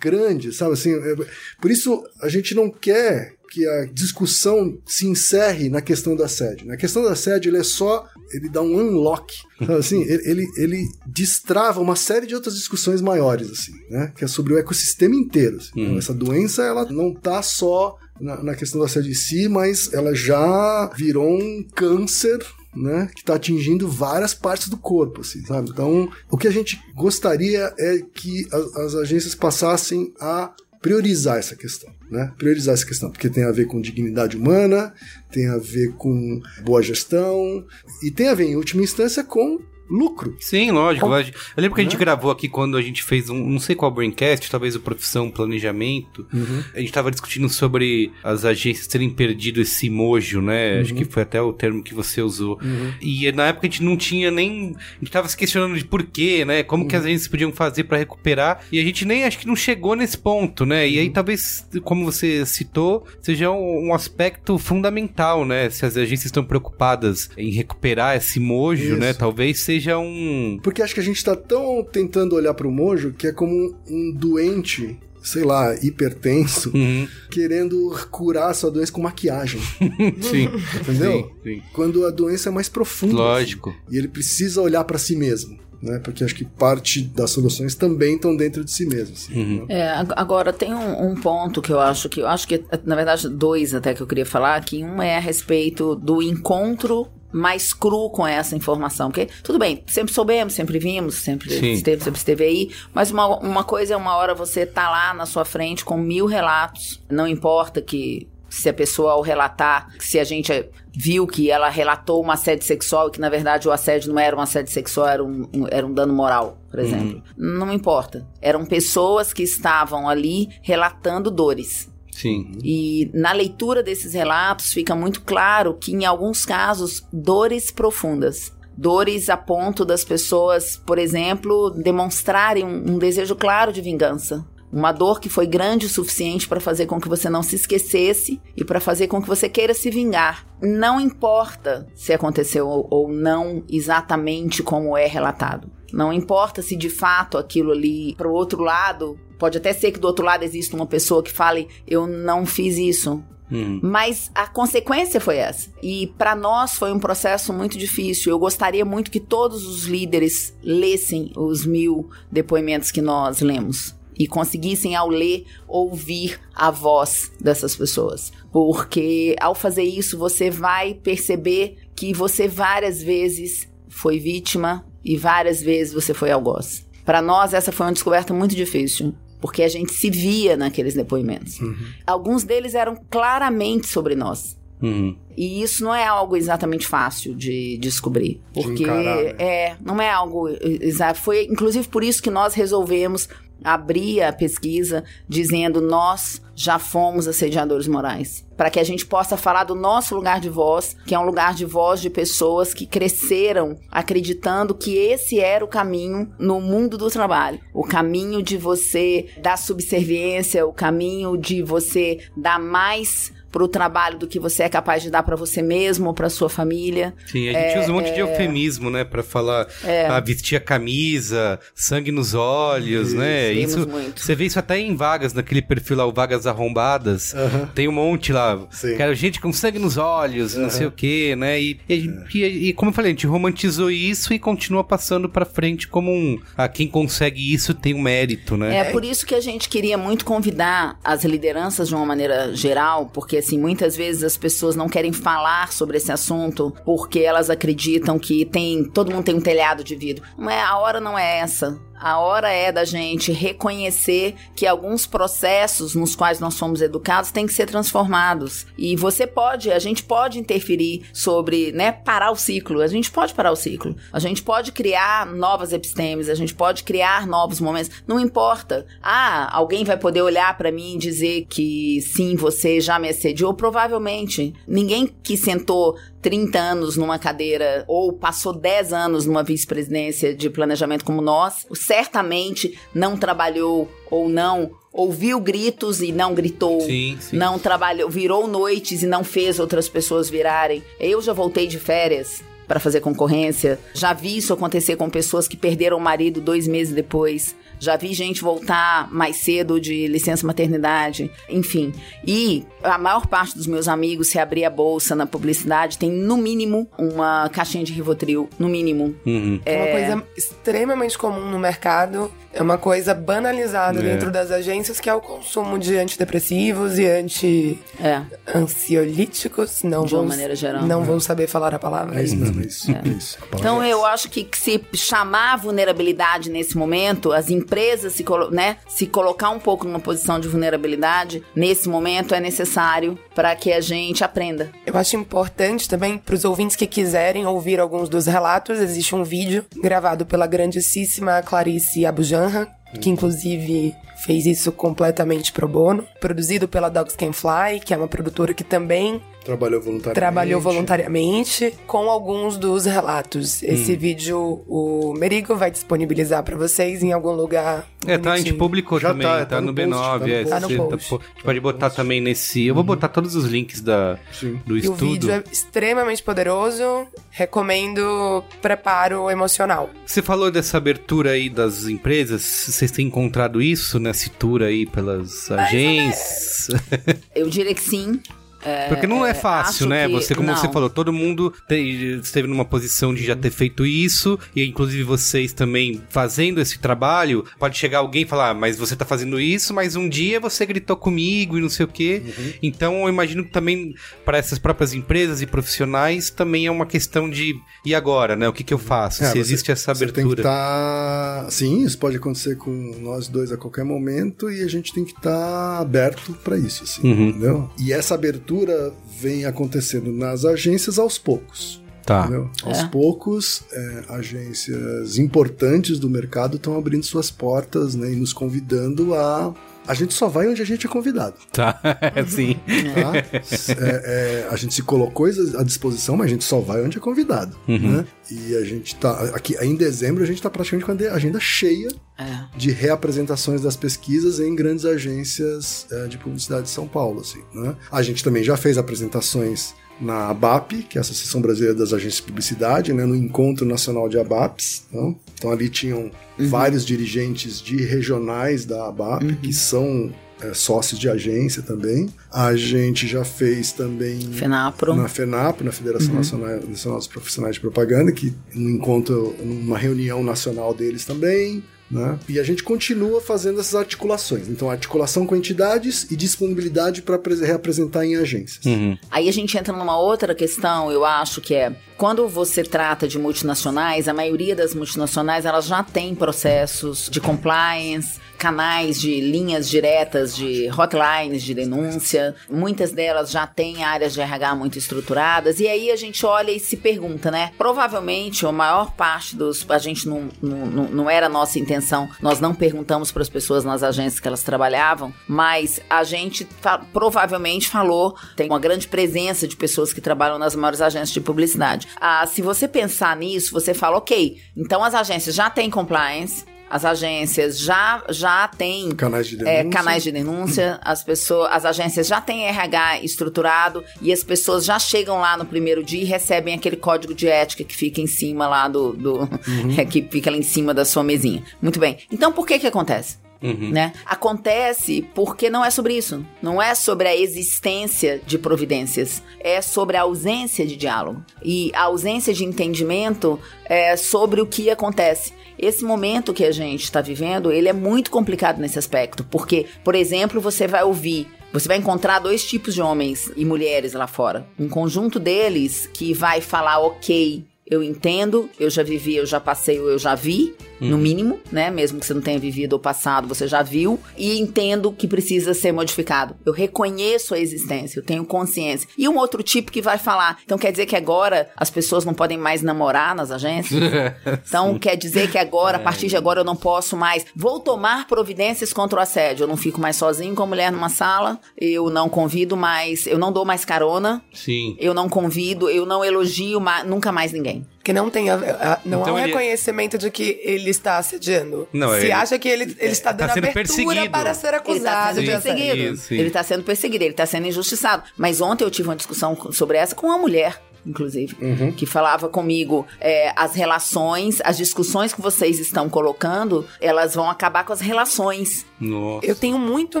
grande, 0.00 0.52
sabe 0.52 0.72
assim, 0.72 0.92
é- 0.92 1.16
por 1.60 1.70
isso 1.70 2.02
a 2.20 2.28
gente 2.28 2.52
não 2.54 2.68
quer 2.68 3.34
que 3.52 3.66
a 3.66 3.84
discussão 3.92 4.78
se 4.86 5.06
encerre 5.06 5.68
na 5.68 5.80
questão 5.80 6.14
da 6.14 6.28
sede. 6.28 6.64
Na 6.66 6.76
questão 6.76 7.02
da 7.02 7.16
sede, 7.16 7.48
ele 7.48 7.58
é 7.58 7.64
só, 7.64 8.06
ele 8.32 8.48
dá 8.48 8.62
um 8.62 8.76
unlock, 8.78 9.34
assim, 9.78 10.02
ele, 10.02 10.46
ele, 10.56 10.86
destrava 11.06 11.80
uma 11.80 11.96
série 11.96 12.26
de 12.26 12.34
outras 12.34 12.54
discussões 12.54 13.00
maiores, 13.00 13.50
assim, 13.50 13.72
né, 13.90 14.12
que 14.16 14.24
é 14.24 14.28
sobre 14.28 14.54
o 14.54 14.58
ecossistema 14.58 15.14
inteiro. 15.14 15.56
assim. 15.58 15.70
Então, 15.76 15.98
essa 15.98 16.14
doença, 16.14 16.62
ela 16.62 16.84
não 16.90 17.12
tá 17.14 17.42
só 17.42 17.96
na, 18.20 18.42
na 18.42 18.54
questão 18.54 18.80
da 18.80 18.88
sede 18.88 19.10
em 19.10 19.14
si, 19.14 19.48
mas 19.48 19.92
ela 19.92 20.14
já 20.14 20.90
virou 20.96 21.28
um 21.40 21.62
câncer 21.74 22.38
né, 22.74 23.10
que 23.14 23.20
está 23.22 23.34
atingindo 23.34 23.88
várias 23.88 24.32
partes 24.32 24.68
do 24.68 24.76
corpo, 24.76 25.22
assim, 25.22 25.44
sabe? 25.44 25.70
Então, 25.70 26.08
o 26.30 26.36
que 26.36 26.46
a 26.46 26.52
gente 26.52 26.78
gostaria 26.94 27.74
é 27.78 27.98
que 28.14 28.46
a- 28.52 28.82
as 28.84 28.94
agências 28.94 29.34
passassem 29.34 30.12
a 30.20 30.52
priorizar 30.80 31.38
essa 31.38 31.54
questão, 31.54 31.92
né? 32.10 32.32
Priorizar 32.38 32.74
essa 32.74 32.86
questão, 32.86 33.10
porque 33.10 33.28
tem 33.28 33.44
a 33.44 33.52
ver 33.52 33.66
com 33.66 33.80
dignidade 33.80 34.36
humana, 34.36 34.94
tem 35.30 35.46
a 35.48 35.58
ver 35.58 35.92
com 35.96 36.40
boa 36.64 36.82
gestão 36.82 37.66
e 38.02 38.10
tem 38.10 38.28
a 38.28 38.34
ver, 38.34 38.44
em 38.44 38.56
última 38.56 38.82
instância, 38.82 39.22
com 39.22 39.60
lucro. 39.90 40.36
Sim, 40.38 40.70
lógico. 40.70 41.06
lógico. 41.06 41.38
Eu 41.56 41.62
lembro 41.62 41.74
que 41.74 41.80
a 41.80 41.84
gente 41.84 41.96
gravou 41.96 42.30
aqui 42.30 42.48
quando 42.48 42.76
a 42.76 42.82
gente 42.82 43.02
fez 43.02 43.28
um, 43.28 43.48
não 43.48 43.58
sei 43.58 43.74
qual 43.74 43.90
braincast, 43.90 44.50
talvez 44.50 44.76
o 44.76 44.80
Profissão 44.80 45.30
Planejamento. 45.30 46.26
A 46.74 46.80
gente 46.80 46.92
tava 46.92 47.10
discutindo 47.10 47.48
sobre 47.48 48.12
as 48.22 48.44
agências 48.44 48.86
terem 48.86 49.10
perdido 49.10 49.60
esse 49.60 49.90
mojo, 49.90 50.40
né? 50.40 50.80
Acho 50.80 50.94
que 50.94 51.04
foi 51.04 51.22
até 51.22 51.40
o 51.42 51.52
termo 51.52 51.82
que 51.82 51.94
você 51.94 52.22
usou. 52.22 52.58
E 53.00 53.30
na 53.32 53.48
época 53.48 53.66
a 53.66 53.70
gente 53.70 53.82
não 53.82 53.96
tinha 53.96 54.30
nem. 54.30 54.76
A 54.78 54.98
gente 55.00 55.10
tava 55.10 55.28
se 55.28 55.36
questionando 55.36 55.76
de 55.76 55.84
por 55.84 56.02
quê, 56.04 56.44
né? 56.44 56.62
Como 56.62 56.86
que 56.86 56.94
as 56.94 57.04
agências 57.04 57.28
podiam 57.28 57.52
fazer 57.52 57.84
pra 57.84 57.98
recuperar. 57.98 58.60
E 58.70 58.78
a 58.78 58.84
gente 58.84 59.04
nem 59.04 59.24
acho 59.24 59.38
que 59.38 59.46
não 59.46 59.56
chegou 59.56 59.96
nesse 59.96 60.16
ponto, 60.16 60.64
né? 60.64 60.88
E 60.88 60.98
aí 60.98 61.10
talvez, 61.10 61.66
como 61.82 62.04
você 62.04 62.44
citou, 62.46 63.06
seja 63.20 63.50
um, 63.50 63.88
um 63.88 63.94
aspecto 63.94 64.56
fundamental, 64.58 65.44
né? 65.44 65.68
Se 65.70 65.84
as 65.84 65.96
agências 65.96 66.26
estão 66.26 66.44
preocupadas 66.44 67.30
em 67.36 67.50
recuperar 67.50 68.16
esse 68.16 68.38
mojo, 68.38 68.96
né? 68.96 69.10
Isso. 69.10 69.18
Talvez 69.18 69.58
seja 69.60 69.79
um. 69.98 70.58
Porque 70.62 70.82
acho 70.82 70.94
que 70.94 71.00
a 71.00 71.04
gente 71.04 71.22
tá 71.24 71.34
tão 71.36 71.82
tentando 71.84 72.34
olhar 72.36 72.54
pro 72.54 72.70
Mojo 72.70 73.12
que 73.12 73.26
é 73.26 73.32
como 73.32 73.52
um, 73.54 73.74
um 73.88 74.12
doente, 74.12 74.98
sei 75.22 75.44
lá, 75.44 75.74
hipertenso, 75.82 76.70
Uhum. 76.74 77.06
querendo 77.30 77.90
curar 78.10 78.50
a 78.50 78.54
sua 78.54 78.70
doença 78.70 78.92
com 78.92 79.00
maquiagem. 79.02 79.60
Sim. 80.20 80.48
Entendeu? 80.80 81.30
Sim, 81.42 81.54
sim. 81.56 81.62
Quando 81.72 82.04
a 82.06 82.10
doença 82.10 82.48
é 82.48 82.52
mais 82.52 82.68
profunda. 82.68 83.14
Lógico. 83.14 83.70
assim, 83.70 83.78
e 83.90 83.98
ele 83.98 84.08
precisa 84.08 84.60
olhar 84.60 84.84
pra 84.84 84.98
si 84.98 85.16
mesmo. 85.16 85.58
Né? 85.82 85.98
Porque 85.98 86.22
acho 86.22 86.34
que 86.34 86.44
parte 86.44 87.00
das 87.00 87.30
soluções 87.30 87.74
também 87.74 88.16
estão 88.16 88.36
dentro 88.36 88.62
de 88.62 88.70
si 88.70 88.84
mesmo. 88.84 89.14
assim, 89.14 89.32
Uhum. 89.34 89.56
né? 89.66 89.78
É, 89.78 89.88
ag- 89.92 90.12
agora 90.14 90.52
tem 90.52 90.74
um, 90.74 91.10
um 91.10 91.14
ponto 91.14 91.62
que 91.62 91.72
eu 91.72 91.80
acho 91.80 92.06
que 92.10 92.20
eu 92.20 92.26
acho 92.26 92.46
que 92.46 92.62
na 92.84 92.94
verdade 92.94 93.26
dois 93.30 93.74
até 93.74 93.94
que 93.94 94.02
eu 94.02 94.06
queria 94.06 94.26
falar 94.26 94.62
que 94.62 94.84
um 94.84 95.00
é 95.00 95.16
a 95.16 95.20
respeito 95.20 95.94
do 95.96 96.20
encontro 96.20 97.06
mais 97.32 97.72
cru 97.72 98.10
com 98.10 98.26
essa 98.26 98.56
informação, 98.56 99.10
porque 99.10 99.28
tudo 99.42 99.58
bem, 99.58 99.82
sempre 99.86 100.12
soubemos, 100.12 100.52
sempre 100.54 100.78
vimos, 100.78 101.14
sempre 101.16 101.50
Sim. 101.50 101.72
esteve, 101.72 102.02
sempre 102.02 102.18
esteve 102.18 102.44
aí, 102.44 102.70
mas 102.92 103.10
uma, 103.10 103.26
uma 103.38 103.64
coisa 103.64 103.94
é 103.94 103.96
uma 103.96 104.16
hora 104.16 104.34
você 104.34 104.66
tá 104.66 104.90
lá 104.90 105.14
na 105.14 105.26
sua 105.26 105.44
frente 105.44 105.84
com 105.84 105.96
mil 105.96 106.26
relatos, 106.26 107.00
não 107.10 107.26
importa 107.26 107.80
que 107.80 108.28
se 108.48 108.68
a 108.68 108.74
pessoa 108.74 109.12
ao 109.12 109.20
relatar, 109.22 109.86
se 110.00 110.18
a 110.18 110.24
gente 110.24 110.52
viu 110.92 111.24
que 111.24 111.48
ela 111.48 111.68
relatou 111.68 112.24
um 112.24 112.32
assédio 112.32 112.66
sexual 112.66 113.06
e 113.06 113.12
que 113.12 113.20
na 113.20 113.28
verdade 113.28 113.68
o 113.68 113.70
assédio 113.72 114.12
não 114.12 114.18
era 114.18 114.36
um 114.36 114.40
assédio 114.40 114.72
sexual, 114.72 115.06
era 115.06 115.22
um, 115.24 115.48
um- 115.54 115.66
era 115.70 115.86
um 115.86 115.94
dano 115.94 116.12
moral, 116.12 116.58
por 116.68 116.80
exemplo. 116.80 117.22
Não 117.36 117.72
importa. 117.72 118.26
Eram 118.42 118.64
pessoas 118.66 119.32
que 119.32 119.44
estavam 119.44 120.08
ali 120.08 120.48
relatando 120.62 121.30
dores. 121.30 121.88
Sim. 122.12 122.52
E 122.62 123.10
na 123.14 123.32
leitura 123.32 123.82
desses 123.82 124.14
relatos 124.14 124.72
fica 124.72 124.94
muito 124.94 125.22
claro 125.22 125.74
que, 125.74 125.92
em 125.92 126.04
alguns 126.04 126.44
casos, 126.44 127.06
dores 127.12 127.70
profundas. 127.70 128.52
Dores 128.76 129.28
a 129.28 129.36
ponto 129.36 129.84
das 129.84 130.04
pessoas, 130.04 130.76
por 130.86 130.98
exemplo, 130.98 131.70
demonstrarem 131.70 132.64
um, 132.64 132.92
um 132.94 132.98
desejo 132.98 133.36
claro 133.36 133.72
de 133.72 133.80
vingança. 133.80 134.46
Uma 134.72 134.92
dor 134.92 135.18
que 135.20 135.28
foi 135.28 135.46
grande 135.46 135.86
o 135.86 135.88
suficiente 135.88 136.46
para 136.46 136.60
fazer 136.60 136.86
com 136.86 137.00
que 137.00 137.08
você 137.08 137.28
não 137.28 137.42
se 137.42 137.56
esquecesse 137.56 138.40
e 138.56 138.64
para 138.64 138.78
fazer 138.80 139.08
com 139.08 139.20
que 139.20 139.26
você 139.26 139.48
queira 139.48 139.74
se 139.74 139.90
vingar. 139.90 140.46
Não 140.62 141.00
importa 141.00 141.88
se 141.94 142.12
aconteceu 142.12 142.68
ou- 142.68 143.08
não 143.08 143.64
exatamente 143.68 144.62
como 144.62 144.96
é 144.96 145.06
relatado. 145.06 145.68
Não 145.92 146.12
importa 146.12 146.62
se 146.62 146.76
de 146.76 146.88
fato 146.88 147.36
aquilo 147.36 147.72
ali, 147.72 148.14
pro 148.16 148.32
outro 148.32 148.62
lado, 148.62 149.18
pode 149.38 149.58
até 149.58 149.72
ser 149.72 149.90
que 149.90 149.98
do 149.98 150.06
outro 150.06 150.24
lado 150.24 150.44
exista 150.44 150.76
uma 150.76 150.86
pessoa 150.86 151.22
que 151.22 151.32
fale: 151.32 151.66
eu 151.86 152.06
não 152.06 152.46
fiz 152.46 152.78
isso. 152.78 153.22
Uhum. 153.50 153.80
Mas 153.82 154.30
a 154.32 154.46
consequência 154.46 155.20
foi 155.20 155.38
essa. 155.38 155.68
E 155.82 156.06
para 156.16 156.36
nós 156.36 156.74
foi 156.76 156.92
um 156.92 157.00
processo 157.00 157.52
muito 157.52 157.76
difícil. 157.76 158.30
Eu 158.30 158.38
gostaria 158.38 158.84
muito 158.84 159.10
que 159.10 159.18
todos 159.18 159.66
os 159.66 159.86
líderes 159.86 160.56
lessem 160.62 161.32
os 161.36 161.66
mil 161.66 162.08
depoimentos 162.30 162.92
que 162.92 163.02
nós 163.02 163.40
lemos. 163.40 163.98
E 164.20 164.26
conseguissem, 164.26 164.94
ao 164.94 165.08
ler, 165.08 165.46
ouvir 165.66 166.38
a 166.54 166.70
voz 166.70 167.32
dessas 167.40 167.74
pessoas. 167.74 168.30
Porque 168.52 169.34
ao 169.40 169.54
fazer 169.54 169.82
isso, 169.82 170.18
você 170.18 170.50
vai 170.50 170.92
perceber 170.92 171.78
que 171.96 172.12
você 172.12 172.46
várias 172.46 173.02
vezes 173.02 173.66
foi 173.88 174.18
vítima 174.18 174.84
e 175.02 175.16
várias 175.16 175.62
vezes 175.62 175.94
você 175.94 176.12
foi 176.12 176.30
algoz. 176.30 176.86
Para 177.02 177.22
nós, 177.22 177.54
essa 177.54 177.72
foi 177.72 177.86
uma 177.86 177.94
descoberta 177.94 178.34
muito 178.34 178.54
difícil. 178.54 179.14
Porque 179.40 179.62
a 179.62 179.68
gente 179.68 179.94
se 179.94 180.10
via 180.10 180.54
naqueles 180.54 180.92
depoimentos. 180.92 181.58
Alguns 182.06 182.44
deles 182.44 182.74
eram 182.74 183.00
claramente 183.08 183.86
sobre 183.86 184.14
nós. 184.14 184.60
Uhum. 184.82 185.16
E 185.34 185.62
isso 185.62 185.82
não 185.82 185.94
é 185.94 186.06
algo 186.06 186.36
exatamente 186.36 186.86
fácil 186.86 187.34
de 187.34 187.78
descobrir. 187.78 188.42
Porque 188.52 188.82
encarar, 188.82 189.16
né? 189.16 189.34
é, 189.38 189.76
não 189.80 190.00
é 190.00 190.10
algo 190.10 190.46
exato. 190.60 191.20
Foi 191.20 191.44
inclusive 191.44 191.88
por 191.88 192.04
isso 192.04 192.22
que 192.22 192.30
nós 192.30 192.52
resolvemos 192.52 193.26
abrir 193.64 194.22
a 194.22 194.32
pesquisa 194.32 195.04
dizendo 195.28 195.80
nós 195.80 196.40
já 196.54 196.78
fomos 196.78 197.26
assediadores 197.26 197.88
morais. 197.88 198.46
Para 198.56 198.68
que 198.68 198.78
a 198.78 198.84
gente 198.84 199.06
possa 199.06 199.36
falar 199.36 199.64
do 199.64 199.74
nosso 199.74 200.14
lugar 200.14 200.40
de 200.40 200.50
voz, 200.50 200.94
que 201.06 201.14
é 201.14 201.18
um 201.18 201.24
lugar 201.24 201.54
de 201.54 201.64
voz 201.64 202.02
de 202.02 202.10
pessoas 202.10 202.74
que 202.74 202.84
cresceram 202.86 203.78
acreditando 203.90 204.74
que 204.74 204.94
esse 204.94 205.40
era 205.40 205.64
o 205.64 205.68
caminho 205.68 206.30
no 206.38 206.60
mundo 206.60 206.98
do 206.98 207.10
trabalho. 207.10 207.58
O 207.72 207.82
caminho 207.82 208.42
de 208.42 208.58
você 208.58 209.30
dar 209.40 209.56
subserviência, 209.56 210.66
o 210.66 210.72
caminho 210.72 211.36
de 211.36 211.62
você 211.62 212.18
dar 212.36 212.60
mais 212.60 213.32
pro 213.50 213.66
trabalho 213.68 214.18
do 214.18 214.26
que 214.26 214.38
você 214.38 214.62
é 214.64 214.68
capaz 214.68 215.02
de 215.02 215.10
dar 215.10 215.22
para 215.22 215.36
você 215.36 215.60
mesmo 215.62 216.06
ou 216.08 216.14
para 216.14 216.28
sua 216.30 216.48
família. 216.48 217.14
Sim, 217.26 217.48
a 217.48 217.52
gente 217.52 217.78
usa 217.80 217.90
um 217.90 217.94
monte 217.96 218.12
de 218.12 218.20
eufemismo, 218.20 218.90
né? 218.90 219.04
Pra 219.04 219.22
falar, 219.22 219.66
ah, 220.08 220.20
vestir 220.20 220.56
a 220.56 220.60
camisa, 220.60 221.58
sangue 221.74 222.12
nos 222.12 222.34
olhos, 222.34 223.12
né? 223.12 223.48
Temos 223.54 223.70
Isso, 223.74 223.88
muito. 223.88 224.20
você 224.20 224.34
vê 224.34 224.44
isso 224.46 224.58
até 224.58 224.78
em 224.78 224.94
vagas, 224.94 225.32
naquele 225.32 225.62
perfil 225.62 225.96
lá, 225.96 226.06
o 226.06 226.12
Vagas 226.12 226.46
Arrombadas. 226.46 227.34
Aham. 227.34 227.68
Tem 227.74 227.88
um 227.88 227.92
monte 227.92 228.32
lá. 228.32 228.58
Sim. 228.70 228.96
Quero 228.96 229.14
gente 229.14 229.40
com 229.40 229.52
sangue 229.52 229.78
nos 229.78 229.96
olhos, 229.96 230.54
não 230.54 230.70
sei 230.70 230.86
o 230.86 230.92
quê, 230.92 231.34
né? 231.36 231.60
E, 231.60 231.80
e, 231.88 231.94
a 231.94 231.96
gente- 231.96 232.38
e- 232.38 232.68
e 232.68 232.72
como 232.72 232.90
eu 232.90 232.94
falei, 232.94 233.10
a 233.10 233.14
gente 233.14 233.26
romantizou 233.26 233.90
isso 233.90 234.32
e 234.32 234.38
continua 234.38 234.84
passando 234.84 235.28
pra 235.28 235.44
frente 235.44 235.88
como 235.88 236.10
um... 236.12 236.38
Ah, 236.56 236.68
quem 236.68 236.86
consegue 236.88 237.52
isso 237.52 237.74
tem 237.74 237.94
um 237.94 238.00
mérito, 238.02 238.56
né? 238.56 238.76
É 238.76 238.84
por 238.84 239.04
isso 239.04 239.24
que 239.26 239.34
a 239.34 239.40
gente 239.40 239.68
queria 239.68 239.96
muito 239.98 240.24
convidar 240.24 240.98
as 241.02 241.24
lideranças 241.24 241.88
de 241.88 241.94
uma 241.94 242.04
maneira 242.06 242.54
geral, 242.54 243.06
porque 243.12 243.39
assim, 243.40 243.58
muitas 243.58 243.96
vezes 243.96 244.22
as 244.22 244.36
pessoas 244.36 244.76
não 244.76 244.88
querem 244.88 245.12
falar 245.12 245.72
sobre 245.72 245.96
esse 245.96 246.12
assunto 246.12 246.74
porque 246.84 247.20
elas 247.20 247.50
acreditam 247.50 248.18
que 248.18 248.44
tem 248.44 248.84
todo 248.84 249.10
mundo 249.10 249.24
tem 249.24 249.34
um 249.34 249.40
telhado 249.40 249.82
de 249.82 249.96
vidro. 249.96 250.24
Não 250.38 250.48
é, 250.48 250.60
a 250.60 250.78
hora 250.78 251.00
não 251.00 251.18
é 251.18 251.38
essa. 251.40 251.80
A 252.00 252.18
hora 252.18 252.50
é 252.50 252.72
da 252.72 252.84
gente 252.84 253.30
reconhecer 253.30 254.34
que 254.56 254.66
alguns 254.66 255.06
processos 255.06 255.94
nos 255.94 256.16
quais 256.16 256.40
nós 256.40 256.58
fomos 256.58 256.80
educados 256.80 257.30
têm 257.30 257.46
que 257.46 257.52
ser 257.52 257.66
transformados. 257.66 258.66
E 258.78 258.96
você 258.96 259.26
pode, 259.26 259.70
a 259.70 259.78
gente 259.78 260.02
pode 260.02 260.38
interferir 260.38 261.02
sobre, 261.12 261.72
né, 261.72 261.92
parar 261.92 262.30
o 262.30 262.36
ciclo. 262.36 262.80
A 262.80 262.86
gente 262.86 263.10
pode 263.10 263.34
parar 263.34 263.52
o 263.52 263.56
ciclo. 263.56 263.94
A 264.10 264.18
gente 264.18 264.42
pode 264.42 264.72
criar 264.72 265.26
novas 265.26 265.74
epistemes, 265.74 266.30
a 266.30 266.34
gente 266.34 266.54
pode 266.54 266.84
criar 266.84 267.26
novos 267.26 267.60
momentos. 267.60 267.90
Não 268.06 268.18
importa. 268.18 268.86
Ah, 269.02 269.54
alguém 269.54 269.84
vai 269.84 269.98
poder 269.98 270.22
olhar 270.22 270.56
pra 270.56 270.72
mim 270.72 270.94
e 270.94 270.98
dizer 270.98 271.46
que 271.50 272.00
sim, 272.00 272.34
você 272.34 272.80
já 272.80 272.98
me 272.98 273.10
assediou? 273.10 273.52
Provavelmente. 273.52 274.54
Ninguém 274.66 275.06
que 275.22 275.36
sentou 275.36 275.98
30 276.22 276.58
anos 276.58 276.96
numa 276.96 277.18
cadeira 277.18 277.84
ou 277.88 278.12
passou 278.12 278.52
10 278.52 278.92
anos 278.92 279.26
numa 279.26 279.42
vice-presidência 279.42 280.34
de 280.34 280.50
planejamento 280.50 281.04
como 281.04 281.22
nós, 281.22 281.66
certamente 281.74 282.78
não 282.94 283.16
trabalhou 283.16 283.88
ou 284.10 284.28
não 284.28 284.70
ouviu 284.92 285.40
gritos 285.40 286.00
e 286.00 286.12
não 286.12 286.34
gritou. 286.34 286.80
Sim, 286.80 287.16
sim. 287.20 287.36
Não 287.36 287.58
trabalhou, 287.58 288.10
virou 288.10 288.46
noites 288.46 289.02
e 289.02 289.06
não 289.06 289.22
fez 289.22 289.58
outras 289.58 289.88
pessoas 289.88 290.28
virarem. 290.28 290.82
Eu 290.98 291.22
já 291.22 291.32
voltei 291.32 291.66
de 291.66 291.78
férias 291.78 292.42
para 292.66 292.78
fazer 292.78 293.00
concorrência. 293.00 293.80
Já 293.94 294.12
vi 294.12 294.36
isso 294.36 294.52
acontecer 294.52 294.96
com 294.96 295.10
pessoas 295.10 295.48
que 295.48 295.56
perderam 295.56 295.96
o 295.96 296.00
marido 296.00 296.40
dois 296.40 296.68
meses 296.68 296.94
depois. 296.94 297.56
Já 297.80 297.96
vi 297.96 298.12
gente 298.14 298.40
voltar 298.42 299.10
mais 299.10 299.36
cedo 299.36 299.80
de 299.80 300.06
licença 300.06 300.46
maternidade, 300.46 301.30
enfim. 301.48 301.92
E 302.26 302.64
a 302.82 302.98
maior 302.98 303.26
parte 303.26 303.56
dos 303.56 303.66
meus 303.66 303.88
amigos, 303.88 304.28
se 304.28 304.38
abrir 304.38 304.64
a 304.64 304.70
bolsa 304.70 305.14
na 305.16 305.26
publicidade, 305.26 305.98
tem 305.98 306.10
no 306.12 306.36
mínimo 306.36 306.86
uma 306.98 307.48
caixinha 307.48 307.82
de 307.82 307.92
Rivotril, 307.92 308.48
no 308.58 308.68
mínimo. 308.68 309.14
Uhum. 309.26 309.58
É 309.64 309.76
uma 309.76 309.86
coisa 309.86 310.22
extremamente 310.36 311.16
comum 311.18 311.50
no 311.50 311.58
mercado, 311.58 312.30
é 312.52 312.60
uma 312.62 312.76
coisa 312.76 313.14
banalizada 313.14 313.98
É. 314.00 314.02
dentro 314.02 314.30
das 314.30 314.50
agências, 314.50 315.00
que 315.00 315.08
é 315.08 315.14
o 315.14 315.20
consumo 315.20 315.78
de 315.78 315.96
antidepressivos 315.96 316.98
e 316.98 317.06
É. 317.06 317.20
anti-ansiolíticos. 317.20 319.82
Não 319.82 320.04
De 320.04 320.14
uma 320.14 320.20
vou, 320.20 320.28
maneira 320.28 320.54
geral. 320.54 320.82
Não 320.84 321.02
vou 321.04 321.18
saber 321.20 321.46
falar 321.46 321.74
a 321.74 321.78
palavra. 321.78 322.20
É 322.20 322.24
isso 322.24 322.36
mesmo, 322.36 322.60
é 322.60 322.64
isso. 322.66 322.90
é 322.90 323.08
isso. 323.08 323.38
Então 323.54 323.82
é 323.82 323.90
eu 323.90 324.04
acho 324.04 324.28
que 324.28 324.46
se 324.54 324.80
chamar 324.94 325.56
vulnerabilidade 325.56 326.50
nesse 326.50 326.76
momento, 326.76 327.32
as 327.32 327.48
empresas 327.50 327.69
empresa 327.70 328.10
se, 328.10 328.24
né, 328.50 328.78
se 328.88 329.06
colocar 329.06 329.50
um 329.50 329.60
pouco 329.60 329.86
numa 329.86 330.00
posição 330.00 330.40
de 330.40 330.48
vulnerabilidade, 330.48 331.42
nesse 331.54 331.88
momento 331.88 332.34
é 332.34 332.40
necessário 332.40 333.16
para 333.32 333.54
que 333.54 333.72
a 333.72 333.80
gente 333.80 334.24
aprenda. 334.24 334.72
Eu 334.84 334.96
acho 334.96 335.16
importante 335.16 335.88
também 335.88 336.18
para 336.18 336.34
os 336.34 336.44
ouvintes 336.44 336.74
que 336.74 336.86
quiserem 336.86 337.46
ouvir 337.46 337.78
alguns 337.78 338.08
dos 338.08 338.26
relatos, 338.26 338.80
existe 338.80 339.14
um 339.14 339.22
vídeo 339.22 339.64
gravado 339.80 340.26
pela 340.26 340.48
grandíssima 340.48 341.40
Clarice 341.42 342.04
Abujanra, 342.04 342.68
que 343.00 343.08
inclusive 343.08 343.94
fez 344.24 344.46
isso 344.46 344.72
completamente 344.72 345.52
pro 345.52 345.68
bono, 345.68 346.04
produzido 346.20 346.66
pela 346.66 346.88
Dogs 346.88 347.16
Can 347.16 347.32
Fly, 347.32 347.80
que 347.84 347.94
é 347.94 347.96
uma 347.96 348.08
produtora 348.08 348.52
que 348.52 348.64
também 348.64 349.22
Trabalhou 349.44 349.80
voluntariamente. 349.80 350.14
Trabalhou 350.20 350.60
voluntariamente 350.60 351.74
com 351.86 352.10
alguns 352.10 352.56
dos 352.56 352.84
relatos. 352.84 353.62
Esse 353.62 353.94
hum. 353.94 353.98
vídeo 353.98 354.64
o 354.68 355.14
Merigo 355.16 355.56
vai 355.56 355.70
disponibilizar 355.70 356.42
para 356.42 356.56
vocês 356.56 357.02
em 357.02 357.12
algum 357.12 357.32
lugar. 357.32 357.86
É, 358.06 358.18
tá, 358.18 358.32
a 358.32 358.36
gente 358.36 358.54
publicou 358.54 358.98
Já 359.00 359.08
também, 359.08 359.26
tá, 359.26 359.38
tá, 359.40 359.46
tá 359.46 359.60
no, 359.60 359.72
B9. 359.72 359.90
Tá 359.90 360.18
no 360.18 360.28
é, 360.32 360.44
tá 360.44 360.60
no 360.60 360.68
post. 360.68 361.18
Tá, 361.18 361.24
pode 361.42 361.60
botar 361.60 361.90
também 361.90 362.20
nesse. 362.20 362.66
Eu 362.66 362.74
vou 362.74 362.82
uhum. 362.82 362.86
botar 362.86 363.08
todos 363.08 363.34
os 363.34 363.46
links 363.46 363.80
da, 363.80 364.18
do 364.66 364.76
e 364.76 364.80
estudo. 364.80 365.04
O 365.04 365.10
vídeo 365.10 365.30
é 365.30 365.42
extremamente 365.50 366.22
poderoso. 366.22 367.06
Recomendo 367.30 368.44
preparo 368.60 369.30
emocional. 369.30 369.90
Você 370.04 370.20
falou 370.22 370.50
dessa 370.50 370.76
abertura 370.76 371.30
aí 371.30 371.48
das 371.48 371.86
empresas. 371.86 372.42
Vocês 372.42 372.90
têm 372.90 373.06
encontrado 373.06 373.62
isso 373.62 373.98
nessa 373.98 374.28
tour 374.30 374.62
aí 374.62 374.86
pelas 374.86 375.50
agências? 375.50 376.68
Eu 377.34 377.48
diria 377.48 377.74
que 377.74 377.82
sim. 377.82 378.20
É, 378.62 378.88
Porque 378.88 379.06
não 379.06 379.24
é 379.24 379.34
fácil, 379.34 379.86
né? 379.86 380.06
Que... 380.06 380.12
Você, 380.12 380.34
como 380.34 380.48
não. 380.48 380.56
você 380.56 380.70
falou, 380.70 380.90
todo 380.90 381.12
mundo 381.12 381.52
te, 381.68 382.20
esteve 382.22 382.46
numa 382.46 382.64
posição 382.64 383.14
de 383.14 383.24
já 383.24 383.34
ter 383.34 383.50
feito 383.50 383.86
isso, 383.86 384.38
e 384.54 384.64
inclusive 384.64 385.02
vocês 385.02 385.52
também 385.52 386.02
fazendo 386.10 386.60
esse 386.60 386.78
trabalho, 386.78 387.44
pode 387.58 387.78
chegar 387.78 387.98
alguém 387.98 388.22
e 388.22 388.26
falar, 388.26 388.50
ah, 388.50 388.54
mas 388.54 388.78
você 388.78 388.94
tá 388.94 389.04
fazendo 389.04 389.40
isso, 389.40 389.72
mas 389.72 389.96
um 389.96 390.08
dia 390.08 390.38
você 390.38 390.66
gritou 390.66 390.96
comigo 390.96 391.56
e 391.58 391.60
não 391.60 391.68
sei 391.68 391.84
o 391.84 391.88
quê. 391.88 392.22
Uhum. 392.24 392.52
Então 392.62 393.02
eu 393.02 393.08
imagino 393.08 393.44
que 393.44 393.50
também 393.50 393.94
para 394.24 394.38
essas 394.38 394.58
próprias 394.58 394.92
empresas 394.92 395.40
e 395.40 395.46
profissionais 395.46 396.30
também 396.30 396.66
é 396.66 396.70
uma 396.70 396.86
questão 396.86 397.28
de 397.28 397.54
e 397.84 397.94
agora, 397.94 398.36
né? 398.36 398.48
O 398.48 398.52
que, 398.52 398.62
que 398.62 398.74
eu 398.74 398.78
faço? 398.78 399.22
É, 399.22 399.26
Se 399.26 399.32
você, 399.32 399.38
existe 399.38 399.72
essa 399.72 399.92
abertura. 399.92 400.22
Você 400.22 400.26
tem 400.26 400.36
que 400.36 400.42
tá... 400.42 401.46
Sim, 401.48 401.84
isso 401.84 401.98
pode 401.98 402.16
acontecer 402.16 402.56
com 402.56 402.70
nós 403.00 403.28
dois 403.28 403.52
a 403.52 403.56
qualquer 403.56 403.84
momento 403.84 404.50
e 404.50 404.62
a 404.62 404.68
gente 404.68 404.92
tem 404.92 405.04
que 405.04 405.12
estar 405.12 405.30
tá 405.30 405.78
aberto 405.78 406.32
para 406.44 406.58
isso, 406.58 406.84
assim, 406.84 407.02
uhum. 407.02 407.28
entendeu? 407.28 407.70
E 407.78 407.92
essa 407.92 408.14
abertura 408.14 408.49
abertura 408.50 408.92
vem 409.18 409.44
acontecendo 409.44 410.12
nas 410.12 410.44
agências 410.44 410.98
aos 410.98 411.16
poucos. 411.18 411.80
Tá. 412.04 412.28
Aos 412.64 412.78
é. 412.78 412.88
poucos, 412.88 413.62
é, 413.72 414.04
agências 414.08 415.16
importantes 415.16 415.98
do 415.98 416.10
mercado 416.10 416.56
estão 416.56 416.76
abrindo 416.76 417.04
suas 417.04 417.30
portas 417.30 417.94
né, 417.94 418.12
e 418.12 418.16
nos 418.16 418.32
convidando 418.32 419.14
a 419.14 419.54
a 419.86 419.94
gente 419.94 420.14
só 420.14 420.28
vai 420.28 420.48
onde 420.48 420.62
a 420.62 420.64
gente 420.64 420.86
é 420.86 420.88
convidado. 420.88 421.34
Tá, 421.52 421.80
sim. 422.28 422.56
Tá? 422.94 423.16
É, 423.16 424.46
é, 424.46 424.48
a 424.50 424.56
gente 424.56 424.74
se 424.74 424.82
colocou 424.82 425.26
à 425.26 425.62
disposição, 425.62 426.16
mas 426.16 426.26
a 426.26 426.30
gente 426.30 426.44
só 426.44 426.60
vai 426.60 426.82
onde 426.84 426.98
é 426.98 427.00
convidado. 427.00 427.56
Uhum. 427.66 427.96
Né? 427.96 428.06
E 428.30 428.56
a 428.56 428.64
gente 428.64 428.94
tá. 428.96 429.10
Aqui, 429.34 429.56
em 429.60 429.74
dezembro, 429.74 430.22
a 430.22 430.26
gente 430.26 430.40
tá 430.40 430.48
praticamente 430.48 430.86
com 430.86 430.92
a 430.92 431.14
agenda 431.14 431.40
cheia 431.40 431.88
é. 432.18 432.44
de 432.56 432.70
reapresentações 432.70 433.62
das 433.62 433.76
pesquisas 433.76 434.38
em 434.38 434.54
grandes 434.54 434.84
agências 434.84 435.86
é, 435.90 436.06
de 436.06 436.18
publicidade 436.18 436.64
de 436.64 436.70
São 436.70 436.86
Paulo. 436.86 437.20
Assim, 437.20 437.42
né? 437.54 437.74
A 437.90 438.02
gente 438.02 438.22
também 438.22 438.42
já 438.42 438.56
fez 438.56 438.78
apresentações 438.78 439.74
na 440.00 440.28
ABAP, 440.30 440.82
que 440.88 440.96
é 440.96 441.00
a 441.00 441.02
Associação 441.02 441.42
Brasileira 441.42 441.74
das 441.74 441.92
Agências 441.92 442.16
de 442.16 442.22
Publicidade, 442.22 442.92
né, 442.92 443.04
no 443.04 443.14
Encontro 443.14 443.66
Nacional 443.66 444.08
de 444.08 444.18
ABAPs. 444.18 444.84
Então, 444.88 445.16
então 445.40 445.50
ali 445.50 445.70
tinham 445.70 446.10
uhum. 446.38 446.48
vários 446.48 446.84
dirigentes 446.84 447.62
de 447.62 447.82
regionais 447.82 448.66
da 448.66 448.88
ABAP, 448.88 449.24
uhum. 449.24 449.34
que 449.36 449.54
são 449.54 450.12
é, 450.42 450.52
sócios 450.52 451.00
de 451.00 451.08
agência 451.08 451.62
também. 451.62 452.10
A 452.30 452.54
gente 452.54 453.08
já 453.08 453.24
fez 453.24 453.72
também 453.72 454.20
FENAPRO. 454.32 454.94
na 454.94 455.08
FENAPRO, 455.08 455.64
na 455.64 455.72
Federação 455.72 456.10
uhum. 456.10 456.16
Nacional, 456.16 456.60
Nacional 456.68 456.98
dos 456.98 457.08
Profissionais 457.08 457.54
de 457.54 457.60
Propaganda, 457.62 458.12
que 458.12 458.34
um 458.54 458.68
encontro, 458.68 459.34
uma 459.40 459.78
reunião 459.78 460.22
nacional 460.22 460.74
deles 460.74 461.06
também. 461.06 461.64
Né? 461.90 462.18
E 462.28 462.38
a 462.38 462.42
gente 462.42 462.62
continua 462.62 463.20
fazendo 463.20 463.58
essas 463.58 463.74
articulações. 463.74 464.48
Então, 464.48 464.70
articulação 464.70 465.26
com 465.26 465.34
entidades 465.34 466.06
e 466.10 466.16
disponibilidade 466.16 467.02
para 467.02 467.18
reapresentar 467.44 468.04
em 468.06 468.16
agências. 468.16 468.64
Uhum. 468.64 468.96
Aí 469.10 469.28
a 469.28 469.32
gente 469.32 469.58
entra 469.58 469.76
numa 469.76 469.98
outra 469.98 470.34
questão, 470.34 470.92
eu 470.92 471.04
acho 471.04 471.40
que 471.40 471.54
é 471.54 471.74
quando 471.96 472.26
você 472.28 472.62
trata 472.62 473.06
de 473.06 473.18
multinacionais, 473.18 474.08
a 474.08 474.14
maioria 474.14 474.56
das 474.56 474.74
multinacionais 474.74 475.44
elas 475.44 475.66
já 475.66 475.82
têm 475.82 476.14
processos 476.14 477.10
de 477.10 477.20
compliance, 477.20 478.18
canais 478.40 478.98
de 478.98 479.20
linhas 479.20 479.68
diretas, 479.68 480.34
de 480.34 480.70
hotlines 480.70 481.42
de 481.42 481.52
denúncia. 481.52 482.34
Muitas 482.48 482.90
delas 482.90 483.30
já 483.30 483.46
têm 483.46 483.84
áreas 483.84 484.14
de 484.14 484.20
RH 484.22 484.54
muito 484.54 484.78
estruturadas. 484.78 485.60
E 485.60 485.68
aí 485.68 485.90
a 485.90 485.96
gente 485.96 486.24
olha 486.24 486.50
e 486.50 486.58
se 486.58 486.78
pergunta, 486.78 487.30
né? 487.30 487.52
Provavelmente 487.58 488.46
a 488.46 488.50
maior 488.50 488.92
parte 488.92 489.36
dos. 489.36 489.66
A 489.68 489.76
gente 489.76 490.08
não, 490.08 490.30
não, 490.40 490.66
não 490.88 491.10
era 491.10 491.28
nossa 491.28 491.58
intenção, 491.58 492.08
nós 492.22 492.40
não 492.40 492.54
perguntamos 492.54 493.12
para 493.12 493.20
as 493.20 493.28
pessoas 493.28 493.62
nas 493.62 493.82
agências 493.82 494.18
que 494.18 494.26
elas 494.26 494.42
trabalhavam, 494.42 495.12
mas 495.28 495.78
a 495.90 496.02
gente 496.02 496.48
provavelmente 496.94 497.68
falou, 497.68 498.16
tem 498.36 498.48
uma 498.48 498.58
grande 498.58 498.88
presença 498.88 499.46
de 499.46 499.54
pessoas 499.54 499.92
que 499.92 500.00
trabalham 500.00 500.38
nas 500.38 500.54
maiores 500.54 500.80
agências 500.80 501.10
de 501.10 501.20
publicidade. 501.20 501.88
Ah, 502.00 502.26
se 502.26 502.40
você 502.40 502.66
pensar 502.66 503.14
nisso, 503.16 503.52
você 503.52 503.74
fala, 503.74 503.98
ok, 503.98 504.38
então 504.56 504.82
as 504.82 504.94
agências 504.94 505.34
já 505.34 505.50
têm 505.50 505.68
compliance, 505.68 506.46
as 506.70 506.84
agências 506.84 507.58
já 507.58 508.02
já 508.08 508.46
têm 508.48 508.90
canais 508.92 509.26
de 509.26 509.36
denúncia, 509.36 509.58
é, 509.58 509.64
canais 509.68 510.02
de 510.02 510.12
denúncia 510.12 510.80
as 510.82 511.02
pessoas, 511.02 511.50
as 511.52 511.64
agências 511.64 512.06
já 512.06 512.20
têm 512.20 512.44
RH 512.46 513.02
estruturado 513.02 513.84
e 514.00 514.12
as 514.12 514.22
pessoas 514.22 514.64
já 514.64 514.78
chegam 514.78 515.18
lá 515.18 515.36
no 515.36 515.44
primeiro 515.44 515.82
dia 515.82 516.02
e 516.02 516.04
recebem 516.04 516.54
aquele 516.54 516.76
código 516.76 517.12
de 517.12 517.26
ética 517.26 517.64
que 517.64 517.76
fica 517.76 518.00
em 518.00 518.06
cima 518.06 518.46
lá 518.46 518.68
do, 518.68 518.92
do 518.92 519.18
uhum. 519.20 519.74
é, 519.76 519.84
que 519.86 520.00
fica 520.02 520.30
lá 520.30 520.36
em 520.36 520.42
cima 520.42 520.72
da 520.72 520.84
sua 520.84 521.02
mesinha. 521.02 521.42
Muito 521.60 521.80
bem. 521.80 521.98
Então 522.10 522.32
por 522.32 522.46
que 522.46 522.58
que 522.58 522.66
acontece? 522.66 523.18
Uhum. 523.42 523.70
Né? 523.70 523.92
Acontece 524.04 525.02
porque 525.14 525.48
não 525.48 525.64
é 525.64 525.70
sobre 525.70 525.96
isso. 525.96 526.24
Não 526.42 526.60
é 526.60 526.74
sobre 526.74 527.08
a 527.08 527.16
existência 527.16 528.20
de 528.26 528.38
providências. 528.38 529.22
É 529.40 529.62
sobre 529.62 529.96
a 529.96 530.02
ausência 530.02 530.66
de 530.66 530.76
diálogo. 530.76 531.24
E 531.42 531.70
a 531.74 531.84
ausência 531.84 532.34
de 532.34 532.44
entendimento 532.44 533.38
é 533.64 533.96
sobre 533.96 534.40
o 534.40 534.46
que 534.46 534.70
acontece. 534.70 535.32
Esse 535.58 535.84
momento 535.84 536.32
que 536.32 536.44
a 536.44 536.52
gente 536.52 536.84
está 536.84 537.00
vivendo, 537.00 537.52
ele 537.52 537.68
é 537.68 537.72
muito 537.72 538.10
complicado 538.10 538.58
nesse 538.58 538.78
aspecto. 538.78 539.24
Porque, 539.24 539.66
por 539.84 539.94
exemplo, 539.94 540.40
você 540.40 540.66
vai 540.66 540.82
ouvir 540.82 541.26
você 541.52 541.66
vai 541.66 541.78
encontrar 541.78 542.20
dois 542.20 542.44
tipos 542.44 542.74
de 542.74 542.80
homens 542.80 543.30
e 543.36 543.44
mulheres 543.44 543.92
lá 543.92 544.06
fora. 544.06 544.46
Um 544.56 544.68
conjunto 544.68 545.18
deles 545.18 545.90
que 545.92 546.14
vai 546.14 546.40
falar, 546.40 546.78
ok, 546.78 547.44
eu 547.70 547.82
entendo, 547.82 548.50
eu 548.58 548.68
já 548.68 548.82
vivi, 548.82 549.16
eu 549.16 549.24
já 549.24 549.38
passei, 549.38 549.78
eu 549.78 549.98
já 549.98 550.14
vi 550.16 550.54
no 550.80 550.96
uhum. 550.96 551.02
mínimo, 551.02 551.40
né? 551.52 551.70
Mesmo 551.70 552.00
que 552.00 552.06
você 552.06 552.14
não 552.14 552.22
tenha 552.22 552.38
vivido 552.38 552.74
o 552.74 552.78
passado, 552.78 553.28
você 553.28 553.46
já 553.46 553.62
viu. 553.62 554.00
E 554.16 554.40
entendo 554.40 554.92
que 554.92 555.06
precisa 555.06 555.52
ser 555.52 555.72
modificado. 555.72 556.34
Eu 556.44 556.52
reconheço 556.52 557.34
a 557.34 557.38
existência, 557.38 557.98
eu 557.98 558.02
tenho 558.02 558.24
consciência. 558.24 558.88
E 558.96 559.08
um 559.08 559.16
outro 559.16 559.42
tipo 559.42 559.70
que 559.70 559.82
vai 559.82 559.98
falar, 559.98 560.38
então 560.44 560.58
quer 560.58 560.70
dizer 560.70 560.86
que 560.86 560.96
agora 560.96 561.50
as 561.56 561.70
pessoas 561.70 562.04
não 562.04 562.14
podem 562.14 562.38
mais 562.38 562.62
namorar 562.62 563.14
nas 563.14 563.30
agências? 563.30 563.80
então 564.46 564.78
quer 564.78 564.96
dizer 564.96 565.30
que 565.30 565.38
agora, 565.38 565.76
a 565.76 565.80
partir 565.80 566.08
de 566.08 566.16
agora, 566.16 566.40
eu 566.40 566.44
não 566.44 566.56
posso 566.56 566.96
mais. 566.96 567.26
Vou 567.36 567.60
tomar 567.60 568.06
providências 568.06 568.72
contra 568.72 568.98
o 568.98 569.02
assédio. 569.02 569.44
Eu 569.44 569.48
não 569.48 569.56
fico 569.56 569.80
mais 569.80 569.96
sozinho 569.96 570.34
com 570.34 570.42
a 570.42 570.46
mulher 570.46 570.72
numa 570.72 570.88
sala, 570.88 571.38
eu 571.56 571.90
não 571.90 572.08
convido 572.08 572.56
mais, 572.56 573.06
eu 573.06 573.18
não 573.18 573.30
dou 573.30 573.44
mais 573.44 573.64
carona. 573.64 574.22
Sim. 574.32 574.76
Eu 574.78 574.94
não 574.94 575.08
convido, 575.08 575.68
eu 575.68 575.84
não 575.84 576.04
elogio 576.04 576.60
ma 576.60 576.82
nunca 576.82 577.12
mais 577.12 577.32
ninguém. 577.32 577.59
Que 577.82 577.92
não 577.92 578.10
tem 578.10 578.30
a, 578.30 578.34
a, 578.34 578.78
não 578.84 579.00
então 579.00 579.12
há 579.12 579.16
um 579.16 579.18
ele... 579.18 579.28
reconhecimento 579.28 579.96
de 579.96 580.10
que 580.10 580.40
ele 580.42 580.70
está 580.70 580.98
assediando. 580.98 581.66
Não, 581.72 581.90
Se 581.94 582.04
ele... 582.04 582.12
acha 582.12 582.38
que 582.38 582.48
ele, 582.48 582.76
ele 582.78 582.92
está 582.92 583.12
dando 583.12 583.28
tá 583.28 583.32
abertura 583.32 583.54
perseguido. 583.54 584.10
para 584.10 584.34
ser 584.34 584.54
acusado 584.54 585.18
ele 585.18 585.26
está 585.28 585.40
sendo 585.40 585.56
de 585.56 585.66
perseguido. 585.66 586.02
Ele 586.10 586.26
está 586.26 586.42
sendo 586.42 586.64
perseguido, 586.64 587.04
ele 587.04 587.12
está 587.12 587.26
sendo 587.26 587.46
injustiçado. 587.46 588.02
Mas 588.16 588.40
ontem 588.40 588.64
eu 588.64 588.70
tive 588.70 588.88
uma 588.88 588.96
discussão 588.96 589.36
sobre 589.52 589.78
essa 589.78 589.94
com 589.94 590.06
uma 590.06 590.18
mulher 590.18 590.60
inclusive, 590.86 591.36
uhum. 591.40 591.72
que 591.72 591.86
falava 591.86 592.28
comigo 592.28 592.86
é, 593.00 593.32
as 593.36 593.54
relações, 593.54 594.40
as 594.44 594.56
discussões 594.56 595.12
que 595.12 595.20
vocês 595.20 595.58
estão 595.58 595.88
colocando, 595.88 596.66
elas 596.80 597.14
vão 597.14 597.28
acabar 597.28 597.64
com 597.64 597.72
as 597.72 597.80
relações. 597.80 598.66
Nossa. 598.78 599.26
Eu 599.26 599.34
tenho 599.34 599.58
muito 599.58 600.00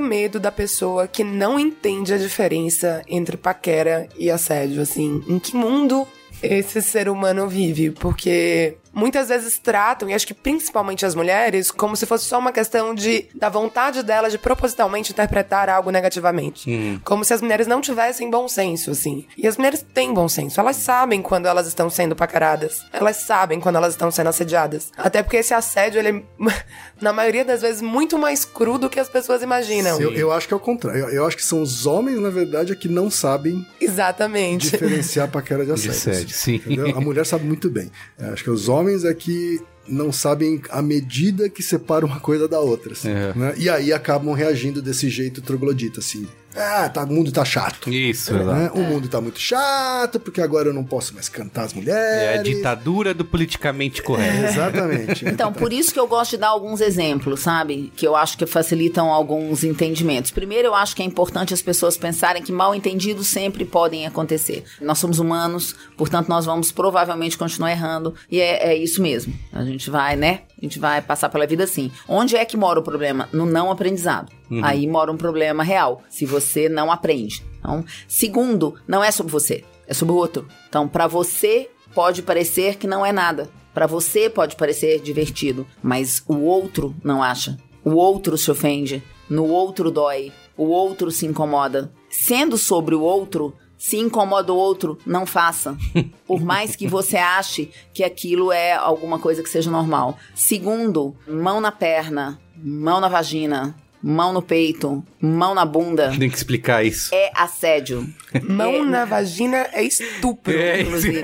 medo 0.00 0.40
da 0.40 0.50
pessoa 0.50 1.06
que 1.06 1.22
não 1.22 1.58
entende 1.58 2.12
a 2.12 2.18
diferença 2.18 3.02
entre 3.06 3.36
paquera 3.36 4.08
e 4.18 4.30
assédio, 4.30 4.80
assim. 4.82 5.22
Em 5.28 5.38
que 5.38 5.54
mundo 5.54 6.06
esse 6.42 6.80
ser 6.82 7.08
humano 7.08 7.48
vive, 7.48 7.90
porque 7.90 8.76
muitas 8.92 9.28
vezes 9.28 9.58
tratam, 9.58 10.08
e 10.08 10.14
acho 10.14 10.26
que 10.26 10.34
principalmente 10.34 11.06
as 11.06 11.14
mulheres, 11.14 11.70
como 11.70 11.96
se 11.96 12.06
fosse 12.06 12.24
só 12.24 12.38
uma 12.38 12.52
questão 12.52 12.94
de 12.94 13.26
da 13.34 13.48
vontade 13.48 14.02
delas 14.02 14.32
de 14.32 14.38
propositalmente 14.38 15.12
interpretar 15.12 15.68
algo 15.68 15.90
negativamente. 15.90 16.70
Hum. 16.70 17.00
Como 17.04 17.24
se 17.24 17.32
as 17.32 17.40
mulheres 17.40 17.66
não 17.66 17.80
tivessem 17.80 18.30
bom 18.30 18.48
senso, 18.48 18.90
assim. 18.90 19.26
E 19.36 19.46
as 19.46 19.56
mulheres 19.56 19.84
têm 19.94 20.12
bom 20.12 20.28
senso. 20.28 20.60
Elas 20.60 20.76
sabem 20.76 21.22
quando 21.22 21.46
elas 21.46 21.66
estão 21.66 21.88
sendo 21.88 22.16
pacaradas. 22.16 22.84
Elas 22.92 23.16
sabem 23.18 23.60
quando 23.60 23.76
elas 23.76 23.94
estão 23.94 24.10
sendo 24.10 24.28
assediadas. 24.28 24.90
Até 24.96 25.22
porque 25.22 25.36
esse 25.36 25.54
assédio, 25.54 25.98
ele 25.98 26.08
é, 26.08 26.22
na 27.00 27.12
maioria 27.12 27.44
das 27.44 27.62
vezes, 27.62 27.80
muito 27.80 28.18
mais 28.18 28.44
cru 28.44 28.78
do 28.78 28.88
que 28.90 28.98
as 29.00 29.08
pessoas 29.08 29.42
imaginam. 29.42 30.00
Eu, 30.00 30.12
eu 30.12 30.32
acho 30.32 30.48
que 30.48 30.54
é 30.54 30.56
o 30.56 30.60
contrário. 30.60 31.00
Eu, 31.00 31.08
eu 31.10 31.26
acho 31.26 31.36
que 31.36 31.44
são 31.44 31.62
os 31.62 31.86
homens, 31.86 32.18
na 32.18 32.30
verdade, 32.30 32.72
é 32.72 32.76
que 32.76 32.88
não 32.88 33.10
sabem 33.10 33.66
Exatamente. 33.80 34.70
diferenciar 34.70 35.28
paquera 35.28 35.64
de 35.64 35.72
De 35.74 35.88
assédio. 35.90 36.12
assédio, 36.12 36.34
sim. 36.34 36.54
Entendeu? 36.56 36.96
A 36.96 37.00
mulher 37.00 37.24
sabe 37.26 37.44
muito 37.44 37.70
bem. 37.70 37.90
Eu 38.18 38.32
acho 38.32 38.42
que 38.42 38.50
os 38.50 38.68
homens 38.68 38.79
é 39.04 39.14
que 39.14 39.60
não 39.88 40.12
sabem 40.12 40.60
a 40.70 40.80
medida 40.80 41.48
que 41.48 41.62
separa 41.62 42.06
uma 42.06 42.20
coisa 42.20 42.46
da 42.46 42.60
outra. 42.60 42.92
assim, 42.92 43.10
É. 43.10 43.32
né? 43.34 43.54
E 43.56 43.68
aí 43.68 43.92
acabam 43.92 44.32
reagindo 44.34 44.80
desse 44.80 45.08
jeito 45.08 45.42
troglodita, 45.42 46.00
assim. 46.00 46.26
Ah, 46.56 46.88
tá, 46.88 47.04
o 47.04 47.06
mundo 47.06 47.30
tá 47.30 47.44
chato. 47.44 47.90
Isso, 47.90 48.32
né? 48.34 48.42
exato. 48.42 48.78
O 48.78 48.82
mundo 48.82 49.08
tá 49.08 49.20
muito 49.20 49.38
chato, 49.38 50.18
porque 50.18 50.40
agora 50.40 50.68
eu 50.68 50.74
não 50.74 50.84
posso 50.84 51.14
mais 51.14 51.28
cantar 51.28 51.64
as 51.64 51.72
mulheres. 51.72 52.00
É 52.00 52.38
a 52.38 52.42
ditadura 52.42 53.14
do 53.14 53.24
politicamente 53.24 54.02
correto. 54.02 54.44
Exatamente. 54.46 55.24
Então, 55.26 55.52
por 55.52 55.72
isso 55.72 55.92
que 55.92 56.00
eu 56.00 56.08
gosto 56.08 56.32
de 56.32 56.38
dar 56.38 56.48
alguns 56.48 56.80
exemplos, 56.80 57.40
sabe? 57.40 57.92
Que 57.94 58.06
eu 58.06 58.16
acho 58.16 58.36
que 58.36 58.46
facilitam 58.46 59.10
alguns 59.10 59.62
entendimentos. 59.64 60.30
Primeiro, 60.30 60.68
eu 60.68 60.74
acho 60.74 60.94
que 60.96 61.02
é 61.02 61.04
importante 61.04 61.54
as 61.54 61.62
pessoas 61.62 61.96
pensarem 61.96 62.42
que 62.42 62.52
mal 62.52 62.74
entendidos 62.74 63.28
sempre 63.28 63.64
podem 63.64 64.06
acontecer. 64.06 64.64
Nós 64.80 64.98
somos 64.98 65.18
humanos, 65.18 65.74
portanto, 65.96 66.28
nós 66.28 66.44
vamos 66.44 66.72
provavelmente 66.72 67.38
continuar 67.38 67.70
errando. 67.70 68.14
E 68.30 68.40
é, 68.40 68.70
é 68.70 68.76
isso 68.76 69.00
mesmo. 69.00 69.32
A 69.52 69.64
gente 69.64 69.88
vai, 69.90 70.16
né? 70.16 70.42
A 70.60 70.64
gente 70.64 70.78
vai 70.78 71.00
passar 71.00 71.28
pela 71.30 71.46
vida 71.46 71.64
assim. 71.64 71.90
Onde 72.06 72.36
é 72.36 72.44
que 72.44 72.56
mora 72.56 72.78
o 72.78 72.82
problema? 72.82 73.28
No 73.32 73.46
não 73.46 73.70
aprendizado. 73.70 74.30
Aí 74.62 74.86
mora 74.86 75.10
um 75.10 75.16
problema 75.16 75.62
real. 75.62 76.02
Se 76.08 76.26
você 76.26 76.68
não 76.68 76.92
aprende. 76.92 77.42
Então, 77.58 77.84
segundo, 78.06 78.74
não 78.86 79.02
é 79.02 79.10
sobre 79.10 79.32
você, 79.32 79.64
é 79.86 79.94
sobre 79.94 80.14
o 80.14 80.16
outro. 80.16 80.46
Então, 80.68 80.88
pra 80.88 81.06
você 81.06 81.70
pode 81.94 82.22
parecer 82.22 82.76
que 82.76 82.86
não 82.86 83.04
é 83.04 83.12
nada. 83.12 83.48
Pra 83.72 83.86
você 83.86 84.28
pode 84.28 84.56
parecer 84.56 85.00
divertido, 85.00 85.66
mas 85.82 86.22
o 86.26 86.40
outro 86.40 86.94
não 87.02 87.22
acha. 87.22 87.56
O 87.84 87.92
outro 87.92 88.36
se 88.36 88.50
ofende, 88.50 89.02
no 89.28 89.46
outro 89.46 89.90
dói, 89.90 90.32
o 90.56 90.64
outro 90.66 91.10
se 91.10 91.24
incomoda. 91.24 91.92
Sendo 92.10 92.58
sobre 92.58 92.94
o 92.94 93.00
outro, 93.00 93.54
se 93.80 93.96
incomoda 93.96 94.52
o 94.52 94.56
outro, 94.56 94.98
não 95.06 95.24
faça. 95.24 95.74
Por 96.26 96.42
mais 96.42 96.76
que 96.76 96.86
você 96.86 97.16
ache 97.16 97.70
que 97.94 98.04
aquilo 98.04 98.52
é 98.52 98.74
alguma 98.74 99.18
coisa 99.18 99.42
que 99.42 99.48
seja 99.48 99.70
normal. 99.70 100.18
Segundo, 100.34 101.16
mão 101.26 101.62
na 101.62 101.72
perna, 101.72 102.38
mão 102.54 103.00
na 103.00 103.08
vagina, 103.08 103.74
mão 104.02 104.32
no 104.32 104.40
peito, 104.42 105.04
mão 105.20 105.54
na 105.54 105.64
bunda. 105.64 106.12
Tem 106.18 106.28
que 106.30 106.36
explicar 106.36 106.84
isso. 106.84 107.14
É 107.14 107.30
assédio. 107.34 108.08
Mão 108.42 108.74
É- 108.76 108.84
na 108.84 109.04
vagina 109.04 109.68
é 109.72 109.82
estupro. 109.82 110.52
É, 110.56 110.80
inclusive. 110.82 111.20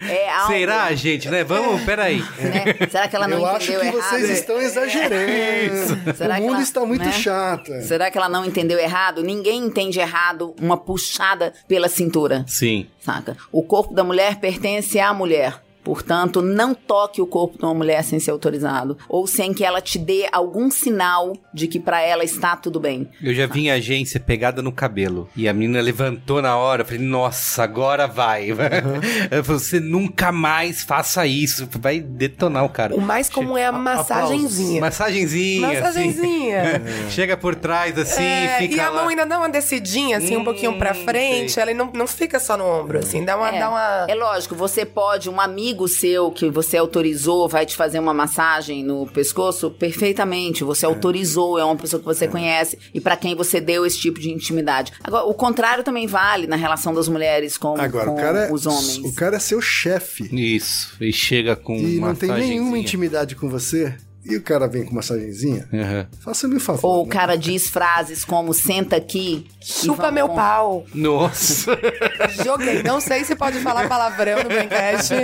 É 0.00 0.30
algo, 0.30 0.52
Será, 0.52 0.94
gente, 0.94 1.28
né? 1.28 1.44
Vamos, 1.44 1.82
peraí. 1.82 2.18
né? 2.38 2.86
Será 2.90 3.06
que 3.08 3.14
ela 3.16 3.28
não 3.28 3.38
eu 3.38 3.46
acho 3.46 3.70
entendeu 3.70 3.80
que 3.92 3.96
errado? 3.98 4.10
vocês 4.10 4.30
estão 4.30 4.60
exagerando. 4.60 6.14
Será 6.16 6.34
o 6.34 6.36
que 6.36 6.42
mundo 6.42 6.54
ela- 6.54 6.62
está 6.62 6.84
muito 6.86 7.04
né? 7.04 7.12
chato. 7.12 7.70
Será 7.82 8.10
que 8.10 8.18
ela 8.18 8.28
não 8.28 8.44
entendeu 8.44 8.78
errado? 8.78 9.22
Ninguém 9.22 9.64
entende 9.64 9.98
errado 10.00 10.54
uma 10.60 10.76
puxada 10.76 11.52
pela 11.66 11.88
cintura, 11.88 12.44
Sim. 12.46 12.86
saca? 13.00 13.36
O 13.52 13.62
corpo 13.62 13.94
da 13.94 14.02
mulher 14.04 14.36
pertence 14.40 14.98
à 14.98 15.12
mulher. 15.12 15.62
Portanto, 15.92 16.42
não 16.42 16.74
toque 16.74 17.22
o 17.22 17.26
corpo 17.26 17.56
de 17.56 17.64
uma 17.64 17.72
mulher 17.72 18.04
sem 18.04 18.20
ser 18.20 18.30
autorizado 18.30 18.98
ou 19.08 19.26
sem 19.26 19.54
que 19.54 19.64
ela 19.64 19.80
te 19.80 19.98
dê 19.98 20.28
algum 20.30 20.70
sinal 20.70 21.32
de 21.54 21.66
que 21.66 21.80
pra 21.80 22.02
ela 22.02 22.22
está 22.22 22.54
tudo 22.54 22.78
bem. 22.78 23.08
Eu 23.22 23.32
já 23.34 23.46
vi 23.46 23.60
em 23.62 23.70
agência 23.70 24.20
pegada 24.20 24.60
no 24.60 24.70
cabelo. 24.70 25.30
E 25.34 25.48
a 25.48 25.52
menina 25.54 25.80
levantou 25.80 26.42
na 26.42 26.58
hora. 26.58 26.82
Eu 26.82 26.86
falei, 26.86 27.00
nossa, 27.00 27.62
agora 27.62 28.06
vai. 28.06 28.48
Você 29.44 29.80
nunca 29.80 30.30
mais 30.30 30.82
faça 30.82 31.26
isso. 31.26 31.66
Vai 31.80 32.00
detonar 32.00 32.66
o 32.66 32.68
cara. 32.68 32.94
O 32.94 33.00
mais 33.00 33.30
comum 33.30 33.56
é 33.56 33.64
a 33.64 33.72
massagenzinha. 33.72 34.82
Massagenzinha. 34.82 35.68
Massagenzinha. 35.68 36.62
Assim. 36.62 37.08
Chega 37.10 37.34
por 37.34 37.54
trás, 37.54 37.96
assim, 37.98 38.22
É, 38.22 38.58
fica 38.58 38.76
e 38.76 38.80
a 38.80 38.90
lá. 38.90 39.00
mão 39.00 39.08
ainda 39.08 39.24
dá 39.24 39.38
uma 39.38 39.48
descidinha, 39.48 40.18
assim, 40.18 40.36
um 40.36 40.40
Hum, 40.40 40.44
pouquinho 40.44 40.76
pra 40.78 40.92
frente. 40.92 41.52
sei. 41.52 41.62
Ela 41.62 41.72
não, 41.74 41.90
não 41.94 42.06
fica 42.06 42.38
só 42.38 42.56
no 42.58 42.64
ombro, 42.66 42.98
assim. 42.98 43.24
Dá 43.24 43.36
uma. 43.38 43.48
É, 43.48 43.58
Dá 43.58 43.70
uma... 43.70 44.06
é 44.08 44.14
lógico, 44.14 44.54
você 44.54 44.84
pode, 44.84 45.30
um 45.30 45.40
amigo 45.40 45.77
seu 45.86 46.30
que 46.30 46.48
você 46.50 46.76
autorizou 46.76 47.48
vai 47.48 47.66
te 47.66 47.76
fazer 47.76 47.98
uma 47.98 48.14
massagem 48.14 48.82
no 48.82 49.06
pescoço, 49.06 49.70
perfeitamente. 49.70 50.64
Você 50.64 50.86
autorizou, 50.86 51.58
é 51.58 51.64
uma 51.64 51.76
pessoa 51.76 52.00
que 52.00 52.06
você 52.06 52.26
conhece 52.26 52.78
e 52.92 53.00
pra 53.00 53.16
quem 53.16 53.34
você 53.34 53.60
deu 53.60 53.84
esse 53.86 53.98
tipo 53.98 54.18
de 54.18 54.30
intimidade. 54.30 54.92
Agora, 55.04 55.24
o 55.26 55.34
contrário 55.34 55.84
também 55.84 56.06
vale 56.06 56.46
na 56.46 56.56
relação 56.56 56.94
das 56.94 57.08
mulheres 57.08 57.56
com, 57.56 57.78
Agora, 57.78 58.06
com 58.06 58.14
o 58.14 58.16
cara, 58.16 58.38
é, 58.46 58.52
os 58.52 58.66
homens. 58.66 58.98
o 58.98 59.14
cara 59.14 59.36
é 59.36 59.40
seu 59.40 59.60
chefe. 59.60 60.24
Isso. 60.32 60.96
E 61.00 61.12
chega 61.12 61.54
com 61.54 61.76
E 61.76 62.00
não 62.00 62.14
tem 62.14 62.32
nenhuma 62.32 62.78
intimidade 62.78 63.36
com 63.36 63.48
você. 63.48 63.94
E 64.28 64.36
o 64.36 64.42
cara 64.42 64.66
vem 64.68 64.84
com 64.84 64.94
massagenzinha. 64.94 65.66
Aham. 65.72 66.06
Faça-me 66.20 66.56
o 66.56 66.60
favor. 66.60 66.86
Ou 66.88 67.02
o 67.02 67.06
né? 67.06 67.12
cara 67.12 67.36
diz 67.36 67.68
frases 67.68 68.24
como 68.24 68.52
senta 68.52 68.96
aqui. 68.96 69.46
Chupa 69.60 69.96
vamos 70.02 70.14
meu 70.14 70.28
com- 70.28 70.34
pau. 70.36 70.86
Nossa. 70.94 71.78
Joguei. 72.44 72.82
Não 72.82 73.00
sei 73.00 73.24
se 73.24 73.34
pode 73.34 73.58
falar 73.60 73.88
palavrão 73.88 74.42
no 74.42 74.48
Braincast. 74.48 75.14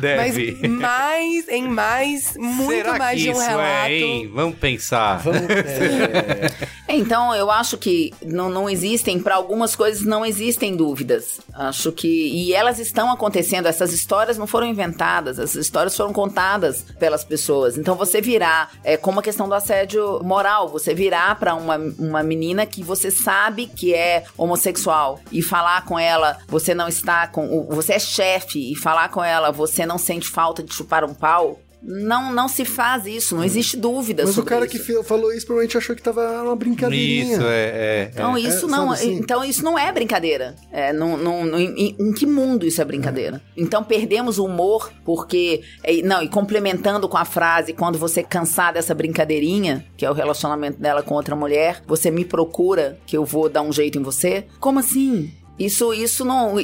Deve. 0.00 0.58
Mas 0.60 0.70
mais, 0.70 1.48
em 1.48 1.68
mais, 1.68 2.34
muito 2.36 2.72
Será 2.72 2.98
mais 2.98 3.16
que 3.18 3.24
de 3.24 3.30
um 3.30 3.32
isso 3.32 3.40
relato. 3.48 3.88
é, 3.88 3.92
hein? 3.92 4.30
Vamos 4.34 4.58
pensar. 4.58 5.22
É, 5.26 6.72
Então, 6.94 7.34
eu 7.34 7.50
acho 7.50 7.78
que 7.78 8.12
não, 8.22 8.50
não 8.50 8.68
existem, 8.68 9.18
para 9.18 9.34
algumas 9.36 9.74
coisas, 9.74 10.04
não 10.04 10.26
existem 10.26 10.76
dúvidas. 10.76 11.40
Acho 11.54 11.90
que. 11.90 12.06
E 12.06 12.52
elas 12.52 12.78
estão 12.78 13.10
acontecendo, 13.10 13.66
essas 13.66 13.92
histórias 13.94 14.36
não 14.36 14.46
foram 14.46 14.66
inventadas, 14.66 15.38
essas 15.38 15.54
histórias 15.64 15.96
foram 15.96 16.12
contadas 16.12 16.84
pelas 16.98 17.24
pessoas. 17.24 17.78
Então, 17.78 17.94
você 17.96 18.20
virar, 18.20 18.41
é 18.82 18.96
como 18.96 19.20
a 19.20 19.22
questão 19.22 19.48
do 19.48 19.54
assédio 19.54 20.20
moral, 20.22 20.68
você 20.68 20.94
virar 20.94 21.38
para 21.38 21.54
uma, 21.54 21.76
uma 21.98 22.22
menina 22.22 22.66
que 22.66 22.82
você 22.82 23.10
sabe 23.10 23.66
que 23.66 23.94
é 23.94 24.24
homossexual 24.36 25.20
e 25.30 25.42
falar 25.42 25.84
com 25.84 25.98
ela, 25.98 26.38
você 26.48 26.74
não 26.74 26.88
está 26.88 27.26
com. 27.26 27.66
Você 27.70 27.94
é 27.94 27.98
chefe, 27.98 28.72
e 28.72 28.76
falar 28.76 29.08
com 29.08 29.22
ela, 29.22 29.50
você 29.50 29.86
não 29.86 29.98
sente 29.98 30.28
falta 30.28 30.62
de 30.62 30.74
chupar 30.74 31.04
um 31.04 31.14
pau. 31.14 31.60
Não, 31.84 32.32
não 32.32 32.46
se 32.46 32.64
faz 32.64 33.06
isso, 33.06 33.34
não 33.34 33.42
existe 33.42 33.76
dúvida 33.76 34.22
Mas 34.24 34.38
o 34.38 34.42
cara 34.44 34.66
isso. 34.66 34.78
que 34.84 35.02
falou 35.02 35.32
isso 35.32 35.44
provavelmente 35.46 35.76
achou 35.76 35.96
que 35.96 36.02
tava 36.02 36.42
uma 36.42 36.54
brincadeirinha. 36.54 37.32
Isso, 37.34 37.42
é. 37.42 37.64
é, 37.74 38.10
Então, 38.12 38.36
é. 38.36 38.40
isso 38.40 38.66
É, 38.66 38.68
não, 38.68 38.90
assim? 38.92 39.14
então 39.14 39.44
isso 39.44 39.64
não 39.64 39.76
é 39.78 39.90
brincadeira. 39.90 40.54
É, 40.70 40.92
não, 40.92 41.16
não, 41.16 41.44
não- 41.44 41.58
em, 41.58 41.96
em 41.98 42.12
que 42.12 42.24
mundo 42.24 42.64
isso 42.64 42.80
é 42.80 42.84
brincadeira? 42.84 43.42
Então 43.56 43.82
perdemos 43.82 44.38
o 44.38 44.44
humor 44.44 44.92
porque 45.04 45.62
é, 45.82 46.00
não, 46.02 46.22
e 46.22 46.28
complementando 46.28 47.08
com 47.08 47.16
a 47.16 47.24
frase 47.24 47.72
quando 47.72 47.98
você 47.98 48.22
cansar 48.22 48.72
dessa 48.72 48.94
brincadeirinha, 48.94 49.84
que 49.96 50.06
é 50.06 50.10
o 50.10 50.14
relacionamento 50.14 50.78
dela 50.80 51.02
com 51.02 51.14
outra 51.14 51.34
mulher, 51.34 51.82
você 51.86 52.10
me 52.10 52.24
procura 52.24 52.96
que 53.06 53.16
eu 53.16 53.24
vou 53.24 53.48
dar 53.48 53.62
um 53.62 53.72
jeito 53.72 53.98
em 53.98 54.02
você? 54.02 54.44
Como 54.60 54.78
assim? 54.78 55.32
Isso, 55.58 55.92
isso 55.92 56.24
não. 56.24 56.54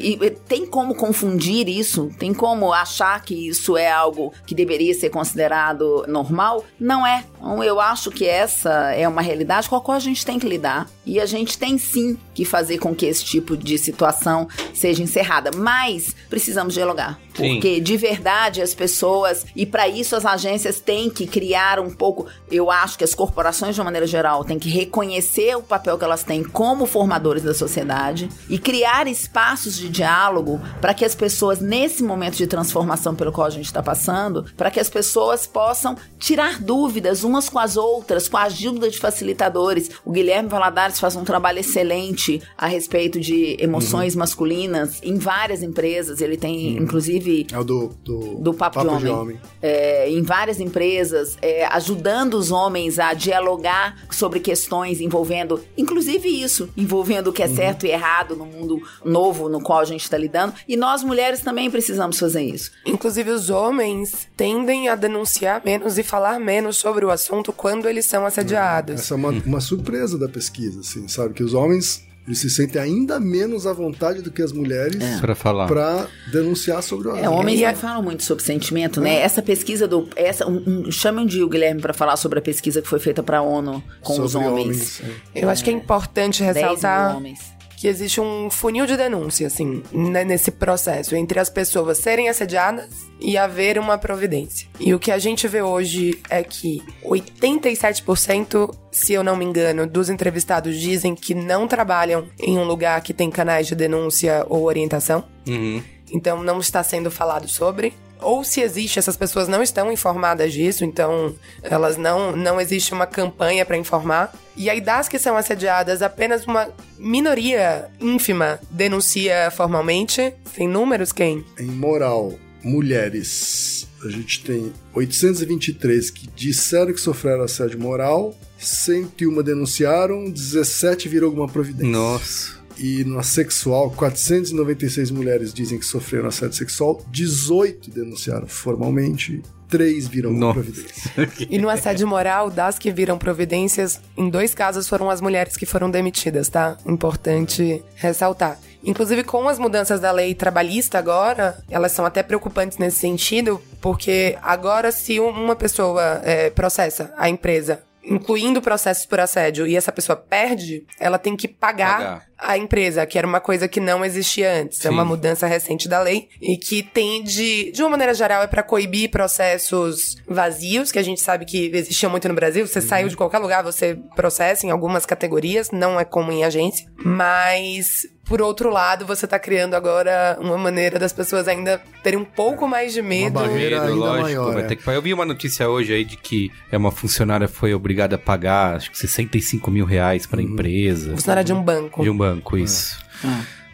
tem 0.46 0.66
como 0.66 0.94
confundir 0.94 1.68
isso? 1.68 2.10
Tem 2.18 2.32
como 2.32 2.72
achar 2.72 3.22
que 3.22 3.48
isso 3.48 3.76
é 3.76 3.90
algo 3.90 4.32
que 4.46 4.54
deveria 4.54 4.94
ser 4.94 5.10
considerado 5.10 6.04
normal? 6.08 6.64
Não 6.80 7.06
é. 7.06 7.24
Então, 7.36 7.62
eu 7.62 7.80
acho 7.80 8.10
que 8.10 8.26
essa 8.26 8.92
é 8.92 9.06
uma 9.08 9.22
realidade 9.22 9.68
com 9.68 9.76
a 9.76 9.80
qual 9.80 9.96
a 9.96 10.00
gente 10.00 10.24
tem 10.24 10.38
que 10.38 10.48
lidar. 10.48 10.88
E 11.04 11.20
a 11.20 11.26
gente 11.26 11.58
tem 11.58 11.78
sim 11.78 12.18
que 12.38 12.44
fazer 12.44 12.78
com 12.78 12.94
que 12.94 13.04
esse 13.04 13.24
tipo 13.24 13.56
de 13.56 13.76
situação 13.76 14.46
seja 14.72 15.02
encerrada. 15.02 15.50
Mas 15.56 16.14
precisamos 16.30 16.72
dialogar. 16.72 17.18
Sim. 17.34 17.54
Porque 17.54 17.80
de 17.80 17.96
verdade 17.96 18.62
as 18.62 18.74
pessoas. 18.74 19.44
E 19.56 19.66
para 19.66 19.88
isso 19.88 20.14
as 20.14 20.24
agências 20.24 20.78
têm 20.78 21.10
que 21.10 21.26
criar 21.26 21.80
um 21.80 21.90
pouco. 21.90 22.26
Eu 22.48 22.70
acho 22.70 22.96
que 22.96 23.02
as 23.02 23.12
corporações, 23.12 23.74
de 23.74 23.80
uma 23.80 23.86
maneira 23.86 24.06
geral, 24.06 24.44
têm 24.44 24.56
que 24.56 24.68
reconhecer 24.68 25.56
o 25.56 25.62
papel 25.62 25.98
que 25.98 26.04
elas 26.04 26.22
têm 26.22 26.44
como 26.44 26.86
formadores 26.86 27.42
da 27.42 27.52
sociedade 27.52 28.28
e 28.48 28.56
criar 28.56 29.08
espaços 29.08 29.76
de 29.76 29.88
diálogo 29.88 30.60
para 30.80 30.94
que 30.94 31.04
as 31.04 31.16
pessoas, 31.16 31.60
nesse 31.60 32.04
momento 32.04 32.36
de 32.36 32.46
transformação 32.46 33.16
pelo 33.16 33.32
qual 33.32 33.48
a 33.48 33.50
gente 33.50 33.66
está 33.66 33.82
passando, 33.82 34.44
para 34.56 34.70
que 34.70 34.78
as 34.78 34.88
pessoas 34.88 35.44
possam 35.44 35.96
tirar 36.20 36.60
dúvidas 36.62 37.24
umas 37.24 37.48
com 37.48 37.58
as 37.58 37.76
outras, 37.76 38.28
com 38.28 38.36
a 38.36 38.44
ajuda 38.44 38.88
de 38.88 38.98
facilitadores. 38.98 39.90
O 40.04 40.12
Guilherme 40.12 40.48
Valadares 40.48 41.00
faz 41.00 41.16
um 41.16 41.24
trabalho 41.24 41.58
excelente 41.58 42.27
a 42.56 42.66
respeito 42.66 43.18
de 43.20 43.56
emoções 43.58 44.14
Uhum. 44.14 44.18
masculinas 44.20 45.00
em 45.02 45.16
várias 45.16 45.62
empresas. 45.62 46.20
Ele 46.20 46.36
tem, 46.36 46.76
inclusive, 46.76 47.46
É 47.52 47.58
o 47.58 47.64
do, 47.64 47.88
do, 48.04 48.18
do 48.40 48.54
Papo, 48.54 48.80
de 48.98 49.08
Homem. 49.08 49.40
É, 49.62 50.08
em 50.10 50.22
várias 50.22 50.60
empresas, 50.60 51.36
é, 51.42 51.64
ajudando 51.66 52.34
os 52.34 52.50
homens 52.50 52.98
a 52.98 53.14
dialogar 53.14 53.96
sobre 54.10 54.40
questões 54.40 55.00
envolvendo, 55.00 55.60
inclusive 55.76 56.28
isso, 56.28 56.68
envolvendo 56.76 57.28
o 57.28 57.32
que 57.32 57.42
é 57.42 57.48
certo 57.48 57.86
e 57.86 57.90
errado 57.90 58.36
no 58.36 58.46
mundo 58.46 58.80
novo 59.04 59.48
no 59.48 59.60
qual 59.60 59.80
a 59.80 59.84
gente 59.84 60.02
está 60.02 60.16
lidando. 60.18 60.54
E 60.66 60.76
nós, 60.76 61.02
mulheres, 61.02 61.40
também 61.40 61.70
precisamos 61.70 62.18
fazer 62.18 62.42
isso. 62.42 62.70
Inclusive, 62.86 63.30
os 63.30 63.50
homens 63.50 64.28
tendem 64.36 64.88
a 64.88 64.94
denunciar 64.94 65.62
menos 65.64 65.98
e 65.98 66.02
falar 66.02 66.38
menos 66.40 66.76
sobre 66.76 67.04
o 67.04 67.10
assunto 67.10 67.52
quando 67.52 67.88
eles 67.88 68.04
são 68.06 68.24
assediados. 68.26 68.94
Essa 69.00 69.14
é 69.14 69.16
uma, 69.16 69.30
uma 69.30 69.60
surpresa 69.60 70.18
da 70.18 70.28
pesquisa, 70.28 70.80
assim, 70.80 71.06
sabe? 71.08 71.34
Que 71.34 71.42
os 71.42 71.54
homens 71.54 72.02
eles 72.28 72.38
se 72.40 72.48
sentem 72.50 72.80
ainda 72.80 73.18
menos 73.18 73.66
à 73.66 73.72
vontade 73.72 74.20
do 74.22 74.30
que 74.30 74.42
as 74.42 74.52
mulheres 74.52 74.98
Pra 75.20 75.34
falar. 75.34 75.66
pra 75.66 76.06
denunciar 76.30 76.82
sobre 76.82 77.08
o 77.08 77.16
É, 77.16 77.20
assunto. 77.22 77.32
homens 77.34 77.58
E 77.60 77.64
a- 77.64 77.72
não 77.72 77.78
falam 77.78 78.02
muito 78.02 78.22
sobre 78.22 78.44
sentimento, 78.44 79.00
né? 79.00 79.16
Essa 79.20 79.40
pesquisa 79.42 79.88
do. 79.88 80.06
Essa, 80.14 80.46
um, 80.46 80.62
um, 80.86 80.92
chame 80.92 81.20
um 81.20 81.26
dia 81.26 81.44
o 81.44 81.48
Guilherme 81.48 81.80
para 81.80 81.94
falar 81.94 82.16
sobre 82.16 82.38
a 82.38 82.42
pesquisa 82.42 82.80
que 82.82 82.86
foi 82.88 82.98
feita 83.00 83.22
para 83.22 83.38
a 83.38 83.42
ONU 83.42 83.82
com 84.02 84.20
os 84.20 84.32
Sobre 84.32 84.46
homens. 84.46 85.00
é. 85.34 85.42
Eu 85.44 85.48
acho 85.48 85.64
que 85.64 85.70
é 85.70 85.72
importante 85.72 86.42
10 86.42 86.54
mil 86.54 86.64
ressaltar 86.64 87.16
homens. 87.16 87.38
Que 87.78 87.86
existe 87.86 88.20
um 88.20 88.50
funil 88.50 88.86
de 88.86 88.96
denúncia, 88.96 89.46
assim, 89.46 89.84
né, 89.92 90.24
nesse 90.24 90.50
processo, 90.50 91.14
entre 91.14 91.38
as 91.38 91.48
pessoas 91.48 91.98
serem 91.98 92.28
assediadas 92.28 92.88
e 93.20 93.38
haver 93.38 93.78
uma 93.78 93.96
providência. 93.96 94.68
E 94.80 94.92
o 94.92 94.98
que 94.98 95.12
a 95.12 95.18
gente 95.18 95.46
vê 95.46 95.62
hoje 95.62 96.20
é 96.28 96.42
que 96.42 96.82
87%, 97.04 98.74
se 98.90 99.12
eu 99.12 99.22
não 99.22 99.36
me 99.36 99.44
engano, 99.44 99.86
dos 99.86 100.10
entrevistados 100.10 100.76
dizem 100.76 101.14
que 101.14 101.36
não 101.36 101.68
trabalham 101.68 102.26
em 102.36 102.58
um 102.58 102.64
lugar 102.64 103.00
que 103.00 103.14
tem 103.14 103.30
canais 103.30 103.68
de 103.68 103.76
denúncia 103.76 104.44
ou 104.48 104.64
orientação. 104.64 105.24
Uhum. 105.46 105.80
Então 106.10 106.42
não 106.42 106.58
está 106.58 106.82
sendo 106.82 107.12
falado 107.12 107.46
sobre. 107.46 107.94
Ou 108.20 108.44
se 108.44 108.60
existe, 108.60 108.98
essas 108.98 109.16
pessoas 109.16 109.48
não 109.48 109.62
estão 109.62 109.92
informadas 109.92 110.52
disso, 110.52 110.84
então 110.84 111.34
elas 111.62 111.96
não 111.96 112.36
não 112.36 112.60
existe 112.60 112.92
uma 112.92 113.06
campanha 113.06 113.64
para 113.64 113.76
informar. 113.76 114.34
E 114.56 114.68
aí 114.68 114.80
das 114.80 115.08
que 115.08 115.18
são 115.18 115.36
assediadas, 115.36 116.02
apenas 116.02 116.46
uma 116.46 116.68
minoria 116.98 117.88
ínfima 118.00 118.60
denuncia 118.70 119.50
formalmente. 119.50 120.34
Tem 120.54 120.66
números 120.66 121.12
quem? 121.12 121.44
Em 121.58 121.66
moral, 121.66 122.34
mulheres, 122.62 123.88
a 124.04 124.08
gente 124.08 124.42
tem 124.42 124.72
823 124.94 126.10
que 126.10 126.28
disseram 126.34 126.92
que 126.92 127.00
sofreram 127.00 127.44
assédio 127.44 127.80
moral, 127.80 128.36
101 128.58 129.42
denunciaram, 129.42 130.30
17 130.30 131.08
viram 131.08 131.28
alguma 131.28 131.48
providência. 131.48 131.92
Nossa. 131.92 132.57
E 132.78 133.04
na 133.04 133.22
sexual, 133.22 133.90
496 133.90 135.10
mulheres 135.10 135.52
dizem 135.52 135.78
que 135.78 135.84
sofreram 135.84 136.28
assédio 136.28 136.56
sexual, 136.56 137.04
18 137.10 137.90
denunciaram 137.90 138.46
formalmente, 138.46 139.42
3 139.68 140.06
viram 140.08 140.32
Nossa. 140.32 140.60
providência. 140.60 141.12
E 141.50 141.58
no 141.58 141.68
assédio 141.68 142.06
moral, 142.06 142.50
das 142.50 142.78
que 142.78 142.90
viram 142.90 143.18
providências, 143.18 144.00
em 144.16 144.30
dois 144.30 144.54
casos 144.54 144.88
foram 144.88 145.10
as 145.10 145.20
mulheres 145.20 145.56
que 145.56 145.66
foram 145.66 145.90
demitidas, 145.90 146.48
tá? 146.48 146.76
Importante 146.86 147.82
ressaltar. 147.96 148.58
Inclusive, 148.82 149.24
com 149.24 149.48
as 149.48 149.58
mudanças 149.58 150.00
da 150.00 150.12
lei 150.12 150.34
trabalhista 150.34 150.98
agora, 150.98 151.58
elas 151.68 151.92
são 151.92 152.06
até 152.06 152.22
preocupantes 152.22 152.78
nesse 152.78 152.98
sentido, 152.98 153.60
porque 153.80 154.38
agora, 154.40 154.92
se 154.92 155.18
uma 155.18 155.56
pessoa 155.56 156.22
é, 156.24 156.48
processa 156.50 157.12
a 157.16 157.28
empresa, 157.28 157.82
incluindo 158.08 158.60
processos 158.62 159.06
por 159.06 159.20
assédio, 159.20 159.66
e 159.66 159.76
essa 159.76 159.92
pessoa 159.92 160.16
perde, 160.16 160.84
ela 160.98 161.18
tem 161.18 161.36
que 161.36 161.46
pagar, 161.46 161.98
Pagar. 161.98 162.26
a 162.38 162.56
empresa, 162.56 163.04
que 163.06 163.18
era 163.18 163.26
uma 163.26 163.40
coisa 163.40 163.68
que 163.68 163.80
não 163.80 164.04
existia 164.04 164.52
antes. 164.62 164.78
É 164.78 164.88
Sim. 164.88 164.94
uma 164.94 165.04
mudança 165.04 165.46
recente 165.46 165.88
da 165.88 166.00
lei 166.00 166.28
e 166.40 166.56
que 166.56 166.82
tende, 166.82 167.70
de 167.72 167.82
uma 167.82 167.90
maneira 167.90 168.14
geral, 168.14 168.42
é 168.42 168.46
para 168.46 168.62
coibir 168.62 169.10
processos 169.10 170.16
vazios, 170.26 170.90
que 170.90 170.98
a 170.98 171.02
gente 171.02 171.20
sabe 171.20 171.44
que 171.44 171.70
existiam 171.74 172.10
muito 172.10 172.28
no 172.28 172.34
Brasil. 172.34 172.66
Você 172.66 172.80
saiu 172.80 173.08
de 173.08 173.16
qualquer 173.16 173.38
lugar, 173.38 173.62
você 173.62 173.98
processa 174.14 174.66
em 174.66 174.70
algumas 174.70 175.04
categorias, 175.04 175.70
não 175.70 175.98
é 175.98 176.04
como 176.04 176.32
em 176.32 176.44
agência. 176.44 176.88
Mas, 176.96 178.06
por 178.28 178.42
outro 178.42 178.70
lado, 178.70 179.06
você 179.06 179.26
tá 179.26 179.38
criando 179.38 179.74
agora 179.74 180.36
uma 180.40 180.58
maneira 180.58 180.98
das 180.98 181.12
pessoas 181.12 181.48
ainda 181.48 181.80
terem 182.02 182.18
um 182.18 182.24
pouco 182.24 182.68
mais 182.68 182.92
de 182.92 183.00
medo. 183.02 183.32
barreira 183.34 183.80
Medo, 183.80 183.92
ainda 183.92 183.94
lógico, 184.06 184.22
maior, 184.22 184.52
vai 184.54 184.62
é. 184.64 184.66
ter 184.66 184.76
que. 184.76 184.88
Eu 184.88 185.02
vi 185.02 185.14
uma 185.14 185.24
notícia 185.24 185.68
hoje 185.68 185.92
aí 185.94 186.04
de 186.04 186.16
que 186.16 186.50
é 186.70 186.76
uma 186.76 186.90
funcionária 186.92 187.48
foi 187.48 187.72
obrigada 187.74 188.16
a 188.16 188.18
pagar, 188.18 188.76
acho 188.76 188.90
que 188.90 188.98
65 188.98 189.70
mil 189.70 189.84
reais 189.86 190.26
pra 190.26 190.38
Uhum. 190.40 190.48
empresa. 190.52 191.12
Funcionária 191.12 191.42
de 191.44 191.52
um 191.52 191.62
banco. 191.62 192.02
De 192.02 192.10
um 192.10 192.16
banco, 192.16 192.56
isso. 192.58 192.98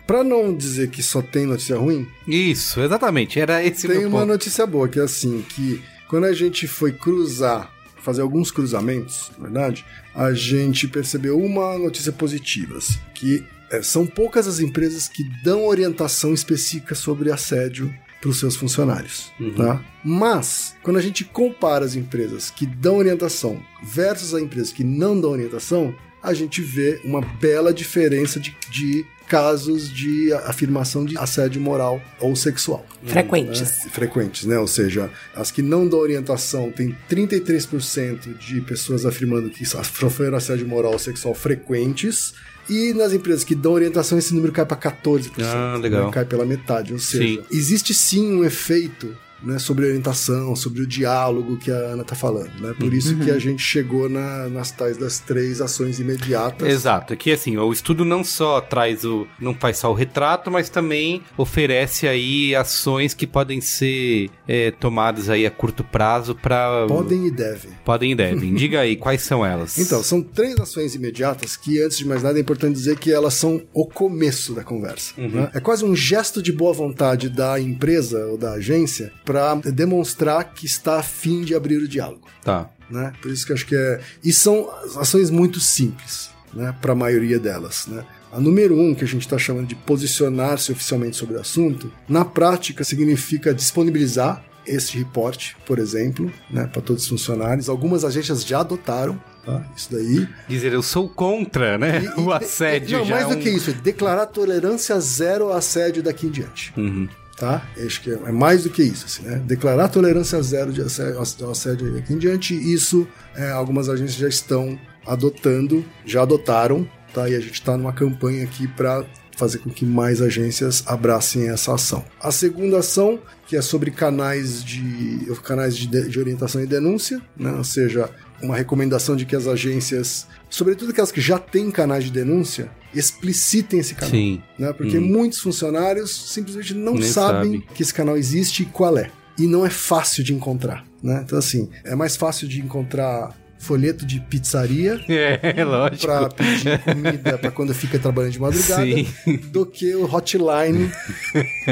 Pra 0.07 0.23
não 0.23 0.55
dizer 0.55 0.91
que 0.91 1.03
só 1.03 1.23
tem 1.23 1.47
notícia 1.47 1.77
ruim, 1.79 2.07
Isso, 2.29 2.81
exatamente. 2.81 3.41
Era 3.41 3.65
esse 3.65 3.89
tem 3.89 3.99
meu 4.01 4.09
uma 4.09 4.21
ponto. 4.21 4.29
notícia 4.33 4.67
boa, 4.67 4.87
que 4.87 5.01
é 5.01 5.03
assim, 5.03 5.43
que 5.49 5.83
quando 6.09 6.25
a 6.25 6.33
gente 6.35 6.67
foi 6.69 6.93
cruzar, 6.93 7.71
fazer 8.03 8.21
alguns 8.21 8.51
cruzamentos, 8.51 9.31
na 9.39 9.45
verdade, 9.45 9.85
a 10.15 10.31
gente 10.35 10.87
percebeu 10.87 11.39
uma 11.41 11.79
notícia 11.79 12.13
positiva, 12.13 12.77
assim, 12.77 12.99
que 13.15 13.43
é, 13.64 13.64
são 13.83 14.07
poucas 14.07 14.47
as 14.47 14.61
empresas 14.61 15.09
que 15.09 15.25
dão 15.43 15.67
orientação 15.67 16.33
específica 16.33 16.95
sobre 16.95 17.31
assédio 17.31 17.93
para 18.21 18.31
os 18.31 18.39
seus 18.39 18.57
funcionários, 18.57 19.31
tá? 19.55 19.85
Mas, 20.03 20.75
quando 20.83 20.97
a 20.97 21.03
gente 21.03 21.25
compara 21.25 21.85
as 21.85 21.95
empresas 21.95 22.51
que 22.51 22.65
dão 22.65 22.97
orientação 22.97 23.63
versus 23.83 24.33
as 24.33 24.41
empresas 24.41 24.73
que 24.73 24.83
não 24.83 25.21
dão 25.21 25.31
orientação, 25.31 25.95
a 26.23 26.33
gente 26.33 26.63
vê 26.63 27.01
uma 27.05 27.21
bela 27.21 27.73
diferença 27.73 28.41
de, 28.41 28.57
de 28.71 29.05
casos 29.29 29.91
de 29.91 30.33
afirmação 30.33 31.05
de 31.05 31.19
assédio 31.19 31.61
moral 31.61 32.01
ou 32.21 32.37
sexual 32.37 32.85
Frequentes. 33.05 33.61
né, 33.61 33.91
frequentes, 33.91 34.45
né? 34.47 34.59
Ou 34.59 34.67
seja, 34.67 35.11
as 35.35 35.51
que 35.51 35.63
não 35.63 35.87
dão 35.87 35.99
orientação 35.99 36.71
tem 36.71 36.97
33% 37.11 38.37
de 38.39 38.61
pessoas 38.63 39.05
afirmando 39.05 39.51
que 39.51 39.65
sofreram 39.69 40.37
assédio 40.37 40.67
moral 40.67 40.93
ou 40.93 40.99
sexual 40.99 41.35
frequentes. 41.35 42.35
E 42.69 42.95
nas 42.95 43.13
empresas 43.13 43.45
que 43.45 43.55
dão 43.55 43.73
orientação, 43.73 44.19
esse 44.19 44.35
número 44.35 44.53
cai 44.53 44.65
para 44.65 44.77
14%. 44.77 45.31
Ah, 45.43 45.77
legal. 45.81 46.07
né? 46.07 46.13
Cai 46.13 46.25
pela 46.25 46.45
metade. 46.47 46.93
Ou 46.93 46.99
seja, 46.99 47.23
Sim. 47.43 47.45
existe 47.51 47.93
sim 47.95 48.35
um 48.37 48.45
efeito 48.45 49.15
né, 49.45 49.59
sobre 49.59 49.87
orientação, 49.87 50.55
sobre 50.57 50.83
o 50.83 50.87
diálogo 50.87 51.57
que 51.57 51.71
a 51.71 51.75
Ana 51.77 52.05
tá 52.05 52.15
falando. 52.15 52.51
Né? 52.61 52.75
Por 52.79 52.93
isso 52.93 53.15
Uhum. 53.15 53.21
que 53.25 53.31
a 53.31 53.39
gente 53.39 53.63
chegou 53.63 54.09
na- 54.09 54.49
nas 54.49 54.71
tais 54.71 54.97
das 54.97 55.19
três 55.19 55.61
ações 55.61 56.01
imediatas. 56.01 56.69
Exato, 56.69 57.13
é 57.13 57.17
que 57.17 57.31
assim, 57.33 57.57
o 57.57 57.73
estudo 57.73 58.05
não 58.05 58.23
só 58.25 58.61
traz 58.61 59.05
o. 59.05 59.27
não 59.41 59.55
faz 59.55 59.79
só 59.79 59.91
o 59.91 59.95
retrato, 59.95 60.51
mas 60.51 60.69
também 60.69 61.23
oferece 61.37 62.07
aí 62.09 62.55
ações 62.55 63.15
que 63.15 63.27
podem 63.27 63.61
ser 63.61 64.31
é, 64.49 64.71
tomadas 64.71 65.29
aí 65.29 65.47
a 65.47 65.51
curto 65.51 65.85
prazo 65.85 66.35
para 66.35 66.87
Podem 66.89 67.27
e 67.27 67.31
devem. 67.31 67.71
Podem 67.85 68.13
e 68.13 68.15
devem. 68.15 68.55
Diga 68.55 68.81
aí, 68.81 68.97
quais 68.97 69.23
são 69.23 69.45
elas? 69.45 69.79
Então, 69.79 70.03
são 70.03 70.23
três 70.23 70.59
ações 70.59 70.95
imediatas 70.95 71.57
que, 71.57 71.81
antes 71.83 71.99
de 71.99 72.07
mais 72.07 72.23
nada, 72.23 72.39
é 72.39 72.41
importante 72.43 72.75
dizer 72.75 72.99
que 72.99 73.13
elas 73.13 73.35
são 73.35 73.63
o 73.73 73.87
começo 73.87 74.55
da 74.55 74.63
conversa. 74.65 75.13
né? 75.17 75.51
É 75.55 75.61
quase 75.61 75.85
um 75.85 75.95
gesto 75.95 76.43
de 76.43 76.53
boa 76.53 76.73
vontade 76.73 77.29
da 77.29 77.59
empresa 77.61 78.27
ou 78.27 78.37
da 78.39 78.53
agência 78.55 79.13
para 79.35 79.71
demonstrar 79.73 80.45
que 80.55 80.65
está 80.67 80.99
a 81.01 81.03
fim 81.03 81.43
de 81.43 81.55
abrir 81.55 81.79
o 81.79 81.89
diálogo. 81.89 82.27
Tá. 82.45 82.71
Né? 82.89 83.13
Por 83.21 83.31
isso 83.31 83.45
que 83.47 83.53
acho 83.53 83.67
que 83.67 83.75
é. 83.75 84.01
E 84.23 84.33
são 84.33 84.71
ações 84.97 85.31
muito 85.31 85.59
simples, 85.59 86.31
né? 86.53 86.75
Para 86.81 86.93
a 86.93 86.95
maioria 86.95 87.39
delas, 87.39 87.87
né? 87.89 88.05
A 88.31 88.39
número 88.39 88.79
um, 88.79 88.95
que 88.95 89.05
a 89.05 89.07
gente 89.07 89.23
está 89.23 89.39
chamando 89.39 89.67
de 89.69 89.75
posicionar-se 89.75 90.71
oficialmente 90.73 91.17
sobre 91.17 91.37
o 91.37 91.41
assunto, 91.41 91.91
na 92.09 92.25
prática 92.25 92.85
significa 92.85 93.55
disponibilizar 93.55 94.45
esse 94.67 94.97
reporte, 94.99 95.57
por 95.67 95.79
exemplo, 95.79 96.33
né, 96.51 96.67
para 96.67 96.81
todos 96.83 97.03
os 97.05 97.09
funcionários. 97.09 97.69
Algumas 97.69 98.05
agências 98.05 98.45
já 98.45 98.61
adotaram 98.61 99.21
tá? 99.45 99.63
isso 99.77 99.89
daí. 99.93 100.27
Dizer, 100.49 100.73
eu 100.73 100.83
sou 100.83 101.09
contra, 101.09 101.77
né? 101.79 102.03
E- 102.03 102.09
o 102.21 102.33
assédio 102.33 102.99
Não, 102.99 103.05
já 103.05 103.15
mais 103.17 103.27
é 103.27 103.29
do 103.35 103.37
um- 103.39 103.43
que 103.43 103.51
isso, 103.51 103.71
é 103.71 103.73
declarar 103.75 104.27
tolerância 104.27 104.99
zero 105.01 105.45
ao 105.45 105.53
assédio 105.53 106.03
daqui 106.03 106.27
em 106.27 106.31
diante. 106.31 106.73
Uhum. 106.77 107.09
Tá? 107.37 107.67
Acho 107.77 108.01
que 108.01 108.11
é 108.11 108.15
é 108.27 108.33
mais 108.33 108.63
do 108.63 108.71
que 108.71 108.83
isso, 108.83 109.07
assim, 109.07 109.23
né? 109.25 109.43
Declarar 109.45 109.89
tolerância 109.89 110.41
zero 110.41 110.73
de 110.73 110.81
assédio, 110.81 111.21
assédio 111.51 111.93
daqui 111.93 112.13
em 112.13 112.19
diante, 112.19 112.55
isso 112.55 113.07
é, 113.35 113.51
algumas 113.51 113.89
agências 113.89 114.17
já 114.17 114.29
estão 114.29 114.79
adotando, 115.05 115.85
já 116.07 116.23
adotaram, 116.23 116.89
tá? 117.13 117.29
E 117.29 117.35
a 117.35 117.41
gente 117.41 117.55
está 117.55 117.77
numa 117.77 117.93
campanha 117.93 118.45
aqui 118.45 118.69
para 118.69 119.05
fazer 119.37 119.59
com 119.59 119.71
que 119.71 119.85
mais 119.85 120.23
agências 120.23 120.83
abracem 120.87 121.49
essa 121.49 121.75
ação. 121.75 122.05
A 122.21 122.31
segunda 122.31 122.79
ação, 122.79 123.19
que 123.47 123.57
é 123.57 123.63
sobre 123.63 123.91
canais 123.91 124.65
de 124.65 125.27
canais 125.43 125.77
de, 125.77 125.87
de 125.87 126.19
orientação 126.19 126.63
e 126.63 126.67
denúncia, 126.67 127.21
né? 127.37 127.53
Ou 127.53 127.65
seja, 127.65 128.09
uma 128.43 128.57
recomendação 128.57 129.17
de 129.17 129.25
que 129.25 129.35
as 129.35 129.47
agências, 129.47 130.27
sobretudo 130.51 130.91
aquelas 130.91 131.13
que 131.13 131.21
já 131.21 131.39
têm 131.39 131.71
canais 131.71 132.05
de 132.05 132.11
denúncia, 132.11 132.71
explicitem 132.95 133.81
esse 133.81 133.95
canal 133.95 134.11
Sim. 134.11 134.43
né? 134.59 134.73
Porque 134.73 134.99
muitos 134.99 135.41
funcionários 135.41 136.33
simplesmente 136.33 136.75
não 136.75 136.95
Nem 136.95 137.03
sabem 137.03 137.53
sabe. 137.61 137.67
que 137.75 137.83
esse 137.83 137.93
canal 137.95 138.17
existe 138.17 138.63
e 138.63 138.67
qual 138.67 138.97
é. 138.99 139.11
E 139.39 139.47
não 139.47 139.67
é 139.67 139.71
fácil 139.71 140.23
de 140.23 140.33
encontrar, 140.33 140.85
né? 141.03 141.23
Então, 141.25 141.39
assim, 141.39 141.69
é 141.85 141.95
mais 141.95 142.17
fácil 142.17 142.47
de 142.47 142.61
encontrar 142.61 143.37
folheto 143.65 144.05
de 144.07 144.21
pizzaria 144.21 145.01
É, 145.09 145.65
lógico. 145.65 146.07
pra 146.07 146.29
pedir 146.29 146.79
comida 146.81 147.39
pra 147.39 147.51
quando 147.51 147.75
fica 147.75 147.99
trabalhando 147.99 148.33
de 148.33 148.41
madrugada 148.41 148.83
Sim. 148.85 149.07
do 149.51 149.65
que 149.67 149.95
o 149.95 150.05
hotline 150.05 150.91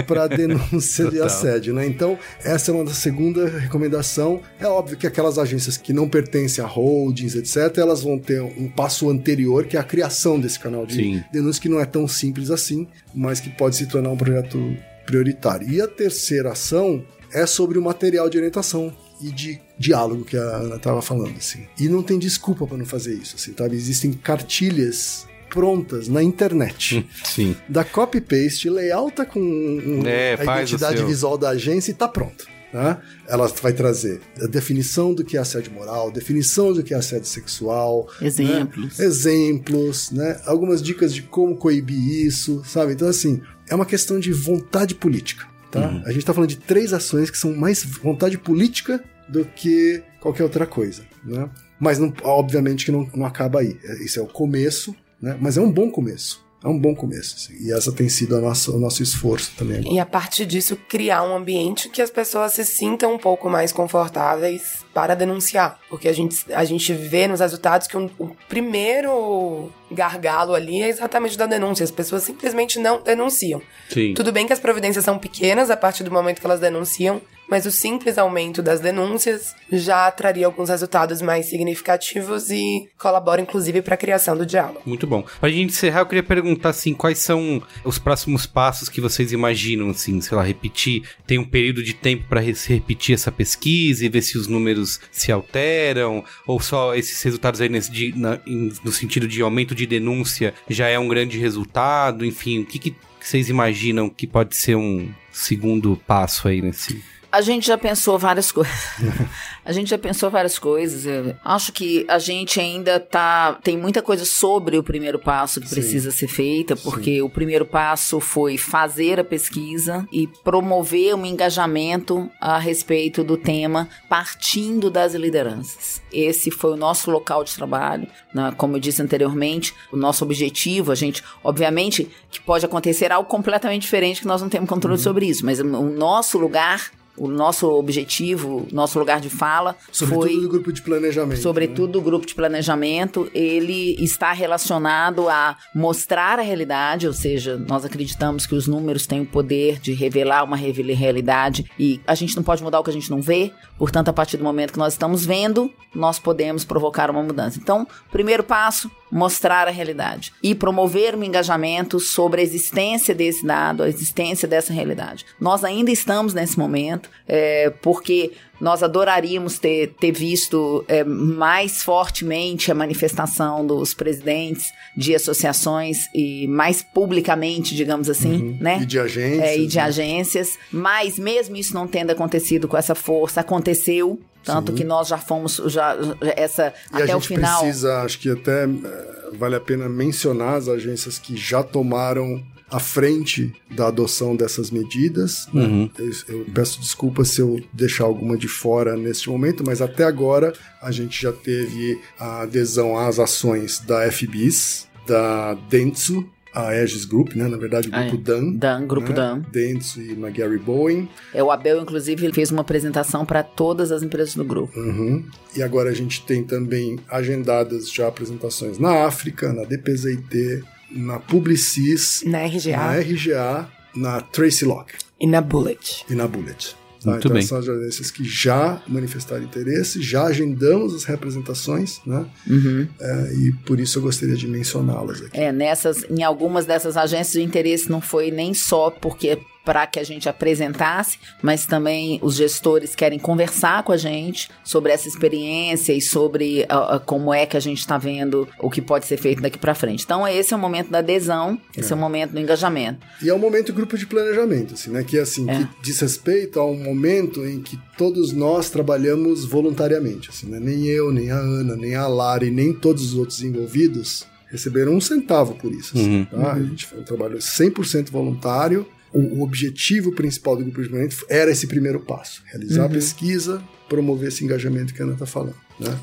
pra 0.06 0.27
denúncia 0.27 1.05
de 1.06 1.12
Total. 1.12 1.27
assédio, 1.27 1.74
né? 1.74 1.86
Então, 1.86 2.19
essa 2.43 2.70
é 2.70 2.74
uma 2.74 2.85
da 2.85 2.94
segunda 2.94 3.48
recomendação. 3.48 4.40
É 4.59 4.66
óbvio 4.66 4.97
que 4.97 5.06
aquelas 5.06 5.39
agências 5.39 5.77
que 5.77 5.93
não 5.93 6.09
pertencem 6.09 6.64
a 6.64 6.66
holdings, 6.66 7.35
etc., 7.35 7.78
elas 7.78 8.02
vão 8.02 8.19
ter 8.19 8.40
um 8.43 8.69
passo 8.69 9.10
anterior, 9.10 9.66
que 9.66 9.77
é 9.77 9.81
a 9.81 9.85
criação 9.85 10.40
desse 10.40 10.59
canal 10.59 10.86
de 10.86 10.94
Sim. 10.94 11.24
denúncia, 11.32 11.60
que 11.60 11.69
não 11.69 11.81
é 11.81 11.85
tão 11.85 12.09
simples 12.09 12.51
assim, 12.51 12.86
mas 13.14 13.40
que 13.40 13.51
pode 13.51 13.77
se 13.77 13.86
tornar 13.86 14.10
um 14.10 14.16
projeto 14.16 14.74
prioritário. 15.06 15.69
E 15.70 15.81
a 15.81 15.89
terceira 15.89 16.52
ação 16.52 17.05
é 17.32 17.47
sobre 17.47 17.78
o 17.78 17.82
material 17.82 18.28
de 18.28 18.36
orientação 18.39 18.93
e 19.23 19.31
de 19.31 19.61
diálogo 19.78 20.24
que 20.24 20.36
a 20.36 20.40
Ana 20.43 20.77
estava 20.77 21.01
falando, 21.03 21.36
assim. 21.36 21.66
E 21.78 21.89
não 21.89 22.03
tem 22.03 22.19
desculpa 22.19 22.66
para 22.66 22.77
não 22.77 22.86
fazer 22.86 23.15
isso, 23.15 23.36
assim, 23.36 23.55
sabe? 23.57 23.77
Existem 23.77 24.12
cartilhas 24.12 25.27
prontas 25.51 26.09
na 26.09 26.23
internet. 26.23 27.07
Sim. 27.24 27.55
da 27.69 27.85
copy-paste, 27.85 28.69
layouta 28.70 29.24
com 29.27 29.39
um- 29.40 30.03
É, 30.07 30.35
a 30.39 30.44
identidade 30.57 31.05
visual 31.05 31.36
da 31.36 31.51
agência 31.51 31.90
e 31.90 31.94
tá 31.94 32.09
pronto. 32.09 32.47
Né? 32.73 32.97
Ela 33.28 33.47
vai 33.49 33.74
trazer 33.74 34.23
a 34.40 34.47
definição 34.47 35.12
do 35.12 35.23
que 35.23 35.36
é 35.36 35.40
assédio 35.40 35.70
moral, 35.73 36.11
definição 36.11 36.73
do 36.73 36.82
que 36.82 36.94
é 36.94 36.97
assédio 36.97 37.27
sexual, 37.27 38.09
Exemplos. 38.19 38.97
né? 38.99 39.05
exemplos, 39.05 40.11
né? 40.11 40.40
algumas 40.47 40.82
dicas 40.82 41.12
de 41.15 41.20
como 41.20 41.55
coibir 41.55 42.27
isso, 42.27 42.62
sabe? 42.65 42.94
Então, 42.94 43.07
assim, 43.09 43.43
é 43.69 43.74
uma 43.74 43.85
questão 43.85 44.19
de 44.19 44.32
vontade 44.32 44.94
política. 44.94 45.47
Tá? 45.70 45.81
Uhum. 45.86 46.03
A 46.07 46.12
gente 46.12 46.24
tá 46.24 46.32
falando 46.32 46.49
de 46.51 46.57
três 46.57 46.93
ações 46.94 47.31
que 47.31 47.36
são 47.36 47.55
mais 47.55 47.82
vontade 47.85 48.39
política 48.39 49.03
do 49.33 49.45
que 49.45 50.03
qualquer 50.21 50.43
outra 50.45 50.67
coisa. 50.67 51.03
Né? 51.25 51.49
Mas, 51.81 51.99
não- 51.99 52.13
obviamente, 52.23 52.85
que 52.85 52.93
não, 52.93 53.09
não 53.15 53.27
acaba 53.27 53.61
aí. 53.61 53.77
É- 53.83 54.05
Isso 54.05 54.21
é 54.21 54.23
o 54.23 54.27
começo, 54.27 54.95
né? 55.21 55.37
mas 55.41 55.57
é 55.57 55.61
um 55.61 55.71
bom 55.73 55.91
começo. 55.91 56.43
É 56.65 56.69
um 56.69 56.79
bom 56.79 56.95
começo. 56.95 57.35
assim. 57.37 57.55
E 57.67 57.73
essa 57.73 57.91
tem 57.91 58.09
sido 58.09 58.37
a 58.37 58.41
nossa, 58.41 58.71
o 58.71 58.79
nosso 58.79 59.03
esforço 59.03 59.51
também. 59.57 59.79
agora. 59.79 59.93
E 59.95 59.99
a 59.99 60.07
partir 60.07 60.47
disso, 60.47 60.77
criar 60.89 61.25
um 61.25 61.35
ambiente 61.35 61.89
que 61.89 62.01
as 62.01 62.09
pessoas 62.09 62.53
se 62.53 62.65
sintam 62.65 63.13
um 63.15 63.19
pouco 63.19 63.51
mais 63.51 63.73
confortáveis 63.73 64.85
para 64.95 65.17
denunciar. 65.17 65.81
Porque 65.91 66.07
a 66.09 66.13
gente, 66.13 66.45
a 66.53 66.65
gente 66.65 66.93
vê 66.93 67.27
nos 67.27 67.41
resultados 67.41 67.89
que 67.89 67.97
um- 67.97 68.09
o 68.17 68.31
primeiro 68.49 69.73
gargalo 69.91 70.55
ali 70.55 70.83
é 70.83 70.89
exatamente 70.89 71.37
da 71.37 71.47
denúncia. 71.47 71.85
As 71.85 71.91
pessoas 71.91 72.23
simplesmente 72.23 72.79
não 72.79 73.03
denunciam. 73.03 73.61
Sim. 73.91 74.15
Tudo 74.15 74.33
bem 74.33 74.47
que 74.47 74.53
as 74.53 74.61
providências 74.61 75.05
são 75.05 75.19
pequenas 75.19 75.71
a 75.71 75.77
partir 75.77 76.05
do 76.05 76.11
momento 76.13 76.41
que 76.41 76.47
elas 76.47 76.61
denunciam, 76.61 77.21
mas 77.53 77.66
o 77.66 77.70
simples 77.70 78.16
aumento 78.16 78.62
das 78.62 78.81
denúncias 78.81 79.55
já 79.70 80.11
traria 80.11 80.47
alguns 80.47 80.70
resultados 80.70 81.20
mais 81.20 81.45
significativos 81.47 82.51
e 82.51 82.89
colabora 82.99 83.43
inclusive 83.43 83.83
para 83.83 83.95
a 83.95 83.99
criação 83.99 84.35
do 84.35 84.47
diálogo. 84.47 84.81
Muito 84.87 85.07
bom. 85.07 85.23
Pra 85.39 85.51
gente 85.51 85.69
encerrar, 85.70 86.01
eu 86.01 86.07
queria 86.07 86.23
perguntar, 86.23 86.70
assim, 86.70 86.95
quais 86.95 87.19
são 87.19 87.62
os 87.85 87.99
próximos 87.99 88.47
passos 88.47 88.89
que 88.89 89.03
vocês 89.03 89.33
imaginam, 89.33 89.91
assim, 89.91 90.19
sei 90.23 90.35
lá, 90.35 90.43
repetir? 90.43 91.03
Tem 91.27 91.37
um 91.39 91.45
período 91.45 91.83
de 91.83 91.93
tempo 91.93 92.24
pra 92.27 92.41
re- 92.41 92.55
se 92.55 92.73
repetir 92.73 93.15
essa 93.15 93.31
pesquisa 93.31 94.05
e 94.07 94.09
ver 94.09 94.23
se 94.23 94.39
os 94.39 94.47
números 94.47 94.99
se 95.11 95.31
alteram? 95.31 96.24
Ou 96.47 96.59
só 96.59 96.95
esses 96.95 97.23
resultados 97.23 97.61
aí 97.61 97.69
nesse 97.69 97.91
de- 97.93 98.19
na- 98.19 98.41
no 98.83 98.91
sentido 98.93 99.29
de 99.29 99.43
aumento 99.43 99.74
de 99.74 99.85
denúncia 99.87 100.55
já 100.70 100.89
é 100.89 100.99
um 100.99 101.07
grande 101.09 101.39
resultado? 101.39 102.24
Enfim, 102.24 102.61
o 102.61 102.65
que, 102.66 102.79
que 102.79 102.95
vocês 103.20 103.49
imaginam 103.51 104.09
que 104.09 104.27
pode 104.27 104.57
ser 104.57 104.74
um 104.77 105.09
segundo 105.31 105.97
passo 106.07 106.49
aí 106.49 106.62
nesse... 106.62 107.03
A 107.33 107.41
gente 107.41 107.67
já 107.67 107.79
pensou 107.79 108.19
várias 108.19 108.53
coisas. 108.53 108.75
a 109.65 109.73
gente 109.73 109.89
já 109.89 109.97
pensou 109.97 110.31
várias 110.31 110.59
coisas. 110.59 111.07
Eu 111.07 111.35
acho 111.43 111.73
que 111.73 112.05
a 112.07 112.19
gente 112.19 112.61
ainda 112.61 113.01
tá. 113.01 113.59
Tem 113.63 113.75
muita 113.75 114.03
coisa 114.03 114.27
sobre 114.27 114.77
o 114.77 114.83
primeiro 114.83 115.19
passo 115.19 115.59
que 115.59 115.67
Sim. 115.67 115.77
precisa 115.77 116.11
ser 116.11 116.29
feita, 116.29 116.77
porque 116.77 117.23
o 117.23 117.31
primeiro 117.31 117.65
passo 117.65 118.21
foi 118.21 118.59
fazer 118.59 119.19
a 119.19 119.25
pesquisa 119.25 120.07
e 120.13 120.27
promover 120.45 121.15
um 121.15 121.25
engajamento 121.25 122.31
a 122.39 122.59
respeito 122.59 123.25
do 123.25 123.39
tema, 123.39 123.89
partindo 124.11 124.91
das 124.91 125.15
lideranças. 125.15 126.03
Esse 126.13 126.51
foi 126.51 126.73
o 126.73 126.77
nosso 126.77 127.11
local 127.11 127.45
de 127.45 127.55
trabalho. 127.55 128.07
né? 128.35 128.53
Como 128.59 128.77
eu 128.77 128.81
disse 128.81 129.01
anteriormente, 129.01 129.75
o 129.91 129.97
nosso 129.97 130.23
objetivo, 130.23 130.93
a 130.93 130.95
gente, 130.95 131.25
obviamente, 131.43 132.11
que 132.31 132.43
pode 132.43 132.67
acontecer 132.67 133.11
algo 133.11 133.27
completamente 133.27 133.83
diferente 133.83 134.21
que 134.21 134.27
nós 134.27 134.43
não 134.43 134.51
temos 134.51 134.69
controle 134.69 134.99
sobre 134.99 135.25
isso, 135.25 135.47
mas 135.47 135.61
o 135.61 135.65
nosso 135.65 136.37
lugar 136.37 136.91
o 137.16 137.28
nosso 137.28 137.68
objetivo, 137.68 138.66
nosso 138.72 138.98
lugar 138.98 139.20
de 139.20 139.28
fala 139.28 139.76
Sobretudo 139.90 140.28
foi 140.28 140.40
do 140.40 140.48
grupo 140.48 140.72
de 140.72 140.82
planejamento. 140.82 141.36
né? 141.36 141.43
sobretudo 141.43 141.98
o 141.98 142.02
grupo 142.02 142.26
de 142.26 142.34
planejamento, 142.34 143.30
ele 143.34 143.97
está 144.02 144.32
relacionado 144.32 145.28
a 145.28 145.56
mostrar 145.74 146.39
a 146.39 146.43
realidade, 146.43 147.06
ou 147.06 147.12
seja, 147.12 147.56
nós 147.68 147.84
acreditamos 147.84 148.47
que 148.47 148.55
os 148.55 148.66
números 148.66 149.06
têm 149.06 149.22
o 149.22 149.26
poder 149.26 149.78
de 149.78 149.93
revelar 149.93 150.44
uma 150.44 150.56
realidade 150.56 151.70
e 151.78 152.01
a 152.06 152.14
gente 152.14 152.36
não 152.36 152.43
pode 152.43 152.62
mudar 152.62 152.80
o 152.80 152.84
que 152.84 152.90
a 152.90 152.94
gente 152.94 153.10
não 153.10 153.20
vê, 153.20 153.52
portanto, 153.78 154.09
a 154.09 154.12
partir 154.12 154.36
do 154.36 154.44
momento 154.44 154.72
que 154.72 154.78
nós 154.78 154.94
estamos 154.94 155.24
vendo, 155.24 155.70
nós 155.94 156.18
podemos 156.18 156.64
provocar 156.64 157.10
uma 157.10 157.22
mudança. 157.22 157.59
Então, 157.59 157.86
primeiro 158.10 158.43
passo, 158.43 158.90
mostrar 159.12 159.68
a 159.68 159.70
realidade 159.70 160.32
e 160.43 160.55
promover 160.55 161.14
um 161.14 161.22
engajamento 161.22 162.01
sobre 162.01 162.40
a 162.40 162.44
existência 162.44 163.14
desse 163.14 163.44
dado, 163.44 163.82
a 163.82 163.89
existência 163.89 164.48
dessa 164.48 164.72
realidade. 164.72 165.26
Nós 165.39 165.64
ainda 165.64 165.90
estamos 165.90 166.32
nesse 166.32 166.59
momento, 166.59 167.10
é, 167.28 167.68
porque 167.82 168.32
nós 168.59 168.82
adoraríamos 168.82 169.59
ter, 169.59 169.93
ter 170.01 170.12
visto 170.12 170.84
é, 170.89 171.05
mais 171.05 171.82
fortemente 171.82 172.70
a 172.70 172.74
manifestação 172.74 173.66
dos 173.66 173.93
presidentes 173.93 174.72
de 174.97 175.14
associações 175.14 176.06
e 176.14 176.47
mais 176.47 176.80
publicamente, 176.80 177.74
digamos 177.74 178.09
assim, 178.09 178.56
né? 178.60 178.78
E 178.80 178.86
de 178.86 178.98
agências. 178.98 179.43
É, 179.43 179.59
e 179.59 179.66
de 179.66 179.76
né? 179.76 179.82
agências, 179.82 180.59
mas 180.70 181.18
mesmo 181.18 181.56
isso 181.56 181.74
não 181.74 181.86
tendo 181.86 182.12
acontecido 182.12 182.66
com 182.66 182.76
essa 182.76 182.94
força, 182.94 183.40
aconteceu. 183.40 184.18
Tanto 184.44 184.73
Sim. 184.73 184.78
que 184.78 184.85
nós 184.85 185.09
já 185.09 185.19
fomos, 185.19 185.60
já, 185.66 185.97
essa, 186.36 186.73
E 186.93 186.97
a 187.01 187.05
até 187.05 187.16
o 187.16 187.20
gente 187.20 187.28
final. 187.28 187.60
precisa, 187.60 188.02
acho 188.02 188.19
que 188.19 188.28
até 188.31 188.64
eh, 188.64 189.31
vale 189.39 189.55
a 189.56 189.60
pena 189.60 189.89
mencionar 189.89 190.55
as 190.56 190.69
agências 190.69 191.19
que 191.19 191.36
já 191.36 191.62
tomaram 191.62 192.43
a 192.70 192.81
frente 192.81 193.52
da 193.70 193.89
adoção 193.89 194.35
dessas 194.35 194.70
medidas. 194.70 195.47
né? 195.52 195.62
Uhum. 195.62 195.90
Eu, 195.98 196.10
eu 196.40 196.47
peço 196.55 196.81
desculpas 196.81 197.28
se 197.28 197.40
eu 197.43 197.62
deixar 197.73 198.05
alguma 198.05 198.36
de 198.36 198.48
fora 198.48 198.97
neste 198.97 199.28
momento, 199.28 199.62
mas 199.64 199.82
até 199.82 200.05
agora 200.05 200.55
a 200.81 200.90
gente 200.90 201.20
já 201.20 201.32
teve 201.32 202.01
a 202.19 202.43
adesão 202.43 202.97
às 202.97 203.19
ações 203.19 203.78
da 203.81 204.10
FBIS, 204.10 204.89
da 205.06 205.52
Dentsu, 205.69 206.27
a 206.55 206.69
Aegis 206.69 207.05
Group, 207.05 207.35
né? 207.35 207.49
Na 207.49 207.57
verdade, 207.57 207.89
o 207.89 207.91
Ah, 207.95 208.03
grupo 208.03 208.16
é. 208.16 208.19
Dan. 208.35 208.53
Dan, 208.53 208.87
Grupo 208.87 209.09
né? 209.09 209.15
Dan. 209.15 209.39
Dentsu 209.51 210.01
e 210.03 210.12
McGarry 210.12 210.59
Boeing. 210.59 211.09
É, 211.33 211.43
o 211.43 211.51
Abel, 211.51 211.81
inclusive, 211.81 212.24
ele 212.24 212.33
fez 212.35 212.51
uma 212.51 212.61
apresentação 212.61 213.24
para 213.24 213.43
todas 213.43 213.91
as 213.91 214.03
empresas 214.03 214.35
do 214.35 214.45
grupo. 214.45 214.79
Uhum. 214.79 215.24
E 215.57 215.62
agora 215.62 215.91
a 215.91 215.95
gente 215.95 216.23
tem 216.27 216.43
também 216.45 216.99
agendadas 217.09 217.91
já 217.93 218.07
apresentações 218.09 218.79
na 218.79 219.05
África, 219.07 219.53
na 219.53 219.65
DPZIT, 219.65 220.62
na 220.91 221.19
Publicis, 221.19 222.23
Na 222.27 222.45
RGA 222.45 222.77
na 222.77 222.99
RGA, 222.99 223.69
na 223.95 224.20
Tracy 224.20 224.65
Lock 224.65 224.93
e 225.20 225.27
na 225.27 225.41
Bullet. 225.41 226.05
e 226.11 226.15
na 226.15 226.27
Bullet. 226.29 226.77
Tá? 227.03 227.11
Muito 227.11 227.27
então 227.27 227.35
bem. 227.35 227.43
são 227.43 227.59
as 227.59 227.69
agências 227.69 228.11
que 228.11 228.24
já 228.24 228.81
manifestaram 228.87 229.43
interesse, 229.43 230.01
já 230.01 230.24
agendamos 230.24 230.95
as 230.95 231.05
representações, 231.05 232.01
né? 232.07 232.24
Uhum. 232.49 232.87
É, 233.01 233.35
e 233.35 233.53
por 233.65 233.81
isso 233.81 233.99
eu 233.99 234.03
gostaria 234.03 234.37
de 234.37 234.47
mencioná-las 234.47 235.23
aqui. 235.23 235.39
É, 235.39 235.51
nessas, 235.51 236.05
em 236.09 236.23
algumas 236.23 236.65
dessas 236.65 236.97
agências, 236.97 237.35
o 237.35 237.41
interesse 237.41 237.91
não 237.91 238.01
foi 238.01 238.31
nem 238.31 238.55
só 238.55 238.91
porque 238.91 239.39
para 239.64 239.86
que 239.86 239.98
a 240.01 240.05
gente 240.05 240.28
apresentasse, 240.28 241.18
mas 241.40 241.66
também 241.66 242.18
os 242.22 242.34
gestores 242.36 242.94
querem 242.94 243.18
conversar 243.18 243.82
com 243.84 243.93
a 243.93 243.97
gente 243.97 244.48
sobre 244.64 244.93
essa 244.93 245.06
experiência 245.09 245.93
e 245.93 246.01
sobre 246.01 246.66
ah, 246.68 247.01
como 247.05 247.32
é 247.32 247.47
que 247.47 247.56
a 247.56 247.60
gente 247.60 247.78
está 247.78 247.97
vendo 247.98 248.48
o 248.59 248.68
que 248.68 248.82
pode 248.82 249.06
ser 249.06 249.16
feito 249.16 249.40
daqui 249.40 249.59
para 249.59 249.74
frente. 249.74 250.05
Então, 250.05 250.26
esse 250.26 250.52
é 250.52 250.56
o 250.56 250.60
momento 250.60 250.90
da 250.90 250.98
adesão, 250.98 251.60
esse 251.76 251.93
é, 251.93 251.94
o 251.94 251.98
momento 251.98 252.32
do 252.32 252.40
engajamento. 252.40 252.98
E 253.22 253.28
é 253.30 253.34
um 253.34 253.39
momento 253.39 253.72
grupo 253.72 253.97
de 253.97 254.06
planejamento, 254.06 254.74
assim, 254.74 254.90
né? 254.90 255.05
Que 255.05 255.18
assim, 255.18 255.48
É. 255.48 255.59
que 255.59 255.68
diz 255.82 256.01
respeito 256.01 256.59
a 256.59 256.66
um 256.66 256.76
momento 256.82 257.44
em 257.47 257.60
que 257.60 257.78
todos 257.97 258.32
nós 258.32 258.68
trabalhamos 258.70 259.44
voluntariamente, 259.44 260.28
assim, 260.30 260.47
né? 260.48 260.59
Nem 260.60 260.86
eu, 260.86 261.12
nem 261.12 261.30
a 261.30 261.36
Ana, 261.39 261.76
nem 261.76 261.94
a 261.94 262.06
Lara 262.09 262.44
e 262.44 262.51
nem 262.51 262.72
todos 262.72 263.12
os 263.12 263.14
outros 263.14 263.43
envolvidos 263.43 264.26
receberam 264.51 264.93
um 264.93 265.01
centavo 265.01 265.55
por 265.55 265.72
isso, 265.72 265.97
assim, 265.97 266.18
Uhum. 266.18 266.24
tá? 266.26 266.52
A 266.52 266.60
gente 266.62 266.86
foi 266.86 266.98
um 267.01 267.05
trabalho 267.05 267.39
100% 267.40 268.10
voluntário. 268.10 268.86
O, 269.12 269.43
objetivo 269.43 270.12
principal 270.12 270.56
do 270.56 270.62
grupo 270.62 270.82
de 270.82 270.89
planejamento 270.89 271.26
era 271.28 271.51
esse 271.51 271.66
primeiro 271.66 272.01
passo, 272.01 272.43
realizar 272.47 272.86
a 272.86 272.89
pesquisa, 272.89 273.62
promover 273.89 274.28
esse 274.28 274.43
engajamento 274.43 274.94
que 274.94 275.02
a 275.02 275.05
Ana 275.05 275.14
está 275.14 275.26
falando, 275.26 275.56
né? 275.78 275.98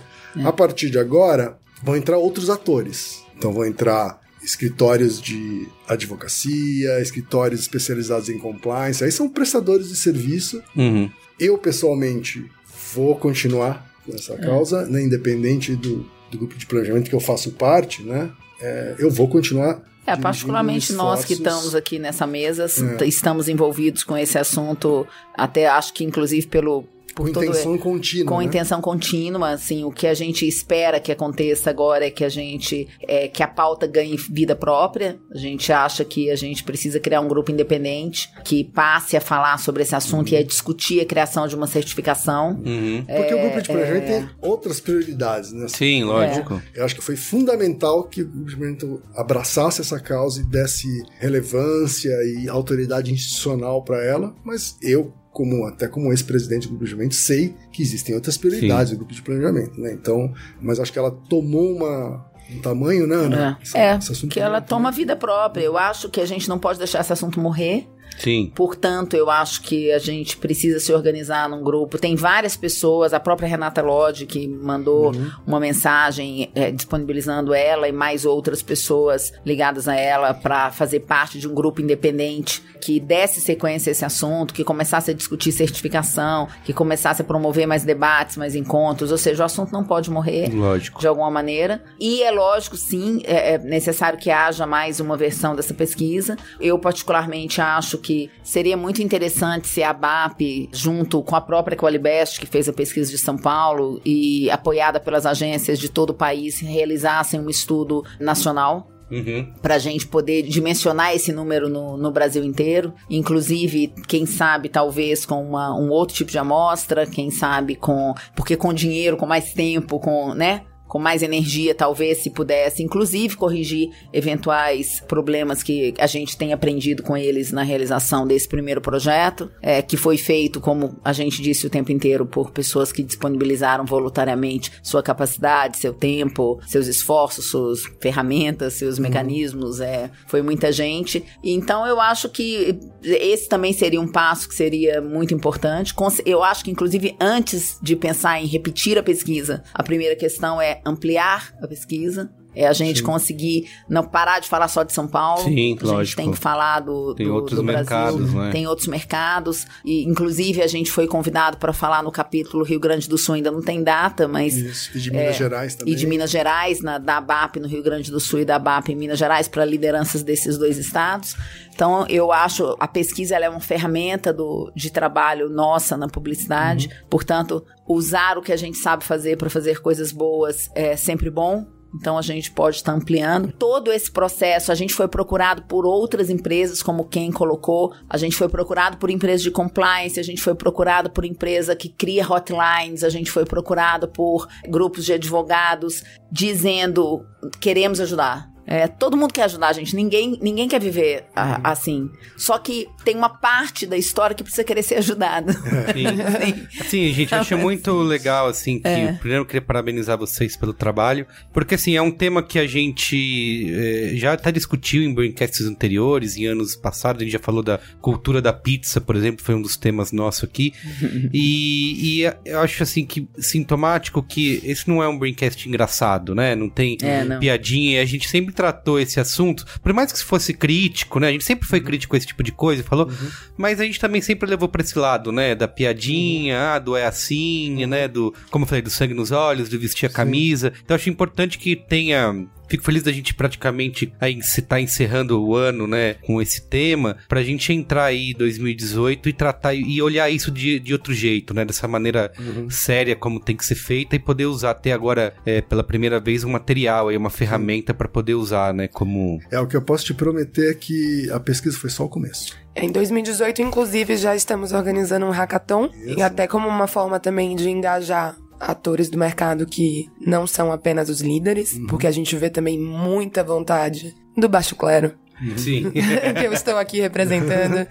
A 0.45 0.53
partir 0.53 0.91
de 0.91 0.99
agora, 0.99 1.57
vão 1.81 1.95
entrar 1.95 2.17
outros 2.17 2.49
atores. 2.49 3.23
Então 3.35 3.51
vão 3.51 3.65
entrar 3.65 4.19
escritórios 4.43 5.21
de 5.21 5.67
advocacia, 5.87 7.01
escritórios 7.01 7.61
especializados 7.61 8.29
em 8.29 8.37
compliance, 8.37 9.03
aí 9.03 9.11
são 9.11 9.27
prestadores 9.27 9.89
de 9.89 9.95
serviço. 9.95 10.61
Uhum. 10.75 11.09
Eu, 11.39 11.57
pessoalmente, 11.57 12.45
vou 12.93 13.15
continuar 13.15 13.89
nessa 14.07 14.37
causa, 14.37 14.85
né, 14.85 15.01
independente 15.03 15.75
do, 15.75 16.05
do 16.31 16.37
grupo 16.37 16.55
de 16.55 16.65
planejamento 16.65 17.09
que 17.09 17.15
eu 17.15 17.19
faço 17.19 17.51
parte, 17.51 18.03
né? 18.03 18.31
É, 18.61 18.95
eu 18.99 19.09
vou 19.09 19.27
continuar 19.27 19.81
é, 20.13 20.15
particularmente 20.17 20.93
nós 20.93 21.25
que 21.25 21.33
estamos 21.33 21.75
aqui 21.75 21.99
nessa 21.99 22.25
mesa, 22.25 22.65
é. 22.99 23.05
estamos 23.05 23.47
envolvidos 23.47 24.03
com 24.03 24.17
esse 24.17 24.37
assunto, 24.37 25.07
até 25.35 25.67
acho 25.67 25.93
que 25.93 26.03
inclusive 26.03 26.47
pelo 26.47 26.85
com 27.13 27.27
intenção 27.27 27.77
contínua. 27.77 28.25
Com 28.25 28.37
né? 28.39 28.45
intenção 28.45 28.81
contínua, 28.81 29.51
assim, 29.51 29.83
o 29.83 29.91
que 29.91 30.07
a 30.07 30.13
gente 30.13 30.47
espera 30.47 30.99
que 30.99 31.11
aconteça 31.11 31.69
agora 31.69 32.05
é 32.05 32.11
que 32.11 32.23
a 32.23 32.29
gente 32.29 32.87
é, 33.07 33.27
que 33.27 33.43
a 33.43 33.47
pauta 33.47 33.87
ganhe 33.87 34.15
vida 34.17 34.55
própria. 34.55 35.19
A 35.33 35.37
gente 35.37 35.71
acha 35.71 36.03
que 36.05 36.29
a 36.29 36.35
gente 36.35 36.63
precisa 36.63 36.99
criar 36.99 37.21
um 37.21 37.27
grupo 37.27 37.51
independente 37.51 38.29
que 38.43 38.63
passe 38.63 39.15
a 39.17 39.21
falar 39.21 39.57
sobre 39.59 39.83
esse 39.83 39.95
assunto 39.95 40.29
uhum. 40.29 40.35
e 40.35 40.37
a 40.37 40.43
discutir 40.43 41.01
a 41.01 41.05
criação 41.05 41.47
de 41.47 41.55
uma 41.55 41.67
certificação. 41.67 42.61
Uhum. 42.65 43.03
É, 43.07 43.17
Porque 43.17 43.33
o 43.33 43.39
grupo 43.39 43.61
de 43.61 43.67
planejamento 43.67 44.03
é... 44.03 44.19
tem 44.19 44.29
outras 44.41 44.79
prioridades, 44.79 45.51
né? 45.51 45.67
Sim, 45.67 46.03
lógico. 46.03 46.61
Eu 46.73 46.85
acho 46.85 46.95
que 46.95 47.01
foi 47.01 47.15
fundamental 47.15 48.03
que 48.03 48.21
o 48.21 48.27
grupo 48.27 48.49
de 48.49 48.55
planejamento 48.55 49.01
abraçasse 49.15 49.81
essa 49.81 49.99
causa 49.99 50.41
e 50.41 50.43
desse 50.43 51.03
relevância 51.19 52.11
e 52.23 52.47
autoridade 52.47 53.11
institucional 53.11 53.83
para 53.83 54.03
ela, 54.03 54.33
mas 54.43 54.77
eu 54.81 55.13
como 55.39 55.65
até 55.65 55.87
como 55.87 56.11
ex-presidente 56.11 56.63
do 56.63 56.71
grupo 56.71 56.83
de 56.83 56.91
planejamento, 56.91 57.15
sei 57.15 57.55
que 57.71 57.81
existem 57.81 58.13
outras 58.13 58.37
prioridades 58.37 58.89
Sim. 58.89 58.95
do 58.95 58.97
grupo 58.97 59.13
de 59.13 59.21
planejamento, 59.21 59.79
né? 59.79 59.93
Então, 59.93 60.33
mas 60.61 60.81
acho 60.81 60.91
que 60.91 60.99
ela 60.99 61.11
tomou 61.11 61.77
uma 61.77 62.29
um 62.51 62.59
tamanho, 62.59 63.07
né, 63.07 63.15
Ana? 63.15 63.57
É, 63.73 63.91
essa, 63.91 64.11
é 64.11 64.27
que 64.27 64.37
ela 64.37 64.59
toma 64.59 64.91
vida 64.91 65.15
própria. 65.15 65.63
Eu 65.63 65.77
acho 65.77 66.09
que 66.09 66.19
a 66.19 66.25
gente 66.25 66.49
não 66.49 66.59
pode 66.59 66.77
deixar 66.77 66.99
esse 66.99 67.13
assunto 67.13 67.39
morrer. 67.39 67.87
Sim. 68.19 68.51
Portanto, 68.53 69.15
eu 69.15 69.29
acho 69.29 69.61
que 69.61 69.91
a 69.91 69.97
gente 69.97 70.37
precisa 70.37 70.79
se 70.79 70.93
organizar 70.93 71.49
num 71.49 71.63
grupo. 71.63 71.97
Tem 71.97 72.15
várias 72.15 72.55
pessoas, 72.55 73.13
a 73.13 73.19
própria 73.19 73.47
Renata 73.47 73.81
Lodge, 73.81 74.25
que 74.25 74.47
mandou 74.47 75.13
uhum. 75.15 75.31
uma 75.47 75.59
mensagem 75.59 76.51
é, 76.53 76.69
disponibilizando 76.69 77.53
ela 77.53 77.87
e 77.87 77.91
mais 77.91 78.25
outras 78.25 78.61
pessoas 78.61 79.31
ligadas 79.45 79.87
a 79.87 79.95
ela 79.95 80.33
para 80.33 80.69
fazer 80.69 81.01
parte 81.01 81.39
de 81.39 81.47
um 81.47 81.53
grupo 81.53 81.81
independente 81.81 82.61
que 82.79 82.99
desse 82.99 83.41
sequência 83.41 83.89
a 83.89 83.91
esse 83.91 84.05
assunto, 84.05 84.53
que 84.53 84.63
começasse 84.63 85.11
a 85.11 85.13
discutir 85.13 85.51
certificação, 85.51 86.47
que 86.63 86.73
começasse 86.73 87.21
a 87.21 87.25
promover 87.25 87.67
mais 87.67 87.83
debates, 87.83 88.37
mais 88.37 88.55
encontros. 88.55 89.11
Ou 89.11 89.17
seja, 89.17 89.43
o 89.43 89.45
assunto 89.45 89.71
não 89.71 89.83
pode 89.83 90.09
morrer 90.09 90.49
lógico. 90.53 90.99
de 90.99 91.07
alguma 91.07 91.29
maneira. 91.29 91.83
E 91.99 92.23
é 92.23 92.31
lógico, 92.31 92.77
sim, 92.77 93.21
é, 93.25 93.53
é 93.53 93.57
necessário 93.57 94.17
que 94.17 94.29
haja 94.29 94.65
mais 94.65 94.99
uma 94.99 95.17
versão 95.17 95.55
dessa 95.55 95.73
pesquisa. 95.73 96.37
Eu, 96.59 96.79
particularmente, 96.79 97.61
acho 97.61 97.97
que 97.97 98.08
que 98.09 98.27
seria 98.43 98.75
muito 98.75 99.03
interessante 99.03 99.67
se 99.67 99.83
a 99.83 99.93
BAP, 99.93 100.67
junto 100.73 101.21
com 101.21 101.35
a 101.35 101.41
própria 101.41 101.77
Qualibest, 101.77 102.39
que 102.39 102.47
fez 102.47 102.67
a 102.67 102.73
pesquisa 102.73 103.11
de 103.11 103.19
São 103.19 103.37
Paulo, 103.37 104.01
e 104.03 104.49
apoiada 104.49 104.99
pelas 104.99 105.27
agências 105.27 105.77
de 105.77 105.89
todo 105.89 106.09
o 106.09 106.13
país, 106.15 106.59
realizassem 106.59 107.39
um 107.39 107.47
estudo 107.47 108.03
nacional 108.19 108.89
Uhum. 109.11 109.51
Para 109.59 109.73
a 109.73 109.79
gente 109.79 110.05
poder 110.05 110.43
dimensionar 110.43 111.15
esse 111.15 111.31
número 111.31 111.67
no, 111.67 111.97
no, 111.97 112.11
Brasil 112.11 112.43
inteiro. 112.43 112.93
Inclusive, 113.09 113.91
quem 114.07 114.27
sabe, 114.27 114.69
talvez 114.69 115.25
com 115.25 115.43
uma, 115.43 115.75
um 115.75 115.89
outro 115.89 116.15
tipo 116.15 116.29
de 116.29 116.37
amostra, 116.37 117.07
quem 117.07 117.31
sabe 117.31 117.75
com. 117.75 118.13
Porque 118.35 118.55
com 118.55 118.71
dinheiro, 118.71 119.17
com 119.17 119.25
mais 119.25 119.51
tempo, 119.51 119.99
com. 119.99 120.35
né? 120.35 120.61
Com 120.89 120.97
mais 120.97 121.21
energia, 121.21 121.75
talvez, 121.75 122.17
se 122.17 122.31
pudesse, 122.31 122.81
inclusive 122.81 123.37
corrigir 123.37 123.91
eventuais 124.11 125.01
problemas 125.07 125.61
que 125.61 125.93
a 125.99 126.07
gente 126.07 126.35
tem 126.35 126.51
aprendido 126.51 127.03
com 127.03 127.15
eles 127.15 127.51
na 127.51 127.61
realização 127.61 128.25
desse 128.25 128.49
primeiro 128.49 128.81
projeto, 128.81 129.51
é, 129.61 129.83
que 129.83 129.95
foi 129.95 130.17
feito, 130.17 130.59
como 130.59 130.99
a 131.05 131.13
gente 131.13 131.43
disse 131.43 131.67
o 131.67 131.69
tempo 131.69 131.91
inteiro, 131.91 132.25
por 132.25 132.49
pessoas 132.49 132.91
que 132.91 133.03
disponibilizaram 133.03 133.85
voluntariamente 133.85 134.71
sua 134.81 135.03
capacidade, 135.03 135.77
seu 135.77 135.93
tempo, 135.93 136.59
seus 136.67 136.87
esforços, 136.87 137.45
suas 137.45 137.81
ferramentas, 138.01 138.73
seus 138.73 138.97
uhum. 138.97 139.03
mecanismos. 139.03 139.79
É, 139.79 140.09
foi 140.27 140.41
muita 140.41 140.71
gente. 140.71 141.23
Então, 141.43 141.85
eu 141.85 142.01
acho 142.01 142.29
que 142.29 142.79
esse 143.03 143.47
também 143.47 143.73
seria 143.73 144.01
um 144.01 144.11
passo 144.11 144.49
que 144.49 144.55
seria 144.55 144.99
muito 145.01 145.35
importante. 145.35 145.93
Eu 146.25 146.43
acho 146.43 146.63
que, 146.63 146.71
inclusive, 146.71 147.15
antes 147.19 147.77
de 147.79 147.95
pensar 147.95 148.41
em 148.41 148.47
repetir 148.47 148.97
a 148.97 149.03
pesquisa, 149.03 149.63
a 149.71 149.83
primeira 149.83 150.15
questão 150.15 150.59
é 150.59 150.78
ampliar 150.85 151.53
a 151.61 151.67
pesquisa. 151.67 152.31
É 152.55 152.67
a 152.67 152.73
gente 152.73 152.99
Sim. 152.99 153.05
conseguir 153.05 153.69
não 153.87 154.03
parar 154.03 154.39
de 154.39 154.47
falar 154.47 154.67
só 154.67 154.83
de 154.83 154.91
São 154.91 155.07
Paulo. 155.07 155.43
Sim, 155.43 155.77
a 155.79 155.85
lógico. 155.85 156.03
gente 156.03 156.15
tem 156.15 156.31
que 156.31 156.37
falar 156.37 156.79
do, 156.79 157.13
tem 157.13 157.27
do, 157.27 157.33
outros 157.33 157.57
do 157.57 157.63
mercados, 157.63 158.31
Brasil. 158.31 158.51
Tem 158.51 158.67
outros 158.67 158.87
mercados. 158.87 159.67
E, 159.85 160.03
inclusive, 160.03 160.61
a 160.61 160.67
gente 160.67 160.91
foi 160.91 161.07
convidado 161.07 161.57
para 161.57 161.71
falar 161.71 162.01
no 162.01 162.11
capítulo 162.11 162.63
Rio 162.63 162.79
Grande 162.79 163.07
do 163.07 163.17
Sul, 163.17 163.35
ainda 163.35 163.51
não 163.51 163.61
tem 163.61 163.83
data, 163.83 164.27
mas. 164.27 164.57
Isso. 164.57 164.97
E 164.97 164.99
de 164.99 165.11
Minas 165.11 165.27
é, 165.27 165.33
Gerais 165.33 165.75
também. 165.75 165.93
E 165.93 165.97
de 165.97 166.07
Minas 166.07 166.29
Gerais, 166.31 166.81
na, 166.81 166.97
da 166.97 167.21
BAP 167.21 167.57
no 167.57 167.67
Rio 167.67 167.83
Grande 167.83 168.09
do 168.09 168.19
Sul 168.19 168.39
e 168.39 168.45
da 168.45 168.57
BAP 168.57 168.89
em 168.89 168.95
Minas 168.95 169.19
Gerais, 169.19 169.47
para 169.47 169.63
lideranças 169.63 170.23
desses 170.23 170.57
dois 170.57 170.77
estados. 170.77 171.35
Então, 171.73 172.05
eu 172.09 172.31
acho 172.31 172.75
a 172.77 172.87
pesquisa 172.87 173.37
é 173.37 173.49
uma 173.49 173.61
ferramenta 173.61 174.33
do, 174.33 174.69
de 174.75 174.91
trabalho 174.91 175.49
nossa 175.49 175.95
na 175.95 176.09
publicidade. 176.09 176.87
Uhum. 176.87 177.07
Portanto, 177.09 177.65
usar 177.87 178.37
o 178.37 178.41
que 178.41 178.51
a 178.51 178.57
gente 178.57 178.77
sabe 178.77 179.03
fazer 179.03 179.37
para 179.37 179.49
fazer 179.49 179.81
coisas 179.81 180.11
boas 180.11 180.69
é 180.75 180.97
sempre 180.97 181.29
bom. 181.29 181.78
Então 181.93 182.17
a 182.17 182.21
gente 182.21 182.51
pode 182.51 182.77
estar 182.77 182.93
ampliando 182.93 183.51
todo 183.51 183.91
esse 183.91 184.11
processo. 184.11 184.71
A 184.71 184.75
gente 184.75 184.93
foi 184.93 185.07
procurado 185.07 185.63
por 185.63 185.85
outras 185.85 186.29
empresas, 186.29 186.83
como 186.83 187.05
quem 187.05 187.31
colocou. 187.31 187.93
A 188.09 188.17
gente 188.17 188.35
foi 188.35 188.47
procurado 188.47 188.97
por 188.97 189.09
empresas 189.09 189.41
de 189.41 189.51
compliance. 189.51 190.19
A 190.19 190.23
gente 190.23 190.41
foi 190.41 190.55
procurado 190.55 191.09
por 191.09 191.25
empresa 191.25 191.75
que 191.75 191.89
cria 191.89 192.25
hotlines. 192.27 193.03
A 193.03 193.09
gente 193.09 193.31
foi 193.31 193.45
procurado 193.45 194.07
por 194.07 194.47
grupos 194.67 195.05
de 195.05 195.13
advogados 195.13 196.03
dizendo 196.31 197.25
queremos 197.59 197.99
ajudar. 197.99 198.49
É, 198.71 198.87
todo 198.87 199.17
mundo 199.17 199.33
quer 199.33 199.45
ajudar 199.45 199.69
a 199.69 199.73
gente, 199.73 199.95
ninguém, 199.95 200.37
ninguém 200.39 200.67
quer 200.67 200.79
viver 200.79 201.25
a, 201.35 201.43
uhum. 201.43 201.55
assim. 201.63 202.09
Só 202.37 202.59
que 202.59 202.87
tem 203.03 203.15
uma 203.15 203.27
parte 203.29 203.87
da 203.87 203.97
história 203.97 204.35
que 204.35 204.43
precisa 204.43 204.63
querer 204.63 204.83
ser 204.83 204.95
ajudada. 204.97 205.53
Sim, 205.91 206.67
assim, 206.79 207.11
gente, 207.11 207.33
eu 207.33 207.39
achei 207.39 207.57
muito 207.57 207.91
legal, 208.03 208.47
assim, 208.47 208.79
que 208.79 208.87
é. 208.87 209.13
primeiro 209.13 209.41
eu 209.41 209.45
queria 209.47 209.61
parabenizar 209.61 210.19
vocês 210.19 210.55
pelo 210.55 210.71
trabalho, 210.71 211.25
porque, 211.51 211.73
assim, 211.73 211.95
é 211.95 212.01
um 212.01 212.11
tema 212.11 212.43
que 212.43 212.59
a 212.59 212.67
gente 212.67 213.73
é, 213.73 214.11
já 214.13 214.33
até 214.33 214.51
discutiu 214.51 215.01
em 215.01 215.15
broadcasts 215.15 215.65
anteriores, 215.65 216.37
em 216.37 216.45
anos 216.45 216.75
passados, 216.75 217.23
a 217.23 217.25
gente 217.25 217.33
já 217.33 217.39
falou 217.39 217.63
da 217.63 217.79
cultura 217.99 218.39
da 218.39 218.53
pizza, 218.53 219.01
por 219.01 219.15
exemplo, 219.15 219.43
foi 219.43 219.55
um 219.55 219.63
dos 219.63 219.77
temas 219.77 220.11
nossos 220.11 220.43
aqui, 220.43 220.73
e, 221.33 222.21
e, 222.21 222.33
eu 222.45 222.59
acho, 222.59 222.83
assim, 222.83 223.03
que 223.03 223.27
sintomático 223.39 224.21
que 224.21 224.61
esse 224.63 224.87
não 224.87 225.01
é 225.01 225.07
um 225.07 225.17
braincast 225.17 225.67
engraçado, 225.67 226.35
né? 226.35 226.53
Não 226.53 226.69
tem 226.69 226.99
é, 227.01 227.23
não. 227.23 227.39
piadinha, 227.39 227.97
e 227.97 227.99
a 227.99 228.05
gente 228.05 228.29
sempre 228.29 228.58
tratou 228.59 228.99
esse 228.99 229.21
assunto, 229.21 229.65
por 229.81 229.93
mais 229.93 230.11
que 230.11 230.21
fosse 230.21 230.53
crítico, 230.53 231.17
né? 231.17 231.29
A 231.29 231.31
gente 231.31 231.45
sempre 231.45 231.65
foi 231.65 231.79
crítico 231.79 232.11
com 232.11 232.17
esse 232.17 232.27
tipo 232.27 232.43
de 232.43 232.51
coisa, 232.51 232.83
falou, 232.83 233.07
uhum. 233.07 233.31
mas 233.57 233.79
a 233.79 233.85
gente 233.85 233.97
também 233.97 234.19
sempre 234.19 234.49
levou 234.49 234.67
pra 234.67 234.81
esse 234.81 234.99
lado, 234.99 235.31
né? 235.31 235.55
Da 235.55 235.65
piadinha, 235.65 236.57
uhum. 236.57 236.65
ah, 236.65 236.79
do 236.79 236.97
é 236.97 237.05
assim, 237.05 237.85
né? 237.85 238.09
Do, 238.09 238.33
como 238.51 238.63
eu 238.63 238.67
falei, 238.67 238.81
do 238.81 238.89
sangue 238.89 239.13
nos 239.13 239.31
olhos, 239.31 239.69
do 239.69 239.79
vestir 239.79 240.07
a 240.07 240.09
camisa. 240.09 240.73
Sim. 240.75 240.81
Então 240.83 240.95
acho 240.95 241.09
importante 241.09 241.57
que 241.57 241.73
tenha 241.73 242.45
Fico 242.69 242.83
feliz 242.83 243.03
da 243.03 243.11
gente 243.11 243.33
praticamente 243.33 244.13
aí 244.19 244.39
tá 244.67 244.79
encerrando 244.79 245.41
o 245.41 245.55
ano, 245.55 245.87
né, 245.87 246.13
com 246.25 246.41
esse 246.41 246.61
tema, 246.61 247.17
pra 247.27 247.41
gente 247.41 247.73
entrar 247.73 248.05
aí 248.05 248.33
2018 248.33 249.29
e 249.29 249.33
tratar 249.33 249.73
e 249.73 250.01
olhar 250.01 250.29
isso 250.29 250.51
de, 250.51 250.79
de 250.79 250.93
outro 250.93 251.13
jeito, 251.13 251.53
né, 251.53 251.65
dessa 251.65 251.87
maneira 251.87 252.31
uhum. 252.37 252.69
séria 252.69 253.15
como 253.15 253.39
tem 253.39 253.55
que 253.55 253.65
ser 253.65 253.75
feita 253.75 254.15
e 254.15 254.19
poder 254.19 254.45
usar 254.45 254.71
até 254.71 254.91
agora 254.91 255.33
é, 255.45 255.61
pela 255.61 255.83
primeira 255.83 256.19
vez 256.19 256.43
um 256.43 256.51
material 256.51 257.09
aí, 257.09 257.17
uma 257.17 257.29
ferramenta 257.29 257.93
para 257.93 258.07
poder 258.07 258.35
usar, 258.35 258.73
né, 258.73 258.87
como 258.87 259.39
É 259.49 259.59
o 259.59 259.67
que 259.67 259.75
eu 259.75 259.81
posso 259.81 260.05
te 260.05 260.13
prometer 260.13 260.71
é 260.71 260.73
que 260.73 261.29
a 261.31 261.39
pesquisa 261.39 261.77
foi 261.77 261.89
só 261.89 262.05
o 262.05 262.09
começo. 262.09 262.55
Em 262.75 262.91
2018, 262.91 263.61
inclusive, 263.61 264.15
já 264.15 264.35
estamos 264.35 264.71
organizando 264.71 265.25
um 265.25 265.31
hackathon 265.31 265.85
Isso. 265.85 266.19
e 266.19 266.21
até 266.21 266.47
como 266.47 266.67
uma 266.67 266.87
forma 266.87 267.19
também 267.19 267.55
de 267.55 267.69
engajar 267.69 268.37
atores 268.59 269.09
do 269.09 269.17
mercado 269.17 269.65
que 269.65 270.09
não 270.19 270.45
são 270.45 270.71
apenas 270.71 271.09
os 271.09 271.21
líderes, 271.21 271.73
uhum. 271.73 271.87
porque 271.87 272.07
a 272.07 272.11
gente 272.11 272.35
vê 272.35 272.49
também 272.49 272.79
muita 272.79 273.43
vontade 273.43 274.15
do 274.35 274.49
baixo 274.49 274.75
clero. 274.75 275.13
Sim. 275.55 275.89
que 275.91 276.45
eu 276.45 276.51
estou 276.51 276.77
aqui 276.77 276.99
representando, 276.99 277.87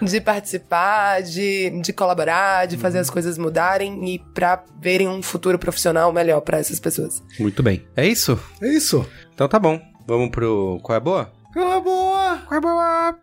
de 0.00 0.20
participar, 0.20 1.22
de, 1.22 1.70
de 1.80 1.92
colaborar, 1.92 2.66
de 2.66 2.76
fazer 2.76 2.98
as 2.98 3.10
coisas 3.10 3.36
mudarem 3.36 4.14
e 4.14 4.18
para 4.32 4.62
verem 4.80 5.08
um 5.08 5.22
futuro 5.22 5.58
profissional 5.58 6.12
melhor 6.12 6.40
para 6.40 6.58
essas 6.58 6.78
pessoas. 6.78 7.22
Muito 7.38 7.62
bem. 7.62 7.84
É 7.96 8.06
isso? 8.06 8.38
É 8.60 8.68
isso. 8.68 9.04
Então 9.34 9.48
tá 9.48 9.58
bom. 9.58 9.80
Vamos 10.06 10.30
pro 10.30 10.78
Qual 10.82 10.96
é 10.96 11.00
Boa? 11.00 11.32
Qual 11.52 11.72
é 11.72 11.80
Boa? 11.80 12.38
Qual 12.48 12.58
é 12.58 12.60
Boa? 12.60 13.18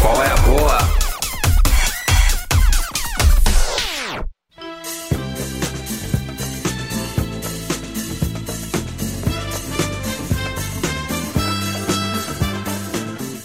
Qual 0.00 0.22
é 0.22 0.32
a 0.32 0.36
Boa? 0.36 1.01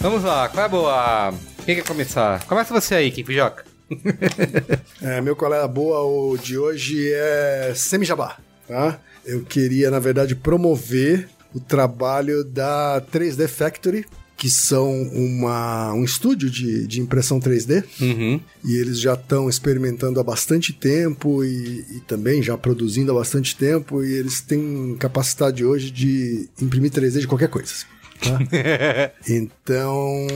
Vamos 0.00 0.22
lá, 0.22 0.48
qual 0.48 0.62
é 0.62 0.66
a 0.66 0.68
boa? 0.68 1.34
Quem 1.64 1.74
quer 1.74 1.84
começar? 1.84 2.44
Começa 2.46 2.72
você 2.72 2.94
aí, 2.94 3.10
Kim 3.10 3.24
Pijoca. 3.24 3.64
É, 5.00 5.20
meu 5.20 5.36
colega 5.36 5.66
boa 5.68 6.00
o 6.02 6.36
de 6.36 6.58
hoje 6.58 7.10
é 7.12 7.72
Semijabá, 7.74 8.36
tá? 8.66 8.98
Eu 9.24 9.42
queria, 9.44 9.90
na 9.90 10.00
verdade, 10.00 10.34
promover 10.34 11.28
o 11.54 11.60
trabalho 11.60 12.42
da 12.44 13.00
3D 13.12 13.46
Factory, 13.46 14.04
que 14.36 14.50
são 14.50 14.90
uma, 15.12 15.92
um 15.92 16.04
estúdio 16.04 16.50
de, 16.50 16.86
de 16.86 17.00
impressão 17.00 17.40
3D. 17.40 17.84
Uhum. 18.00 18.40
E 18.64 18.76
eles 18.76 19.00
já 19.00 19.14
estão 19.14 19.48
experimentando 19.48 20.18
há 20.20 20.24
bastante 20.24 20.72
tempo 20.72 21.44
e, 21.44 21.84
e 21.96 22.00
também 22.06 22.42
já 22.42 22.58
produzindo 22.58 23.12
há 23.12 23.14
bastante 23.14 23.56
tempo. 23.56 24.04
E 24.04 24.12
eles 24.14 24.40
têm 24.40 24.96
capacidade 24.98 25.64
hoje 25.64 25.90
de 25.90 26.48
imprimir 26.60 26.90
3D 26.90 27.20
de 27.20 27.26
qualquer 27.28 27.48
coisa. 27.48 27.72
Tá? 28.18 29.12
então, 29.28 30.26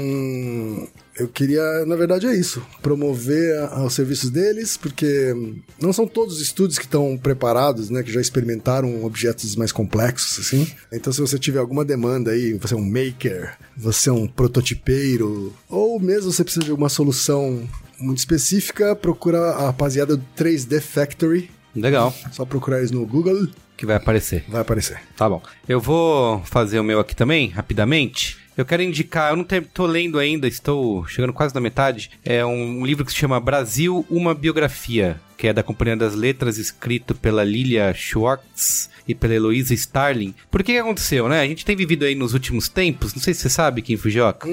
eu 1.18 1.28
queria, 1.28 1.84
na 1.86 1.96
verdade, 1.96 2.26
é 2.26 2.34
isso: 2.34 2.62
promover 2.80 3.58
a- 3.58 3.84
os 3.84 3.94
serviços 3.94 4.30
deles, 4.30 4.76
porque 4.76 5.34
não 5.80 5.92
são 5.92 6.06
todos 6.06 6.36
os 6.36 6.42
estúdios 6.42 6.78
que 6.78 6.84
estão 6.84 7.16
preparados, 7.16 7.90
né? 7.90 8.02
Que 8.02 8.12
já 8.12 8.20
experimentaram 8.20 9.04
objetos 9.04 9.54
mais 9.56 9.72
complexos, 9.72 10.38
assim. 10.46 10.66
Então, 10.92 11.12
se 11.12 11.20
você 11.20 11.38
tiver 11.38 11.58
alguma 11.58 11.84
demanda 11.84 12.30
aí, 12.30 12.54
você 12.54 12.74
é 12.74 12.76
um 12.76 12.84
maker, 12.84 13.56
você 13.76 14.08
é 14.08 14.12
um 14.12 14.26
prototipeiro, 14.26 15.52
ou 15.68 15.98
mesmo 16.00 16.32
você 16.32 16.44
precisa 16.44 16.64
de 16.64 16.70
alguma 16.70 16.88
solução 16.88 17.68
muito 17.98 18.18
específica, 18.18 18.96
procura 18.96 19.38
a 19.50 19.66
rapaziada 19.66 20.16
do 20.16 20.24
3D 20.36 20.80
Factory. 20.80 21.50
Legal. 21.74 22.14
Só 22.32 22.44
procurar 22.44 22.78
eles 22.78 22.90
no 22.90 23.06
Google, 23.06 23.48
Que 23.82 23.86
vai 23.86 23.96
aparecer. 23.96 24.44
vai 24.46 24.60
aparecer. 24.60 25.00
Tá 25.16 25.28
bom. 25.28 25.42
Eu 25.68 25.80
vou 25.80 26.40
fazer 26.44 26.78
o 26.78 26.84
meu 26.84 27.00
aqui 27.00 27.16
também, 27.16 27.48
rapidamente. 27.48 28.38
Eu 28.56 28.64
quero 28.64 28.80
indicar, 28.80 29.32
eu 29.32 29.36
não 29.36 29.42
tô 29.42 29.86
lendo 29.86 30.20
ainda, 30.20 30.46
estou 30.46 31.04
chegando 31.08 31.32
quase 31.32 31.52
na 31.52 31.60
metade. 31.60 32.08
É 32.24 32.46
um 32.46 32.86
livro 32.86 33.04
que 33.04 33.10
se 33.10 33.18
chama 33.18 33.40
Brasil, 33.40 34.06
uma 34.08 34.36
biografia, 34.36 35.20
que 35.36 35.48
é 35.48 35.52
da 35.52 35.64
Companhia 35.64 35.96
das 35.96 36.14
Letras, 36.14 36.58
escrito 36.58 37.12
pela 37.12 37.42
Lilia 37.42 37.92
Schwartz 37.92 38.88
e 39.08 39.16
pela 39.16 39.34
Heloísa 39.34 39.74
Starling. 39.74 40.32
Por 40.48 40.62
que 40.62 40.74
que 40.74 40.78
aconteceu, 40.78 41.28
né? 41.28 41.40
A 41.40 41.46
gente 41.46 41.64
tem 41.64 41.74
vivido 41.74 42.04
aí 42.04 42.14
nos 42.14 42.34
últimos 42.34 42.68
tempos, 42.68 43.12
não 43.12 43.20
sei 43.20 43.34
se 43.34 43.40
você 43.40 43.50
sabe, 43.50 43.82
Kim 43.82 43.96
Fujioka. 43.96 44.46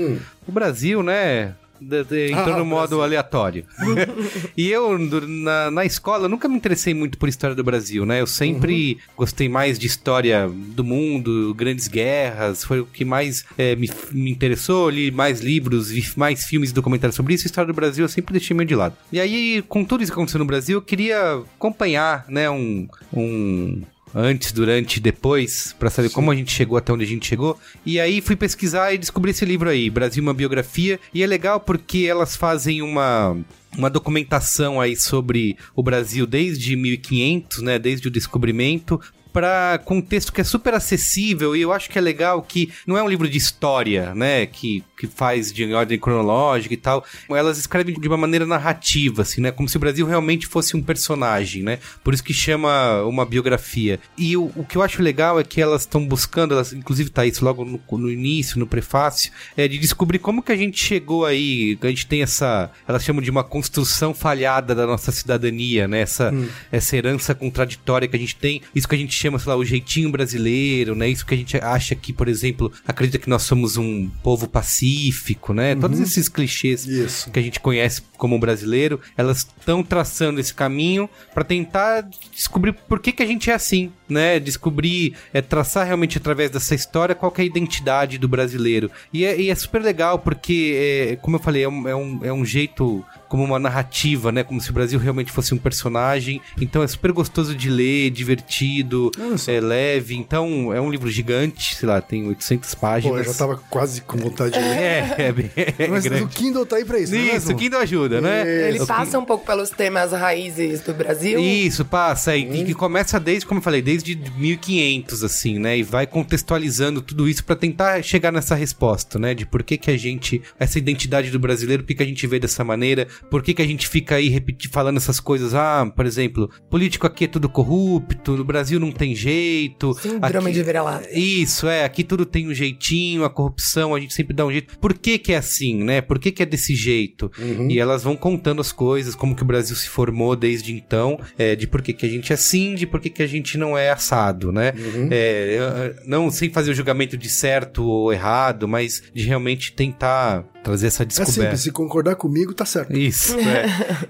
O 0.48 0.52
Brasil, 0.52 1.04
né? 1.04 1.54
De- 1.80 2.04
de- 2.04 2.32
entrou 2.32 2.56
Ah, 2.56 2.58
no 2.60 2.66
modo 2.66 2.88
Brasil. 2.90 3.04
aleatório. 3.04 3.66
e 4.58 4.70
eu, 4.70 4.98
na, 4.98 5.72
na 5.72 5.86
escola, 5.86 6.28
nunca 6.28 6.48
me 6.48 6.56
interessei 6.56 6.94
muito 6.94 7.18
por 7.18 7.30
história 7.30 7.56
do 7.56 7.64
Brasil, 7.64 8.06
né? 8.06 8.22
Eu 8.22 8.28
sempre 8.28 8.98
gostei 9.16 9.48
mais 9.50 9.78
de 9.80 9.88
história 9.88 10.48
do 10.50 10.84
mundo, 10.84 11.54
grandes 11.56 11.88
guerras, 11.88 12.64
foi 12.64 12.80
o 12.82 12.86
que 12.86 13.04
mais 13.06 13.46
eh, 13.58 13.76
me, 13.76 13.90
me 14.12 14.32
interessou. 14.32 14.90
Li 14.90 15.12
mais 15.12 15.40
livros, 15.42 15.90
vi 15.90 16.06
mais 16.16 16.46
filmes 16.46 16.70
e 16.72 16.74
documentários 16.74 17.16
sobre 17.16 17.34
isso. 17.34 17.46
História 17.46 17.68
do 17.68 17.76
Brasil 17.76 18.04
eu 18.06 18.10
sempre 18.10 18.34
deixei 18.34 18.56
meio 18.56 18.68
de 18.68 18.76
lado. 18.76 18.96
E 19.12 19.20
aí, 19.20 19.64
com 19.68 19.84
tudo 19.84 20.04
isso 20.04 20.12
que 20.12 20.18
aconteceu 20.18 20.40
no 20.40 20.46
Brasil, 20.46 20.78
eu 20.78 20.82
queria 20.82 21.42
acompanhar, 21.58 22.26
né, 22.28 22.50
um. 22.50 22.88
um 23.14 23.82
Antes, 24.14 24.52
durante 24.52 24.98
e 24.98 25.00
depois, 25.00 25.76
pra 25.78 25.90
saber 25.90 26.10
como 26.10 26.32
a 26.32 26.36
gente 26.36 26.52
chegou 26.52 26.78
até 26.78 26.92
onde 26.92 27.04
a 27.04 27.08
gente 27.08 27.28
chegou. 27.28 27.60
E 27.86 28.00
aí 28.00 28.22
fui 28.22 28.36
pesquisar 28.36 28.94
e 28.94 28.98
descobri 28.98 29.32
esse 29.32 29.46
livro 29.46 29.70
aí, 29.70 29.90
Brasil, 29.90 30.22
uma 30.22 30.34
biografia. 30.34 31.00
E 31.14 31.22
é 31.22 31.28
legal 31.28 31.60
porque 31.60 32.06
elas 32.10 32.36
fazem 32.36 32.82
uma 32.82 33.38
uma 33.78 33.90
documentação 33.90 34.82
aí 34.82 34.96
sobre 34.96 35.56
o 35.76 35.84
Brasil 35.84 36.26
desde 36.26 36.76
1500, 36.76 37.62
né, 37.62 37.78
desde 37.78 38.08
o 38.08 38.12
descobrimento, 38.12 39.00
para 39.32 39.80
com 39.86 39.98
um 39.98 40.02
texto 40.02 40.34
que 40.34 40.42
é 40.42 40.44
super 40.44 40.74
acessível 40.74 41.56
e 41.56 41.62
eu 41.62 41.72
acho 41.72 41.90
que 41.90 41.98
é 41.98 42.02
legal 42.02 42.42
que 42.42 42.72
não 42.86 42.98
é 42.98 43.04
um 43.04 43.08
livro 43.08 43.30
de 43.30 43.38
história, 43.38 44.14
né, 44.16 44.46
que, 44.46 44.84
que 44.98 45.08
faz 45.08 45.52
de 45.52 45.72
ordem 45.74 46.00
cronológica 46.00 46.74
e 46.74 46.78
tal. 46.78 47.06
Elas 47.30 47.58
escrevem 47.58 48.00
de 48.00 48.08
uma 48.08 48.18
maneira 48.18 48.46
narrativa, 48.46 49.22
assim, 49.22 49.42
né, 49.42 49.52
como 49.52 49.70
se 49.70 49.78
o 49.78 49.80
Brasil 49.80 50.06
realmente 50.06 50.48
fosse 50.48 50.76
um 50.76 50.82
personagem, 50.82 51.64
né, 51.64 51.80
por 52.04 52.14
isso 52.14 52.24
que 52.24 52.34
chama 52.34 53.04
uma 53.04 53.26
biografia. 53.26 54.00
E 54.18 54.36
o, 54.36 54.52
o 54.56 54.66
que 54.66 54.78
eu 54.78 54.82
acho 54.82 55.02
legal 55.02 55.40
é 55.40 55.44
que 55.44 55.62
elas 55.62 55.82
estão 55.82 56.06
buscando, 56.06 56.54
elas, 56.54 56.74
inclusive 56.74 57.10
tá 57.10 57.26
isso 57.26 57.44
logo 57.46 57.64
no, 57.64 57.82
no 57.98 58.12
início, 58.12 58.60
no 58.60 58.68
prefácio, 58.68 59.32
é 59.56 59.68
de 59.68 59.78
descobrir 59.78 60.20
como 60.20 60.42
que 60.42 60.52
a 60.52 60.58
gente 60.58 60.84
chegou 60.84 61.26
aí, 61.26 61.78
a 61.82 61.88
gente 61.88 62.08
tem 62.08 62.22
essa, 62.22 62.72
elas 62.88 63.04
chamam 63.04 63.22
de 63.22 63.30
uma 63.30 63.44
construção 63.44 64.14
falhada 64.14 64.74
da 64.74 64.88
nossa 64.88 65.12
cidadania, 65.12 65.88
né, 65.88 66.02
essa, 66.02 66.34
essa 66.72 66.98
herança 66.98 67.36
contraditória 67.36 68.08
que 68.08 68.16
a 68.16 68.20
gente 68.20 68.36
tem, 68.36 68.62
isso 68.74 68.88
que 68.88 68.96
a 68.96 68.98
gente 68.98 69.19
chama, 69.20 69.40
sei 69.40 69.50
lá, 69.50 69.56
o 69.58 69.66
jeitinho 69.66 70.12
brasileiro, 70.12 70.96
né, 70.96 71.10
isso 71.10 71.26
que 71.26 71.34
a 71.34 71.38
gente 71.38 71.58
acha 71.58 71.96
que, 71.96 72.14
por 72.14 72.28
exemplo, 72.28 72.72
acredita 72.88 73.18
que 73.18 73.30
nós 73.30 73.44
somos 73.44 73.78
um 73.78 74.10
povo 74.24 74.48
pacífico, 74.48 75.54
né, 75.54 75.76
todos 75.76 76.00
esses 76.00 76.30
clichês 76.30 76.86
Isso. 76.86 77.32
que 77.32 77.40
a 77.40 77.42
gente 77.42 77.60
conhece 77.60 78.02
como 78.18 78.40
brasileiro, 78.40 79.00
elas 79.18 79.40
estão 79.40 79.84
traçando 79.84 80.40
esse 80.40 80.54
caminho 80.54 81.10
para 81.34 81.44
tentar 81.44 82.08
descobrir 82.34 82.74
por 82.74 83.00
que, 83.00 83.12
que 83.12 83.24
a 83.24 83.26
gente 83.26 83.50
é 83.50 83.54
assim, 83.54 83.92
né? 84.10 84.40
Descobrir, 84.40 85.14
é, 85.34 85.42
traçar 85.42 85.86
realmente 85.86 86.18
através 86.18 86.50
dessa 86.52 86.76
história 86.76 87.16
qual 87.16 87.32
que 87.32 87.42
é 87.42 87.44
a 87.44 87.48
identidade 87.48 88.18
do 88.18 88.28
brasileiro. 88.28 88.90
E 89.14 89.26
é, 89.26 89.40
e 89.40 89.50
é 89.50 89.56
super 89.56 89.82
legal 89.82 90.20
porque, 90.20 90.76
é, 91.12 91.16
como 91.18 91.36
eu 91.36 91.40
falei, 91.40 91.64
é 91.64 91.70
um, 91.70 91.88
é, 91.88 91.96
um, 91.96 92.20
é 92.24 92.34
um 92.34 92.46
jeito 92.46 93.06
como 93.28 93.44
uma 93.44 93.60
narrativa, 93.60 94.32
né? 94.32 94.44
Como 94.44 94.60
se 94.60 94.72
o 94.72 94.74
Brasil 94.74 95.00
realmente 95.00 95.32
fosse 95.32 95.54
um 95.54 95.58
personagem. 95.58 96.42
Então 96.60 96.82
é 96.82 96.88
super 96.88 97.12
gostoso 97.12 97.56
de 97.56 97.70
ler, 97.70 98.10
divertido, 98.10 99.12
é 99.48 99.60
leve. 99.60 100.16
Então 100.16 100.74
é 100.74 100.82
um 100.82 100.90
livro 100.90 101.10
gigante, 101.10 101.76
sei 101.76 101.88
lá, 101.88 102.02
tem 102.02 102.28
800 102.28 102.74
páginas. 102.76 103.14
Pô, 103.14 103.20
eu 103.20 103.32
já 103.32 103.38
tava 103.38 103.62
quase 103.70 104.02
com 104.02 104.18
vontade 104.18 104.54
de 104.54 104.60
ler. 104.60 104.80
É, 104.80 105.16
é 105.20 105.32
bem 105.32 105.52
é 105.56 105.88
Mas 105.88 106.04
grande. 106.04 106.24
o 106.24 106.28
Kindle 106.28 106.66
tá 106.66 106.78
aí 106.78 106.86
pra 106.86 107.00
isso, 107.00 107.14
é 107.14 107.18
Isso, 107.18 107.34
mesmo? 107.34 107.52
o 107.54 107.56
Kindle 107.58 107.80
ajuda, 107.80 108.22
né? 108.22 108.70
Ele 108.70 108.86
passa 108.86 109.20
um 109.20 109.26
pouco 109.26 109.46
pelos 109.46 109.70
temas 109.70 110.12
raízes 110.12 110.82
do 110.82 110.94
Brasil. 110.94 111.40
Isso, 111.40 111.86
passa. 111.86 112.36
E, 112.36 112.62
e 112.62 112.66
que 112.66 112.74
começa 112.74 113.20
desde, 113.20 113.46
como 113.46 113.60
eu 113.60 113.64
falei, 113.64 113.82
desde 113.82 113.99
1500, 114.06 115.24
assim, 115.24 115.60
né? 115.60 115.78
E 115.78 115.84
vai 115.84 116.06
contextualizando 116.08 117.02
tudo 117.02 117.28
isso 117.28 117.44
pra 117.44 117.56
tentar 117.56 118.02
chegar 118.04 118.32
nessa 118.32 118.56
resposta, 118.56 119.18
né? 119.20 119.34
De 119.34 119.46
por 119.46 119.64
que 119.64 119.78
que 119.78 119.92
a 119.92 119.98
gente... 119.98 120.42
Essa 120.60 120.78
identidade 120.80 121.32
do 121.32 121.40
brasileiro, 121.40 121.84
por 121.84 121.88
que 121.90 121.96
que 121.96 122.04
a 122.04 122.06
gente 122.06 122.26
vê 122.28 122.40
dessa 122.40 122.64
maneira? 122.64 123.08
Por 123.30 123.42
que 123.44 123.54
que 123.54 123.62
a 123.62 123.68
gente 123.68 123.88
fica 123.88 124.16
aí 124.16 124.30
repeti- 124.30 124.68
falando 124.70 124.98
essas 124.98 125.20
coisas? 125.20 125.54
Ah, 125.54 125.92
por 125.96 126.06
exemplo, 126.06 126.50
político 126.70 127.06
aqui 127.08 127.26
é 127.26 127.28
tudo 127.28 127.50
corrupto, 127.50 128.36
no 128.38 128.44
Brasil 128.44 128.80
não 128.80 128.92
tem 128.92 129.16
jeito. 129.16 129.94
Síndrome 129.96 130.48
aqui- 130.50 130.52
de 130.52 130.64
vira-lata. 130.64 131.08
Isso, 131.18 131.68
é. 131.68 131.84
Aqui 131.84 132.04
tudo 132.04 132.26
tem 132.26 132.48
um 132.48 132.54
jeitinho, 132.54 133.24
a 133.24 133.30
corrupção, 133.30 133.96
a 133.96 134.00
gente 134.00 134.14
sempre 134.14 134.34
dá 134.36 134.46
um 134.46 134.52
jeito. 134.52 134.78
Por 134.80 134.94
que 134.94 135.18
que 135.18 135.34
é 135.34 135.38
assim, 135.38 135.84
né? 135.84 136.02
Por 136.02 136.20
que 136.20 136.32
que 136.32 136.44
é 136.44 136.46
desse 136.46 136.76
jeito? 136.76 137.32
E 137.70 137.80
elas 137.80 138.04
vão 138.04 138.16
contando 138.16 138.62
as 138.62 138.72
coisas, 138.72 139.16
como 139.16 139.36
que 139.36 139.44
o 139.44 139.46
Brasil 139.46 139.76
se 139.76 139.88
formou 139.90 140.36
desde 140.36 140.74
então, 140.74 141.20
é, 141.38 141.56
de 141.56 141.68
por 141.68 141.82
que 141.82 141.94
que 141.94 142.06
a 142.06 142.10
gente 142.10 142.32
é 142.32 142.36
assim, 142.36 142.76
de 142.76 142.86
por 142.86 143.00
que 143.00 143.10
que 143.10 143.24
a 143.24 143.28
gente 143.28 143.58
não 143.58 143.78
é 143.78 143.89
assado, 143.92 144.52
né? 144.52 144.74
É, 145.12 145.56
eu- 145.58 145.64
eu- 145.86 145.96
não 146.06 146.30
sem 146.32 146.50
fazer 146.50 146.72
o 146.72 146.74
julgamento 146.74 147.18
de 147.18 147.30
certo 147.30 147.84
ou 147.84 148.12
errado, 148.14 148.68
mas 148.68 149.02
de 149.14 149.24
realmente 149.26 149.74
tentar 149.74 150.44
trazer 150.64 150.88
essa 150.88 151.04
É 151.04 151.06
descoberta. 151.06 151.42
simples, 151.42 151.62
se 151.62 151.72
concordar 151.72 152.16
comigo, 152.16 152.54
tá 152.54 152.66
certo. 152.66 152.96
Isso, 152.96 153.36
é. 153.40 153.66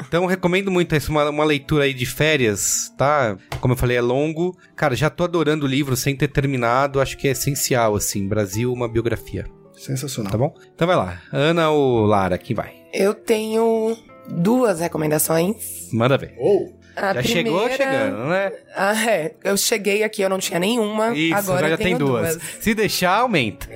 Então 0.07 0.25
recomendo 0.25 0.69
muito 0.71 0.95
isso, 0.95 1.11
uma, 1.11 1.29
uma 1.29 1.43
leitura 1.45 1.83
aí 1.85 1.93
de 1.93 2.05
férias, 2.05 2.91
tá? 2.97 3.37
Como 3.61 3.73
eu 3.73 3.77
falei, 3.77 3.97
é 3.97 4.01
longo. 4.01 4.57
Cara, 4.75 4.95
já 4.95 5.09
tô 5.09 5.23
adorando 5.23 5.65
o 5.65 5.69
livro 5.69 5.95
sem 5.95 6.15
ter 6.15 6.27
terminado, 6.29 6.99
acho 7.01 7.17
que 7.17 7.27
é 7.27 7.31
essencial, 7.31 7.95
assim. 7.95 8.27
Brasil, 8.27 8.71
uma 8.73 8.87
biografia, 8.87 9.45
Sensacional. 9.77 10.31
tá 10.31 10.37
bom? 10.37 10.53
Então 10.73 10.87
vai 10.87 10.95
lá. 10.95 11.21
Ana 11.31 11.69
ou 11.69 12.05
Lara, 12.05 12.37
quem 12.37 12.55
vai? 12.55 12.73
Eu 12.93 13.13
tenho 13.13 13.95
duas 14.27 14.79
recomendações. 14.79 15.89
Manda 15.93 16.17
ver. 16.17 16.33
Ou, 16.37 16.78
A 17.01 17.13
já 17.15 17.23
chegou 17.23 17.59
primeira- 17.67 17.77
chegando, 17.83 18.25
né? 18.29 18.51
Ah, 18.75 19.09
é. 19.09 19.31
Eu 19.43 19.57
cheguei 19.57 20.03
aqui, 20.03 20.21
eu 20.21 20.29
não 20.29 20.37
tinha 20.39 20.59
nenhuma. 20.59 21.15
Isso, 21.15 21.35
agora 21.35 21.69
já 21.69 21.77
tem 21.77 21.87
tenho 21.87 21.99
duas. 21.99 22.37
Se 22.59 22.73
deixar, 22.73 23.15
aumenta. 23.19 23.67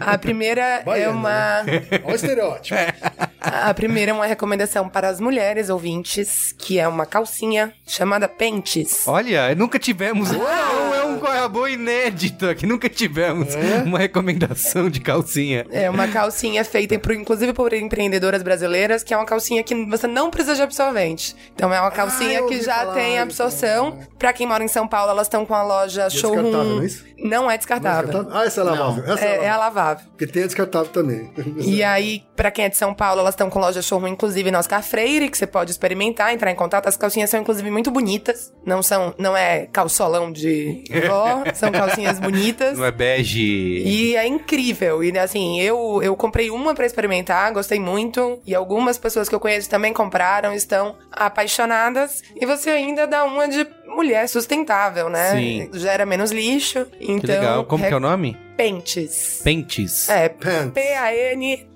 A 0.00 0.18
primeira 0.18 0.60
é 0.80 0.82
Baiana, 0.84 1.12
uma. 1.12 1.62
olha 2.04 2.12
o 2.12 2.14
estereótipo. 2.14 2.76
A 3.40 3.72
primeira 3.74 4.10
é 4.10 4.14
uma 4.14 4.26
recomendação 4.26 4.88
para 4.88 5.08
as 5.08 5.20
mulheres 5.20 5.68
ouvintes, 5.70 6.52
que 6.58 6.78
é 6.78 6.88
uma 6.88 7.04
calcinha 7.06 7.72
chamada 7.86 8.26
Pentes. 8.28 9.06
Olha, 9.06 9.54
nunca 9.54 9.78
tivemos. 9.78 10.30
Uau, 10.32 10.94
é 10.94 11.04
um 11.04 11.18
corrabo 11.18 11.68
inédito 11.68 12.48
aqui. 12.48 12.66
Nunca 12.66 12.88
tivemos 12.88 13.54
uma 13.84 13.98
recomendação 13.98 14.88
de 14.88 15.00
calcinha. 15.00 15.66
É 15.70 15.88
uma 15.90 16.08
calcinha 16.08 16.64
feita, 16.64 16.98
por, 16.98 17.12
inclusive 17.12 17.52
por 17.52 17.72
empreendedoras 17.72 18.42
brasileiras, 18.42 19.02
que 19.02 19.12
é 19.12 19.16
uma 19.16 19.26
calcinha 19.26 19.62
que 19.62 19.74
você 19.86 20.06
não 20.06 20.30
precisa 20.30 20.56
de 20.56 20.62
absorvente. 20.62 21.36
Então 21.54 21.72
é 21.72 21.80
uma 21.80 21.90
calcinha 21.90 22.40
Ah, 22.40 22.48
que 22.48 22.54
já 22.64 22.74
falar 22.76 22.94
tem 22.94 23.12
isso. 23.14 23.22
absorção. 23.22 23.98
Pra 24.18 24.32
quem 24.32 24.46
mora 24.46 24.64
em 24.64 24.68
São 24.68 24.86
Paulo, 24.88 25.10
elas 25.10 25.26
estão 25.26 25.44
com 25.44 25.54
a 25.54 25.62
loja 25.62 26.02
E 26.02 26.06
é 26.06 26.10
showroom. 26.10 26.42
descartável, 26.44 26.74
não 26.76 26.82
é 26.82 26.86
isso? 26.86 27.04
Não 27.18 27.50
é 27.50 27.56
descartável. 27.58 28.04
Descartável? 28.06 28.38
Ah, 28.38 28.44
essa 28.44 28.60
é 28.60 28.64
lavável. 28.64 29.04
Essa 29.14 29.24
É, 29.24 29.44
é 29.44 29.48
a 29.48 29.56
lavável. 29.56 30.04
Porque 30.10 30.26
tem 30.26 30.42
a 30.42 30.46
descartável 30.46 30.90
também. 30.92 31.32
E 31.58 31.82
aí, 31.82 32.22
pra 32.36 32.50
quem 32.50 32.64
é 32.66 32.68
de 32.68 32.76
São 32.76 32.92
Paulo, 32.92 33.20
elas 33.20 33.34
estão 33.34 33.48
com 33.48 33.58
loja 33.58 33.80
showroom, 33.80 34.08
inclusive 34.08 34.50
na 34.50 34.58
Oscar 34.58 34.82
Freire, 34.82 35.28
que 35.30 35.38
você 35.38 35.46
pode 35.46 35.70
experimentar, 35.70 36.32
entrar 36.34 36.50
em 36.50 36.54
contato. 36.54 36.86
As 36.86 36.96
calcinhas 36.96 37.30
são, 37.30 37.40
inclusive, 37.40 37.70
muito 37.70 37.90
bonitas. 37.90 38.52
Não 38.64 38.82
são, 38.82 39.14
não 39.18 39.36
é 39.36 39.66
calçolão 39.72 40.30
de 40.32 40.84
só, 41.06 41.42
são 41.54 41.70
calcinhas 41.72 42.18
bonitas. 42.18 42.76
Não 42.78 42.84
é 42.84 42.90
bege. 42.92 43.42
E 43.86 44.16
é 44.16 44.26
incrível. 44.26 45.02
E 45.02 45.16
assim, 45.18 45.60
eu, 45.60 46.00
eu 46.02 46.14
comprei 46.16 46.50
uma 46.50 46.74
pra 46.74 46.84
experimentar, 46.86 47.52
gostei 47.52 47.80
muito. 47.80 48.38
E 48.46 48.54
algumas 48.54 48.98
pessoas 48.98 49.28
que 49.28 49.34
eu 49.34 49.40
conheço 49.40 49.68
também 49.70 49.92
compraram, 49.92 50.52
estão 50.52 50.96
apaixonadas. 51.10 52.22
E 52.36 52.44
você 52.46 52.53
ainda 52.66 53.06
dá 53.06 53.24
uma 53.24 53.48
de 53.48 53.66
mulher 53.86 54.28
sustentável, 54.28 55.08
né? 55.08 55.32
Sim. 55.32 55.70
Gera 55.74 56.04
menos 56.04 56.30
lixo. 56.32 56.86
Então, 57.00 57.20
Que 57.20 57.26
legal. 57.26 57.64
Como 57.64 57.84
que 57.86 57.92
é 57.92 57.96
o 57.96 58.00
nome? 58.00 58.36
Pentes. 58.56 59.40
Pentes. 59.42 60.08
É, 60.08 60.28
Pants. 60.28 60.72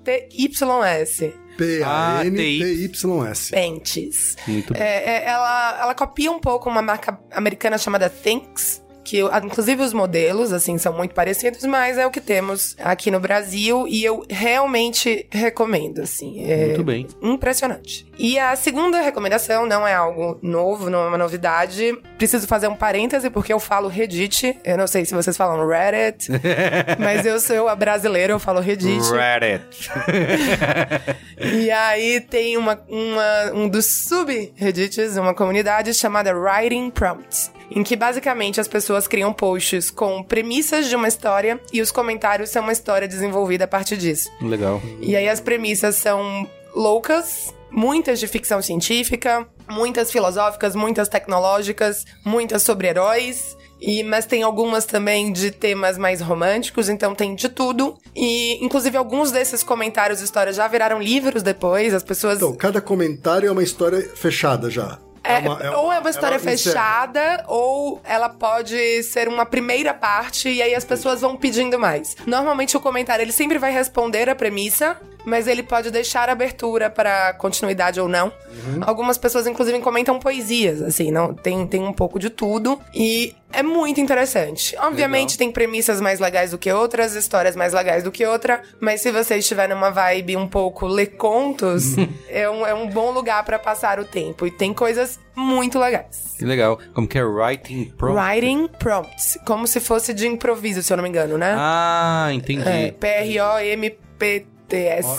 P-A-N-T-Y-S. 0.07 1.33
P-A-N-T-Y-S. 1.57 3.51
Pentes. 3.51 4.35
Muito 4.47 4.73
bom. 4.73 4.79
É, 4.79 5.03
é, 5.03 5.25
ela, 5.25 5.79
ela 5.81 5.93
copia 5.93 6.31
um 6.31 6.39
pouco 6.39 6.69
uma 6.69 6.81
marca 6.81 7.19
americana 7.31 7.77
chamada 7.77 8.09
Thinks. 8.09 8.81
Que 9.03 9.21
inclusive 9.43 9.81
os 9.81 9.93
modelos, 9.93 10.51
assim, 10.51 10.77
são 10.77 10.93
muito 10.93 11.13
parecidos, 11.15 11.63
mas 11.63 11.97
é 11.97 12.05
o 12.05 12.11
que 12.11 12.21
temos 12.21 12.75
aqui 12.79 13.09
no 13.09 13.19
Brasil 13.19 13.87
e 13.87 14.03
eu 14.03 14.23
realmente 14.29 15.25
recomendo, 15.31 16.01
assim. 16.01 16.43
É 16.43 16.67
Muito 16.67 16.83
bem. 16.83 17.07
Impressionante. 17.21 18.05
E 18.17 18.37
a 18.37 18.55
segunda 18.55 19.01
recomendação 19.01 19.65
não 19.65 19.87
é 19.87 19.93
algo 19.93 20.37
novo, 20.41 20.89
não 20.89 21.03
é 21.03 21.07
uma 21.07 21.17
novidade. 21.17 21.97
Preciso 22.19 22.45
fazer 22.47 22.67
um 22.67 22.75
parêntese 22.75 23.29
porque 23.31 23.51
eu 23.51 23.59
falo 23.59 23.87
Reddit. 23.87 24.55
Eu 24.63 24.77
não 24.77 24.85
sei 24.85 25.05
se 25.05 25.15
vocês 25.15 25.35
falam 25.35 25.65
Reddit, 25.67 26.29
mas 26.99 27.25
eu 27.25 27.39
sou 27.39 27.67
a 27.67 27.75
brasileira, 27.75 28.33
eu 28.33 28.39
falo 28.39 28.59
Reddit. 28.59 28.99
Reddit. 29.11 29.89
E 31.41 31.71
aí 31.71 32.19
tem 32.19 32.57
uma, 32.57 32.77
uma- 32.89 33.51
um 33.53 33.69
dos 33.69 33.85
subreddits, 33.85 35.15
uma 35.15 35.33
comunidade 35.33 35.93
chamada 35.93 36.35
Writing 36.35 36.89
Prompts, 36.89 37.49
em 37.71 37.81
que 37.81 37.95
basicamente 37.95 38.59
as 38.59 38.67
pessoas 38.67 39.07
criam 39.07 39.31
posts 39.31 39.89
com 39.89 40.21
premissas 40.21 40.87
de 40.89 40.95
uma 40.97 41.07
história 41.07 41.59
e 41.71 41.81
os 41.81 41.91
comentários 41.91 42.49
são 42.49 42.61
uma 42.63 42.73
história 42.73 43.07
desenvolvida 43.07 43.63
a 43.63 43.67
partir 43.67 43.95
disso. 43.95 44.29
Legal. 44.41 44.81
E 44.99 45.15
aí 45.15 45.29
as 45.29 45.39
premissas 45.39 45.95
são 45.95 46.45
loucas, 46.75 47.53
muitas 47.71 48.19
de 48.19 48.27
ficção 48.27 48.61
científica, 48.61 49.47
muitas 49.69 50.11
filosóficas, 50.11 50.75
muitas 50.75 51.07
tecnológicas, 51.07 52.05
muitas 52.25 52.63
sobre 52.63 52.87
heróis. 52.87 53.57
E, 53.81 54.03
mas 54.03 54.25
tem 54.25 54.43
algumas 54.43 54.83
também 54.83 55.31
de 55.31 55.51
temas 55.51 55.97
mais 55.97 56.19
românticos, 56.19 56.89
então 56.89 57.15
tem 57.15 57.33
de 57.33 57.47
tudo. 57.47 57.97
E, 58.13 58.61
inclusive, 58.63 58.97
alguns 58.97 59.31
desses 59.31 59.63
comentários 59.63 60.19
e 60.19 60.25
histórias 60.25 60.57
já 60.57 60.67
viraram 60.67 61.01
livros 61.01 61.41
depois. 61.41 61.93
As 61.93 62.03
pessoas. 62.03 62.37
Então, 62.37 62.53
cada 62.55 62.81
comentário 62.81 63.47
é 63.47 63.51
uma 63.51 63.63
história 63.63 64.01
fechada 64.15 64.69
já. 64.69 64.99
É, 65.23 65.37
uma- 65.39 65.77
ou 65.77 65.93
é 65.93 65.99
uma 65.99 66.09
história 66.09 66.35
encerra. 66.37 66.57
fechada, 66.57 67.43
ou 67.47 68.01
ela 68.03 68.29
pode 68.29 69.03
ser 69.03 69.27
uma 69.27 69.45
primeira 69.45 69.93
parte 69.93 70.49
e 70.49 70.61
aí 70.61 70.73
as 70.73 70.83
pessoas 70.85 71.21
vão 71.21 71.35
pedindo 71.37 71.77
mais. 71.77 72.15
Normalmente 72.25 72.75
o 72.75 72.79
comentário 72.79 73.21
ele 73.23 73.31
sempre 73.33 73.57
vai 73.59 73.71
responder 73.71 74.27
a 74.29 74.35
premissa, 74.35 74.97
mas 75.29 75.47
ele 75.47 75.63
pode 75.63 75.91
deixar 75.91 76.29
abertura 76.29 76.89
para 76.89 77.33
continuidade 77.33 77.99
ou 78.01 78.07
não. 78.07 78.27
Uhum. 78.27 78.81
Algumas 78.81 79.17
pessoas 79.17 79.47
inclusive 79.47 79.79
comentam 79.79 80.19
poesias, 80.19 80.81
assim, 80.81 81.11
não 81.11 81.33
tem 81.33 81.65
tem 81.67 81.81
um 81.81 81.93
pouco 81.93 82.19
de 82.19 82.29
tudo 82.29 82.79
e 82.93 83.35
é 83.51 83.63
muito 83.63 83.99
interessante. 83.99 84.75
Obviamente 84.79 85.37
tem 85.37 85.51
premissas 85.51 85.99
mais 85.99 86.19
legais 86.19 86.51
do 86.51 86.57
que 86.57 86.71
outras, 86.71 87.15
histórias 87.15 87.55
mais 87.55 87.73
legais 87.73 88.03
do 88.03 88.11
que 88.11 88.25
outra, 88.25 88.61
mas 88.79 89.01
se 89.01 89.11
você 89.11 89.37
estiver 89.37 89.67
numa 89.67 89.89
vibe 89.89 90.37
um 90.37 90.47
pouco 90.47 90.85
ler 90.85 91.07
contos, 91.17 91.95
é, 92.29 92.49
um, 92.49 92.65
é 92.65 92.73
um 92.73 92.87
bom 92.87 93.11
lugar 93.11 93.43
para 93.43 93.57
passar 93.57 93.99
o 93.99 94.05
tempo. 94.05 94.45
E 94.45 94.51
tem 94.51 94.73
coisas 94.73 95.19
muito 95.35 95.79
legais. 95.79 96.35
Que 96.37 96.45
legal. 96.45 96.79
Como 96.93 97.07
que 97.07 97.17
é 97.17 97.23
Writing 97.23 97.85
Prompt? 97.97 98.19
Writing 98.19 98.67
prompts, 98.67 99.37
como 99.45 99.65
se 99.65 99.79
fosse 99.79 100.13
de 100.13 100.27
improviso, 100.27 100.83
se 100.83 100.93
eu 100.93 100.97
não 100.97 101.03
me 101.03 101.09
engano, 101.09 101.37
né? 101.37 101.55
Ah, 101.57 102.29
entendi. 102.31 102.67
é, 102.67 102.91
P-R-O-M-P-T-S. 102.91 104.58
Ó, 105.05 105.15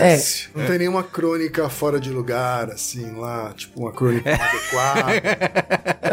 é 0.00 0.16
P-R-O-M-P-T. 0.16 0.50
É. 0.54 0.58
Não 0.60 0.66
tem 0.66 0.78
nenhuma 0.78 1.02
crônica 1.02 1.68
fora 1.68 2.00
de 2.00 2.10
lugar, 2.10 2.70
assim, 2.70 3.12
lá, 3.18 3.52
tipo 3.56 3.80
uma 3.80 3.92
crônica 3.92 4.28
inadequada. 4.30 5.12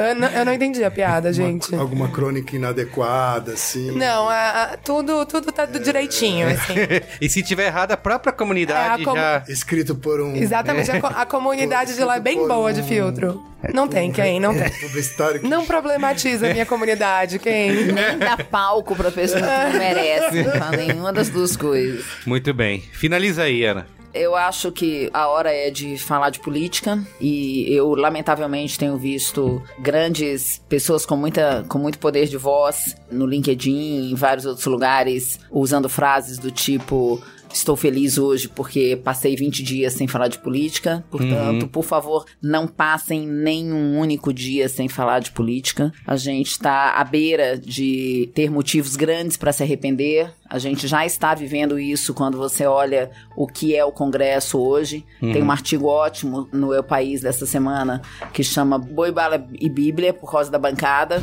Eu 0.09 0.15
não, 0.15 0.27
eu 0.29 0.45
não 0.45 0.53
entendi 0.53 0.83
a 0.83 0.91
piada, 0.91 1.31
gente. 1.33 1.71
uma- 1.71 1.81
alguma 1.81 2.09
crônica 2.09 2.55
inadequada, 2.55 3.53
assim. 3.53 3.91
Não, 3.91 4.27
a- 4.29 4.63
a- 4.73 4.77
tudo, 4.77 5.25
tudo 5.25 5.51
tá 5.51 5.65
do 5.65 5.79
direitinho, 5.79 6.47
assim. 6.47 6.73
e 7.21 7.29
se 7.29 7.41
tiver 7.41 7.67
errado, 7.67 7.91
a 7.91 7.97
própria 7.97 8.31
comunidade 8.33 9.01
É, 9.01 9.03
a 9.03 9.05
com- 9.05 9.15
já. 9.15 9.43
Escrito 9.47 9.95
por 9.95 10.21
um 10.21 10.35
Exatamente, 10.35 10.91
a, 10.91 10.99
co- 11.01 11.07
a 11.07 11.25
comunidade 11.25 11.95
de 11.95 12.03
lá 12.03 12.17
é 12.17 12.19
bem 12.19 12.47
boa 12.47 12.71
de 12.73 12.83
filtro. 12.83 13.43
Não 13.73 13.87
tem, 13.87 14.11
quem? 14.11 14.39
Não 14.39 14.53
tem. 14.53 14.69
publicitário 14.69 15.39
que 15.41 15.47
Não 15.47 15.65
problematiza 15.65 16.47
a 16.47 16.53
minha 16.53 16.65
comunidade, 16.65 17.39
quem? 17.39 17.85
Nem 17.91 18.17
dá 18.19 18.37
palco 18.49 18.95
pra 18.95 19.09
pessoa 19.09 19.41
que 19.41 19.47
não 19.47 19.73
merece. 19.79 20.43
Fala 20.43 20.77
nenhuma 20.77 21.11
das 21.11 21.29
duas 21.29 21.57
coisas. 21.57 22.05
Muito 22.25 22.53
bem. 22.53 22.81
Finaliza 22.93 23.43
aí, 23.43 23.63
Ana. 23.65 23.76
Eu 24.17 24.35
acho 24.35 24.71
que 24.71 25.09
a 25.13 25.27
hora 25.27 25.51
é 25.51 25.69
de 25.69 25.97
falar 25.97 26.29
de 26.29 26.39
política 26.39 27.01
e 27.21 27.71
eu 27.71 27.93
lamentavelmente 27.93 28.77
tenho 28.77 28.97
visto 28.97 29.61
grandes 29.79 30.61
pessoas 30.67 31.05
com 31.05 31.15
muita 31.15 31.63
com 31.67 31.77
muito 31.77 31.99
poder 31.99 32.27
de 32.27 32.37
voz 32.37 32.95
no 33.11 33.25
LinkedIn, 33.25 34.11
em 34.11 34.15
vários 34.15 34.45
outros 34.45 34.65
lugares, 34.65 35.39
usando 35.51 35.87
frases 35.87 36.37
do 36.37 36.51
tipo 36.51 37.21
Estou 37.53 37.75
feliz 37.75 38.17
hoje 38.17 38.47
porque 38.47 38.95
passei 38.95 39.35
20 39.35 39.63
dias 39.63 39.93
sem 39.93 40.07
falar 40.07 40.27
de 40.27 40.39
política. 40.39 41.03
Portanto, 41.09 41.67
por 41.67 41.83
favor, 41.83 42.25
não 42.41 42.67
passem 42.67 43.25
nenhum 43.25 43.97
único 43.97 44.33
dia 44.33 44.67
sem 44.67 44.87
falar 44.87 45.19
de 45.19 45.31
política. 45.31 45.91
A 46.05 46.15
gente 46.15 46.51
está 46.51 46.91
à 46.91 47.03
beira 47.03 47.57
de 47.57 48.29
ter 48.33 48.51
motivos 48.51 48.95
grandes 48.95 49.37
para 49.37 49.51
se 49.51 49.63
arrepender. 49.63 50.31
A 50.49 50.57
gente 50.59 50.87
já 50.87 51.05
está 51.05 51.33
vivendo 51.35 51.77
isso 51.79 52.13
quando 52.13 52.37
você 52.37 52.65
olha 52.65 53.11
o 53.35 53.45
que 53.47 53.75
é 53.75 53.83
o 53.83 53.91
Congresso 53.91 54.59
hoje. 54.59 55.05
Tem 55.19 55.43
um 55.43 55.51
artigo 55.51 55.87
ótimo 55.87 56.47
no 56.53 56.73
Eu 56.73 56.83
País 56.83 57.21
dessa 57.21 57.45
semana 57.45 58.01
que 58.33 58.43
chama 58.43 58.77
Boi, 58.79 59.11
Bala 59.11 59.45
e 59.59 59.69
Bíblia, 59.69 60.13
por 60.13 60.31
causa 60.31 60.49
da 60.49 60.57
bancada, 60.57 61.21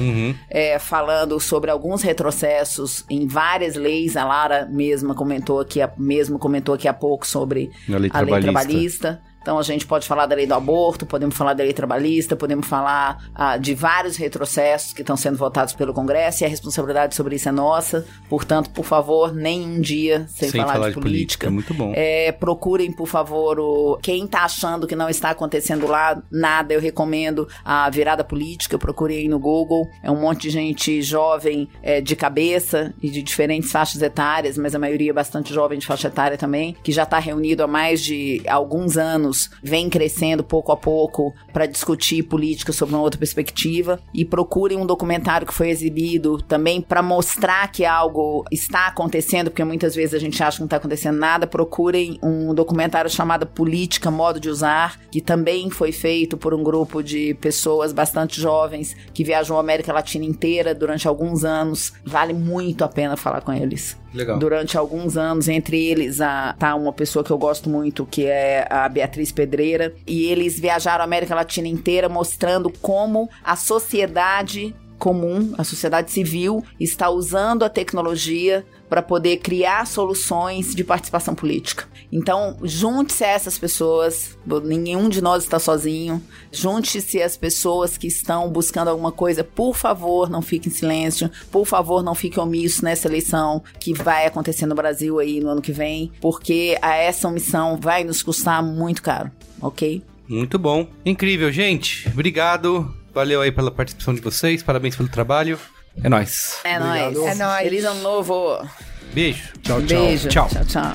é, 0.50 0.78
falando 0.78 1.40
sobre 1.40 1.70
alguns 1.70 2.02
retrocessos 2.02 3.04
em 3.08 3.26
várias 3.26 3.74
leis. 3.76 4.16
A 4.16 4.24
Lara 4.24 4.66
mesma 4.70 5.14
comentou 5.14 5.60
aqui, 5.60 5.80
a- 5.80 5.92
mesmo 5.96 6.38
comentou 6.38 6.74
aqui 6.74 6.86
há 6.88 6.92
pouco 6.94 7.26
sobre 7.26 7.70
Na 7.88 7.98
lei 7.98 8.10
a 8.12 8.20
lei 8.20 8.34
trabalhista. 8.42 9.22
Então 9.44 9.58
a 9.58 9.62
gente 9.62 9.86
pode 9.86 10.08
falar 10.08 10.24
da 10.24 10.34
lei 10.34 10.46
do 10.46 10.54
aborto, 10.54 11.04
podemos 11.04 11.36
falar 11.36 11.52
da 11.52 11.62
lei 11.62 11.74
trabalhista, 11.74 12.34
podemos 12.34 12.66
falar 12.66 13.22
ah, 13.34 13.58
de 13.58 13.74
vários 13.74 14.16
retrocessos 14.16 14.94
que 14.94 15.02
estão 15.02 15.18
sendo 15.18 15.36
votados 15.36 15.74
pelo 15.74 15.92
Congresso 15.92 16.42
e 16.42 16.46
a 16.46 16.48
responsabilidade 16.48 17.14
sobre 17.14 17.36
isso 17.36 17.50
é 17.50 17.52
nossa. 17.52 18.06
Portanto, 18.26 18.70
por 18.70 18.86
favor, 18.86 19.34
nem 19.34 19.60
um 19.60 19.82
dia 19.82 20.24
sem, 20.30 20.50
falar, 20.50 20.88
de, 20.88 20.94
política. 20.94 21.50
Muito 21.50 21.74
bom. 21.74 21.92
É, 21.94 22.32
procurem, 22.32 22.90
por 22.90 23.06
favor, 23.06 23.60
o... 23.60 23.98
quem 24.00 24.26
tá 24.26 24.44
achando 24.44 24.86
que 24.86 24.96
não 24.96 25.10
está 25.10 25.28
acontecendo 25.28 25.86
lá, 25.86 26.22
nada, 26.32 26.72
eu 26.72 26.80
recomendo 26.80 27.46
a 27.62 27.90
virada 27.90 28.24
política, 28.24 28.78
procurem 28.78 29.18
aí 29.18 29.28
no 29.28 29.38
Google. 29.38 29.90
É 30.02 30.10
um 30.10 30.18
monte 30.18 30.44
de 30.44 30.50
gente 30.50 31.02
jovem 31.02 31.68
é, 31.82 32.00
de 32.00 32.16
cabeça 32.16 32.94
e 33.02 33.10
de 33.10 33.22
diferentes 33.22 33.70
faixas 33.70 34.00
etárias, 34.00 34.56
mas 34.56 34.74
a 34.74 34.78
maioria 34.78 35.12
bastante 35.12 35.52
jovem 35.52 35.78
de 35.78 35.86
faixa 35.86 36.08
etária 36.08 36.38
também, 36.38 36.74
que 36.82 36.92
já 36.92 37.02
está 37.02 37.18
reunido 37.18 37.62
há 37.62 37.66
mais 37.66 38.02
de 38.02 38.40
alguns 38.48 38.96
anos, 38.96 39.33
vem 39.62 39.88
crescendo 39.88 40.42
pouco 40.42 40.72
a 40.72 40.76
pouco 40.76 41.34
para 41.52 41.66
discutir 41.66 42.22
política 42.24 42.72
sob 42.72 42.92
uma 42.92 43.02
outra 43.02 43.18
perspectiva. 43.18 44.00
E 44.12 44.24
procurem 44.24 44.78
um 44.78 44.86
documentário 44.86 45.46
que 45.46 45.54
foi 45.54 45.70
exibido 45.70 46.38
também 46.42 46.80
para 46.80 47.02
mostrar 47.02 47.70
que 47.70 47.84
algo 47.84 48.44
está 48.50 48.86
acontecendo, 48.86 49.50
porque 49.50 49.64
muitas 49.64 49.94
vezes 49.94 50.14
a 50.14 50.18
gente 50.18 50.42
acha 50.42 50.56
que 50.56 50.60
não 50.60 50.66
está 50.66 50.76
acontecendo 50.76 51.18
nada. 51.18 51.46
Procurem 51.46 52.18
um 52.22 52.54
documentário 52.54 53.10
chamado 53.10 53.46
Política, 53.46 54.10
Modo 54.10 54.40
de 54.40 54.48
Usar, 54.48 54.98
que 55.10 55.20
também 55.20 55.70
foi 55.70 55.92
feito 55.92 56.36
por 56.36 56.54
um 56.54 56.62
grupo 56.62 57.02
de 57.02 57.34
pessoas 57.34 57.92
bastante 57.92 58.40
jovens 58.40 58.96
que 59.12 59.24
viajou 59.24 59.56
a 59.56 59.60
América 59.60 59.92
Latina 59.92 60.24
inteira 60.24 60.74
durante 60.74 61.06
alguns 61.08 61.44
anos. 61.44 61.92
Vale 62.04 62.32
muito 62.32 62.84
a 62.84 62.88
pena 62.88 63.16
falar 63.16 63.40
com 63.40 63.52
eles 63.52 63.96
Legal. 64.12 64.38
durante 64.38 64.76
alguns 64.76 65.16
anos. 65.16 65.48
Entre 65.48 65.84
eles, 65.84 66.20
a, 66.20 66.54
tá 66.58 66.74
uma 66.74 66.92
pessoa 66.92 67.24
que 67.24 67.30
eu 67.30 67.38
gosto 67.38 67.68
muito, 67.68 68.06
que 68.06 68.26
é 68.26 68.66
a 68.70 68.88
Beatriz 68.88 69.23
Pedreira. 69.32 69.94
E 70.06 70.26
eles 70.26 70.58
viajaram 70.58 71.02
a 71.02 71.04
América 71.04 71.34
Latina 71.34 71.68
inteira 71.68 72.08
mostrando 72.08 72.70
como 72.80 73.28
a 73.42 73.56
sociedade 73.56 74.74
comum, 74.98 75.54
a 75.58 75.64
sociedade 75.64 76.10
civil, 76.10 76.64
está 76.80 77.10
usando 77.10 77.62
a 77.64 77.68
tecnologia 77.68 78.64
para 78.94 79.02
poder 79.02 79.38
criar 79.38 79.88
soluções 79.88 80.72
de 80.72 80.84
participação 80.84 81.34
política. 81.34 81.84
Então, 82.12 82.56
junte-se 82.62 83.24
a 83.24 83.28
essas 83.28 83.58
pessoas, 83.58 84.38
nenhum 84.62 85.08
de 85.08 85.20
nós 85.20 85.42
está 85.42 85.58
sozinho. 85.58 86.22
Junte-se 86.52 87.20
às 87.20 87.36
pessoas 87.36 87.98
que 87.98 88.06
estão 88.06 88.48
buscando 88.50 88.86
alguma 88.86 89.10
coisa. 89.10 89.42
Por 89.42 89.74
favor, 89.74 90.30
não 90.30 90.40
fique 90.40 90.68
em 90.68 90.70
silêncio. 90.70 91.28
Por 91.50 91.66
favor, 91.66 92.04
não 92.04 92.14
fique 92.14 92.38
omisso 92.38 92.84
nessa 92.84 93.08
eleição 93.08 93.64
que 93.80 93.92
vai 93.92 94.26
acontecer 94.26 94.66
no 94.66 94.76
Brasil 94.76 95.18
aí 95.18 95.40
no 95.40 95.48
ano 95.48 95.60
que 95.60 95.72
vem, 95.72 96.12
porque 96.20 96.78
a 96.80 96.94
essa 96.94 97.26
omissão 97.26 97.76
vai 97.76 98.04
nos 98.04 98.22
custar 98.22 98.62
muito 98.62 99.02
caro, 99.02 99.28
ok? 99.60 100.04
Muito 100.28 100.56
bom. 100.56 100.86
Incrível, 101.04 101.50
gente. 101.50 102.08
Obrigado. 102.08 102.94
Valeu 103.12 103.40
aí 103.40 103.50
pela 103.50 103.72
participação 103.72 104.14
de 104.14 104.20
vocês, 104.20 104.62
parabéns 104.62 104.94
pelo 104.94 105.08
trabalho. 105.08 105.58
É 106.02 106.08
nóis. 106.08 106.58
É 106.64 106.78
nóis. 106.78 107.16
É 107.16 107.34
nóis. 107.34 107.62
Feliz 107.62 107.84
ano 107.84 108.00
novo. 108.02 108.68
Beijo. 109.12 109.52
Tchau, 109.62 109.82
tchau. 109.82 109.98
Beijo. 110.00 110.28
Tchau. 110.28 110.48
Tchau, 110.48 110.64
tchau. 110.64 110.92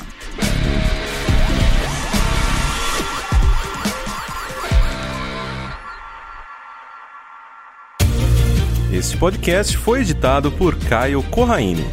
Este 8.92 9.16
podcast 9.18 9.78
foi 9.78 10.02
editado 10.02 10.52
por 10.52 10.76
Caio 10.76 11.24
Corraine. 11.24 11.86